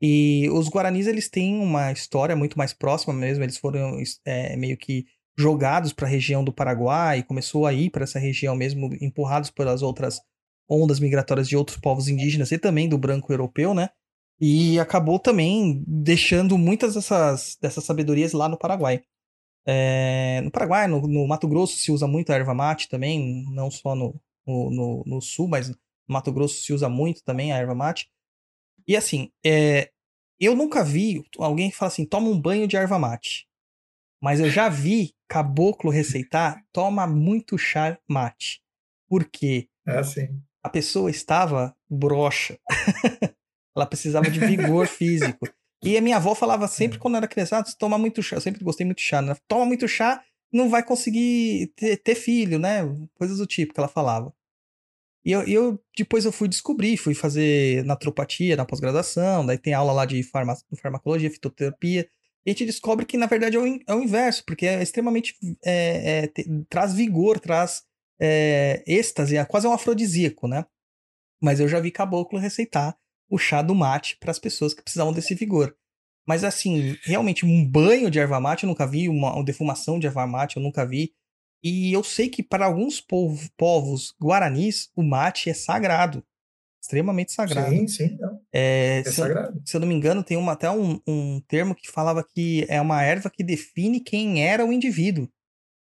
E 0.00 0.50
os 0.50 0.68
guaranis, 0.68 1.06
eles 1.06 1.28
têm 1.28 1.58
uma 1.58 1.90
história 1.90 2.36
muito 2.36 2.58
mais 2.58 2.74
próxima 2.74 3.14
mesmo, 3.14 3.42
eles 3.42 3.56
foram 3.56 3.98
é, 4.26 4.56
meio 4.56 4.76
que 4.76 5.06
jogados 5.38 5.92
para 5.92 6.06
a 6.06 6.10
região 6.10 6.42
do 6.42 6.52
Paraguai, 6.52 7.22
começou 7.22 7.66
a 7.66 7.72
ir 7.72 7.90
para 7.90 8.04
essa 8.04 8.18
região 8.18 8.56
mesmo, 8.56 8.90
empurrados 9.00 9.50
pelas 9.50 9.82
outras 9.82 10.20
ondas 10.68 10.98
migratórias 10.98 11.48
de 11.48 11.56
outros 11.56 11.78
povos 11.78 12.08
indígenas 12.08 12.50
e 12.50 12.58
também 12.58 12.88
do 12.88 12.98
branco 12.98 13.32
europeu, 13.32 13.74
né? 13.74 13.90
E 14.40 14.78
acabou 14.78 15.18
também 15.18 15.82
deixando 15.86 16.58
muitas 16.58 16.94
dessas, 16.94 17.56
dessas 17.60 17.84
sabedorias 17.84 18.32
lá 18.32 18.48
no 18.48 18.58
Paraguai. 18.58 19.02
É, 19.66 20.40
no 20.42 20.50
Paraguai, 20.50 20.86
no, 20.86 21.00
no, 21.02 21.26
Mato 21.26 21.48
Grosso 21.48 21.76
se 21.76 21.90
usa 21.90 22.06
muito 22.06 22.30
a 22.30 22.36
erva 22.36 22.54
mate 22.54 22.88
também, 22.88 23.44
não 23.50 23.70
só 23.70 23.94
no, 23.94 24.14
no, 24.46 25.02
no, 25.06 25.20
sul, 25.20 25.48
mas 25.48 25.68
no 25.68 25.76
Mato 26.06 26.32
Grosso 26.32 26.60
se 26.62 26.72
usa 26.72 26.88
muito 26.88 27.24
também 27.24 27.52
a 27.52 27.56
erva 27.56 27.74
mate. 27.74 28.08
E 28.86 28.96
assim, 28.96 29.30
é, 29.44 29.90
eu 30.38 30.54
nunca 30.54 30.84
vi 30.84 31.24
alguém 31.38 31.70
que 31.70 31.76
fala 31.76 31.90
assim, 31.90 32.04
toma 32.04 32.28
um 32.28 32.40
banho 32.40 32.68
de 32.68 32.76
erva 32.76 32.98
mate. 32.98 33.45
Mas 34.26 34.40
eu 34.40 34.50
já 34.50 34.68
vi 34.68 35.14
caboclo 35.28 35.88
receitar, 35.88 36.60
toma 36.72 37.06
muito 37.06 37.56
chá 37.56 37.96
mate. 38.08 38.60
Por 39.08 39.24
quê? 39.24 39.68
É 39.86 39.98
assim. 39.98 40.42
A 40.64 40.68
pessoa 40.68 41.08
estava 41.08 41.76
broxa. 41.88 42.58
Ela 43.76 43.86
precisava 43.86 44.28
de 44.28 44.40
vigor 44.40 44.88
físico. 44.88 45.48
E 45.80 45.96
a 45.96 46.00
minha 46.00 46.16
avó 46.16 46.34
falava 46.34 46.66
sempre 46.66 46.98
quando 46.98 47.16
era 47.16 47.28
criança, 47.28 47.58
ah, 47.58 47.64
toma 47.78 47.96
muito 47.98 48.20
chá. 48.20 48.34
Eu 48.34 48.40
sempre 48.40 48.64
gostei 48.64 48.84
muito 48.84 48.98
de 48.98 49.04
chá, 49.04 49.22
né? 49.22 49.36
Toma 49.46 49.64
muito 49.64 49.86
chá, 49.86 50.20
não 50.52 50.68
vai 50.68 50.82
conseguir 50.82 51.72
ter, 51.76 51.96
ter 51.98 52.16
filho, 52.16 52.58
né? 52.58 52.80
Coisas 53.14 53.38
do 53.38 53.46
tipo 53.46 53.72
que 53.72 53.78
ela 53.78 53.86
falava. 53.86 54.34
E 55.24 55.30
eu, 55.30 55.42
eu, 55.46 55.80
depois 55.96 56.24
eu 56.24 56.32
fui 56.32 56.48
descobrir, 56.48 56.96
fui 56.96 57.14
fazer 57.14 57.84
naturopatia 57.84 58.56
na 58.56 58.66
pós-graduação, 58.66 59.46
daí 59.46 59.56
tem 59.56 59.72
aula 59.72 59.92
lá 59.92 60.04
de 60.04 60.20
farma, 60.24 60.56
farmacologia, 60.82 61.30
fitoterapia, 61.30 62.08
e 62.46 62.50
a 62.50 62.52
gente 62.52 62.66
descobre 62.66 63.04
que 63.04 63.16
na 63.16 63.26
verdade 63.26 63.56
é 63.56 63.60
o, 63.60 63.66
é 63.66 63.94
o 63.94 64.00
inverso, 64.00 64.44
porque 64.46 64.66
é 64.66 64.80
extremamente 64.80 65.34
é, 65.64 66.18
é, 66.18 66.26
te, 66.28 66.64
traz 66.70 66.94
vigor, 66.94 67.40
traz 67.40 67.82
é, 68.20 68.84
êxtase, 68.86 69.36
é 69.36 69.44
quase 69.44 69.66
um 69.66 69.72
afrodisíaco, 69.72 70.46
né? 70.46 70.64
Mas 71.42 71.58
eu 71.58 71.66
já 71.66 71.80
vi 71.80 71.90
caboclo 71.90 72.38
receitar 72.38 72.96
o 73.28 73.36
chá 73.36 73.60
do 73.60 73.74
mate 73.74 74.16
para 74.18 74.30
as 74.30 74.38
pessoas 74.38 74.72
que 74.72 74.82
precisavam 74.82 75.12
desse 75.12 75.34
vigor. 75.34 75.76
Mas 76.24 76.44
assim, 76.44 76.96
realmente 77.02 77.44
um 77.44 77.68
banho 77.68 78.10
de 78.10 78.20
erva 78.20 78.40
mate 78.40 78.62
eu 78.62 78.68
nunca 78.68 78.86
vi, 78.86 79.08
uma, 79.08 79.34
uma 79.34 79.44
defumação 79.44 79.98
de 79.98 80.06
erva 80.06 80.24
mate 80.24 80.56
eu 80.56 80.62
nunca 80.62 80.86
vi. 80.86 81.12
E 81.64 81.92
eu 81.92 82.04
sei 82.04 82.28
que 82.28 82.44
para 82.44 82.66
alguns 82.66 83.00
povo, 83.00 83.50
povos 83.56 84.14
guaranis, 84.22 84.88
o 84.94 85.02
mate 85.02 85.50
é 85.50 85.54
sagrado. 85.54 86.24
Extremamente 86.86 87.32
sagrado. 87.32 87.70
Sim, 87.70 87.88
sim. 87.88 88.16
Não. 88.20 88.40
É, 88.52 89.00
é 89.00 89.04
se, 89.04 89.16
sagrado. 89.16 89.58
Eu, 89.58 89.62
se 89.66 89.76
eu 89.76 89.80
não 89.80 89.88
me 89.88 89.94
engano, 89.94 90.22
tem 90.22 90.36
uma, 90.36 90.52
até 90.52 90.70
um, 90.70 91.00
um, 91.04 91.40
termo 91.48 91.74
que 91.74 91.90
falava 91.90 92.22
que 92.22 92.64
é 92.68 92.80
uma 92.80 93.02
erva 93.02 93.28
que 93.28 93.42
define 93.42 93.98
quem 93.98 94.44
era 94.44 94.64
o 94.64 94.72
indivíduo. 94.72 95.28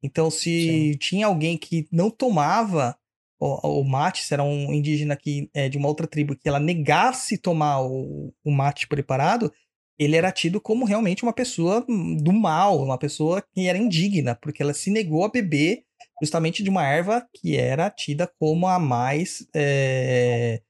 Então, 0.02 0.30
se 0.30 0.92
sim. 0.92 0.98
tinha 0.98 1.26
alguém 1.26 1.58
que 1.58 1.86
não 1.92 2.08
tomava 2.08 2.96
o, 3.38 3.80
o, 3.80 3.84
mate, 3.84 4.24
se 4.24 4.32
era 4.32 4.42
um 4.42 4.72
indígena 4.72 5.14
que, 5.14 5.50
é, 5.52 5.68
de 5.68 5.76
uma 5.76 5.88
outra 5.88 6.06
tribo, 6.06 6.34
que 6.34 6.48
ela 6.48 6.58
negasse 6.58 7.36
tomar 7.36 7.82
o, 7.82 8.32
o 8.42 8.50
mate 8.50 8.88
preparado, 8.88 9.52
ele 9.98 10.16
era 10.16 10.32
tido 10.32 10.58
como 10.58 10.86
realmente 10.86 11.22
uma 11.22 11.34
pessoa 11.34 11.84
do 11.86 12.32
mal, 12.32 12.82
uma 12.82 12.96
pessoa 12.96 13.44
que 13.52 13.66
era 13.66 13.76
indigna, 13.76 14.34
porque 14.40 14.62
ela 14.62 14.72
se 14.72 14.90
negou 14.90 15.22
a 15.22 15.30
beber 15.30 15.82
justamente 16.22 16.62
de 16.62 16.70
uma 16.70 16.86
erva 16.86 17.26
que 17.34 17.56
era 17.56 17.90
tida 17.90 18.26
como 18.38 18.66
a 18.66 18.78
mais 18.78 19.46
é, 19.54 20.62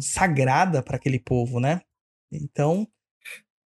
sagrada 0.00 0.82
para 0.82 0.96
aquele 0.96 1.18
povo, 1.18 1.60
né? 1.60 1.80
Então, 2.32 2.86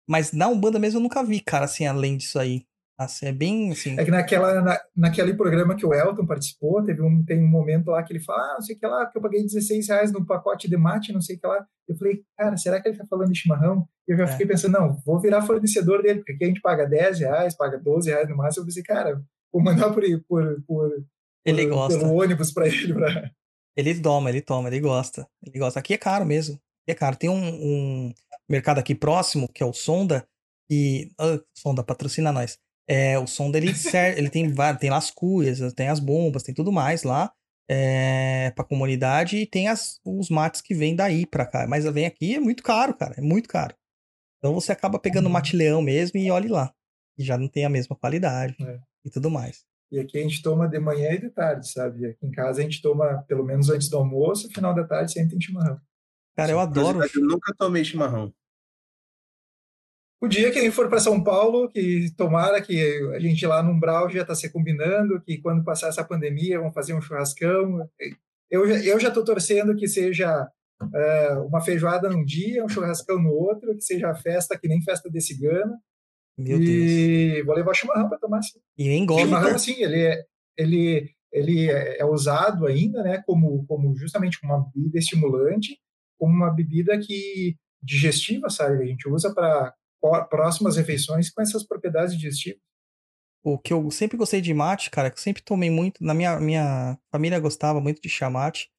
mas 0.07 0.31
na 0.31 0.47
Umbanda 0.47 0.79
mesmo 0.79 0.99
eu 0.99 1.03
nunca 1.03 1.23
vi, 1.23 1.39
cara, 1.39 1.65
assim, 1.65 1.85
além 1.85 2.17
disso 2.17 2.39
aí. 2.39 2.65
Assim, 2.99 3.27
é 3.27 3.31
bem 3.31 3.71
assim. 3.71 3.95
É 3.99 4.03
que 4.03 4.09
naquela, 4.09 4.59
na, 4.59 4.81
naquele 4.95 5.35
programa 5.35 5.75
que 5.75 5.85
o 5.85 5.93
Elton 5.93 6.25
participou, 6.25 6.83
teve 6.83 6.99
um, 7.03 7.23
tem 7.23 7.43
um 7.43 7.47
momento 7.47 7.91
lá 7.91 8.01
que 8.01 8.11
ele 8.11 8.23
fala, 8.23 8.41
ah, 8.41 8.53
não 8.55 8.61
sei 8.61 8.75
o 8.75 8.79
que 8.79 8.87
lá, 8.87 9.05
que 9.05 9.15
eu 9.15 9.21
paguei 9.21 9.43
16 9.43 9.87
reais 9.87 10.11
no 10.11 10.25
pacote 10.25 10.67
de 10.67 10.75
mate, 10.75 11.13
não 11.13 11.21
sei 11.21 11.35
o 11.35 11.39
que 11.39 11.45
lá. 11.45 11.63
Eu 11.87 11.95
falei, 11.95 12.23
cara, 12.35 12.57
será 12.57 12.81
que 12.81 12.89
ele 12.89 12.97
tá 12.97 13.05
falando 13.05 13.31
de 13.31 13.37
chimarrão? 13.37 13.87
Eu 14.07 14.17
já 14.17 14.23
é. 14.23 14.27
fiquei 14.27 14.47
pensando, 14.47 14.79
não, 14.79 14.99
vou 15.05 15.19
virar 15.19 15.43
fornecedor 15.43 16.01
dele, 16.01 16.19
porque 16.19 16.31
aqui 16.31 16.45
a 16.45 16.47
gente 16.47 16.61
paga 16.61 16.87
10 16.87 17.19
reais, 17.19 17.55
paga 17.55 17.77
12 17.77 18.09
reais 18.09 18.27
no 18.27 18.35
máximo. 18.35 18.63
Eu 18.63 18.65
pensei, 18.65 18.81
cara, 18.81 19.21
vou 19.53 19.61
mandar 19.61 19.91
por, 19.93 20.03
por, 20.27 20.63
por, 20.65 21.05
ele 21.45 21.67
por, 21.67 21.75
gosta. 21.75 21.99
pelo 21.99 22.13
ônibus 22.15 22.51
para 22.51 22.67
ele. 22.67 22.95
Pra... 22.95 23.31
Ele 23.77 24.01
toma, 24.01 24.29
ele 24.29 24.41
toma, 24.41 24.67
ele 24.69 24.79
gosta. 24.79 25.27
Ele 25.45 25.59
gosta. 25.59 25.79
Aqui 25.79 25.93
é 25.93 25.97
caro 25.97 26.25
mesmo. 26.25 26.59
É 26.87 26.95
caro. 26.95 27.15
Tem 27.15 27.29
um, 27.29 27.35
um 27.35 28.13
mercado 28.49 28.79
aqui 28.79 28.95
próximo, 28.95 29.47
que 29.47 29.61
é 29.61 29.65
o 29.65 29.73
Sonda, 29.73 30.27
e. 30.69 31.11
Ah, 31.19 31.39
Sonda, 31.53 31.83
patrocina 31.83 32.31
nós. 32.31 32.57
É, 32.89 33.19
o 33.19 33.27
som 33.27 33.51
dele 33.51 33.67
ele 34.15 34.29
tem, 34.29 34.53
tem 34.79 34.89
lá 34.89 34.97
as 34.97 35.11
cuias, 35.11 35.73
tem 35.73 35.89
as 35.89 35.99
bombas, 35.99 36.41
tem 36.41 36.55
tudo 36.55 36.71
mais 36.71 37.03
lá 37.03 37.31
é, 37.69 38.51
pra 38.51 38.63
comunidade 38.63 39.37
e 39.37 39.45
tem 39.45 39.67
as, 39.67 39.99
os 40.05 40.29
mates 40.29 40.61
que 40.61 40.73
vêm 40.73 40.95
daí 40.95 41.25
pra 41.25 41.45
cá. 41.45 41.67
Mas 41.67 41.85
vem 41.85 42.05
aqui 42.05 42.35
é 42.35 42.39
muito 42.39 42.63
caro, 42.63 42.93
cara, 42.93 43.15
é 43.17 43.21
muito 43.21 43.49
caro. 43.49 43.75
Então 44.37 44.53
você 44.53 44.71
acaba 44.71 44.99
pegando 44.99 45.27
o 45.27 45.29
mate 45.29 45.55
leão 45.55 45.81
mesmo 45.81 46.17
e 46.17 46.31
olhe 46.31 46.47
lá. 46.47 46.73
E 47.17 47.23
já 47.23 47.37
não 47.37 47.47
tem 47.47 47.65
a 47.65 47.69
mesma 47.69 47.95
qualidade 47.95 48.55
é. 48.61 48.79
e 49.03 49.09
tudo 49.09 49.29
mais. 49.29 49.65
E 49.91 49.99
aqui 49.99 50.17
a 50.17 50.21
gente 50.21 50.41
toma 50.41 50.67
de 50.67 50.79
manhã 50.79 51.11
e 51.11 51.21
de 51.21 51.29
tarde, 51.29 51.71
sabe? 51.71 52.05
Aqui 52.05 52.25
em 52.25 52.31
casa 52.31 52.59
a 52.59 52.63
gente 52.63 52.81
toma 52.81 53.23
pelo 53.27 53.45
menos 53.45 53.69
antes 53.69 53.89
do 53.89 53.97
almoço, 53.97 54.49
final 54.49 54.73
da 54.73 54.83
tarde 54.83 55.13
sempre 55.13 55.31
tem 55.31 55.41
chimarrão. 55.41 55.79
Cara, 56.35 56.51
eu 56.51 56.59
adoro. 56.59 56.99
Eu 57.03 57.25
nunca 57.25 57.53
tomei 57.57 57.83
chimarrão. 57.83 58.33
O 60.19 60.27
dia 60.27 60.51
que 60.51 60.57
a 60.57 60.61
gente 60.61 60.73
for 60.73 60.89
para 60.89 60.99
São 60.99 61.23
Paulo, 61.23 61.69
que 61.69 62.11
tomara 62.17 62.59
que 62.59 62.81
a 63.15 63.19
gente 63.19 63.45
lá 63.45 63.61
no 63.61 63.71
Umbral 63.71 64.09
já 64.09 64.21
está 64.21 64.33
se 64.33 64.49
combinando, 64.51 65.21
que 65.21 65.37
quando 65.37 65.63
passar 65.63 65.89
essa 65.89 66.03
pandemia 66.03 66.59
vão 66.59 66.71
fazer 66.71 66.93
um 66.93 67.01
churrascão. 67.01 67.87
Eu, 68.49 68.65
eu 68.65 68.99
já 68.99 69.09
estou 69.09 69.23
torcendo 69.23 69.75
que 69.75 69.87
seja 69.87 70.49
é, 70.93 71.33
uma 71.39 71.61
feijoada 71.61 72.09
num 72.09 72.25
dia, 72.25 72.63
um 72.63 72.69
churrascão 72.69 73.21
no 73.21 73.31
outro, 73.31 73.75
que 73.75 73.81
seja 73.81 74.13
festa 74.15 74.57
que 74.57 74.67
nem 74.67 74.81
festa 74.81 75.09
de 75.09 75.21
cigana. 75.21 75.77
Meu 76.37 76.61
e 76.61 77.33
Deus. 77.33 77.45
vou 77.45 77.55
levar 77.55 77.73
chimarrão 77.73 78.07
para 78.07 78.19
tomar 78.19 78.39
assim. 78.39 78.59
E 78.77 78.87
nem 78.87 79.05
gosta. 79.05 79.25
Chimarrão, 79.25 79.55
assim, 79.55 79.81
ele 79.81 80.01
é, 80.01 80.23
ele, 80.55 81.09
ele 81.31 81.69
é 81.69 82.05
usado 82.05 82.67
ainda, 82.67 83.01
né, 83.01 83.23
como, 83.25 83.65
como 83.65 83.95
justamente 83.95 84.39
uma 84.43 84.69
bebida 84.73 84.99
estimulante, 84.99 85.79
como 86.17 86.33
uma 86.33 86.53
bebida 86.53 86.97
que 86.99 87.55
digestiva, 87.81 88.49
sabe? 88.49 88.83
A 88.83 88.85
gente 88.85 89.07
usa 89.09 89.33
para 89.33 89.73
próximas 90.29 90.77
refeições 90.77 91.29
com 91.29 91.41
essas 91.41 91.65
propriedades 91.65 92.15
digestivas. 92.15 92.61
o 93.43 93.57
que 93.57 93.73
eu 93.73 93.89
sempre 93.89 94.17
gostei 94.17 94.41
de 94.41 94.53
mate, 94.53 94.89
cara, 94.91 95.09
que 95.09 95.17
eu 95.17 95.21
sempre 95.21 95.43
tomei 95.43 95.69
muito. 95.69 96.03
Na 96.03 96.13
minha, 96.13 96.39
minha 96.39 96.97
família 97.11 97.39
gostava 97.39 97.79
muito 97.79 98.01
de 98.01 98.09
chá 98.09 98.29
mate. 98.29 98.69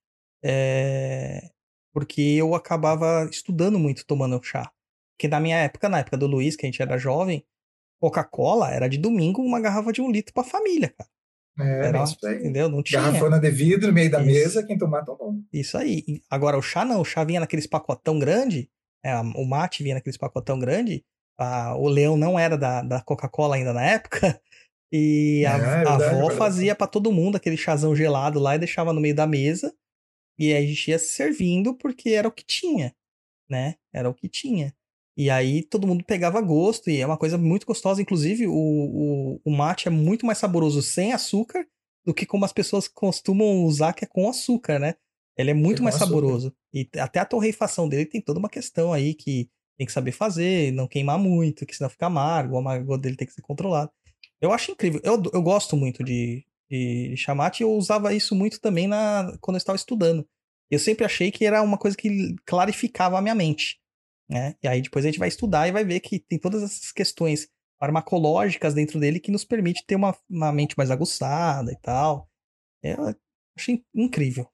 É, 0.45 1.51
porque 1.93 2.21
eu 2.21 2.55
acabava 2.55 3.29
estudando 3.31 3.79
muito 3.79 4.07
tomando 4.07 4.43
chá. 4.43 4.71
Porque 5.19 5.27
na 5.27 5.41
minha 5.41 5.57
época, 5.57 5.89
na 5.89 5.99
época 5.99 6.17
do 6.17 6.29
Luiz, 6.29 6.55
que 6.55 6.65
a 6.65 6.69
gente 6.69 6.81
era 6.81 6.97
jovem, 6.97 7.45
Coca-Cola 8.01 8.71
era 8.71 8.89
de 8.89 8.97
domingo 8.97 9.43
uma 9.43 9.61
garrafa 9.61 9.93
de 9.93 10.01
um 10.01 10.11
litro 10.11 10.33
pra 10.33 10.45
família, 10.45 10.95
cara. 10.97 11.11
É, 11.61 11.89
Era, 11.89 12.05
isso 12.05 12.25
aí. 12.25 12.37
entendeu? 12.39 12.69
Não 12.69 12.85
tinha. 12.85 13.03
Garrafona 13.03 13.41
de 13.41 13.51
vidro 13.51 13.93
meio 13.93 14.09
da 14.09 14.19
Isso. 14.21 14.27
mesa, 14.29 14.63
quem 14.65 14.79
tomar, 14.79 15.05
tomou. 15.05 15.35
Isso 15.53 15.77
aí. 15.77 16.23
Agora, 16.31 16.57
o 16.57 16.63
chá 16.63 16.85
não. 16.85 17.01
O 17.01 17.05
chá 17.05 17.25
vinha 17.25 17.41
naqueles 17.41 17.67
pacotão 17.67 18.17
grande. 18.19 18.71
é, 19.05 19.17
o 19.19 19.45
mate 19.45 19.83
vinha 19.83 19.97
naqueles 19.97 20.17
pacotão 20.17 20.59
grande. 20.59 21.05
a- 21.41 21.77
o 21.77 21.89
leão 21.89 22.17
não 22.17 22.37
era 22.39 22.57
da, 22.59 22.83
da 22.83 23.01
Coca-Cola 23.01 23.57
ainda 23.57 23.73
na 23.73 23.85
época. 23.85 24.21
E 24.91 25.45
a, 25.47 25.51
É, 25.51 25.53
é 25.53 25.55
a 25.57 25.59
verdade, 25.59 26.03
avó 26.05 26.19
verdade. 26.21 26.37
fazia 26.37 26.75
pra 26.75 26.87
todo 26.87 27.13
mundo 27.13 27.37
aquele 27.37 27.59
chazão 27.59 27.95
gelado 27.95 28.39
lá 28.41 28.55
e 28.57 28.59
deixava 28.59 28.91
no 28.93 29.01
meio 29.03 29.15
da 29.15 29.27
mesa. 29.27 29.75
E 30.39 30.51
aí 30.53 30.65
a 30.65 30.67
gente 30.67 30.91
ia 30.91 30.99
se 30.99 31.09
servindo 31.09 31.75
porque 31.77 32.09
era 32.11 32.27
o 32.27 32.33
que 32.33 32.43
tinha, 32.43 32.95
né? 33.51 33.75
Era 33.93 34.09
o 34.09 34.15
que 34.15 34.29
tinha. 34.31 34.75
E 35.19 35.31
aí 35.31 35.65
todo 35.65 35.85
mundo 35.85 36.05
pegava 36.05 36.41
gosto 36.41 36.89
e 36.89 37.01
é 37.01 37.05
uma 37.05 37.17
coisa 37.17 37.37
muito 37.37 37.67
gostosa. 37.67 38.01
Inclusive, 38.01 38.47
o, 38.47 38.53
o, 38.55 39.41
o 39.45 39.51
mate 39.51 39.89
é 39.89 39.91
muito 39.91 40.25
mais 40.25 40.39
saboroso 40.39 40.81
sem 40.81 41.13
açúcar 41.13 41.67
do 42.07 42.15
que 42.15 42.25
como 42.25 42.45
as 42.45 42.53
pessoas 42.53 42.87
costumam 42.87 43.65
usar, 43.65 43.93
que 43.95 44.05
é 44.05 44.09
com 44.09 44.31
açúcar, 44.31 44.79
né? 44.79 44.95
Ele 45.37 45.51
é 45.51 45.55
muito 45.55 45.83
mais 45.83 45.97
açúcar. 45.97 46.09
saboroso. 46.09 46.55
E 46.73 46.89
até 46.99 47.19
a 47.19 47.25
torrefação 47.25 47.89
dele 47.89 48.07
tem 48.07 48.21
toda 48.21 48.39
uma 48.39 48.49
questão 48.49 48.93
aí 48.93 49.13
que 49.13 49.51
tem 49.77 49.89
que 49.89 49.93
saber 49.93 50.13
fazer, 50.13 50.73
não 50.73 50.87
queimar 50.87 51.19
muito, 51.19 51.67
que 51.67 51.75
senão 51.75 51.91
fica 51.91 52.07
amargo, 52.07 52.55
o 52.55 52.59
amargor 52.59 52.97
dele 52.97 53.17
tem 53.17 53.27
que 53.27 53.35
ser 53.35 53.43
controlado. 53.43 53.91
Eu 54.41 54.53
acho 54.53 54.71
incrível. 54.71 55.01
Eu, 55.03 55.21
eu 55.33 55.43
gosto 55.43 55.77
muito 55.77 56.05
de, 56.05 56.45
de 56.71 57.17
chamate 57.17 57.63
e 57.63 57.65
eu 57.65 57.73
usava 57.73 58.15
isso 58.15 58.37
muito 58.37 58.61
também 58.61 58.87
na, 58.87 59.37
quando 59.41 59.57
eu 59.57 59.59
estava 59.59 59.77
estudando. 59.77 60.25
Eu 60.71 60.79
sempre 60.79 61.05
achei 61.05 61.33
que 61.33 61.45
era 61.45 61.61
uma 61.61 61.79
coisa 61.79 61.97
que 61.97 62.37
clarificava 62.47 63.19
a 63.19 63.23
minha 63.23 63.35
mente. 63.35 63.81
Né? 64.29 64.55
E 64.63 64.69
aí 64.69 64.83
depois 64.83 65.05
a 65.05 65.09
gente 65.09 65.19
vai 65.19 65.29
estudar 65.29 65.67
e 65.69 65.73
vai 65.73 65.85
ver 65.85 66.01
que 66.01 66.19
tem 66.19 66.39
todas 66.39 66.63
essas 66.63 66.93
questões 66.93 67.49
farmacológicas 67.79 68.75
dentro 68.75 69.01
dele 69.01 69.21
que 69.21 69.31
nos 69.31 69.45
permite 69.45 69.85
ter 69.87 69.95
uma, 69.97 70.15
uma 70.29 70.53
mente 70.53 70.75
mais 70.77 70.91
aguçada 70.91 71.73
e 71.73 71.77
tal. 71.77 72.29
Eu 72.83 73.15
achei 73.57 73.83
incrível. 73.95 74.47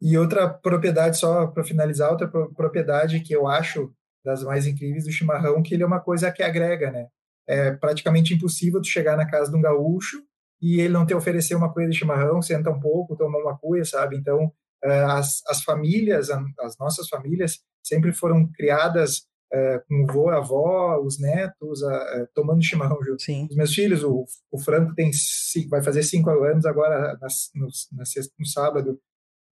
E 0.00 0.18
outra 0.18 0.48
propriedade, 0.52 1.16
só 1.16 1.46
para 1.46 1.62
finalizar, 1.62 2.10
outra 2.10 2.26
pro- 2.28 2.52
propriedade 2.52 3.20
que 3.20 3.32
eu 3.32 3.46
acho 3.46 3.94
das 4.24 4.42
mais 4.42 4.66
incríveis 4.66 5.04
do 5.04 5.12
chimarrão, 5.12 5.62
que 5.62 5.74
ele 5.74 5.82
é 5.82 5.86
uma 5.86 6.00
coisa 6.00 6.30
que 6.32 6.42
agrega, 6.42 6.90
né? 6.90 7.08
É 7.46 7.72
praticamente 7.72 8.34
impossível 8.34 8.80
tu 8.80 8.88
chegar 8.88 9.16
na 9.16 9.28
casa 9.28 9.50
de 9.50 9.56
um 9.56 9.60
gaúcho 9.60 10.22
e 10.60 10.80
ele 10.80 10.92
não 10.92 11.06
te 11.06 11.14
oferecer 11.14 11.54
uma 11.54 11.72
coisa 11.72 11.90
de 11.90 11.96
chimarrão, 11.96 12.40
senta 12.42 12.70
um 12.70 12.80
pouco, 12.80 13.16
toma 13.16 13.38
uma 13.38 13.56
cuia, 13.58 13.84
sabe? 13.84 14.16
Então, 14.16 14.52
as, 14.84 15.40
as 15.48 15.62
famílias, 15.62 16.28
as 16.30 16.76
nossas 16.78 17.08
famílias, 17.08 17.60
sempre 17.84 18.12
foram 18.12 18.48
criadas 18.52 19.22
eh, 19.54 19.82
com 19.86 20.02
o 20.02 20.08
avô, 20.10 20.28
a 20.30 20.36
avó, 20.38 21.00
os 21.04 21.18
netos, 21.20 21.82
a- 21.82 21.94
a- 21.94 22.26
tomando 22.34 22.62
chimarrão 22.64 22.98
junto. 23.04 23.22
Sim. 23.22 23.46
Os 23.50 23.56
meus 23.56 23.74
filhos, 23.74 24.02
o, 24.02 24.24
o 24.50 24.58
Franco 24.58 24.94
tem 24.94 25.10
cinco, 25.12 25.68
vai 25.68 25.82
fazer 25.82 26.02
cinco 26.02 26.30
anos 26.30 26.64
agora 26.64 27.18
na, 27.20 27.28
no, 27.54 27.68
na 27.92 28.04
sexta, 28.06 28.32
no 28.38 28.46
sábado, 28.46 28.98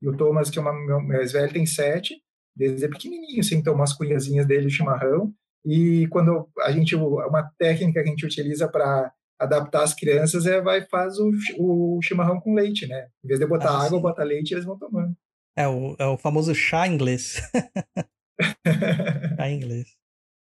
e 0.02 0.08
o 0.08 0.16
Thomas, 0.16 0.48
que 0.48 0.58
é 0.58 0.62
o 0.62 0.72
meu 0.86 1.00
mais 1.02 1.32
velho, 1.32 1.52
tem 1.52 1.66
sete, 1.66 2.14
desde 2.56 2.88
pequenininho, 2.88 3.40
assim, 3.40 3.62
toma 3.62 3.84
as 3.84 3.92
cunhazinhas 3.92 4.46
dele 4.46 4.68
de 4.68 4.72
chimarrão, 4.74 5.34
e 5.66 6.06
quando 6.08 6.48
a 6.60 6.72
gente, 6.72 6.96
uma 6.96 7.50
técnica 7.58 8.02
que 8.02 8.08
a 8.08 8.10
gente 8.10 8.24
utiliza 8.24 8.66
para 8.66 9.12
adaptar 9.38 9.82
as 9.82 9.92
crianças 9.94 10.46
é 10.46 10.60
vai 10.62 10.80
faz 10.86 11.18
o, 11.18 11.30
o 11.58 12.00
chimarrão 12.02 12.40
com 12.40 12.54
leite, 12.54 12.86
né? 12.86 13.08
Em 13.22 13.28
vez 13.28 13.38
de 13.40 13.46
botar 13.46 13.70
Ah, 13.70 13.84
água, 13.84 13.98
sim. 13.98 14.02
bota 14.02 14.24
leite 14.24 14.52
eles 14.54 14.64
vão 14.64 14.78
tomando. 14.78 15.14
É 15.56 15.66
o, 15.68 15.96
é 15.98 16.06
o 16.06 16.16
famoso 16.16 16.54
chá 16.54 16.86
inglês. 16.86 17.40
chá 19.36 19.50
inglês. 19.50 19.96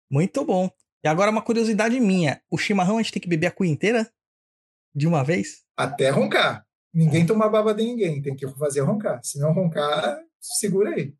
Muito 0.09 0.45
bom. 0.45 0.69
E 1.03 1.07
agora 1.07 1.31
uma 1.31 1.41
curiosidade 1.41 1.99
minha. 1.99 2.41
O 2.49 2.57
chimarrão 2.57 2.97
a 2.97 3.01
gente 3.01 3.13
tem 3.13 3.21
que 3.21 3.29
beber 3.29 3.47
a 3.47 3.51
cuia 3.51 3.71
inteira? 3.71 4.11
De 4.93 5.07
uma 5.07 5.23
vez? 5.23 5.63
Até 5.77 6.09
roncar. 6.09 6.65
Ninguém 6.93 7.25
toma 7.25 7.49
baba 7.49 7.73
de 7.73 7.83
ninguém, 7.83 8.21
tem 8.21 8.35
que 8.35 8.47
fazer 8.53 8.81
roncar. 8.81 9.23
Se 9.23 9.37
não 9.39 9.53
roncar, 9.53 10.19
segura 10.39 10.91
aí. 10.91 11.13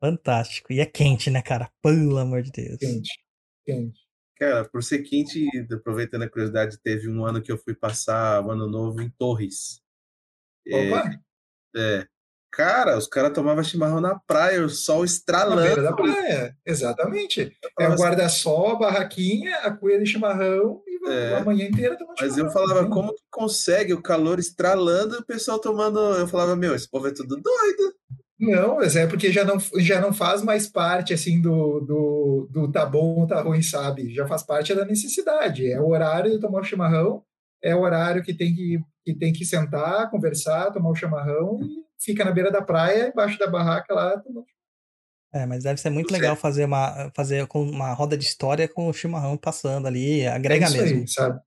Fantástico. 0.00 0.72
E 0.72 0.80
é 0.80 0.86
quente, 0.86 1.30
né, 1.30 1.42
cara? 1.42 1.70
Pelo 1.82 2.16
amor 2.16 2.42
de 2.42 2.50
Deus. 2.50 2.78
Quente, 2.78 3.18
quente. 3.66 4.00
Cara, 4.36 4.68
por 4.68 4.82
ser 4.82 5.02
quente, 5.02 5.48
aproveitando 5.72 6.22
a 6.22 6.30
curiosidade, 6.30 6.78
teve 6.78 7.08
um 7.08 7.24
ano 7.26 7.42
que 7.42 7.50
eu 7.50 7.58
fui 7.58 7.74
passar 7.74 8.44
o 8.44 8.50
ano 8.52 8.68
novo 8.68 9.02
em 9.02 9.10
Torres. 9.10 9.82
É, 10.66 10.88
Opa, 10.88 11.20
é. 11.76 12.08
Cara, 12.50 12.96
os 12.96 13.06
caras 13.06 13.32
tomavam 13.32 13.62
chimarrão 13.62 14.00
na 14.00 14.18
praia, 14.18 14.64
o 14.64 14.68
sol 14.68 15.00
na 15.00 15.04
estralando. 15.04 15.62
beira 15.62 15.82
da 15.82 15.92
praia. 15.92 16.56
Exatamente. 16.66 17.52
É 17.78 17.82
falava 17.82 17.94
o 17.94 17.98
guarda-sol, 18.02 18.68
a 18.70 18.76
barraquinha, 18.78 19.54
a 19.58 19.70
cuia 19.70 19.98
de 19.98 20.06
chimarrão 20.06 20.82
e 20.86 21.08
É. 21.10 21.36
a 21.36 21.44
manhã 21.44 21.66
inteira 21.66 21.96
tomando 21.96 22.16
Mas 22.20 22.30
eu 22.30 22.48
chimarrão. 22.48 22.52
falava, 22.52 22.82
Sim. 22.84 22.90
como 22.90 23.14
que 23.14 23.22
consegue 23.30 23.92
o 23.94 24.02
calor 24.02 24.38
estralando 24.38 25.14
e 25.16 25.18
o 25.18 25.24
pessoal 25.26 25.58
tomando. 25.58 25.98
Eu 26.00 26.26
falava, 26.26 26.56
meu, 26.56 26.74
esse 26.74 26.88
povo 26.90 27.06
é 27.06 27.12
tudo 27.12 27.36
doido. 27.36 27.94
Não, 28.40 28.76
mas 28.76 28.94
é 28.96 29.06
porque 29.06 29.32
já 29.32 29.44
não, 29.44 29.58
já 29.78 30.00
não 30.00 30.12
faz 30.12 30.42
mais 30.42 30.68
parte 30.68 31.12
assim 31.12 31.40
do, 31.42 31.80
do, 31.80 32.48
do 32.50 32.70
tá 32.72 32.86
bom 32.86 33.16
ou 33.20 33.26
tá 33.26 33.40
ruim, 33.42 33.62
sabe? 33.62 34.14
Já 34.14 34.26
faz 34.28 34.42
parte 34.44 34.74
da 34.74 34.84
necessidade. 34.84 35.70
É 35.70 35.80
o 35.80 35.88
horário 35.88 36.30
de 36.30 36.38
tomar 36.40 36.60
o 36.60 36.64
chimarrão, 36.64 37.22
é 37.62 37.74
o 37.74 37.80
horário 37.80 38.22
que 38.22 38.32
tem 38.32 38.54
que, 38.54 38.78
que 39.04 39.14
tem 39.14 39.32
que 39.32 39.44
sentar, 39.44 40.08
conversar, 40.10 40.70
tomar 40.72 40.90
o 40.90 40.94
chimarrão 40.94 41.58
e 41.62 41.87
fica 41.98 42.24
na 42.24 42.30
beira 42.32 42.50
da 42.50 42.62
praia, 42.62 43.08
embaixo 43.08 43.38
da 43.38 43.46
barraca 43.46 43.92
lá, 43.94 44.22
É, 45.32 45.44
mas 45.46 45.64
deve 45.64 45.80
ser 45.80 45.90
muito 45.90 46.12
legal 46.12 46.34
fazer 46.36 46.64
uma, 46.64 47.10
fazer 47.14 47.46
com 47.46 47.62
uma 47.62 47.92
roda 47.92 48.16
de 48.16 48.24
história 48.24 48.66
com 48.68 48.88
o 48.88 48.92
chimarrão 48.92 49.36
passando 49.36 49.86
ali. 49.86 50.26
Agrega 50.26 50.64
é 50.64 50.68
isso 50.68 50.76
mesmo. 50.78 51.00
aí, 51.00 51.08
sabe? 51.08 51.40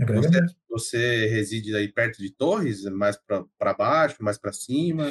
Agrega 0.00 0.28
Você- 0.28 0.40
mesmo. 0.40 0.56
Você 0.70 1.26
reside 1.28 1.74
aí 1.74 1.88
perto 1.90 2.18
de 2.18 2.30
Torres, 2.30 2.84
mais 2.84 3.16
para 3.58 3.72
baixo, 3.74 4.22
mais 4.22 4.36
para 4.36 4.52
cima. 4.52 5.10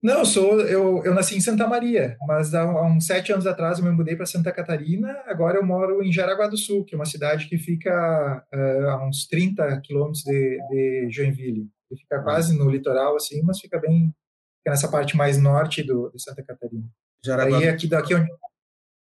Não, 0.00 0.20
eu 0.20 0.24
sou 0.24 0.60
eu, 0.60 1.02
eu 1.04 1.12
nasci 1.12 1.36
em 1.36 1.40
Santa 1.40 1.66
Maria, 1.66 2.16
mas 2.24 2.54
há, 2.54 2.62
há 2.62 2.86
uns 2.86 3.04
sete 3.06 3.32
anos 3.32 3.44
atrás 3.44 3.80
eu 3.80 3.84
me 3.84 3.90
mudei 3.90 4.14
para 4.14 4.24
Santa 4.24 4.52
Catarina. 4.52 5.20
Agora 5.26 5.58
eu 5.58 5.66
moro 5.66 6.00
em 6.04 6.12
Jaraguá 6.12 6.46
do 6.46 6.56
Sul, 6.56 6.84
que 6.84 6.94
é 6.94 6.98
uma 6.98 7.04
cidade 7.04 7.48
que 7.48 7.58
fica 7.58 8.46
eh, 8.52 8.84
a 8.88 9.04
uns 9.04 9.26
30 9.26 9.80
quilômetros 9.80 10.22
de, 10.22 10.58
de 10.70 11.08
Joinville. 11.10 11.68
Ele 11.90 12.00
fica 12.00 12.22
quase 12.22 12.56
no 12.56 12.70
litoral, 12.70 13.16
assim, 13.16 13.42
mas 13.42 13.58
fica 13.60 13.78
bem 13.78 14.14
fica 14.58 14.70
nessa 14.70 14.88
parte 14.90 15.16
mais 15.16 15.38
norte 15.40 15.82
do, 15.82 16.10
de 16.10 16.22
Santa 16.22 16.42
Catarina. 16.42 16.88
Jaraguá 17.24 17.58
Aí 17.58 17.68
aqui 17.68 17.86
daqui 17.86 18.14
onde, 18.14 18.28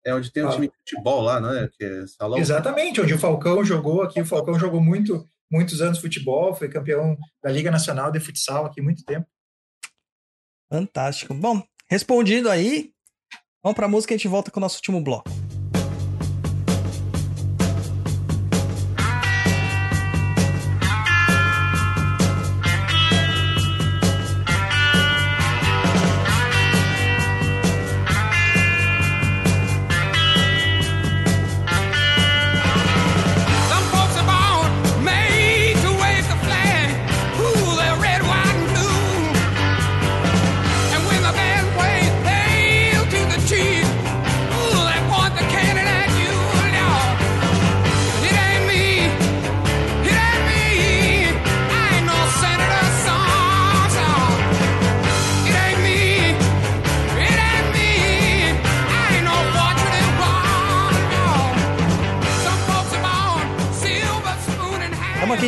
é 0.05 0.13
onde 0.13 0.31
tem 0.31 0.43
um 0.43 0.47
Ah. 0.49 0.51
time 0.51 0.67
de 0.67 0.73
futebol 0.77 1.21
lá, 1.21 1.39
né? 1.39 1.69
Que 1.77 1.83
é 1.85 2.07
salão. 2.07 2.37
exatamente 2.37 2.99
onde 3.01 3.13
o 3.13 3.19
Falcão 3.19 3.63
jogou 3.63 4.01
aqui. 4.01 4.19
O 4.21 4.25
Falcão 4.25 4.59
jogou 4.59 4.81
muito 4.81 5.27
muitos 5.51 5.79
anos 5.81 5.99
futebol, 5.99 6.53
foi 6.55 6.67
campeão 6.67 7.15
da 7.43 7.51
Liga 7.51 7.69
Nacional 7.71 8.11
de 8.11 8.19
Futsal 8.19 8.65
aqui 8.65 8.81
muito 8.81 9.03
tempo. 9.05 9.27
Fantástico. 10.71 11.33
Bom, 11.33 11.63
respondido 11.89 12.49
aí. 12.49 12.91
Vamos 13.63 13.75
pra 13.75 13.87
música 13.87 14.13
e 14.13 14.15
a 14.15 14.17
gente 14.17 14.27
volta 14.27 14.51
com 14.51 14.59
o 14.59 14.61
nosso 14.61 14.77
último 14.77 15.01
bloco. 15.01 15.29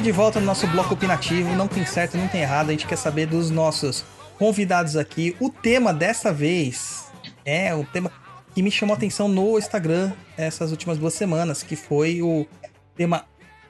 De 0.07 0.11
volta 0.13 0.39
no 0.39 0.45
nosso 0.45 0.65
bloco 0.67 0.93
opinativo. 0.93 1.53
Não 1.53 1.67
tem 1.67 1.85
certo, 1.85 2.17
não 2.17 2.29
tem 2.29 2.39
errado. 2.39 2.69
A 2.69 2.71
gente 2.71 2.87
quer 2.87 2.95
saber 2.95 3.25
dos 3.25 3.51
nossos 3.51 4.05
convidados 4.39 4.95
aqui. 4.95 5.35
O 5.37 5.49
tema 5.49 5.93
dessa 5.93 6.31
vez 6.31 7.11
é 7.43 7.75
o 7.75 7.83
tema 7.83 8.09
que 8.55 8.61
me 8.61 8.71
chamou 8.71 8.93
a 8.93 8.97
atenção 8.97 9.27
no 9.27 9.59
Instagram 9.59 10.13
essas 10.37 10.71
últimas 10.71 10.97
duas 10.97 11.13
semanas, 11.13 11.61
que 11.61 11.75
foi 11.75 12.21
o 12.21 12.47
tema 12.95 13.25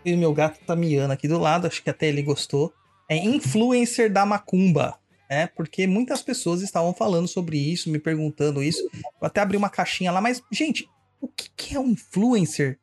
E 0.06 0.16
meu 0.16 0.32
gato 0.32 0.60
tá 0.64 0.76
miando 0.76 1.12
aqui 1.12 1.28
do 1.28 1.40
lado, 1.40 1.66
acho 1.66 1.82
que 1.82 1.90
até 1.90 2.06
ele 2.06 2.22
gostou. 2.22 2.72
É 3.10 3.18
influencer 3.18 4.14
da 4.14 4.24
macumba. 4.24 4.96
É, 5.28 5.48
porque 5.48 5.88
muitas 5.88 6.22
pessoas 6.22 6.62
estavam 6.62 6.94
falando 6.94 7.28
sobre 7.28 7.58
isso, 7.58 7.90
me 7.90 7.98
perguntando 7.98 8.62
isso. 8.62 8.88
Eu 9.20 9.26
até 9.26 9.42
abri 9.42 9.58
uma 9.58 9.72
caixinha 9.72 10.12
lá, 10.12 10.22
mas, 10.22 10.40
gente, 10.52 10.88
o 11.20 11.28
que, 11.28 11.50
que 11.58 11.76
é 11.76 11.80
um 11.80 11.90
influencer 11.90 12.78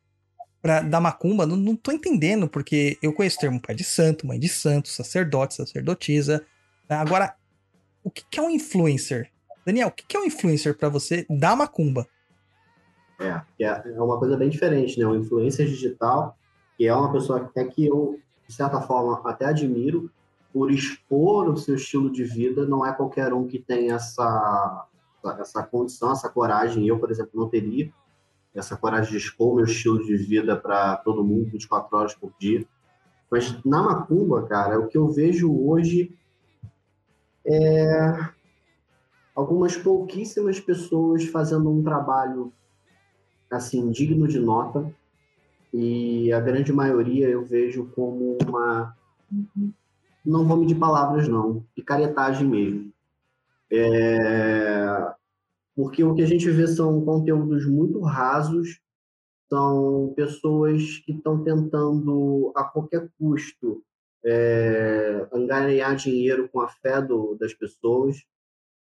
pra, 0.65 0.81
da 0.81 0.99
macumba? 0.99 1.45
Não, 1.45 1.57
não 1.57 1.77
tô 1.77 1.93
entendendo, 1.93 2.49
porque 2.49 2.97
eu 3.03 3.12
conheço 3.12 3.36
o 3.36 3.41
termo 3.41 3.61
pai 3.61 3.74
de 3.74 3.85
santo, 3.85 4.27
mãe 4.27 4.41
de 4.41 4.49
santo, 4.49 4.89
sacerdote, 4.89 5.57
sacerdotisa. 5.57 6.43
Né? 6.89 6.97
Agora, 6.97 7.36
o 8.03 8.11
que, 8.11 8.24
que 8.31 8.41
é 8.41 8.43
um 8.43 8.49
influencer? 8.49 9.31
Daniel, 9.66 9.89
o 9.89 9.93
que, 9.93 10.07
que 10.07 10.16
é 10.16 10.20
um 10.20 10.24
influencer 10.24 10.74
pra 10.74 10.89
você 10.89 11.27
da 11.28 11.55
macumba? 11.55 12.07
É, 13.20 13.43
é 13.62 13.66
é 13.66 14.01
uma 14.01 14.19
coisa 14.19 14.39
bem 14.39 14.49
diferente, 14.49 14.99
né? 14.99 15.07
Um 15.07 15.16
influencer 15.16 15.66
digital, 15.66 16.35
que 16.78 16.86
é 16.86 16.95
uma 16.95 17.12
pessoa 17.12 17.43
até 17.43 17.66
que 17.66 17.86
eu, 17.86 18.19
de 18.49 18.55
certa 18.55 18.81
forma, 18.81 19.20
até 19.28 19.45
admiro 19.45 20.11
por 20.51 20.70
expor 20.70 21.47
o 21.51 21.59
seu 21.59 21.74
estilo 21.74 22.11
de 22.11 22.24
vida. 22.24 22.66
Não 22.66 22.86
é 22.86 22.93
qualquer 22.95 23.35
um 23.35 23.47
que 23.47 23.59
tem 23.59 23.93
essa, 23.93 24.86
essa 25.39 25.62
condição, 25.62 26.12
essa 26.12 26.31
coragem. 26.31 26.89
Eu, 26.89 26.99
por 26.99 27.11
exemplo, 27.11 27.32
não 27.35 27.51
teria 27.51 27.93
essa 28.55 28.76
coragem 28.76 29.10
de 29.10 29.16
expor 29.18 29.56
meu 29.56 29.64
estilo 29.64 30.05
de 30.05 30.16
vida 30.16 30.56
para 30.56 30.97
todo 30.97 31.24
mundo 31.24 31.51
24 31.51 31.97
horas 31.97 32.14
por 32.14 32.32
dia. 32.39 32.64
Mas 33.31 33.62
na 33.64 33.82
macumba, 33.82 34.47
cara, 34.47 34.78
o 34.78 34.86
que 34.86 34.97
eu 34.97 35.09
vejo 35.09 35.52
hoje 35.52 36.16
é 37.44 38.31
algumas 39.35 39.76
pouquíssimas 39.76 40.60
pessoas 40.60 41.24
fazendo 41.24 41.68
um 41.70 41.82
trabalho 41.82 42.52
assim 43.51 43.90
digno 43.90 44.26
de 44.26 44.39
nota 44.39 44.93
e 45.72 46.32
a 46.32 46.40
grande 46.40 46.72
maioria 46.72 47.28
eu 47.28 47.44
vejo 47.44 47.90
como 47.94 48.39
uma 48.47 48.97
não 50.24 50.47
vou 50.47 50.56
medir 50.56 50.76
palavras 50.76 51.28
não 51.28 51.64
picaretagem 51.74 52.47
mesmo 52.47 52.93
É, 53.70 55.14
porque 55.75 56.05
o 56.05 56.15
que 56.15 56.23
a 56.23 56.27
gente 56.27 56.49
vê 56.51 56.67
são 56.67 57.05
conteúdos 57.05 57.67
muito 57.67 58.01
rasos 58.01 58.81
são 59.49 60.13
pessoas 60.17 60.99
que 61.05 61.13
estão 61.13 61.43
tentando 61.43 62.53
a 62.57 62.65
qualquer 62.65 63.11
custo 63.19 63.85
é, 64.25 65.29
angariar 65.33 65.95
dinheiro 65.97 66.49
com 66.49 66.61
a 66.61 66.69
fé 66.69 67.03
do, 67.03 67.35
das 67.35 67.53
pessoas 67.53 68.17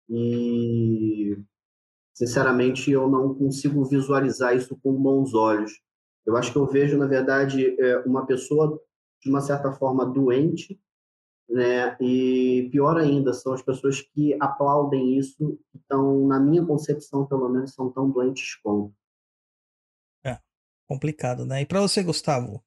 e 0.09 1.37
sinceramente 2.13 2.91
eu 2.91 3.09
não 3.09 3.33
consigo 3.33 3.83
visualizar 3.85 4.55
isso 4.55 4.77
com 4.81 4.93
bons 4.93 5.33
olhos. 5.33 5.71
Eu 6.25 6.37
acho 6.37 6.51
que 6.51 6.57
eu 6.57 6.67
vejo, 6.67 6.97
na 6.97 7.07
verdade, 7.07 7.75
é, 7.79 7.99
uma 7.99 8.25
pessoa 8.25 8.79
de 9.21 9.29
uma 9.29 9.41
certa 9.41 9.71
forma 9.71 10.05
doente, 10.05 10.79
né? 11.49 11.95
E 11.99 12.69
pior 12.71 12.97
ainda, 12.97 13.33
são 13.33 13.53
as 13.53 13.61
pessoas 13.61 14.01
que 14.01 14.35
aplaudem 14.39 15.17
isso, 15.17 15.59
então, 15.75 16.27
na 16.27 16.39
minha 16.39 16.65
concepção, 16.65 17.25
pelo 17.25 17.49
menos, 17.49 17.73
são 17.73 17.91
tão 17.91 18.09
doentes 18.09 18.55
quanto. 18.63 18.93
Complicado, 20.87 21.45
né? 21.45 21.61
E 21.61 21.65
pra 21.65 21.81
você, 21.81 22.03
Gustavo? 22.03 22.63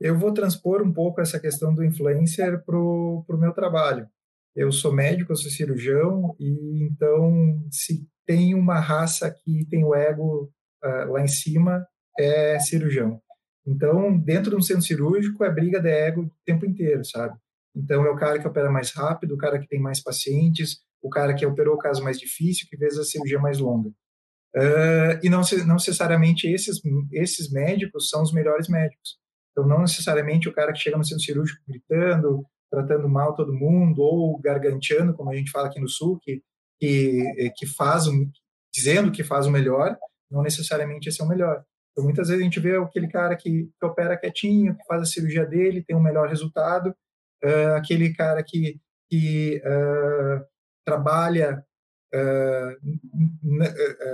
Eu 0.00 0.18
vou 0.18 0.32
transpor 0.32 0.82
um 0.82 0.92
pouco 0.92 1.20
essa 1.20 1.38
questão 1.38 1.74
do 1.74 1.84
influencer 1.84 2.64
para 2.64 2.76
o 2.76 3.24
meu 3.38 3.52
trabalho. 3.52 4.08
Eu 4.56 4.72
sou 4.72 4.92
médico, 4.92 5.32
eu 5.32 5.36
sou 5.36 5.50
cirurgião, 5.50 6.34
e 6.38 6.84
então, 6.84 7.64
se 7.70 8.08
tem 8.26 8.54
uma 8.54 8.80
raça 8.80 9.30
que 9.30 9.66
tem 9.66 9.84
o 9.84 9.94
ego 9.94 10.52
ah, 10.82 11.04
lá 11.04 11.22
em 11.22 11.28
cima, 11.28 11.86
é 12.18 12.58
cirurgião. 12.58 13.20
Então, 13.66 14.16
dentro 14.18 14.50
de 14.50 14.56
um 14.56 14.62
centro 14.62 14.82
cirúrgico, 14.82 15.44
é 15.44 15.50
briga 15.50 15.80
de 15.80 15.88
ego 15.88 16.22
o 16.22 16.30
tempo 16.44 16.66
inteiro, 16.66 17.04
sabe? 17.04 17.36
Então, 17.74 18.04
é 18.04 18.10
o 18.10 18.16
cara 18.16 18.38
que 18.38 18.46
opera 18.46 18.70
mais 18.70 18.92
rápido, 18.92 19.34
o 19.34 19.38
cara 19.38 19.58
que 19.58 19.66
tem 19.66 19.80
mais 19.80 20.02
pacientes, 20.02 20.80
o 21.02 21.08
cara 21.08 21.34
que 21.34 21.44
operou 21.44 21.74
o 21.74 21.78
caso 21.78 22.02
mais 22.02 22.18
difícil, 22.18 22.66
que 22.68 22.76
fez 22.76 22.98
a 22.98 23.04
cirurgia 23.04 23.38
mais 23.38 23.58
longa. 23.58 23.90
Ah, 24.56 25.18
e 25.22 25.28
não, 25.28 25.42
não 25.66 25.74
necessariamente 25.74 26.46
esses, 26.46 26.80
esses 27.12 27.50
médicos 27.50 28.08
são 28.08 28.22
os 28.22 28.32
melhores 28.32 28.68
médicos. 28.68 29.18
Então, 29.52 29.66
não 29.66 29.80
necessariamente 29.80 30.48
o 30.48 30.52
cara 30.52 30.72
que 30.72 30.80
chega 30.80 30.96
no 30.96 31.04
centro 31.04 31.24
cirúrgico 31.24 31.62
gritando, 31.66 32.44
tratando 32.70 33.08
mal 33.08 33.34
todo 33.34 33.52
mundo, 33.52 34.00
ou 34.02 34.38
garganteando, 34.40 35.14
como 35.14 35.30
a 35.30 35.36
gente 35.36 35.50
fala 35.50 35.68
aqui 35.68 35.80
no 35.80 35.88
Sul, 35.88 36.18
que, 36.20 36.42
que, 36.80 37.52
que 37.56 37.66
faz, 37.66 38.04
dizendo 38.72 39.12
que 39.12 39.22
faz 39.22 39.46
o 39.46 39.50
melhor, 39.50 39.96
não 40.30 40.42
necessariamente 40.42 41.08
esse 41.08 41.20
é 41.20 41.24
o 41.24 41.28
melhor. 41.28 41.64
Então, 41.94 42.04
muitas 42.04 42.26
vezes 42.26 42.42
a 42.42 42.44
gente 42.44 42.58
vê 42.58 42.76
aquele 42.76 43.08
cara 43.08 43.36
que, 43.36 43.70
que 43.78 43.86
opera 43.86 44.18
quietinho, 44.18 44.76
que 44.76 44.84
faz 44.84 45.02
a 45.02 45.06
cirurgia 45.06 45.46
dele, 45.46 45.84
tem 45.84 45.96
um 45.96 46.02
melhor 46.02 46.28
resultado, 46.28 46.92
ah, 47.42 47.76
aquele 47.76 48.12
cara 48.12 48.42
que, 48.42 48.80
que 49.08 49.62
ah, 49.64 50.44
trabalha 50.84 51.64
eh, 52.12 52.76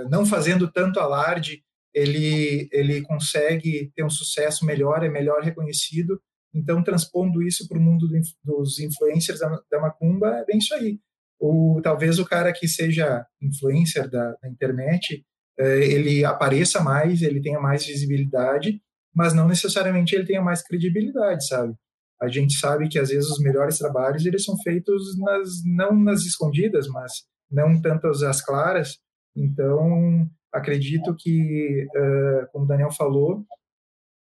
não 0.09 0.25
fazendo 0.25 0.71
tanto 0.71 0.99
alarde, 0.99 1.63
ele, 1.93 2.67
ele 2.71 3.01
consegue 3.01 3.91
ter 3.95 4.03
um 4.03 4.09
sucesso 4.09 4.65
melhor, 4.65 5.03
é 5.03 5.09
melhor 5.09 5.41
reconhecido. 5.41 6.19
Então, 6.53 6.83
transpondo 6.83 7.43
isso 7.43 7.67
para 7.67 7.77
o 7.77 7.81
mundo 7.81 8.07
do 8.07 8.19
dos 8.43 8.79
influencers 8.79 9.39
da, 9.39 9.59
da 9.69 9.79
Macumba, 9.79 10.37
é 10.37 10.45
bem 10.45 10.57
isso 10.57 10.73
aí. 10.73 10.99
O, 11.39 11.79
talvez 11.83 12.19
o 12.19 12.25
cara 12.25 12.51
que 12.53 12.67
seja 12.67 13.25
influencer 13.41 14.09
da, 14.09 14.35
da 14.41 14.49
internet, 14.49 15.25
ele 15.59 16.25
apareça 16.25 16.81
mais, 16.81 17.21
ele 17.21 17.41
tenha 17.41 17.59
mais 17.59 17.85
visibilidade, 17.85 18.81
mas 19.13 19.33
não 19.33 19.47
necessariamente 19.47 20.15
ele 20.15 20.25
tenha 20.25 20.41
mais 20.41 20.63
credibilidade, 20.63 21.45
sabe? 21.47 21.75
A 22.21 22.27
gente 22.27 22.53
sabe 22.53 22.87
que 22.87 22.99
às 22.99 23.09
vezes 23.09 23.29
os 23.29 23.39
melhores 23.39 23.77
trabalhos 23.77 24.25
eles 24.25 24.43
são 24.43 24.55
feitos 24.61 25.17
nas, 25.17 25.49
não 25.65 25.93
nas 25.93 26.21
escondidas, 26.21 26.87
mas 26.87 27.23
não 27.49 27.81
tanto 27.81 28.07
às 28.07 28.41
claras. 28.41 28.99
Então, 29.35 30.29
acredito 30.53 31.15
que, 31.17 31.87
eh, 31.95 32.47
como 32.51 32.65
o 32.65 32.67
Daniel 32.67 32.91
falou, 32.91 33.43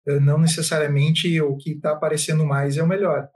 eh, 0.06 0.20
não 0.20 0.38
necessariamente 0.38 1.40
o 1.40 1.56
que 1.56 1.72
está 1.72 1.92
aparecendo 1.92 2.44
mais 2.46 2.76
é 2.78 2.82
o 2.82 2.88
melhor. 2.88 3.28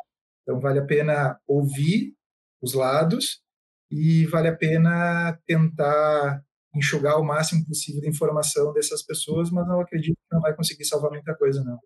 Então, 0.42 0.58
vale 0.60 0.80
a 0.80 0.84
pena 0.86 1.38
ouvir 1.46 2.14
os 2.62 2.74
lados 2.74 3.42
e 3.90 4.26
vale 4.26 4.48
a 4.48 4.56
pena 4.56 5.38
tentar 5.46 6.42
enxugar 6.74 7.18
o 7.18 7.24
máximo 7.24 7.64
possível 7.66 8.00
de 8.00 8.08
informação 8.08 8.72
dessas 8.72 9.02
pessoas, 9.02 9.50
mas 9.50 9.66
não 9.66 9.80
acredito 9.80 10.16
que 10.16 10.34
não 10.34 10.40
vai 10.40 10.54
conseguir 10.54 10.84
salvar 10.84 11.10
muita 11.10 11.34
coisa, 11.36 11.62
não. 11.64 11.78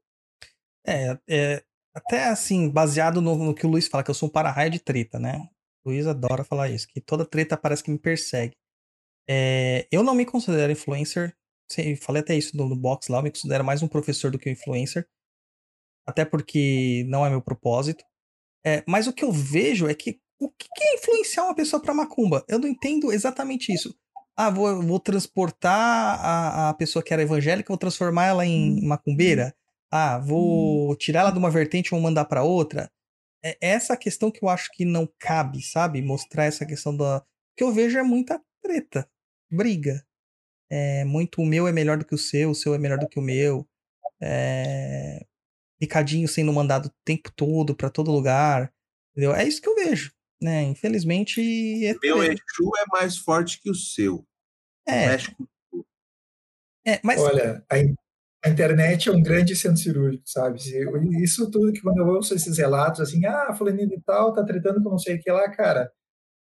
É, 0.87 1.19
é 1.29 1.65
até 1.95 2.29
assim, 2.29 2.71
baseado 2.71 3.21
no, 3.21 3.37
no 3.37 3.55
que 3.55 3.67
o 3.67 3.71
Luiz 3.71 3.87
fala, 3.87 4.03
que 4.03 4.11
eu 4.11 4.15
sou 4.15 4.29
um 4.29 4.33
para-raio 4.33 4.71
de 4.71 4.81
treta, 4.81 5.19
né? 5.19 5.49
O 5.85 5.91
Luiz 5.91 6.07
adora 6.07 6.45
falar 6.45 6.71
isso, 6.71 6.87
que 6.89 7.01
toda 7.01 7.27
treta 7.27 7.57
parece 7.57 7.83
que 7.83 7.91
me 7.91 7.99
persegue. 7.99 8.57
É, 9.29 9.87
eu 9.91 10.03
não 10.03 10.15
me 10.15 10.25
considero 10.27 10.73
influencer, 10.73 11.37
falei 12.01 12.23
até 12.23 12.35
isso 12.35 12.57
no, 12.57 12.69
no 12.69 12.77
box 12.77 13.09
lá, 13.11 13.19
eu 13.19 13.23
me 13.23 13.31
considero 13.31 13.65
mais 13.65 13.83
um 13.83 13.89
professor 13.89 14.31
do 14.31 14.39
que 14.39 14.49
um 14.49 14.53
influencer, 14.53 15.07
até 16.07 16.25
porque 16.25 17.05
não 17.09 17.25
é 17.25 17.31
meu 17.31 17.43
propósito. 17.43 18.05
É, 18.65 18.83
mas 18.87 19.07
o 19.07 19.13
que 19.13 19.25
eu 19.25 19.33
vejo 19.33 19.89
é 19.89 19.95
que 19.95 20.21
o 20.41 20.51
que 20.51 20.67
é 20.81 20.95
influenciar 20.97 21.45
uma 21.45 21.55
pessoa 21.55 21.81
pra 21.81 21.95
macumba? 21.95 22.45
Eu 22.49 22.59
não 22.59 22.67
entendo 22.67 23.13
exatamente 23.13 23.73
isso. 23.73 23.95
Ah, 24.37 24.51
vou, 24.51 24.83
vou 24.83 24.99
transportar 24.99 26.19
a, 26.21 26.71
a 26.71 26.75
pessoa 26.75 27.03
que 27.03 27.13
era 27.13 27.23
evangélica, 27.23 27.69
vou 27.69 27.79
transformar 27.79 28.27
ela 28.27 28.47
em 28.47 28.83
macumbeira. 28.87 29.55
Ah, 29.91 30.19
vou 30.19 30.97
tirar 30.97 31.21
ela 31.21 31.31
de 31.31 31.39
uma 31.39 31.51
vertente 31.51 31.89
e 31.89 31.91
vou 31.91 32.01
mandar 32.01 32.25
pra 32.25 32.43
outra. 32.43 32.91
É 33.45 33.57
essa 33.61 33.97
questão 33.97 34.31
que 34.31 34.43
eu 34.43 34.49
acho 34.49 34.71
que 34.73 34.85
não 34.85 35.09
cabe, 35.19 35.63
sabe? 35.63 36.01
Mostrar 36.01 36.45
essa 36.45 36.65
questão 36.65 36.97
da. 36.97 37.19
O 37.19 37.23
que 37.57 37.65
eu 37.65 37.73
vejo 37.73 37.99
é 37.99 38.03
muita 38.03 38.41
treta, 38.63 39.09
briga. 39.51 40.05
É 40.71 41.05
muito 41.05 41.43
o 41.43 41.47
meu 41.47 41.69
é 41.69 41.73
melhor 41.73 41.99
do 41.99 42.05
que 42.07 42.15
o 42.15 42.19
seu, 42.19 42.51
o 42.51 42.55
seu 42.55 42.75
é 42.75 42.79
melhor 42.79 42.99
do 42.99 43.09
que 43.09 43.19
o 43.19 43.23
meu. 43.23 43.69
É... 44.21 45.27
Recadinho 45.81 46.29
sendo 46.29 46.53
mandado 46.53 46.87
o 46.87 46.93
tempo 47.05 47.31
todo 47.33 47.77
pra 47.77 47.91
todo 47.91 48.11
lugar. 48.13 48.73
Entendeu? 49.13 49.35
É 49.35 49.47
isso 49.47 49.61
que 49.61 49.69
eu 49.69 49.75
vejo. 49.75 50.13
Né? 50.43 50.65
Infelizmente. 50.65 51.41
É, 51.87 51.95
Meu. 52.03 52.23
Exu 52.23 52.71
é 52.79 52.85
mais 52.91 53.17
forte 53.17 53.61
que 53.61 53.71
o 53.71 53.75
seu. 53.75 54.27
é, 54.89 55.15
é, 56.85 57.01
mas 57.05 57.21
Olha, 57.21 57.65
a, 57.71 57.79
in- 57.79 57.95
a 58.45 58.49
internet 58.49 59.09
é 59.09 59.13
um 59.13 59.23
grande 59.23 59.55
centro 59.55 59.81
cirúrgico, 59.81 60.25
sabe? 60.27 60.59
Isso 61.23 61.49
tudo 61.49 61.73
que 61.73 61.81
quando 61.81 61.99
eu 61.99 62.09
ouço 62.09 62.35
esses 62.35 62.59
relatos, 62.59 63.01
assim, 63.01 63.25
ah, 63.25 63.55
fulaninho 63.55 63.89
de 63.89 64.01
tal 64.03 64.33
tá 64.33 64.45
tretando 64.45 64.83
com 64.83 64.91
não 64.91 64.99
sei 64.99 65.17
o 65.17 65.21
que 65.21 65.31
lá, 65.31 65.49
cara, 65.51 65.91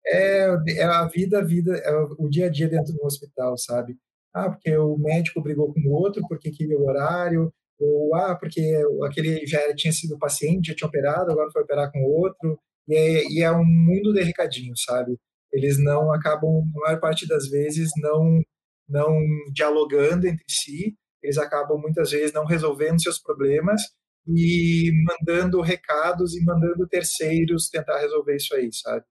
é, 0.06 0.46
é 0.78 0.84
a 0.84 1.06
vida, 1.06 1.40
a 1.40 1.44
vida, 1.44 1.76
é 1.76 1.92
o 2.18 2.28
dia 2.28 2.46
a 2.46 2.48
dia 2.48 2.68
dentro 2.68 2.94
do 2.94 3.04
hospital, 3.04 3.58
sabe? 3.58 3.98
Ah, 4.32 4.48
porque 4.48 4.74
o 4.76 4.96
médico 4.96 5.42
brigou 5.42 5.74
com 5.74 5.80
o 5.80 5.92
outro 5.92 6.22
porque 6.26 6.50
queria 6.50 6.78
o 6.78 6.86
horário, 6.88 7.52
ou 7.78 8.14
ah, 8.14 8.34
porque 8.34 8.82
aquele 9.04 9.46
já 9.46 9.74
tinha 9.74 9.92
sido 9.92 10.18
paciente, 10.18 10.68
já 10.68 10.74
tinha 10.74 10.88
operado, 10.88 11.30
agora 11.30 11.50
foi 11.52 11.62
operar 11.62 11.92
com 11.92 12.00
o 12.00 12.10
outro, 12.10 12.58
e 12.90 12.94
é, 12.94 13.24
e 13.30 13.42
é 13.42 13.52
um 13.52 13.64
mundo 13.64 14.12
de 14.12 14.22
recadinho, 14.22 14.76
sabe? 14.76 15.16
Eles 15.52 15.78
não 15.78 16.12
acabam, 16.12 16.64
na 16.74 16.80
maior 16.80 17.00
parte 17.00 17.26
das 17.26 17.48
vezes, 17.48 17.90
não 17.96 18.40
não 18.88 19.16
dialogando 19.52 20.26
entre 20.26 20.44
si, 20.48 20.96
eles 21.22 21.38
acabam 21.38 21.78
muitas 21.78 22.10
vezes 22.10 22.32
não 22.32 22.44
resolvendo 22.44 23.00
seus 23.00 23.20
problemas 23.20 23.80
e 24.26 24.90
mandando 25.06 25.60
recados 25.60 26.36
e 26.36 26.44
mandando 26.44 26.88
terceiros 26.88 27.68
tentar 27.68 28.00
resolver 28.00 28.34
isso 28.34 28.52
aí, 28.52 28.68
sabe? 28.72 29.04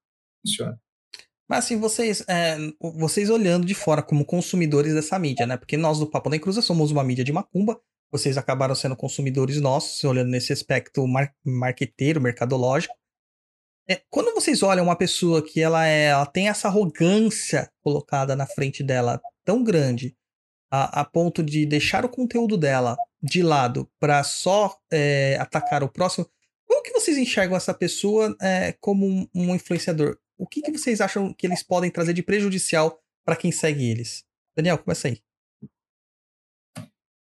Funciona. 0.45 0.77
Mas 1.49 1.65
assim, 1.65 1.79
vocês, 1.79 2.23
é, 2.27 2.57
vocês 2.79 3.29
olhando 3.29 3.65
de 3.65 3.73
fora 3.73 4.03
como 4.03 4.25
consumidores 4.25 4.93
dessa 4.93 5.17
mídia, 5.17 5.47
né? 5.47 5.57
Porque 5.57 5.77
nós 5.77 5.97
do 5.97 6.09
Papo 6.09 6.29
da 6.29 6.35
Encruza 6.35 6.61
somos 6.61 6.91
uma 6.91 7.03
mídia 7.03 7.23
de 7.23 7.31
macumba, 7.31 7.79
vocês 8.11 8.37
acabaram 8.37 8.75
sendo 8.75 8.95
consumidores 8.95 9.59
nossos, 9.59 10.03
olhando 10.03 10.29
nesse 10.29 10.53
aspecto 10.53 11.07
mar 11.07 11.33
marqueteiro, 11.43 12.21
mercadológico. 12.21 12.93
É, 13.89 13.99
quando 14.07 14.35
vocês 14.35 14.61
olham 14.61 14.83
uma 14.83 14.95
pessoa 14.95 15.41
que 15.41 15.59
ela, 15.59 15.87
é, 15.87 16.05
ela 16.09 16.25
tem 16.27 16.47
essa 16.47 16.67
arrogância 16.67 17.71
colocada 17.81 18.35
na 18.35 18.45
frente 18.45 18.83
dela 18.83 19.19
tão 19.43 19.63
grande, 19.63 20.15
a, 20.69 21.01
a 21.01 21.05
ponto 21.05 21.41
de 21.41 21.65
deixar 21.65 22.05
o 22.05 22.09
conteúdo 22.09 22.55
dela 22.55 22.95
de 23.19 23.41
lado 23.41 23.89
para 23.99 24.23
só 24.23 24.77
é, 24.91 25.37
atacar 25.39 25.83
o 25.83 25.89
próximo, 25.89 26.29
como 26.67 26.83
que 26.83 26.93
vocês 26.93 27.17
enxergam 27.17 27.57
essa 27.57 27.73
pessoa 27.73 28.35
é, 28.39 28.75
como 28.79 29.07
um, 29.07 29.27
um, 29.33 29.55
influenciador? 29.55 30.19
O 30.37 30.45
que, 30.45 30.61
que 30.61 30.71
vocês 30.71 31.01
acham 31.01 31.33
que 31.33 31.47
eles 31.47 31.63
podem 31.63 31.89
trazer 31.89 32.13
de 32.13 32.21
prejudicial 32.21 33.01
para 33.25 33.35
quem 33.35 33.51
segue 33.51 33.89
eles? 33.89 34.23
Daniel, 34.55 34.77
começa 34.77 35.07
aí. 35.07 35.19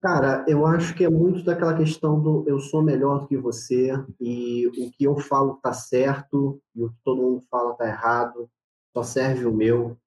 Cara, 0.00 0.46
eu 0.48 0.64
acho 0.64 0.94
que 0.94 1.04
é 1.04 1.10
muito 1.10 1.44
daquela 1.44 1.76
questão 1.76 2.18
do 2.18 2.48
eu 2.48 2.58
sou 2.58 2.82
melhor 2.82 3.20
do 3.20 3.26
que 3.26 3.36
você 3.36 3.92
e 4.18 4.66
o 4.66 4.90
que 4.92 5.04
eu 5.04 5.18
falo 5.18 5.56
tá 5.62 5.74
certo 5.74 6.58
e 6.74 6.82
o 6.82 6.88
que 6.90 6.96
todo 7.04 7.20
mundo 7.20 7.42
fala 7.50 7.74
tá 7.74 7.86
errado, 7.86 8.50
só 8.94 9.02
serve 9.02 9.44
o 9.44 9.52
meu. 9.52 9.98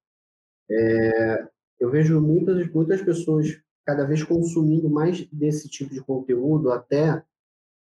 É, 0.69 1.47
eu 1.79 1.91
vejo 1.91 2.19
muitas, 2.21 2.67
muitas 2.71 3.01
pessoas 3.03 3.59
cada 3.85 4.05
vez 4.05 4.23
consumindo 4.23 4.89
mais 4.89 5.27
desse 5.31 5.69
tipo 5.69 5.93
de 5.93 6.01
conteúdo, 6.01 6.71
até 6.71 7.23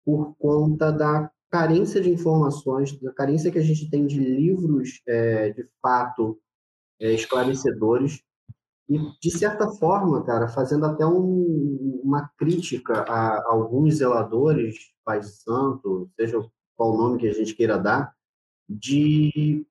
por 0.04 0.34
conta 0.36 0.90
da 0.92 1.30
carência 1.50 2.00
de 2.00 2.10
informações, 2.10 2.98
da 3.00 3.12
carência 3.12 3.50
que 3.50 3.58
a 3.58 3.62
gente 3.62 3.88
tem 3.88 4.06
de 4.06 4.18
livros 4.18 5.00
é, 5.06 5.50
de 5.50 5.66
fato 5.80 6.38
é, 7.00 7.12
esclarecedores. 7.12 8.22
E, 8.88 8.98
de 9.20 9.30
certa 9.30 9.68
forma, 9.68 10.24
cara, 10.24 10.48
fazendo 10.48 10.84
até 10.86 11.06
um, 11.06 12.00
uma 12.02 12.28
crítica 12.36 13.02
a, 13.02 13.38
a 13.38 13.52
alguns 13.52 13.96
zeladores, 13.96 14.92
Pai 15.04 15.22
Santo, 15.22 16.10
seja 16.16 16.38
qual 16.76 16.96
nome 16.96 17.18
que 17.18 17.28
a 17.28 17.32
gente 17.32 17.54
queira 17.54 17.78
dar, 17.78 18.14
de 18.68 19.66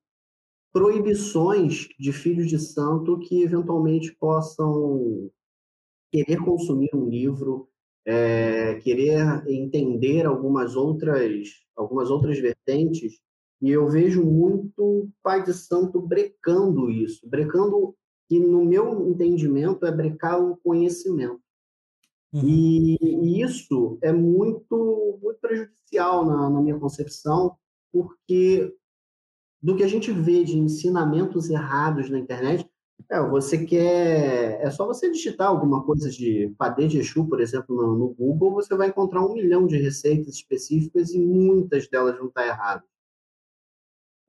proibições 0.74 1.90
de 2.00 2.14
filhos 2.14 2.48
de 2.48 2.58
santo 2.58 3.20
que 3.20 3.44
eventualmente 3.44 4.16
possam 4.16 5.30
querer 6.12 6.38
consumir 6.44 6.90
um 6.94 7.10
livro, 7.10 7.70
é, 8.06 8.76
querer 8.76 9.44
entender 9.48 10.26
algumas 10.26 10.76
outras, 10.76 11.48
algumas 11.76 12.10
outras 12.10 12.40
vertentes, 12.40 13.20
e 13.62 13.70
eu 13.70 13.88
vejo 13.88 14.24
muito 14.26 15.10
pai 15.22 15.44
de 15.44 15.54
santo 15.54 16.02
brecando 16.02 16.90
isso, 16.90 17.28
brecando 17.30 17.96
que 18.32 18.40
no 18.40 18.64
meu 18.64 19.10
entendimento 19.10 19.86
é 19.86 19.92
brecar 19.92 20.42
o 20.42 20.56
conhecimento. 20.56 21.42
Uhum. 22.32 22.42
E, 22.46 22.98
e, 23.02 23.42
isso 23.42 24.00
é 24.02 24.14
muito, 24.14 25.20
muito 25.22 25.38
prejudicial 25.42 26.26
na, 26.26 26.50
na 26.50 26.62
minha 26.62 26.80
concepção, 26.80 27.58
porque 27.92 28.74
do 29.62 29.76
que 29.76 29.84
a 29.84 29.88
gente 29.88 30.14
vê 30.14 30.46
de 30.46 30.58
ensinamentos 30.58 31.50
errados 31.50 32.10
na 32.10 32.20
internet, 32.20 32.66
é, 33.10 33.22
você 33.22 33.66
quer. 33.66 34.62
É 34.62 34.72
só 34.72 34.86
você 34.86 35.12
digitar 35.12 35.50
alguma 35.50 35.84
coisa 35.84 36.10
de 36.10 36.56
padê 36.58 36.88
de 36.88 37.00
Exu, 37.00 37.28
por 37.28 37.42
exemplo, 37.42 37.76
no, 37.76 37.98
no, 37.98 38.14
Google, 38.14 38.54
você 38.54 38.74
vai 38.78 38.88
encontrar 38.88 39.26
um 39.26 39.34
milhão 39.34 39.68
de 39.68 39.76
receitas 39.76 40.36
específicas 40.36 41.14
e 41.14 41.20
muitas 41.20 41.86
delas 41.90 42.18
vão 42.18 42.28
estar 42.30 42.48
erradas. 42.48 42.88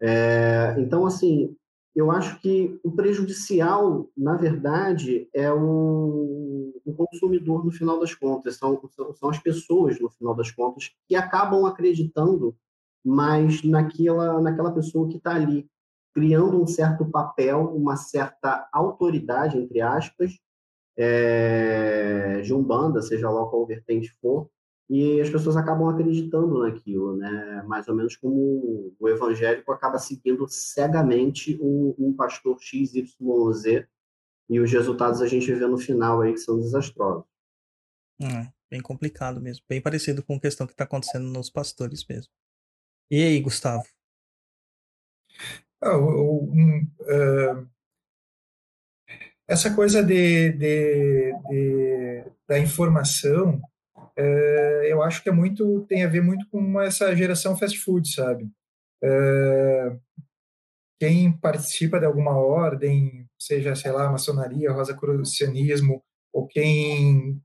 É, 0.00 0.74
então, 0.80 1.06
assim, 1.06 1.56
eu 1.94 2.10
acho 2.10 2.40
que 2.40 2.78
o 2.82 2.90
prejudicial, 2.90 4.09
na 4.16 4.36
verdade, 4.36 5.28
é 5.35 5.52
o, 5.52 6.73
o 6.85 6.94
consumidor 6.94 7.64
no 7.64 7.70
final 7.70 8.01
das 8.01 8.14
contas, 8.14 8.56
são, 8.56 8.81
são, 8.90 9.14
são 9.14 9.28
as 9.28 9.39
pessoas 9.39 10.01
no 10.01 10.09
final 10.10 10.35
das 10.35 10.51
contas 10.51 10.90
que 11.06 11.14
acabam 11.14 11.66
acreditando 11.66 12.56
mas 13.05 13.62
naquela, 13.64 14.40
naquela 14.40 14.73
pessoa 14.73 15.09
que 15.09 15.16
está 15.16 15.35
ali, 15.35 15.69
criando 16.14 16.62
um 16.62 16.66
certo 16.66 17.05
papel, 17.05 17.74
uma 17.74 17.97
certa 17.97 18.69
autoridade, 18.73 19.59
entre 19.59 19.81
aspas, 19.81 20.39
é, 20.97 22.40
de 22.43 22.55
Umbanda, 22.55 23.02
seja 23.02 23.28
lá 23.31 23.47
qual 23.47 23.66
vertente 23.66 24.14
for, 24.20 24.48
e 24.88 25.20
as 25.20 25.30
pessoas 25.30 25.56
acabam 25.56 25.88
acreditando 25.88 26.60
naquilo, 26.60 27.16
né? 27.16 27.62
Mais 27.66 27.88
ou 27.88 27.94
menos 27.94 28.16
como 28.16 28.94
o 28.98 29.09
evangélico 29.09 29.72
acaba 29.72 29.98
seguindo 29.98 30.46
cegamente 30.48 31.59
um, 31.62 31.94
um 31.98 32.14
pastor 32.14 32.59
XYZ, 32.60 33.86
e 34.50 34.60
os 34.60 34.70
resultados 34.70 35.22
a 35.22 35.26
gente 35.26 35.52
vê 35.52 35.66
no 35.66 35.78
final 35.78 36.20
aí 36.20 36.32
que 36.32 36.40
são 36.40 36.60
desastrosos. 36.60 37.24
É, 38.20 38.52
bem 38.70 38.82
complicado 38.82 39.40
mesmo, 39.40 39.64
bem 39.68 39.80
parecido 39.80 40.22
com 40.22 40.36
a 40.36 40.40
questão 40.40 40.66
que 40.66 40.72
está 40.72 40.84
acontecendo 40.84 41.26
nos 41.26 41.48
pastores 41.48 42.04
mesmo. 42.06 42.30
E 43.10 43.22
aí, 43.22 43.40
Gustavo? 43.40 43.84
Ah, 45.80 45.98
um, 45.98 46.86
uh, 47.00 47.68
essa 49.48 49.74
coisa 49.74 50.02
de, 50.02 50.52
de, 50.52 51.32
de 51.48 52.24
da 52.46 52.59
informação, 52.59 53.60
uh, 54.18 54.82
eu 54.84 55.02
acho 55.02 55.22
que 55.22 55.28
é 55.28 55.32
muito 55.32 55.84
tem 55.89 56.05
a 56.05 56.09
ver 56.09 56.22
muito 56.22 56.47
com 56.51 56.80
essa 56.80 57.14
geração 57.14 57.56
fast 57.56 57.78
food, 57.78 58.12
sabe? 58.12 58.44
Uh, 59.02 60.01
quem 61.01 61.32
participa 61.32 61.98
de 61.98 62.06
alguma 62.06 62.36
ordem, 62.36 63.26
seja, 63.39 63.74
sei 63.74 63.90
lá, 63.90 64.10
maçonaria, 64.10 64.70
rosacrucianismo, 64.70 66.02
ou 66.32 66.47
quem 66.47 67.40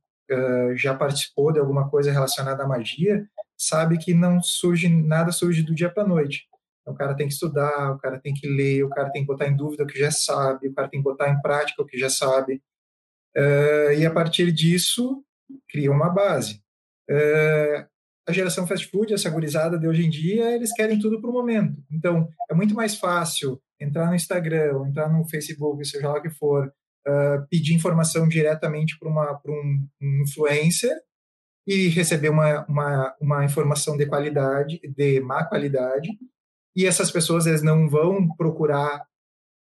já 0.75 0.93
participou 0.93 1.53
de 1.53 1.59
alguma 1.59 1.89
coisa 1.89 2.11
relacionada 2.11 2.61
à 2.61 2.67
magia, 2.67 3.25
sabe 3.57 3.97
que 3.97 4.13
não 4.13 4.41
surge 4.43 4.89
nada 4.89 5.31
surge 5.31 5.63
do 5.63 5.73
dia 5.73 5.89
para 5.89 6.07
noite. 6.07 6.47
O 6.85 6.93
cara 6.93 7.15
tem 7.15 7.27
que 7.27 7.33
estudar, 7.33 7.91
o 7.91 7.97
cara 7.97 8.19
tem 8.19 8.33
que 8.33 8.47
ler, 8.47 8.83
o 8.83 8.89
cara 8.89 9.09
tem 9.09 9.21
que 9.21 9.27
botar 9.27 9.47
em 9.47 9.55
dúvida 9.55 9.83
o 9.83 9.87
que 9.87 9.99
já 9.99 10.09
sabe, 10.09 10.69
o 10.69 10.73
cara 10.73 10.87
tem 10.87 11.01
que 11.01 11.03
botar 11.03 11.29
em 11.29 11.41
prática 11.41 11.81
o 11.81 11.85
que 11.85 11.97
já 11.97 12.09
sabe. 12.09 12.61
Uh, 13.35 13.91
e 13.97 14.05
a 14.05 14.11
partir 14.11 14.51
disso, 14.51 15.23
cria 15.69 15.91
uma 15.91 16.09
base. 16.09 16.61
Uh, 17.09 17.87
a 18.27 18.33
geração 18.33 18.67
fast 18.67 18.87
food, 18.87 19.13
essa 19.13 19.29
gurizada 19.29 19.79
de 19.79 19.87
hoje 19.87 20.05
em 20.05 20.09
dia, 20.09 20.53
eles 20.53 20.73
querem 20.73 20.99
tudo 20.99 21.21
para 21.21 21.29
o 21.29 21.33
momento. 21.33 21.81
Então, 21.89 22.29
é 22.49 22.53
muito 22.53 22.75
mais 22.75 22.95
fácil 22.95 23.61
entrar 23.79 24.07
no 24.07 24.15
Instagram, 24.15 24.85
entrar 24.87 25.09
no 25.09 25.27
Facebook, 25.29 25.85
seja 25.85 26.09
lá 26.09 26.17
o 26.17 26.21
que 26.21 26.29
for, 26.29 26.67
uh, 27.07 27.47
pedir 27.49 27.73
informação 27.73 28.27
diretamente 28.27 28.97
para 28.99 29.09
um, 29.09 29.87
um 30.01 30.23
influencer 30.23 30.95
e 31.65 31.87
receber 31.87 32.29
uma, 32.29 32.65
uma, 32.65 33.15
uma 33.21 33.45
informação 33.45 33.95
de 33.95 34.05
qualidade, 34.05 34.79
de 34.83 35.19
má 35.21 35.45
qualidade, 35.45 36.09
e 36.75 36.85
essas 36.85 37.11
pessoas 37.11 37.45
eles 37.45 37.61
não 37.61 37.89
vão 37.89 38.27
procurar 38.35 39.01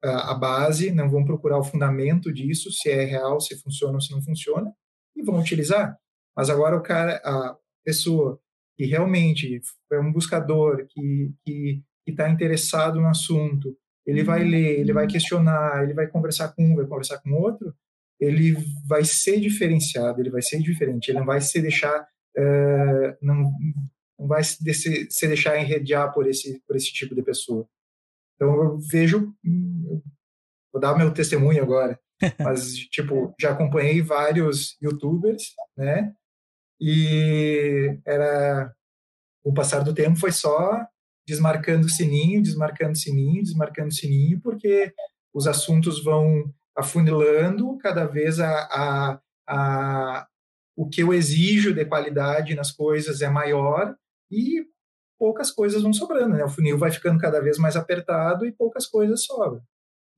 uh, 0.03 0.07
a 0.07 0.34
base, 0.34 0.91
não 0.91 1.10
vão 1.10 1.26
procurar 1.26 1.60
o 1.60 1.64
fundamento 1.64 2.31
disso, 2.34 2.72
se 2.72 2.89
é 2.89 3.03
real, 3.03 3.41
se 3.41 3.60
funciona 3.61 3.95
ou 3.95 4.01
se 4.01 4.11
não 4.11 4.22
funciona, 4.22 4.72
e 5.15 5.23
vão 5.23 5.40
utilizar. 5.40 5.98
Mas 6.35 6.49
agora 6.49 6.76
o 6.76 6.81
cara, 6.81 7.22
a 7.23 7.56
pessoa 7.84 8.40
que 8.76 8.85
realmente 8.85 9.61
é 9.91 9.99
um 9.99 10.11
buscador, 10.11 10.85
que 10.88 11.34
que 12.03 12.11
está 12.11 12.30
interessado 12.30 12.99
no 12.99 13.07
assunto, 13.07 13.76
ele 14.06 14.23
vai 14.23 14.44
ler, 14.44 14.80
ele 14.80 14.94
vai 14.94 15.07
questionar, 15.07 15.84
ele 15.84 15.94
vai 15.94 16.07
conversar 16.07 16.49
com 16.49 16.64
um, 16.64 16.76
vai 16.76 16.85
conversar 16.85 17.19
com 17.19 17.31
outro, 17.34 17.73
ele 18.19 18.56
vai 18.85 19.03
ser 19.06 19.40
diferenciado, 19.40 20.22
ele 20.22 20.30
vai 20.30 20.41
ser 20.41 20.60
diferente, 20.60 21.10
ele 21.10 21.19
não 21.19 21.26
vai 21.26 21.40
se 21.40 21.61
deixar, 21.61 22.02
uh, 22.38 23.18
não, 23.22 23.52
não 24.19 24.27
vai 24.27 24.44
se, 24.44 25.10
se 25.10 25.27
deixar 25.27 25.60
enredear 25.60 26.14
por 26.14 26.27
esse, 26.27 26.61
por 26.68 26.76
esse 26.76 26.91
tipo 26.91 27.15
de 27.15 27.23
pessoa. 27.23 27.68
Então 28.35 28.53
eu 28.61 28.77
vejo, 28.77 29.34
vou 30.72 30.81
dar 30.81 30.98
meu 30.98 31.14
testemunho 31.14 31.64
agora, 31.64 31.98
mas 32.40 32.76
tipo 32.90 33.34
já 33.40 33.52
acompanhei 33.52 34.02
vários 34.02 34.77
YouTubers, 34.81 35.44
né? 35.77 36.14
E 36.80 37.99
era 38.06 38.73
o 39.44 39.53
passar 39.53 39.84
do 39.84 39.94
tempo 39.94 40.19
foi 40.19 40.31
só 40.31 40.85
desmarcando 41.27 41.90
sininho, 41.90 42.41
desmarcando 42.41 42.98
sininho, 42.98 43.44
desmarcando 43.44 43.94
sininho, 43.94 44.41
porque 44.41 44.94
os 45.34 45.48
assuntos 45.48 46.03
vão 46.03 46.53
afunilando 46.76 47.77
cada 47.77 48.06
vez 48.06 48.40
a, 48.40 48.49
a, 48.49 49.19
a, 49.48 50.27
o 50.76 50.90
que 50.90 51.02
eu 51.02 51.14
exijo 51.14 51.73
de 51.73 51.85
qualidade 51.85 52.56
nas 52.56 52.72
coisas 52.72 53.22
é 53.22 53.30
maior 53.30 53.95
e 54.31 54.65
poucas 55.18 55.52
coisas 55.52 55.81
vão 55.81 55.94
sobrando, 55.94 56.35
né? 56.35 56.44
O 56.44 56.49
funil 56.49 56.77
vai 56.77 56.91
ficando 56.91 57.19
cada 57.19 57.40
vez 57.40 57.57
mais 57.57 57.76
apertado 57.76 58.45
e 58.45 58.52
poucas 58.52 58.88
coisas 58.88 59.23
sobram. 59.23 59.61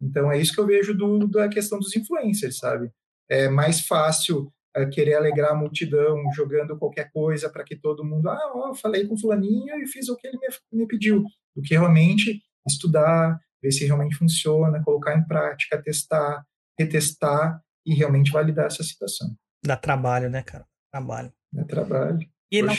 Então 0.01 0.31
é 0.31 0.39
isso 0.39 0.53
que 0.53 0.59
eu 0.59 0.65
vejo 0.65 0.93
do, 0.93 1.27
da 1.27 1.47
questão 1.47 1.79
dos 1.79 1.95
influencers, 1.95 2.57
sabe? 2.57 2.91
É 3.29 3.49
mais 3.49 3.81
fácil 3.81 4.51
eh, 4.75 4.85
querer 4.87 5.15
alegrar 5.15 5.51
a 5.51 5.55
multidão, 5.55 6.21
jogando 6.33 6.77
qualquer 6.77 7.11
coisa 7.11 7.49
para 7.49 7.63
que 7.63 7.75
todo 7.75 8.03
mundo, 8.03 8.29
ah, 8.29 8.51
ó, 8.53 8.73
falei 8.73 9.07
com 9.07 9.17
fulaninho 9.17 9.75
e 9.81 9.87
fiz 9.87 10.09
o 10.09 10.15
que 10.15 10.27
ele 10.27 10.37
me, 10.37 10.47
me 10.79 10.87
pediu, 10.87 11.23
do 11.55 11.61
que 11.61 11.73
realmente 11.73 12.41
estudar, 12.67 13.39
ver 13.61 13.71
se 13.71 13.85
realmente 13.85 14.15
funciona, 14.15 14.83
colocar 14.83 15.17
em 15.17 15.25
prática, 15.25 15.81
testar, 15.81 16.45
retestar 16.77 17.61
e 17.85 17.93
realmente 17.93 18.31
validar 18.31 18.65
essa 18.65 18.83
situação. 18.83 19.35
Dá 19.63 19.77
trabalho, 19.77 20.29
né, 20.29 20.43
cara? 20.43 20.65
Trabalho. 20.91 21.31
É 21.57 21.63
trabalho. 21.63 22.19
E 22.51 22.61
na, 22.61 22.73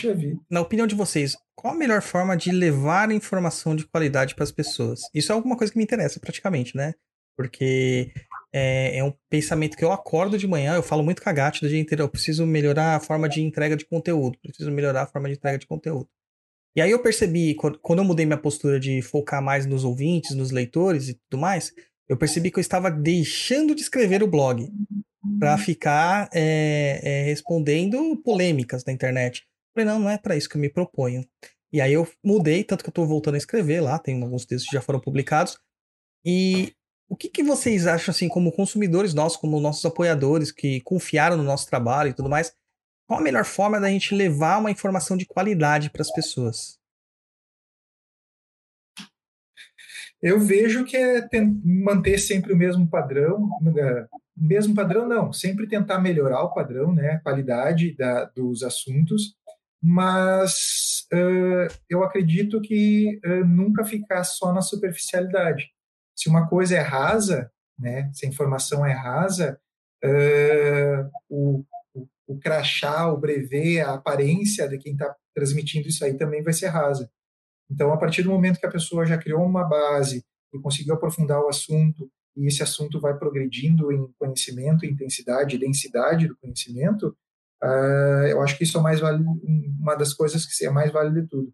na 0.50 0.60
opinião 0.60 0.86
de 0.86 0.94
vocês, 0.94 1.36
qual 1.54 1.74
a 1.74 1.76
melhor 1.76 2.00
forma 2.02 2.36
de 2.36 2.52
levar 2.52 3.10
informação 3.10 3.74
de 3.74 3.86
qualidade 3.86 4.34
para 4.34 4.44
as 4.44 4.52
pessoas? 4.52 5.00
Isso 5.12 5.32
é 5.32 5.34
alguma 5.34 5.56
coisa 5.56 5.72
que 5.72 5.78
me 5.78 5.84
interessa 5.84 6.20
praticamente, 6.20 6.76
né? 6.76 6.94
Porque 7.36 8.12
é, 8.52 8.98
é 8.98 9.04
um 9.04 9.12
pensamento 9.28 9.76
que 9.76 9.84
eu 9.84 9.92
acordo 9.92 10.38
de 10.38 10.46
manhã, 10.46 10.74
eu 10.74 10.82
falo 10.82 11.02
muito 11.02 11.22
com 11.22 11.28
a 11.28 11.32
Gatti 11.32 11.60
do 11.60 11.68
dia 11.68 11.78
inteiro, 11.78 12.02
eu 12.02 12.08
preciso 12.08 12.46
melhorar 12.46 12.96
a 12.96 13.00
forma 13.00 13.28
de 13.28 13.42
entrega 13.42 13.76
de 13.76 13.84
conteúdo, 13.84 14.38
preciso 14.40 14.70
melhorar 14.70 15.02
a 15.02 15.06
forma 15.06 15.28
de 15.28 15.34
entrega 15.34 15.58
de 15.58 15.66
conteúdo. 15.66 16.08
E 16.74 16.80
aí 16.80 16.90
eu 16.90 17.02
percebi, 17.02 17.54
quando 17.54 17.98
eu 18.00 18.04
mudei 18.04 18.26
minha 18.26 18.36
postura 18.36 18.78
de 18.78 19.00
focar 19.00 19.42
mais 19.42 19.64
nos 19.64 19.82
ouvintes, 19.82 20.36
nos 20.36 20.50
leitores 20.50 21.08
e 21.08 21.14
tudo 21.14 21.40
mais, 21.40 21.72
eu 22.08 22.16
percebi 22.16 22.50
que 22.50 22.58
eu 22.58 22.62
estava 22.62 22.90
deixando 22.90 23.74
de 23.74 23.82
escrever 23.82 24.22
o 24.22 24.26
blog 24.26 24.70
para 25.38 25.58
ficar 25.58 26.28
é, 26.32 27.00
é, 27.02 27.22
respondendo 27.24 28.16
polêmicas 28.22 28.84
na 28.84 28.92
internet. 28.92 29.46
Falei, 29.74 29.90
não, 29.90 29.98
não 29.98 30.10
é 30.10 30.18
para 30.18 30.36
isso 30.36 30.48
que 30.48 30.56
eu 30.56 30.60
me 30.60 30.68
proponho. 30.68 31.26
E 31.72 31.80
aí 31.80 31.92
eu 31.92 32.06
mudei, 32.22 32.62
tanto 32.62 32.84
que 32.84 32.90
eu 32.90 32.94
tô 32.94 33.04
voltando 33.04 33.34
a 33.34 33.38
escrever 33.38 33.80
lá, 33.80 33.98
tem 33.98 34.22
alguns 34.22 34.46
textos 34.46 34.68
que 34.68 34.76
já 34.76 34.80
foram 34.80 35.00
publicados. 35.00 35.58
E 36.24 36.72
o 37.08 37.16
que, 37.16 37.28
que 37.28 37.42
vocês 37.42 37.86
acham, 37.86 38.12
assim, 38.12 38.28
como 38.28 38.52
consumidores 38.52 39.14
nossos, 39.14 39.38
como 39.38 39.60
nossos 39.60 39.84
apoiadores 39.84 40.50
que 40.50 40.80
confiaram 40.80 41.36
no 41.36 41.42
nosso 41.42 41.68
trabalho 41.68 42.10
e 42.10 42.14
tudo 42.14 42.28
mais, 42.28 42.54
qual 43.06 43.20
a 43.20 43.22
melhor 43.22 43.44
forma 43.44 43.80
da 43.80 43.88
gente 43.88 44.14
levar 44.14 44.58
uma 44.58 44.70
informação 44.70 45.16
de 45.16 45.24
qualidade 45.24 45.90
para 45.90 46.02
as 46.02 46.12
pessoas? 46.12 46.78
Eu 50.20 50.40
vejo 50.40 50.84
que 50.84 50.96
é 50.96 51.28
manter 51.64 52.18
sempre 52.18 52.52
o 52.52 52.56
mesmo 52.56 52.88
padrão, 52.88 53.48
eh, 53.76 54.06
mesmo 54.36 54.74
padrão 54.74 55.06
não, 55.06 55.32
sempre 55.32 55.68
tentar 55.68 56.00
melhorar 56.00 56.42
o 56.42 56.52
padrão, 56.52 56.92
né, 56.92 57.12
a 57.12 57.20
qualidade 57.20 57.94
da, 57.94 58.24
dos 58.24 58.62
assuntos, 58.62 59.36
mas 59.80 61.06
eh, 61.12 61.68
eu 61.88 62.02
acredito 62.02 62.60
que 62.60 63.20
eh, 63.22 63.44
nunca 63.44 63.84
ficar 63.84 64.24
só 64.24 64.52
na 64.52 64.62
superficialidade. 64.62 65.70
Se 66.16 66.28
uma 66.28 66.48
coisa 66.48 66.76
é 66.76 66.80
rasa, 66.80 67.50
né, 67.78 68.10
se 68.14 68.26
a 68.26 68.28
informação 68.28 68.84
é 68.84 68.92
rasa, 68.92 69.60
eh, 70.02 71.06
o, 71.28 71.64
o, 72.26 72.38
crachá, 72.38 73.12
o 73.12 73.18
brevê, 73.18 73.80
a 73.80 73.94
aparência 73.94 74.68
de 74.68 74.78
quem 74.78 74.92
está 74.92 75.14
transmitindo 75.34 75.88
isso 75.88 76.04
aí 76.04 76.14
também 76.14 76.42
vai 76.42 76.52
ser 76.52 76.68
rasa. 76.68 77.10
Então, 77.70 77.92
a 77.92 77.96
partir 77.96 78.22
do 78.22 78.30
momento 78.30 78.58
que 78.58 78.66
a 78.66 78.70
pessoa 78.70 79.04
já 79.04 79.18
criou 79.18 79.44
uma 79.44 79.64
base 79.64 80.24
e 80.52 80.58
conseguiu 80.58 80.94
aprofundar 80.94 81.40
o 81.40 81.48
assunto, 81.48 82.10
e 82.36 82.46
esse 82.46 82.62
assunto 82.62 83.00
vai 83.00 83.16
progredindo 83.16 83.90
em 83.90 84.12
conhecimento, 84.18 84.86
intensidade, 84.86 85.58
densidade 85.58 86.28
do 86.28 86.36
conhecimento, 86.36 87.16
ah, 87.62 88.26
eu 88.28 88.42
acho 88.42 88.56
que 88.56 88.64
isso 88.64 88.78
é 88.78 88.80
mais 88.80 89.00
vale, 89.00 89.24
uma 89.80 89.94
das 89.94 90.12
coisas 90.12 90.44
que 90.46 90.64
é 90.64 90.70
mais 90.70 90.92
válida 90.92 91.22
de 91.22 91.28
tudo. 91.28 91.52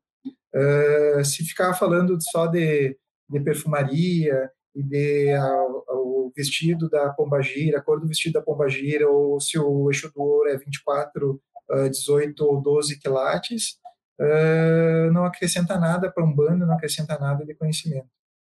Ah, 0.54 1.24
se 1.24 1.44
ficar 1.44 1.74
falando 1.74 2.16
só 2.20 2.46
de, 2.46 2.96
de 3.28 3.40
perfumaria 3.40 4.50
e 4.74 4.82
de 4.82 5.32
ah, 5.32 5.66
o 5.90 6.32
vestido 6.36 6.88
da 6.88 7.10
pombagira, 7.10 7.78
a 7.78 7.82
cor 7.82 8.00
do 8.00 8.06
vestido 8.06 8.34
da 8.34 8.42
pombagira, 8.42 9.08
ou 9.08 9.40
se 9.40 9.58
o 9.58 9.90
eixo 9.90 10.10
do 10.12 10.22
ouro 10.22 10.48
é 10.48 10.56
24, 10.56 11.40
ah, 11.70 11.88
18 11.88 12.44
ou 12.44 12.60
12 12.60 12.98
quilates, 12.98 13.78
ah, 14.20 15.10
não 15.12 15.24
acrescenta 15.24 15.78
nada 15.78 16.10
para 16.10 16.24
um 16.24 16.34
bando, 16.34 16.66
não 16.66 16.74
acrescenta 16.74 17.18
nada 17.18 17.44
de 17.44 17.54
conhecimento. 17.54 18.08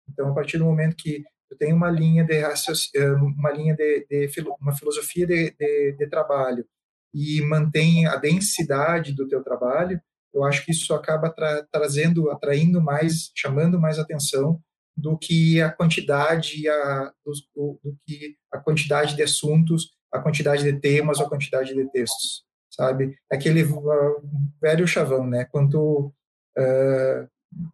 Então, 0.10 0.30
a 0.30 0.34
partir 0.34 0.58
do 0.58 0.66
momento 0.66 0.96
que 0.96 1.24
eu 1.50 1.58
tenho 1.58 1.76
uma 1.76 1.90
linha 1.90 2.24
de 2.24 2.34
eh, 2.34 3.12
uma 3.12 3.52
linha 3.52 3.76
de, 3.76 4.06
de 4.10 4.30
uma 4.60 4.76
filosofia 4.76 5.26
de, 5.28 5.52
de, 5.52 5.96
de 5.98 6.10
trabalho 6.10 6.66
e 7.14 7.42
mantém 7.42 8.06
a 8.08 8.18
densidade 8.18 9.14
do 9.14 9.28
teu 9.28 9.44
trabalho, 9.44 10.02
eu 10.36 10.44
acho 10.44 10.66
que 10.66 10.72
isso 10.72 10.94
acaba 10.94 11.30
tra 11.30 11.66
trazendo, 11.72 12.30
atraindo 12.30 12.82
mais, 12.82 13.32
chamando 13.34 13.80
mais 13.80 13.98
atenção 13.98 14.62
do 14.96 15.18
que 15.18 15.62
a 15.62 15.72
quantidade 15.72 16.68
a 16.70 17.14
do, 17.26 17.80
do 17.84 17.98
que 18.06 18.36
a 18.52 18.58
quantidade 18.60 19.16
de 19.16 19.24
assuntos, 19.24 19.92
a 20.12 20.20
quantidade 20.20 20.64
de 20.64 20.80
temas 20.80 21.20
ou 21.20 21.26
a 21.26 21.30
quantidade 21.30 21.74
de 21.74 21.90
textos, 21.92 22.46
sabe? 22.70 23.18
Aquele 23.32 23.64
uh, 23.64 24.22
velho 24.62 24.86
chavão, 24.86 25.26
né? 25.26 25.46
Quanto 25.46 26.14
uh, 26.58 27.30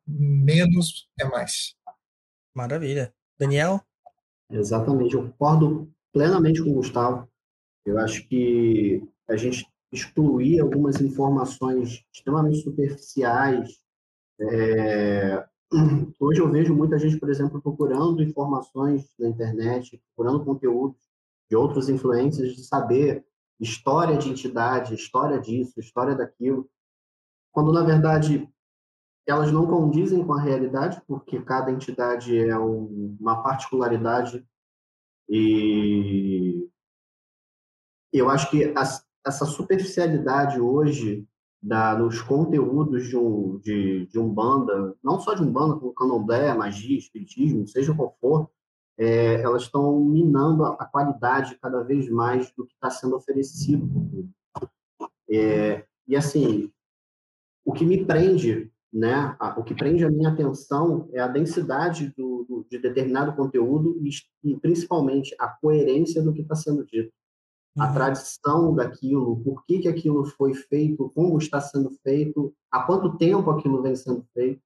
menos 0.07 1.09
é 1.19 1.25
mais. 1.25 1.75
Maravilha. 2.55 3.13
Daniel? 3.39 3.81
Exatamente, 4.51 5.15
eu 5.15 5.23
concordo 5.23 5.91
plenamente 6.13 6.61
com 6.63 6.69
o 6.69 6.75
Gustavo. 6.75 7.27
Eu 7.85 7.97
acho 7.97 8.27
que 8.27 9.01
a 9.27 9.35
gente 9.35 9.65
excluir 9.91 10.59
algumas 10.59 11.01
informações 11.01 12.05
extremamente 12.13 12.61
superficiais. 12.61 13.79
é, 14.39 15.45
Hoje 16.19 16.41
eu 16.41 16.51
vejo 16.51 16.75
muita 16.75 16.99
gente, 16.99 17.17
por 17.17 17.29
exemplo, 17.29 17.61
procurando 17.61 18.21
informações 18.21 19.13
na 19.17 19.29
internet, 19.29 20.01
procurando 20.15 20.43
conteúdo 20.43 20.97
de 21.49 21.55
outros 21.55 21.87
influencers, 21.89 22.55
de 22.55 22.63
saber 22.65 23.25
história 23.59 24.17
de 24.17 24.29
entidade, 24.29 24.93
história 24.93 25.39
disso, 25.39 25.79
história 25.79 26.15
daquilo, 26.15 26.69
quando 27.51 27.71
na 27.71 27.83
verdade 27.83 28.49
elas 29.25 29.51
não 29.51 29.65
condizem 29.67 30.25
com 30.25 30.33
a 30.33 30.41
realidade, 30.41 31.01
porque 31.07 31.41
cada 31.41 31.71
entidade 31.71 32.37
é 32.37 32.57
um- 32.57 33.15
uma 33.19 33.41
particularidade 33.41 34.45
e 35.29 36.67
eu 38.11 38.29
acho 38.29 38.49
que 38.49 38.73
as- 38.75 39.05
essa 39.25 39.45
superficialidade 39.45 40.59
hoje 40.59 41.27
da, 41.61 41.97
nos 41.97 42.21
conteúdos 42.21 43.07
de 43.07 43.17
um 43.17 43.59
de, 43.59 44.07
de 44.07 44.19
umbanda, 44.19 44.95
não 45.03 45.19
só 45.19 45.33
de 45.33 45.43
umbanda, 45.43 45.75
como 45.75 45.93
candomblé, 45.93 46.53
magia, 46.53 46.97
espiritismo, 46.97 47.67
seja 47.67 47.93
qual 47.93 48.15
for, 48.19 48.49
é, 48.97 49.41
elas 49.41 49.63
estão 49.63 49.99
minando 50.03 50.63
a, 50.65 50.73
a 50.79 50.85
qualidade 50.85 51.57
cada 51.61 51.83
vez 51.83 52.09
mais 52.09 52.51
do 52.55 52.65
que 52.65 52.73
está 52.73 52.89
sendo 52.89 53.15
oferecido. 53.15 53.87
É, 55.29 55.85
e 56.07 56.15
assim, 56.15 56.71
o 57.65 57.73
que 57.73 57.85
me 57.85 58.05
prende 58.05 58.71
né? 58.93 59.37
A- 59.39 59.57
O 59.57 59.63
que 59.63 59.73
prende 59.73 60.03
a 60.03 60.09
minha 60.11 60.29
atenção 60.29 61.07
é 61.13 61.19
a 61.21 61.27
densidade 61.27 62.13
do, 62.17 62.43
do- 62.43 62.65
de 62.69 62.77
determinado 62.77 63.33
conteúdo 63.33 63.97
e, 64.03 64.09
e 64.43 64.57
principalmente 64.59 65.33
a 65.39 65.47
coerência 65.47 66.21
do 66.21 66.33
que 66.33 66.41
está 66.41 66.55
sendo 66.55 66.85
dito, 66.85 67.09
a 67.77 67.87
Uhum. 67.87 67.93
tradição 67.93 68.75
daquilo, 68.75 69.37
por 69.43 69.65
que, 69.65 69.79
que 69.79 69.87
aquilo 69.87 70.25
foi 70.25 70.53
feito, 70.53 71.09
como 71.15 71.37
está 71.37 71.61
sendo 71.61 71.89
feito, 72.03 72.53
há 72.71 72.83
quanto 72.83 73.17
tempo 73.17 73.49
aquilo 73.49 73.81
vem 73.81 73.95
sendo 73.95 74.25
feito, 74.33 74.61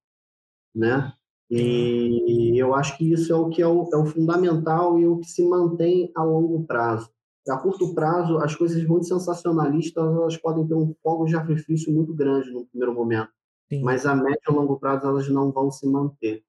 né? 0.75 1.13
E 1.49 2.57
eu 2.57 2.73
acho 2.73 2.97
que 2.97 3.11
isso 3.13 3.31
é 3.31 3.35
o 3.35 3.49
que 3.49 3.61
é 3.61 3.67
o, 3.67 3.87
é 3.93 3.97
o 3.97 4.05
fundamental 4.05 4.97
e 4.99 5.07
o 5.07 5.19
que 5.19 5.27
se 5.29 5.47
mantém 5.47 6.11
a 6.15 6.23
longo 6.23 6.65
prazo. 6.65 7.11
A 7.47 7.57
curto 7.57 7.93
prazo, 7.93 8.39
as 8.39 8.55
coisas 8.55 8.83
muito 8.87 9.05
sensacionalistas 9.05 10.03
elas 10.03 10.35
podem 10.37 10.67
ter 10.67 10.73
um 10.73 10.95
fogo 11.03 11.25
de 11.25 11.35
artifício 11.35 11.93
muito 11.93 12.13
grande 12.13 12.49
no 12.51 12.65
primeiro 12.65 12.93
momento 12.93 13.29
Sim. 13.69 13.83
mas 13.83 14.05
a 14.05 14.15
médio 14.15 14.39
e 14.49 14.51
longo 14.51 14.79
prazo 14.79 15.07
elas 15.07 15.29
não 15.29 15.51
vão 15.51 15.69
se 15.71 15.87
manter, 15.87 16.43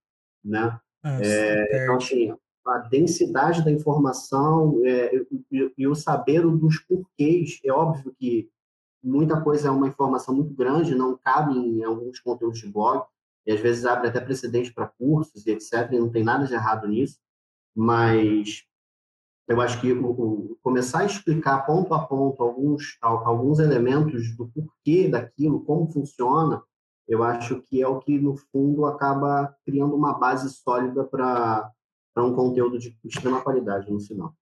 né? 0.45 0.81
Ah, 1.03 1.19
Então, 1.21 1.99
perde. 1.99 2.05
assim, 2.05 2.35
a 2.67 2.79
densidade 2.79 3.65
da 3.65 3.71
informação 3.71 4.81
é, 4.85 5.15
e, 5.51 5.73
e- 5.79 5.87
o 5.87 5.95
saber 5.95 6.43
dos 6.47 6.79
porquês, 6.81 7.61
é 7.65 7.73
óbvio 7.73 8.15
que 8.19 8.51
muita 9.03 9.41
coisa 9.41 9.69
é 9.69 9.71
uma 9.71 9.89
informação 9.89 10.35
muito 10.35 10.55
grande, 10.55 10.95
não 10.95 11.17
cabe 11.19 11.55
em 11.57 11.85
alguns 11.85 12.21
conteúdos 12.21 12.59
de 12.61 12.69
blog, 12.71 13.05
e 13.47 13.53
às 13.53 13.61
vezes 13.61 13.85
abre 13.87 14.09
até 14.09 14.21
precedente 14.21 14.73
para 14.75 14.89
cursos 14.89 15.47
e 15.47 15.51
etc, 15.53 15.93
e 15.93 15.99
não 15.99 16.11
tem 16.11 16.25
nada 16.25 16.47
de 16.47 16.55
errado 16.55 16.89
nisso, 16.89 17.19
mas 17.77 18.65
eu 19.49 19.61
acho 19.61 19.81
que 19.81 19.93
o, 19.93 20.07
o- 20.11 20.59
começar 20.63 21.01
a 21.01 21.07
explicar 21.07 21.65
ponto 21.67 21.95
a 21.95 22.01
ponto 22.05 22.43
alguns, 22.43 22.99
al- 23.01 23.27
alguns 23.27 23.59
elementos 23.59 24.37
do 24.37 24.49
porquê 24.49 25.09
daquilo, 25.09 25.61
como 25.65 25.91
funciona, 25.91 26.63
eu 27.09 27.23
acho 27.23 27.63
que 27.63 27.81
é 27.81 27.87
o 27.87 28.01
que, 28.01 28.19
no 28.19 28.37
fundo, 28.37 28.85
acaba 28.87 29.55
criando 29.65 29.95
uma 29.95 30.19
base 30.19 30.51
sólida 30.53 31.05
para 31.05 31.71
um 32.23 32.35
conteúdo 32.35 32.79
de 32.79 32.97
extrema 33.05 33.43
qualidade 33.43 33.91
no 33.91 34.01
final. 34.01 34.35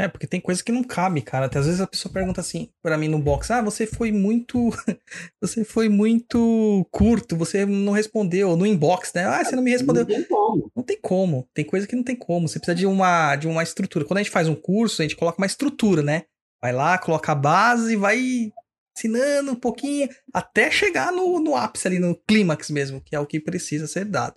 É, 0.00 0.08
porque 0.08 0.26
tem 0.26 0.40
coisa 0.40 0.64
que 0.64 0.72
não 0.72 0.82
cabe, 0.82 1.20
cara. 1.20 1.44
Até 1.44 1.58
às 1.58 1.66
vezes 1.66 1.80
a 1.80 1.86
pessoa 1.86 2.10
pergunta 2.10 2.40
assim 2.40 2.70
pra 2.82 2.96
mim 2.96 3.08
no 3.08 3.18
box: 3.18 3.50
Ah, 3.50 3.60
você 3.60 3.86
foi 3.86 4.10
muito. 4.10 4.70
você 5.42 5.62
foi 5.62 5.90
muito 5.90 6.86
curto, 6.90 7.36
você 7.36 7.66
não 7.66 7.92
respondeu. 7.92 8.56
No 8.56 8.64
inbox, 8.64 9.12
né? 9.12 9.26
Ah, 9.26 9.44
você 9.44 9.54
não 9.54 9.62
me 9.62 9.70
respondeu. 9.70 10.06
Não 10.06 10.14
tem 10.14 10.24
como. 10.24 10.72
Não 10.74 10.82
tem 10.82 10.98
como. 11.00 11.48
Tem 11.52 11.64
coisa 11.64 11.86
que 11.86 11.96
não 11.96 12.02
tem 12.02 12.16
como. 12.16 12.48
Você 12.48 12.58
precisa 12.58 12.74
de 12.74 12.86
uma, 12.86 13.36
de 13.36 13.46
uma 13.46 13.62
estrutura. 13.62 14.06
Quando 14.06 14.18
a 14.18 14.22
gente 14.22 14.32
faz 14.32 14.48
um 14.48 14.54
curso, 14.54 15.02
a 15.02 15.04
gente 15.04 15.16
coloca 15.16 15.38
uma 15.38 15.46
estrutura, 15.46 16.02
né? 16.02 16.22
Vai 16.62 16.72
lá, 16.72 16.96
coloca 16.96 17.32
a 17.32 17.34
base, 17.34 17.94
vai 17.94 18.52
ensinando 18.96 19.52
um 19.52 19.56
pouquinho, 19.56 20.08
até 20.32 20.70
chegar 20.70 21.12
no, 21.12 21.40
no 21.40 21.56
ápice 21.56 21.86
ali, 21.86 21.98
no 21.98 22.14
clímax 22.14 22.70
mesmo, 22.70 23.00
que 23.00 23.14
é 23.14 23.20
o 23.20 23.26
que 23.26 23.40
precisa 23.40 23.86
ser 23.86 24.04
dado. 24.04 24.34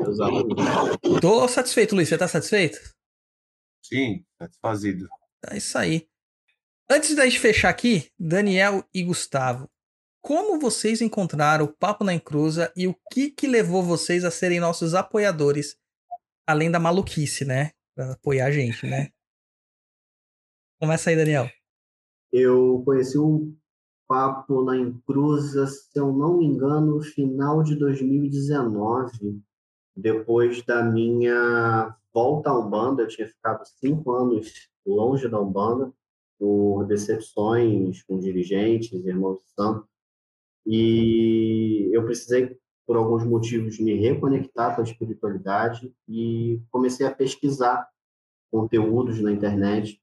Exatamente. 0.00 1.20
Tô 1.20 1.48
satisfeito, 1.48 1.94
Luiz. 1.94 2.08
Você 2.08 2.18
tá 2.18 2.28
satisfeito? 2.28 2.78
Sim, 3.84 4.24
satisfazido. 4.38 5.08
É 5.48 5.56
isso 5.56 5.78
aí. 5.78 6.08
Antes 6.90 7.14
da 7.14 7.24
gente 7.24 7.40
fechar 7.40 7.68
aqui, 7.68 8.10
Daniel 8.18 8.84
e 8.94 9.02
Gustavo, 9.02 9.68
como 10.20 10.58
vocês 10.58 11.00
encontraram 11.00 11.64
o 11.64 11.72
Papo 11.72 12.04
na 12.04 12.14
Encruza 12.14 12.72
e 12.76 12.86
o 12.86 12.96
que 13.12 13.30
que 13.30 13.46
levou 13.46 13.82
vocês 13.82 14.24
a 14.24 14.30
serem 14.30 14.60
nossos 14.60 14.94
apoiadores, 14.94 15.76
além 16.46 16.70
da 16.70 16.78
maluquice, 16.78 17.44
né? 17.44 17.72
Pra 17.94 18.12
apoiar 18.12 18.46
a 18.46 18.50
gente, 18.50 18.86
né? 18.86 19.10
Começa 20.80 21.10
aí, 21.10 21.16
Daniel. 21.16 21.48
Eu 22.32 22.82
conheci 22.84 23.16
o 23.16 23.56
Papo 24.08 24.64
na 24.64 24.76
Encruza, 24.76 25.66
se 25.66 25.98
eu 25.98 26.12
não 26.12 26.38
me 26.38 26.46
engano, 26.46 26.96
no 26.96 27.02
final 27.02 27.62
de 27.62 27.76
2019, 27.76 29.42
depois 29.96 30.62
da 30.62 30.82
minha 30.82 31.96
volta 32.12 32.50
à 32.50 32.58
Umbanda. 32.58 33.02
Eu 33.02 33.08
tinha 33.08 33.26
ficado 33.26 33.64
cinco 33.64 34.12
anos 34.12 34.68
longe 34.84 35.28
da 35.28 35.40
Umbanda, 35.40 35.92
por 36.38 36.84
decepções 36.84 38.02
com 38.02 38.18
dirigentes, 38.18 38.92
irmãos 38.92 39.40
de 39.40 39.50
santo, 39.52 39.88
e 40.66 41.88
eu 41.92 42.04
precisei, 42.04 42.58
por 42.86 42.96
alguns 42.96 43.24
motivos, 43.24 43.78
me 43.78 43.94
reconectar 43.94 44.74
com 44.74 44.82
a 44.82 44.84
espiritualidade 44.84 45.94
e 46.08 46.60
comecei 46.70 47.06
a 47.06 47.14
pesquisar 47.14 47.88
conteúdos 48.50 49.20
na 49.20 49.32
internet 49.32 50.00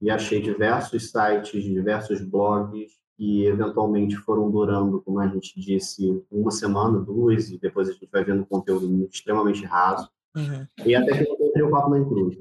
e 0.00 0.10
achei 0.10 0.40
diversos 0.40 1.10
sites, 1.10 1.62
diversos 1.62 2.20
blogs 2.20 2.99
que 3.20 3.44
eventualmente 3.44 4.16
foram 4.16 4.50
durando, 4.50 5.02
como 5.02 5.20
a 5.20 5.28
gente 5.28 5.60
disse, 5.60 6.24
uma 6.30 6.50
semana, 6.50 6.98
duas, 7.00 7.50
e 7.50 7.58
depois 7.58 7.86
a 7.86 7.92
gente 7.92 8.08
vai 8.10 8.24
vendo 8.24 8.46
conteúdo 8.46 9.06
extremamente 9.12 9.62
raso. 9.62 10.08
Uhum. 10.34 10.66
E 10.86 10.94
até 10.94 11.12
que 11.12 11.28
eu 11.28 11.34
encontrei 11.34 11.62
o 11.62 11.70
Papo 11.70 11.90
na 11.90 11.98
Encruz. 11.98 12.38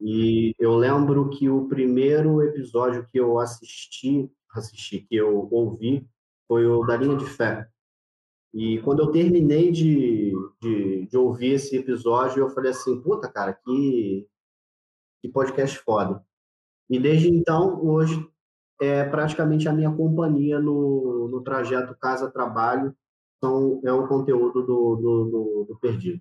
E 0.00 0.54
eu 0.58 0.74
lembro 0.74 1.28
que 1.28 1.50
o 1.50 1.68
primeiro 1.68 2.40
episódio 2.40 3.06
que 3.12 3.20
eu 3.20 3.38
assisti, 3.38 4.32
assisti, 4.54 5.00
que 5.00 5.16
eu 5.16 5.48
ouvi, 5.50 6.08
foi 6.48 6.64
o 6.66 6.82
da 6.86 6.96
Linha 6.96 7.18
de 7.18 7.26
Fé. 7.26 7.68
E 8.54 8.80
quando 8.80 9.00
eu 9.00 9.10
terminei 9.10 9.70
de, 9.70 10.32
de, 10.62 11.06
de 11.08 11.16
ouvir 11.18 11.56
esse 11.56 11.76
episódio, 11.76 12.40
eu 12.40 12.48
falei 12.48 12.70
assim, 12.70 13.02
puta, 13.02 13.30
cara, 13.30 13.52
que, 13.52 14.26
que 15.20 15.28
podcast 15.28 15.78
foda. 15.80 16.24
E 16.88 16.98
desde 16.98 17.28
então, 17.28 17.84
hoje, 17.84 18.31
é 18.80 19.04
praticamente 19.04 19.68
a 19.68 19.72
minha 19.72 19.90
companhia 19.90 20.58
no, 20.58 21.28
no 21.28 21.42
trajeto 21.42 21.96
casa-trabalho, 21.96 22.94
então 23.36 23.80
é 23.84 23.92
o 23.92 24.06
conteúdo 24.06 24.62
do, 24.62 24.96
do, 24.96 25.24
do, 25.30 25.66
do 25.68 25.78
Perdido. 25.80 26.20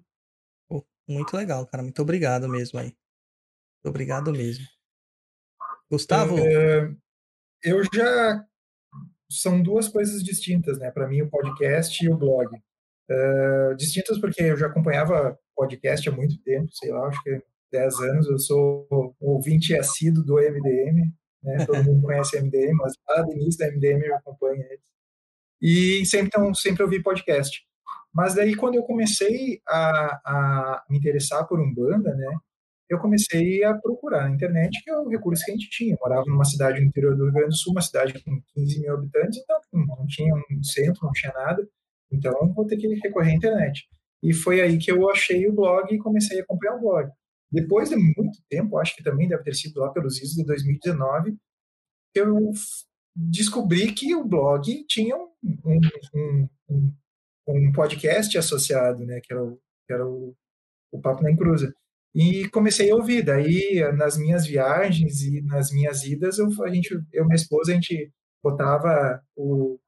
Pô, 0.67 0.85
muito 1.07 1.35
legal, 1.35 1.65
cara. 1.67 1.83
Muito 1.83 2.01
obrigado 2.01 2.47
mesmo 2.47 2.79
aí. 2.79 2.87
Muito 2.87 3.89
obrigado 3.89 4.31
mesmo. 4.31 4.65
Gustavo? 5.89 6.37
É, 6.39 6.93
eu 7.63 7.83
já. 7.93 8.45
São 9.29 9.61
duas 9.61 9.87
coisas 9.87 10.23
distintas, 10.23 10.77
né? 10.77 10.91
Para 10.91 11.07
mim, 11.07 11.21
o 11.21 11.29
podcast 11.29 12.03
e 12.03 12.09
o 12.09 12.17
blog. 12.17 12.49
É, 13.09 13.73
distintas 13.75 14.19
porque 14.19 14.41
eu 14.41 14.57
já 14.57 14.67
acompanhava 14.67 15.37
podcast 15.55 16.07
há 16.07 16.11
muito 16.11 16.41
tempo, 16.43 16.69
sei 16.71 16.91
lá, 16.91 17.07
acho 17.07 17.21
que 17.23 17.41
10 17.71 17.99
anos. 17.99 18.27
Eu 18.27 18.39
sou 18.39 18.87
um 19.21 19.29
ouvinte 19.29 19.75
assíduo 19.75 20.23
do 20.23 20.35
MDM, 20.35 21.13
né? 21.43 21.65
Todo 21.65 21.83
mundo 21.83 22.01
conhece 22.01 22.39
MDM, 22.39 22.73
mas 22.75 22.93
lá 23.07 23.21
do 23.21 23.33
início 23.33 23.59
da 23.59 23.71
MDM 23.71 24.05
eu 24.05 24.15
acompanho 24.15 24.61
eles. 24.63 24.85
E 25.61 26.05
sempre, 26.05 26.27
então, 26.27 26.53
sempre 26.53 26.83
ouvi 26.83 27.01
podcast. 27.01 27.63
Mas 28.13 28.35
daí, 28.35 28.55
quando 28.55 28.75
eu 28.75 28.83
comecei 28.83 29.61
a, 29.67 30.21
a 30.25 30.83
me 30.89 30.97
interessar 30.97 31.47
por 31.47 31.59
Umbanda, 31.59 32.13
né? 32.13 32.35
eu 32.91 32.99
comecei 32.99 33.63
a 33.63 33.73
procurar 33.73 34.27
na 34.27 34.35
internet, 34.35 34.83
que 34.83 34.89
é 34.89 34.97
o 34.97 35.07
recurso 35.07 35.45
que 35.45 35.51
a 35.51 35.53
gente 35.53 35.69
tinha. 35.69 35.93
Eu 35.93 35.97
morava 36.01 36.25
numa 36.27 36.43
cidade 36.43 36.81
no 36.81 36.87
interior 36.87 37.15
do 37.15 37.23
Rio 37.23 37.33
Grande 37.33 37.49
do 37.49 37.55
Sul, 37.55 37.71
uma 37.71 37.81
cidade 37.81 38.21
com 38.21 38.41
15 38.53 38.81
mil 38.81 38.93
habitantes, 38.93 39.39
então 39.39 39.57
não 39.71 40.05
tinha 40.07 40.35
um 40.35 40.61
centro, 40.61 40.99
não 41.05 41.11
tinha 41.13 41.31
nada. 41.31 41.65
Então, 42.11 42.53
vou 42.53 42.67
ter 42.67 42.75
que 42.75 42.93
recorrer 42.95 43.31
à 43.31 43.35
internet. 43.35 43.87
E 44.21 44.33
foi 44.33 44.59
aí 44.59 44.77
que 44.77 44.91
eu 44.91 45.09
achei 45.09 45.47
o 45.47 45.53
blog 45.53 45.93
e 45.93 45.99
comecei 45.99 46.41
a 46.41 46.43
acompanhar 46.43 46.75
o 46.75 46.81
blog. 46.81 47.09
Depois 47.51 47.89
de 47.89 47.95
muito 47.95 48.39
tempo, 48.49 48.77
acho 48.77 48.95
que 48.95 49.03
também 49.03 49.27
deve 49.27 49.43
ter 49.43 49.53
sido 49.53 49.79
lá 49.79 49.91
pelos 49.91 50.17
idos 50.17 50.35
de 50.35 50.45
2019, 50.45 51.35
eu 52.15 52.51
descobri 53.15 53.91
que 53.93 54.15
o 54.15 54.23
blog 54.23 54.85
tinha 54.87 55.17
um, 55.17 55.29
um, 56.15 56.49
um, 56.69 56.93
um 57.47 57.71
podcast 57.71 58.37
associado, 58.37 59.05
né, 59.05 59.19
que 59.21 59.33
era 59.33 59.43
o, 59.43 59.59
que 59.85 59.93
era 59.93 60.07
o, 60.07 60.35
o 60.91 61.01
Papo 61.01 61.23
na 61.23 61.31
Encruza. 61.31 61.73
E 62.13 62.49
comecei 62.49 62.91
a 62.91 62.95
ouvir. 62.95 63.23
Daí, 63.23 63.81
nas 63.95 64.17
minhas 64.17 64.45
viagens 64.45 65.21
e 65.21 65.41
nas 65.41 65.71
minhas 65.71 66.03
idas, 66.03 66.39
eu, 66.39 66.47
a 66.63 66.69
gente, 66.69 66.93
eu 67.11 67.23
e 67.23 67.25
minha 67.25 67.35
esposa, 67.35 67.71
a 67.71 67.75
gente 67.75 68.11
botava 68.43 69.21
o, 69.35 69.79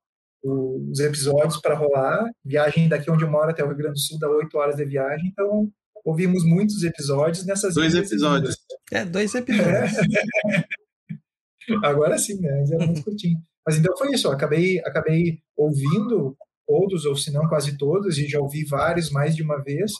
o, 0.41 0.89
os 0.89 0.99
episódios 0.99 1.59
para 1.59 1.75
rolar. 1.75 2.29
Viagem 2.43 2.87
daqui 2.87 3.11
onde 3.11 3.23
eu 3.23 3.31
moro 3.31 3.49
até 3.49 3.63
o 3.63 3.67
Rio 3.67 3.77
Grande 3.77 3.93
do 3.93 3.99
Sul 3.99 4.19
dá 4.19 4.29
oito 4.29 4.57
horas 4.57 4.75
de 4.77 4.85
viagem. 4.85 5.27
Então, 5.27 5.69
ouvimos 6.03 6.43
muitos 6.45 6.83
episódios 6.83 7.45
nessas 7.45 7.75
Dois 7.75 7.95
episódios. 7.95 8.57
É, 8.91 9.05
dois 9.05 9.33
episódios. 9.33 9.91
Agora 11.83 12.17
sim, 12.17 12.39
né? 12.41 12.59
Antes 12.59 12.71
era 12.71 12.85
muito 12.85 13.03
curtinho. 13.05 13.39
Mas 13.65 13.77
então 13.77 13.95
foi 13.97 14.11
isso. 14.11 14.27
Eu 14.27 14.31
acabei, 14.31 14.79
acabei 14.79 15.39
ouvindo 15.55 16.35
todos, 16.67 17.05
ou 17.05 17.15
se 17.15 17.31
não 17.31 17.47
quase 17.47 17.77
todos, 17.77 18.17
e 18.17 18.27
já 18.27 18.39
ouvi 18.39 18.65
vários 18.65 19.09
mais 19.09 19.35
de 19.35 19.43
uma 19.43 19.61
vez 19.61 19.91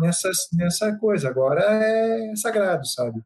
nessas, 0.00 0.36
nessa 0.52 0.96
coisa. 0.96 1.28
Agora 1.28 1.62
é 1.62 2.36
sagrado, 2.36 2.86
sabe? 2.86 3.20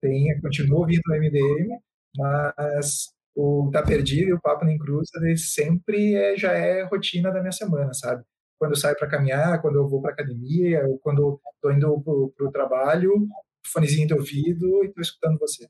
Tem, 0.00 0.38
continuo 0.40 0.80
ouvindo 0.80 1.02
o 1.08 1.14
MDM, 1.14 1.78
mas 2.16 3.06
o 3.34 3.70
Tá 3.72 3.82
Perdido 3.82 4.30
e 4.30 4.32
o 4.32 4.40
Papo 4.40 4.64
Nem 4.64 4.78
Cruz 4.78 5.08
ele 5.16 5.36
sempre 5.36 6.14
é, 6.14 6.36
já 6.36 6.52
é 6.52 6.82
rotina 6.82 7.30
da 7.30 7.40
minha 7.40 7.52
semana, 7.52 7.92
sabe? 7.94 8.22
Quando 8.58 8.72
eu 8.72 8.76
saio 8.76 8.96
para 8.96 9.08
caminhar, 9.08 9.60
quando 9.62 9.76
eu 9.76 9.88
vou 9.88 10.02
para 10.02 10.12
academia, 10.12 10.86
ou 10.86 10.98
quando 10.98 11.40
estou 11.54 11.72
indo 11.72 12.32
para 12.36 12.46
o 12.46 12.52
trabalho, 12.52 13.28
fonezinho 13.66 14.06
de 14.08 14.14
ouvido 14.14 14.84
e 14.84 14.88
estou 14.88 15.02
escutando 15.02 15.38
vocês. 15.38 15.68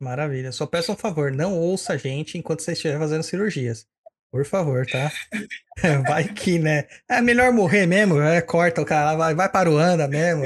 Maravilha. 0.00 0.50
Só 0.50 0.66
peço 0.66 0.92
um 0.92 0.96
favor, 0.96 1.30
não 1.30 1.58
ouça 1.58 1.92
a 1.92 1.96
gente 1.96 2.38
enquanto 2.38 2.62
você 2.62 2.72
estiver 2.72 2.98
fazendo 2.98 3.22
cirurgias. 3.22 3.86
Por 4.32 4.44
favor, 4.46 4.86
tá? 4.86 5.10
Vai 6.08 6.32
que, 6.32 6.58
né? 6.58 6.86
É 7.08 7.20
melhor 7.20 7.52
morrer 7.52 7.84
mesmo, 7.84 8.20
é, 8.20 8.40
corta 8.40 8.80
o 8.80 8.86
cara, 8.86 9.16
vai, 9.16 9.34
vai 9.34 9.48
para 9.48 9.68
o 9.68 9.76
anda 9.76 10.06
mesmo. 10.06 10.44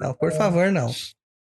Não, 0.00 0.14
por 0.14 0.32
favor, 0.32 0.72
não. 0.72 0.90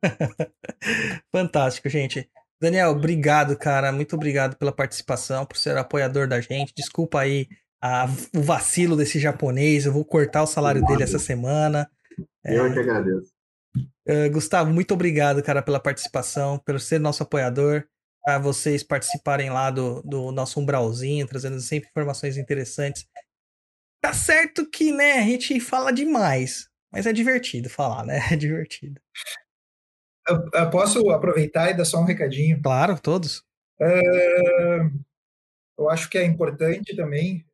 Fantástico, 1.33 1.89
gente. 1.89 2.31
Daniel, 2.61 2.91
obrigado, 2.91 3.57
cara. 3.57 3.91
Muito 3.91 4.15
obrigado 4.15 4.57
pela 4.57 4.73
participação, 4.73 5.45
por 5.45 5.57
ser 5.57 5.77
apoiador 5.77 6.29
da 6.29 6.41
gente. 6.41 6.73
Desculpa 6.77 7.21
aí 7.21 7.49
a- 7.81 8.09
o 8.37 8.41
vacilo 8.43 8.97
desse 8.97 9.19
japonês. 9.19 9.87
Eu 9.87 9.93
vou 9.93 10.05
cortar 10.05 10.43
o 10.43 10.47
salário 10.47 10.85
dele 10.85 11.03
essa 11.03 11.19
semana. 11.19 11.91
Eu 12.45 12.73
que 12.73 12.79
agradeço. 12.81 13.33
Uh, 14.09 14.31
Gustavo, 14.33 14.73
muito 14.73 14.95
obrigado, 14.95 15.43
cara, 15.43 15.63
pela 15.63 15.79
participação, 15.79 16.59
pelo 16.59 16.81
ser 16.81 16.99
nosso 16.99 17.23
apoiador, 17.23 17.85
a 18.27 18.39
vocês 18.39 18.83
participarem 18.83 19.51
lá 19.51 19.71
do, 19.71 20.03
do 20.03 20.33
nosso 20.33 20.59
umbralzinho, 20.59 21.27
trazendo 21.27 21.61
sempre 21.61 21.91
informações 21.91 22.37
interessantes. 22.37 23.07
Tá 24.01 24.13
certo 24.13 24.69
que, 24.69 24.93
né, 24.93 25.19
a 25.19 25.23
gente 25.23 25.61
fala 25.61 25.93
demais, 25.93 26.69
mas 26.91 27.07
é 27.07 27.13
divertido 27.13 27.69
falar, 27.69 28.05
né? 28.05 28.19
É 28.33 28.37
divertido. 28.37 29.01
Eu, 30.27 30.43
eu 30.53 30.71
posso 30.71 31.11
aproveitar 31.11 31.71
e 31.71 31.75
dar 31.75 31.85
só 31.85 32.01
um 32.01 32.05
recadinho? 32.05 32.61
Claro, 32.63 32.99
todos. 33.01 33.43
É, 33.81 34.81
eu 35.79 35.89
acho 35.89 36.11
que 36.11 36.19
é 36.19 36.25
importante 36.25 36.97
também, 36.97 37.45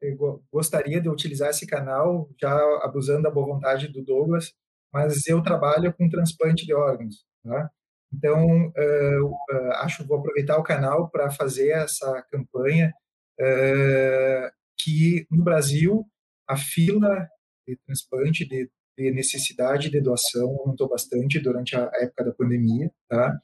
gostaria 0.50 1.00
de 1.00 1.08
utilizar 1.10 1.50
esse 1.50 1.66
canal, 1.66 2.28
já 2.40 2.52
abusando 2.82 3.22
da 3.22 3.30
boa 3.30 3.54
vontade 3.54 3.88
do 3.88 4.02
Douglas, 4.02 4.52
mas 4.92 5.26
eu 5.26 5.42
trabalho 5.42 5.92
com 5.92 6.08
transplante 6.08 6.64
de 6.64 6.72
órgãos, 6.72 7.24
tá? 7.42 7.70
Então, 8.12 8.72
eu, 8.76 9.32
é, 9.50 9.68
acho 9.82 10.06
vou 10.06 10.18
aproveitar 10.18 10.56
o 10.56 10.62
canal 10.62 11.10
para 11.10 11.30
fazer 11.30 11.70
essa 11.70 12.22
campanha 12.30 12.92
é, 13.38 14.50
que 14.78 15.26
no 15.30 15.42
Brasil 15.42 16.06
a 16.48 16.56
fila 16.56 17.28
de 17.66 17.76
transplante 17.84 18.46
de 18.46 18.70
necessidade 18.98 19.90
de 19.90 20.00
doação 20.00 20.56
aumentou 20.60 20.88
bastante 20.88 21.40
durante 21.40 21.76
a 21.76 21.90
época 21.94 22.24
da 22.24 22.32
pandemia, 22.32 22.90
tá? 23.08 23.36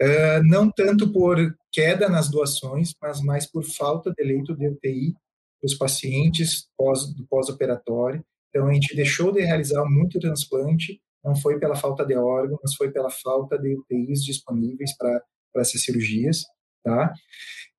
É, 0.00 0.42
não 0.42 0.70
tanto 0.70 1.10
por 1.10 1.38
queda 1.72 2.08
nas 2.08 2.28
doações, 2.28 2.92
mas 3.00 3.20
mais 3.22 3.46
por 3.46 3.64
falta 3.64 4.12
de 4.12 4.22
leito 4.22 4.54
de 4.54 4.68
UTI 4.68 5.14
dos 5.62 5.74
pacientes 5.74 6.68
pós, 6.76 7.06
do 7.14 7.26
pós-operatório. 7.26 8.22
Então, 8.50 8.68
a 8.68 8.72
gente 8.72 8.94
deixou 8.94 9.32
de 9.32 9.40
realizar 9.40 9.84
muito 9.84 10.18
transplante, 10.18 11.00
não 11.24 11.34
foi 11.34 11.58
pela 11.58 11.74
falta 11.74 12.04
de 12.04 12.14
órgão, 12.14 12.58
mas 12.62 12.74
foi 12.74 12.90
pela 12.90 13.10
falta 13.10 13.58
de 13.58 13.74
UTIs 13.74 14.24
disponíveis 14.24 14.96
para 14.96 15.22
essas 15.56 15.82
cirurgias. 15.82 16.44
tá? 16.84 17.12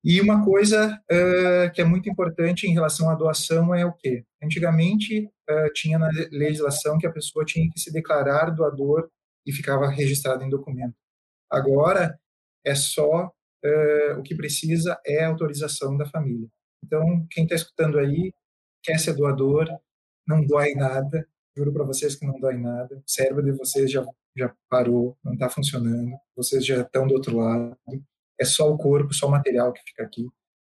E 0.04 0.20
uma 0.20 0.44
coisa 0.44 1.00
uh, 1.10 1.72
que 1.72 1.80
é 1.80 1.84
muito 1.84 2.08
importante 2.08 2.66
em 2.66 2.72
relação 2.72 3.10
à 3.10 3.14
doação 3.14 3.74
é 3.74 3.84
o 3.84 3.92
quê? 3.92 4.24
Antigamente 4.42 5.24
uh, 5.24 5.72
tinha 5.74 5.98
na 5.98 6.08
legislação 6.30 6.98
que 6.98 7.06
a 7.06 7.12
pessoa 7.12 7.44
tinha 7.44 7.68
que 7.70 7.80
se 7.80 7.92
declarar 7.92 8.50
doador 8.50 9.08
e 9.44 9.52
ficava 9.52 9.88
registrado 9.88 10.44
em 10.44 10.50
documento. 10.50 10.94
Agora 11.50 12.18
é 12.64 12.74
só 12.74 13.26
uh, 13.26 14.18
o 14.18 14.22
que 14.22 14.34
precisa 14.34 14.98
é 15.06 15.24
a 15.24 15.28
autorização 15.28 15.96
da 15.96 16.06
família. 16.06 16.48
Então 16.84 17.26
quem 17.30 17.44
está 17.44 17.56
escutando 17.56 17.98
aí 17.98 18.32
quer 18.82 18.98
ser 18.98 19.14
doador, 19.14 19.68
não 20.26 20.44
dói 20.44 20.74
nada, 20.74 21.26
juro 21.56 21.72
para 21.72 21.84
vocês 21.84 22.14
que 22.16 22.26
não 22.26 22.38
dói 22.38 22.56
nada. 22.56 22.96
O 22.96 23.10
cérebro 23.10 23.44
de 23.44 23.52
vocês 23.52 23.90
já 23.90 24.04
já 24.36 24.54
parou, 24.70 25.18
não 25.24 25.32
está 25.32 25.48
funcionando, 25.48 26.16
vocês 26.36 26.64
já 26.64 26.82
estão 26.82 27.08
do 27.08 27.14
outro 27.14 27.36
lado 27.36 27.76
é 28.38 28.44
só 28.44 28.70
o 28.72 28.78
corpo, 28.78 29.12
só 29.12 29.26
o 29.26 29.30
material 29.30 29.72
que 29.72 29.82
fica 29.82 30.04
aqui. 30.04 30.26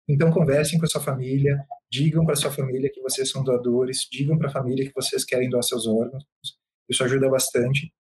Então, 0.07 0.31
conversem 0.31 0.79
com 0.79 0.85
a 0.85 0.89
sua 0.89 1.01
família, 1.01 1.65
digam 1.91 2.27
para 2.27 2.37
sua 2.37 2.51
família 2.51 2.91
que 2.93 3.01
vocês 3.01 3.31
são 3.31 3.43
doadores, 3.43 4.07
digam 4.11 4.37
para 4.37 4.49
a 4.49 4.53
família 4.53 4.87
que 4.87 4.93
vocês 4.95 5.25
querem 5.25 5.49
doar 5.49 5.63
seus 5.63 5.87
órgãos. 5.87 6.25
Isso 6.89 7.03
ajuda 7.03 7.29
bastante. 7.31 7.91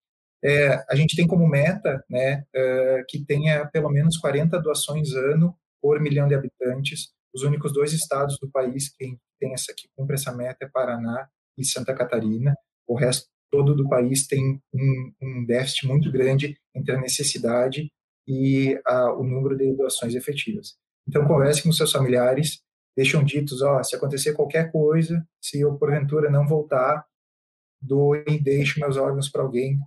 É, 0.44 0.84
a 0.90 0.94
gente 0.94 1.16
tem 1.16 1.26
como 1.26 1.48
meta 1.48 2.04
né, 2.08 2.44
é, 2.54 3.02
que 3.08 3.24
tenha 3.24 3.66
pelo 3.68 3.88
menos 3.88 4.18
40 4.18 4.60
doações 4.60 5.12
ano 5.14 5.56
por 5.80 5.98
milhão 6.00 6.28
de 6.28 6.34
habitantes. 6.34 7.12
Os 7.34 7.42
únicos 7.42 7.72
dois 7.72 7.94
estados 7.94 8.38
do 8.38 8.50
país 8.50 8.90
que 8.90 9.16
tem 9.40 9.54
essa 9.54 9.72
que 9.74 9.88
cumpre 9.96 10.16
essa 10.16 10.32
meta 10.32 10.66
é 10.66 10.68
Paraná 10.68 11.28
e 11.56 11.64
Santa 11.64 11.94
Catarina. 11.94 12.54
O 12.86 12.94
resto 12.94 13.26
todo 13.50 13.74
do 13.74 13.88
país 13.88 14.26
tem 14.26 14.60
um, 14.72 15.12
um 15.22 15.46
déficit 15.46 15.86
muito 15.86 16.12
grande 16.12 16.58
entre 16.74 16.94
a 16.94 17.00
necessidade 17.00 17.90
e 18.28 18.78
a, 18.86 19.12
o 19.14 19.24
número 19.24 19.56
de 19.56 19.72
doações 19.74 20.14
efetivas. 20.14 20.76
Então, 21.08 21.26
converse 21.26 21.62
com 21.62 21.72
seus 21.72 21.92
familiares, 21.92 22.60
deixam 22.96 23.24
ditos, 23.24 23.62
ó, 23.62 23.82
se 23.82 23.96
acontecer 23.96 24.34
qualquer 24.34 24.70
coisa, 24.70 25.26
se 25.40 25.60
eu 25.60 25.76
porventura 25.76 26.30
não 26.30 26.46
voltar, 26.46 27.04
doe, 27.80 28.24
deixe 28.42 28.80
meus 28.80 28.96
órgãos 28.96 29.28
para 29.28 29.42
alguém 29.42 29.78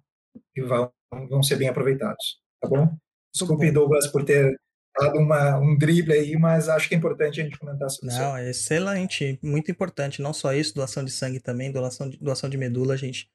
e 0.56 0.62
vão, 0.62 0.92
vão 1.30 1.44
ser 1.44 1.56
bem 1.58 1.70
aproveitados, 1.70 2.40
tá 2.62 2.68
bom? 2.68 2.96
Desculpe, 3.34 3.72
Douglas, 3.72 4.08
por 4.08 4.24
ter 4.24 4.56
dado 5.00 5.20
uma, 5.20 5.58
um 5.60 5.78
drible 5.78 6.14
aí, 6.14 6.36
mas 6.36 6.68
acho 6.68 6.90
que 6.90 6.96
é 6.96 6.98
importante 6.98 7.40
a 7.40 7.44
gente 7.44 7.60
comentar 7.60 7.90
sobre 7.90 8.12
isso. 8.12 8.20
Não, 8.20 8.36
é 8.36 8.50
excelente, 8.50 9.40
muito 9.44 9.70
importante. 9.70 10.22
Não 10.22 10.34
só 10.34 10.54
isso, 10.54 10.74
doação 10.74 11.06
de 11.06 11.12
sangue 11.12 11.40
também, 11.40 11.72
doação 11.72 12.10
de, 12.10 12.18
doação 12.18 12.50
de 12.50 12.58
medula, 12.58 12.98
gente. 12.98 13.30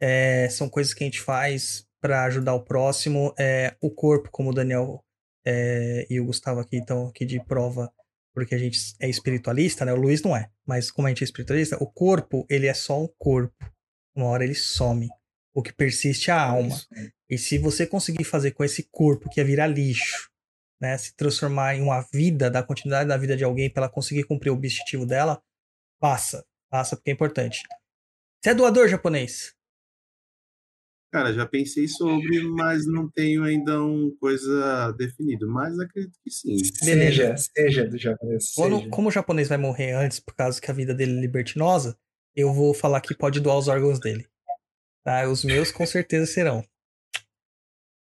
É, 0.00 0.48
são 0.50 0.68
coisas 0.68 0.92
que 0.92 1.02
a 1.02 1.06
gente 1.06 1.20
faz 1.20 1.86
para 2.00 2.24
ajudar 2.24 2.54
o 2.54 2.62
próximo. 2.62 3.34
É, 3.38 3.74
o 3.80 3.90
corpo, 3.90 4.28
como 4.30 4.50
o 4.50 4.54
Daniel 4.54 5.02
é, 5.46 6.06
e 6.10 6.20
o 6.20 6.26
Gustavo 6.26 6.60
aqui 6.60 6.76
estão 6.76 7.08
aqui 7.08 7.24
de 7.24 7.42
prova, 7.44 7.90
porque 8.34 8.54
a 8.54 8.58
gente 8.58 8.78
é 9.00 9.08
espiritualista, 9.08 9.84
né? 9.84 9.92
O 9.92 10.00
Luiz 10.00 10.22
não 10.22 10.36
é, 10.36 10.50
mas 10.66 10.90
como 10.90 11.06
a 11.06 11.10
gente 11.10 11.22
é 11.22 11.24
espiritualista, 11.24 11.82
o 11.82 11.86
corpo, 11.86 12.44
ele 12.50 12.66
é 12.66 12.74
só 12.74 13.02
um 13.02 13.08
corpo. 13.18 13.54
Uma 14.14 14.26
hora 14.26 14.44
ele 14.44 14.54
some. 14.54 15.08
O 15.56 15.62
que 15.62 15.72
persiste 15.72 16.30
é 16.30 16.34
a 16.34 16.42
alma. 16.42 16.76
E 17.30 17.38
se 17.38 17.56
você 17.56 17.86
conseguir 17.86 18.24
fazer 18.24 18.50
com 18.50 18.62
esse 18.62 18.82
corpo 18.92 19.30
que 19.30 19.40
é 19.40 19.44
virar 19.44 19.66
lixo, 19.66 20.30
né, 20.78 20.98
se 20.98 21.16
transformar 21.16 21.74
em 21.74 21.80
uma 21.80 22.02
vida, 22.12 22.50
dar 22.50 22.62
continuidade 22.62 23.08
da 23.08 23.16
vida 23.16 23.34
de 23.34 23.42
alguém 23.42 23.70
para 23.70 23.84
ela 23.84 23.90
conseguir 23.90 24.24
cumprir 24.24 24.50
o 24.50 24.52
objetivo 24.52 25.06
dela, 25.06 25.42
passa. 25.98 26.44
Passa 26.70 26.94
porque 26.94 27.10
é 27.10 27.14
importante. 27.14 27.62
Você 28.44 28.50
é 28.50 28.54
doador 28.54 28.86
japonês? 28.86 29.54
Cara, 31.10 31.32
já 31.32 31.46
pensei 31.46 31.88
sobre, 31.88 32.42
mas 32.42 32.84
não 32.86 33.10
tenho 33.10 33.42
ainda 33.42 33.82
uma 33.82 34.14
coisa 34.18 34.92
definida. 34.92 35.46
Mas 35.46 35.78
acredito 35.78 36.18
que 36.22 36.30
sim. 36.30 36.58
Seja, 36.62 37.34
seja 37.38 37.88
do 37.88 37.96
japonês. 37.96 38.52
Quando- 38.54 38.78
seja. 38.80 38.90
como 38.90 39.08
o 39.08 39.12
japonês 39.12 39.48
vai 39.48 39.56
morrer 39.56 39.92
antes 39.92 40.20
por 40.20 40.34
causa 40.34 40.60
que 40.60 40.70
a 40.70 40.74
vida 40.74 40.92
dele 40.94 41.16
é 41.16 41.20
libertinosa, 41.22 41.98
eu 42.34 42.52
vou 42.52 42.74
falar 42.74 43.00
que 43.00 43.14
pode 43.14 43.40
doar 43.40 43.56
os 43.56 43.68
órgãos 43.68 43.98
dele. 43.98 44.28
Tá? 45.06 45.28
Os 45.28 45.44
meus 45.44 45.70
com 45.70 45.86
certeza 45.86 46.26
serão. 46.26 46.64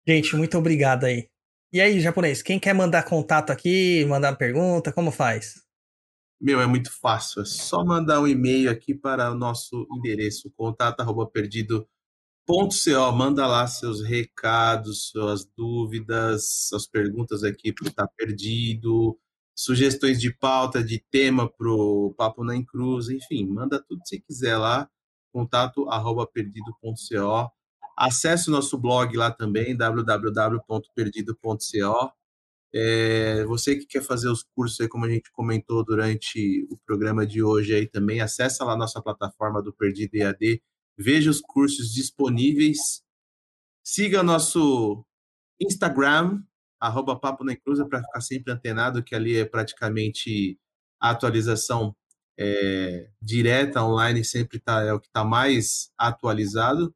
Gente, 0.07 0.35
muito 0.35 0.57
obrigado 0.57 1.03
aí. 1.03 1.29
E 1.71 1.79
aí, 1.79 1.99
japonês, 1.99 2.41
quem 2.41 2.59
quer 2.59 2.73
mandar 2.73 3.03
contato 3.03 3.51
aqui, 3.51 4.03
mandar 4.05 4.35
pergunta, 4.35 4.91
como 4.91 5.11
faz? 5.11 5.61
Meu, 6.41 6.59
é 6.59 6.65
muito 6.65 6.89
fácil. 6.99 7.43
É 7.43 7.45
só 7.45 7.85
mandar 7.85 8.19
um 8.19 8.27
e-mail 8.27 8.71
aqui 8.71 8.95
para 8.95 9.31
o 9.31 9.35
nosso 9.35 9.85
endereço, 9.91 10.51
contato.perdido.co. 10.57 11.87
Manda 13.13 13.45
lá 13.45 13.67
seus 13.67 14.03
recados, 14.03 15.09
suas 15.09 15.45
dúvidas, 15.55 16.67
suas 16.67 16.87
perguntas 16.87 17.43
aqui 17.43 17.71
para 17.71 17.87
o 17.87 17.93
Tá 17.93 18.07
Perdido, 18.07 19.15
sugestões 19.55 20.19
de 20.19 20.33
pauta, 20.33 20.83
de 20.83 20.97
tema 21.11 21.47
para 21.47 21.69
o 21.69 22.11
Papo 22.17 22.43
na 22.43 22.59
Cruz, 22.65 23.07
enfim, 23.09 23.45
manda 23.45 23.79
tudo 23.87 24.01
que 24.01 24.07
você 24.07 24.19
quiser 24.19 24.57
lá, 24.57 24.89
contato.perdido.co. 25.37 27.51
Acesse 27.95 28.49
o 28.49 28.51
nosso 28.51 28.75
blog 28.77 29.15
lá 29.15 29.31
também, 29.31 29.77
www.perdido.co. 29.77 32.11
É, 32.73 33.45
você 33.45 33.75
que 33.75 33.85
quer 33.85 34.01
fazer 34.01 34.29
os 34.29 34.43
cursos 34.55 34.81
aí, 34.81 34.87
como 34.87 35.05
a 35.05 35.09
gente 35.09 35.31
comentou 35.31 35.85
durante 35.85 36.67
o 36.71 36.77
programa 36.85 37.25
de 37.25 37.43
hoje 37.43 37.73
aí 37.75 37.87
também, 37.87 38.19
acessa 38.19 38.65
lá 38.65 38.73
a 38.73 38.77
nossa 38.77 39.01
plataforma 39.01 39.61
do 39.61 39.71
Perdido 39.71 40.15
EAD, 40.15 40.61
veja 40.97 41.29
os 41.29 41.39
cursos 41.39 41.93
disponíveis, 41.93 43.01
siga 43.83 44.21
nosso 44.21 45.05
Instagram, 45.61 46.43
arroba 46.79 47.19
Papo 47.19 47.43
na 47.43 47.53
Encruza, 47.53 47.87
para 47.87 48.03
ficar 48.03 48.21
sempre 48.21 48.51
antenado, 48.51 49.03
que 49.03 49.15
ali 49.15 49.37
é 49.37 49.45
praticamente 49.45 50.59
a 50.99 51.11
atualização 51.11 51.95
é, 52.37 53.09
direta, 53.21 53.83
online, 53.83 54.23
sempre 54.23 54.59
tá, 54.59 54.83
é 54.83 54.93
o 54.93 54.99
que 54.99 55.07
está 55.07 55.23
mais 55.23 55.89
atualizado. 55.97 56.93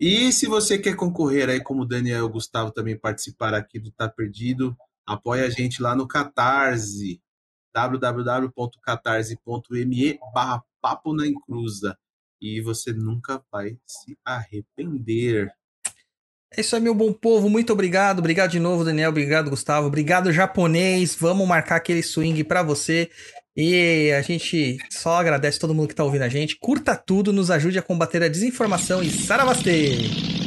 E 0.00 0.32
se 0.32 0.46
você 0.46 0.78
quer 0.78 0.94
concorrer 0.94 1.50
aí, 1.50 1.60
como 1.60 1.82
o 1.82 1.86
Daniel 1.86 2.20
e 2.20 2.22
o 2.22 2.28
Gustavo 2.28 2.70
também 2.70 2.96
participar 2.96 3.52
aqui 3.52 3.80
do 3.80 3.90
Tá 3.90 4.08
Perdido, 4.08 4.76
apoia 5.04 5.44
a 5.44 5.50
gente 5.50 5.82
lá 5.82 5.96
no 5.96 6.06
Catarse, 6.06 7.20
www.catarse.me 7.74 10.20
barra 10.32 10.62
Papo 10.80 11.12
na 11.12 11.26
Encruza. 11.26 11.98
E 12.40 12.60
você 12.60 12.92
nunca 12.92 13.42
vai 13.50 13.76
se 13.84 14.16
arrepender. 14.24 15.52
É 16.56 16.60
isso 16.60 16.76
aí, 16.76 16.80
meu 16.80 16.94
bom 16.94 17.12
povo. 17.12 17.50
Muito 17.50 17.72
obrigado. 17.72 18.20
Obrigado 18.20 18.52
de 18.52 18.60
novo, 18.60 18.84
Daniel. 18.84 19.10
Obrigado, 19.10 19.50
Gustavo. 19.50 19.88
Obrigado, 19.88 20.32
japonês. 20.32 21.16
Vamos 21.16 21.46
marcar 21.46 21.76
aquele 21.76 22.02
swing 22.02 22.42
pra 22.44 22.62
você. 22.62 23.10
E 23.60 24.12
a 24.12 24.22
gente 24.22 24.78
só 24.88 25.16
agradece 25.16 25.58
todo 25.58 25.74
mundo 25.74 25.88
que 25.88 25.94
tá 25.94 26.04
ouvindo 26.04 26.22
a 26.22 26.28
gente. 26.28 26.56
Curta 26.60 26.94
tudo, 26.94 27.32
nos 27.32 27.50
ajude 27.50 27.76
a 27.76 27.82
combater 27.82 28.22
a 28.22 28.28
desinformação 28.28 29.02
e 29.02 29.10
saravastê! 29.10 30.37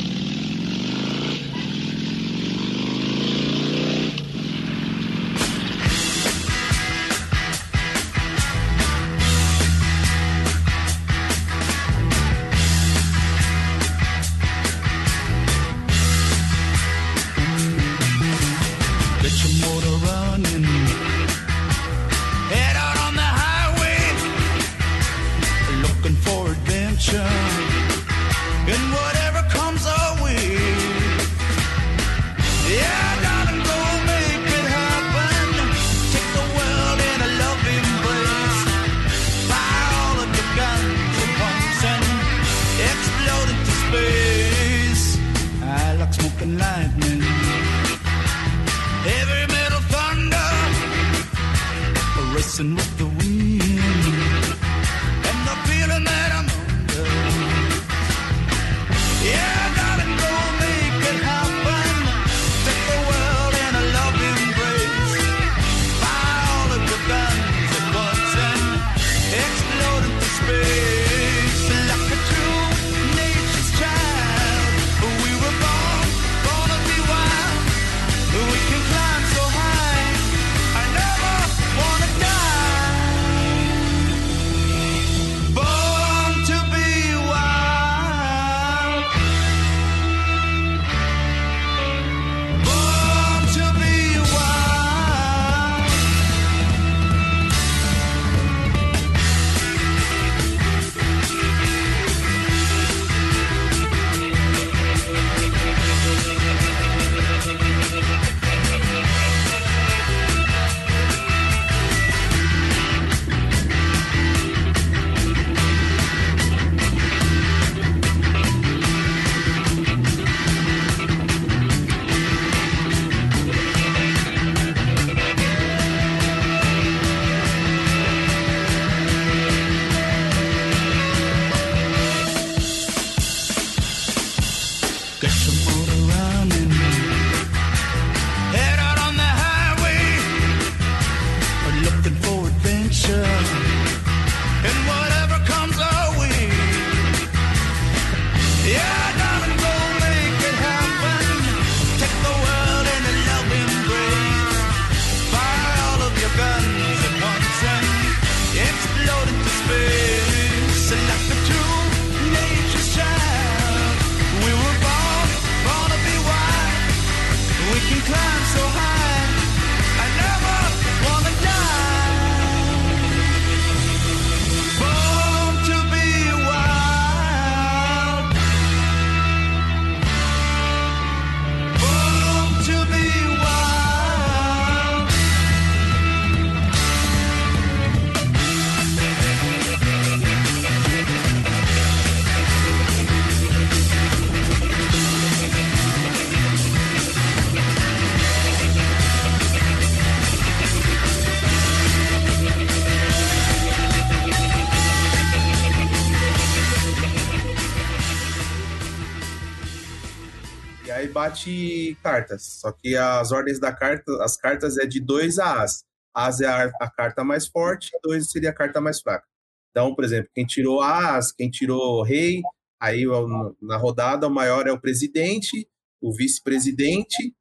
Bate 211.31 211.97
cartas. 212.03 212.43
Só 212.59 212.71
que 212.71 212.95
as 212.95 213.31
ordens 213.31 213.59
da 213.59 213.71
carta, 213.71 214.11
as 214.23 214.35
cartas 214.37 214.77
é 214.77 214.85
de 214.85 214.99
2 214.99 215.39
a 215.39 215.63
As. 215.63 215.83
As 216.13 216.41
é 216.41 216.45
a, 216.47 216.71
a 216.81 216.89
carta 216.91 217.23
mais 217.23 217.47
forte, 217.47 217.89
2 218.03 218.29
seria 218.29 218.49
a 218.49 218.53
carta 218.53 218.81
mais 218.81 219.01
fraca. 219.01 219.25
Então, 219.71 219.95
por 219.95 220.03
exemplo, 220.03 220.29
quem 220.35 220.45
tirou 220.45 220.81
As, 220.81 221.31
quem 221.31 221.49
tirou 221.49 222.03
Rei, 222.03 222.41
aí 222.81 223.07
o- 223.07 223.55
na 223.61 223.77
rodada 223.77 224.27
o 224.27 224.31
maior 224.31 224.67
é 224.67 224.71
o 224.71 224.79
presidente, 224.79 225.67
o 226.01 226.13
vice-presidente, 226.13 227.33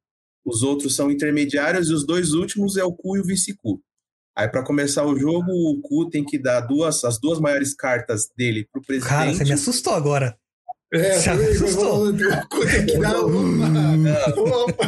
os 0.45 0.63
outros 0.63 0.95
são 0.95 1.11
intermediários 1.11 1.89
e 1.89 1.93
os 1.93 2.05
dois 2.05 2.33
últimos 2.33 2.77
é 2.77 2.83
o 2.83 2.93
cu 2.93 3.17
e 3.17 3.19
o 3.19 3.25
vice-cu. 3.25 3.81
Aí, 4.35 4.47
para 4.47 4.63
começar 4.63 5.05
o 5.05 5.19
jogo, 5.19 5.51
o 5.51 5.81
cu 5.81 6.09
tem 6.09 6.23
que 6.23 6.39
dar 6.39 6.61
duas, 6.61 7.03
as 7.03 7.19
duas 7.19 7.37
maiores 7.39 7.75
cartas 7.75 8.29
dele 8.37 8.65
pro 8.71 8.81
presidente. 8.81 9.09
Cara, 9.09 9.33
você 9.33 9.43
me 9.43 9.51
assustou 9.51 9.93
agora. 9.93 10.37
É, 10.93 11.21
também, 11.23 11.47
assustou. 11.47 12.13
que 12.13 12.97
dar 12.97 13.17
opa, 13.21 14.39
opa, 14.39 14.85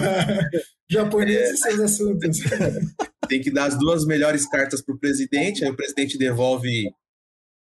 japonês 0.89 1.51
e 1.51 1.57
seus 1.57 1.79
assuntos. 1.79 2.39
tem 3.27 3.41
que 3.41 3.49
dar 3.49 3.65
as 3.65 3.77
duas 3.77 4.05
melhores 4.05 4.47
cartas 4.47 4.81
pro 4.81 4.99
presidente, 4.99 5.63
aí 5.63 5.71
o 5.71 5.75
presidente 5.75 6.17
devolve 6.17 6.91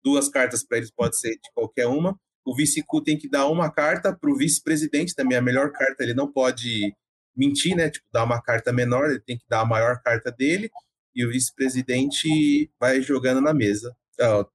duas 0.03 0.27
cartas 0.27 0.65
para 0.65 0.77
eles, 0.77 0.91
pode 0.91 1.17
ser 1.17 1.31
de 1.31 1.51
qualquer 1.53 1.87
uma. 1.87 2.15
O 2.45 2.55
vice-cu 2.55 3.01
tem 3.01 3.17
que 3.17 3.27
dar 3.29 3.47
uma 3.47 3.71
carta 3.71 4.15
pro 4.15 4.35
vice-presidente, 4.35 5.15
também 5.15 5.37
a 5.37 5.41
melhor 5.41 5.71
carta, 5.71 6.03
ele 6.03 6.13
não 6.13 6.31
pode 6.31 6.93
mentir, 7.35 7.75
né? 7.75 7.89
Tipo, 7.89 8.05
dar 8.13 8.23
uma 8.23 8.41
carta 8.41 8.71
menor, 8.71 9.09
ele 9.09 9.19
tem 9.19 9.37
que 9.37 9.45
dar 9.49 9.61
a 9.61 9.65
maior 9.65 9.99
carta 10.01 10.31
dele, 10.31 10.69
e 11.15 11.25
o 11.25 11.29
vice-presidente 11.29 12.69
vai 12.79 13.01
jogando 13.01 13.41
na 13.41 13.53
mesa, 13.53 13.95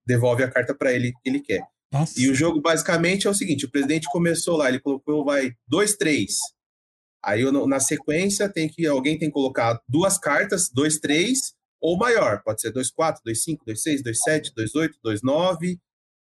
devolve 0.07 0.45
a 0.45 0.51
carta 0.51 0.75
para 0.75 0.93
ele 0.93 1.13
que 1.13 1.29
ele 1.29 1.41
quer. 1.41 1.63
Nossa. 1.93 2.21
E 2.21 2.31
o 2.31 2.35
jogo 2.35 2.61
basicamente 2.61 3.27
é 3.27 3.31
o 3.31 3.35
seguinte: 3.35 3.67
o 3.67 3.71
presidente 3.71 4.09
começou 4.11 4.57
lá, 4.57 4.69
ele 4.69 4.81
colocou, 4.81 5.25
vai, 5.25 5.53
2, 5.67 5.97
3. 5.97 6.37
Aí 7.23 7.45
na 7.53 7.81
sequência 7.81 8.49
tem 8.49 8.69
que 8.69 8.87
alguém 8.87 9.19
tem 9.19 9.29
que 9.29 9.35
colocar 9.35 9.79
duas 9.87 10.17
cartas, 10.17 10.71
2, 10.71 10.99
3 11.01 11.55
ou 11.81 11.97
maior. 11.99 12.43
Pode 12.43 12.61
ser 12.61 12.71
2, 12.73 12.91
4, 12.91 13.23
2, 13.25 13.43
5, 13.43 13.65
2, 13.67 13.83
6, 13.83 14.03
2, 14.03 14.23
7, 14.23 14.53
2, 14.55 14.75
8, 14.75 14.99
2, 15.03 15.23
9. 15.23 15.79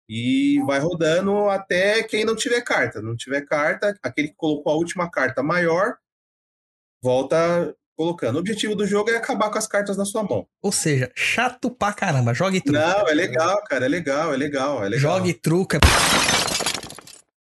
E 0.09 0.59
vai 0.65 0.79
rodando 0.79 1.49
até 1.49 2.01
quem 2.03 2.23
não 2.23 2.35
tiver 2.35 2.61
carta. 2.61 3.01
Não 3.01 3.15
tiver 3.15 3.41
carta, 3.41 3.93
aquele 4.01 4.29
que 4.29 4.35
colocou 4.35 4.71
a 4.71 4.75
última 4.75 5.11
carta 5.11 5.43
maior, 5.43 5.97
volta 7.03 7.75
colocando. 7.97 8.35
O 8.35 8.39
objetivo 8.39 8.75
do 8.75 8.85
jogo 8.85 9.09
é 9.09 9.17
acabar 9.17 9.49
com 9.49 9.57
as 9.57 9.67
cartas 9.67 9.97
na 9.97 10.05
sua 10.05 10.23
mão. 10.23 10.45
Ou 10.61 10.71
seja, 10.71 11.11
chato 11.15 11.71
pra 11.71 11.91
caramba. 11.91 12.33
Jogue 12.33 12.61
truco. 12.61 12.79
Não, 12.79 13.07
é 13.07 13.13
legal, 13.13 13.61
cara, 13.63 13.85
é 13.85 13.89
legal, 13.89 14.33
é 14.33 14.37
legal, 14.37 14.85
é 14.85 14.89
legal. 14.89 15.17
Jogue 15.17 15.33
truco. 15.33 15.75
é 15.75 16.36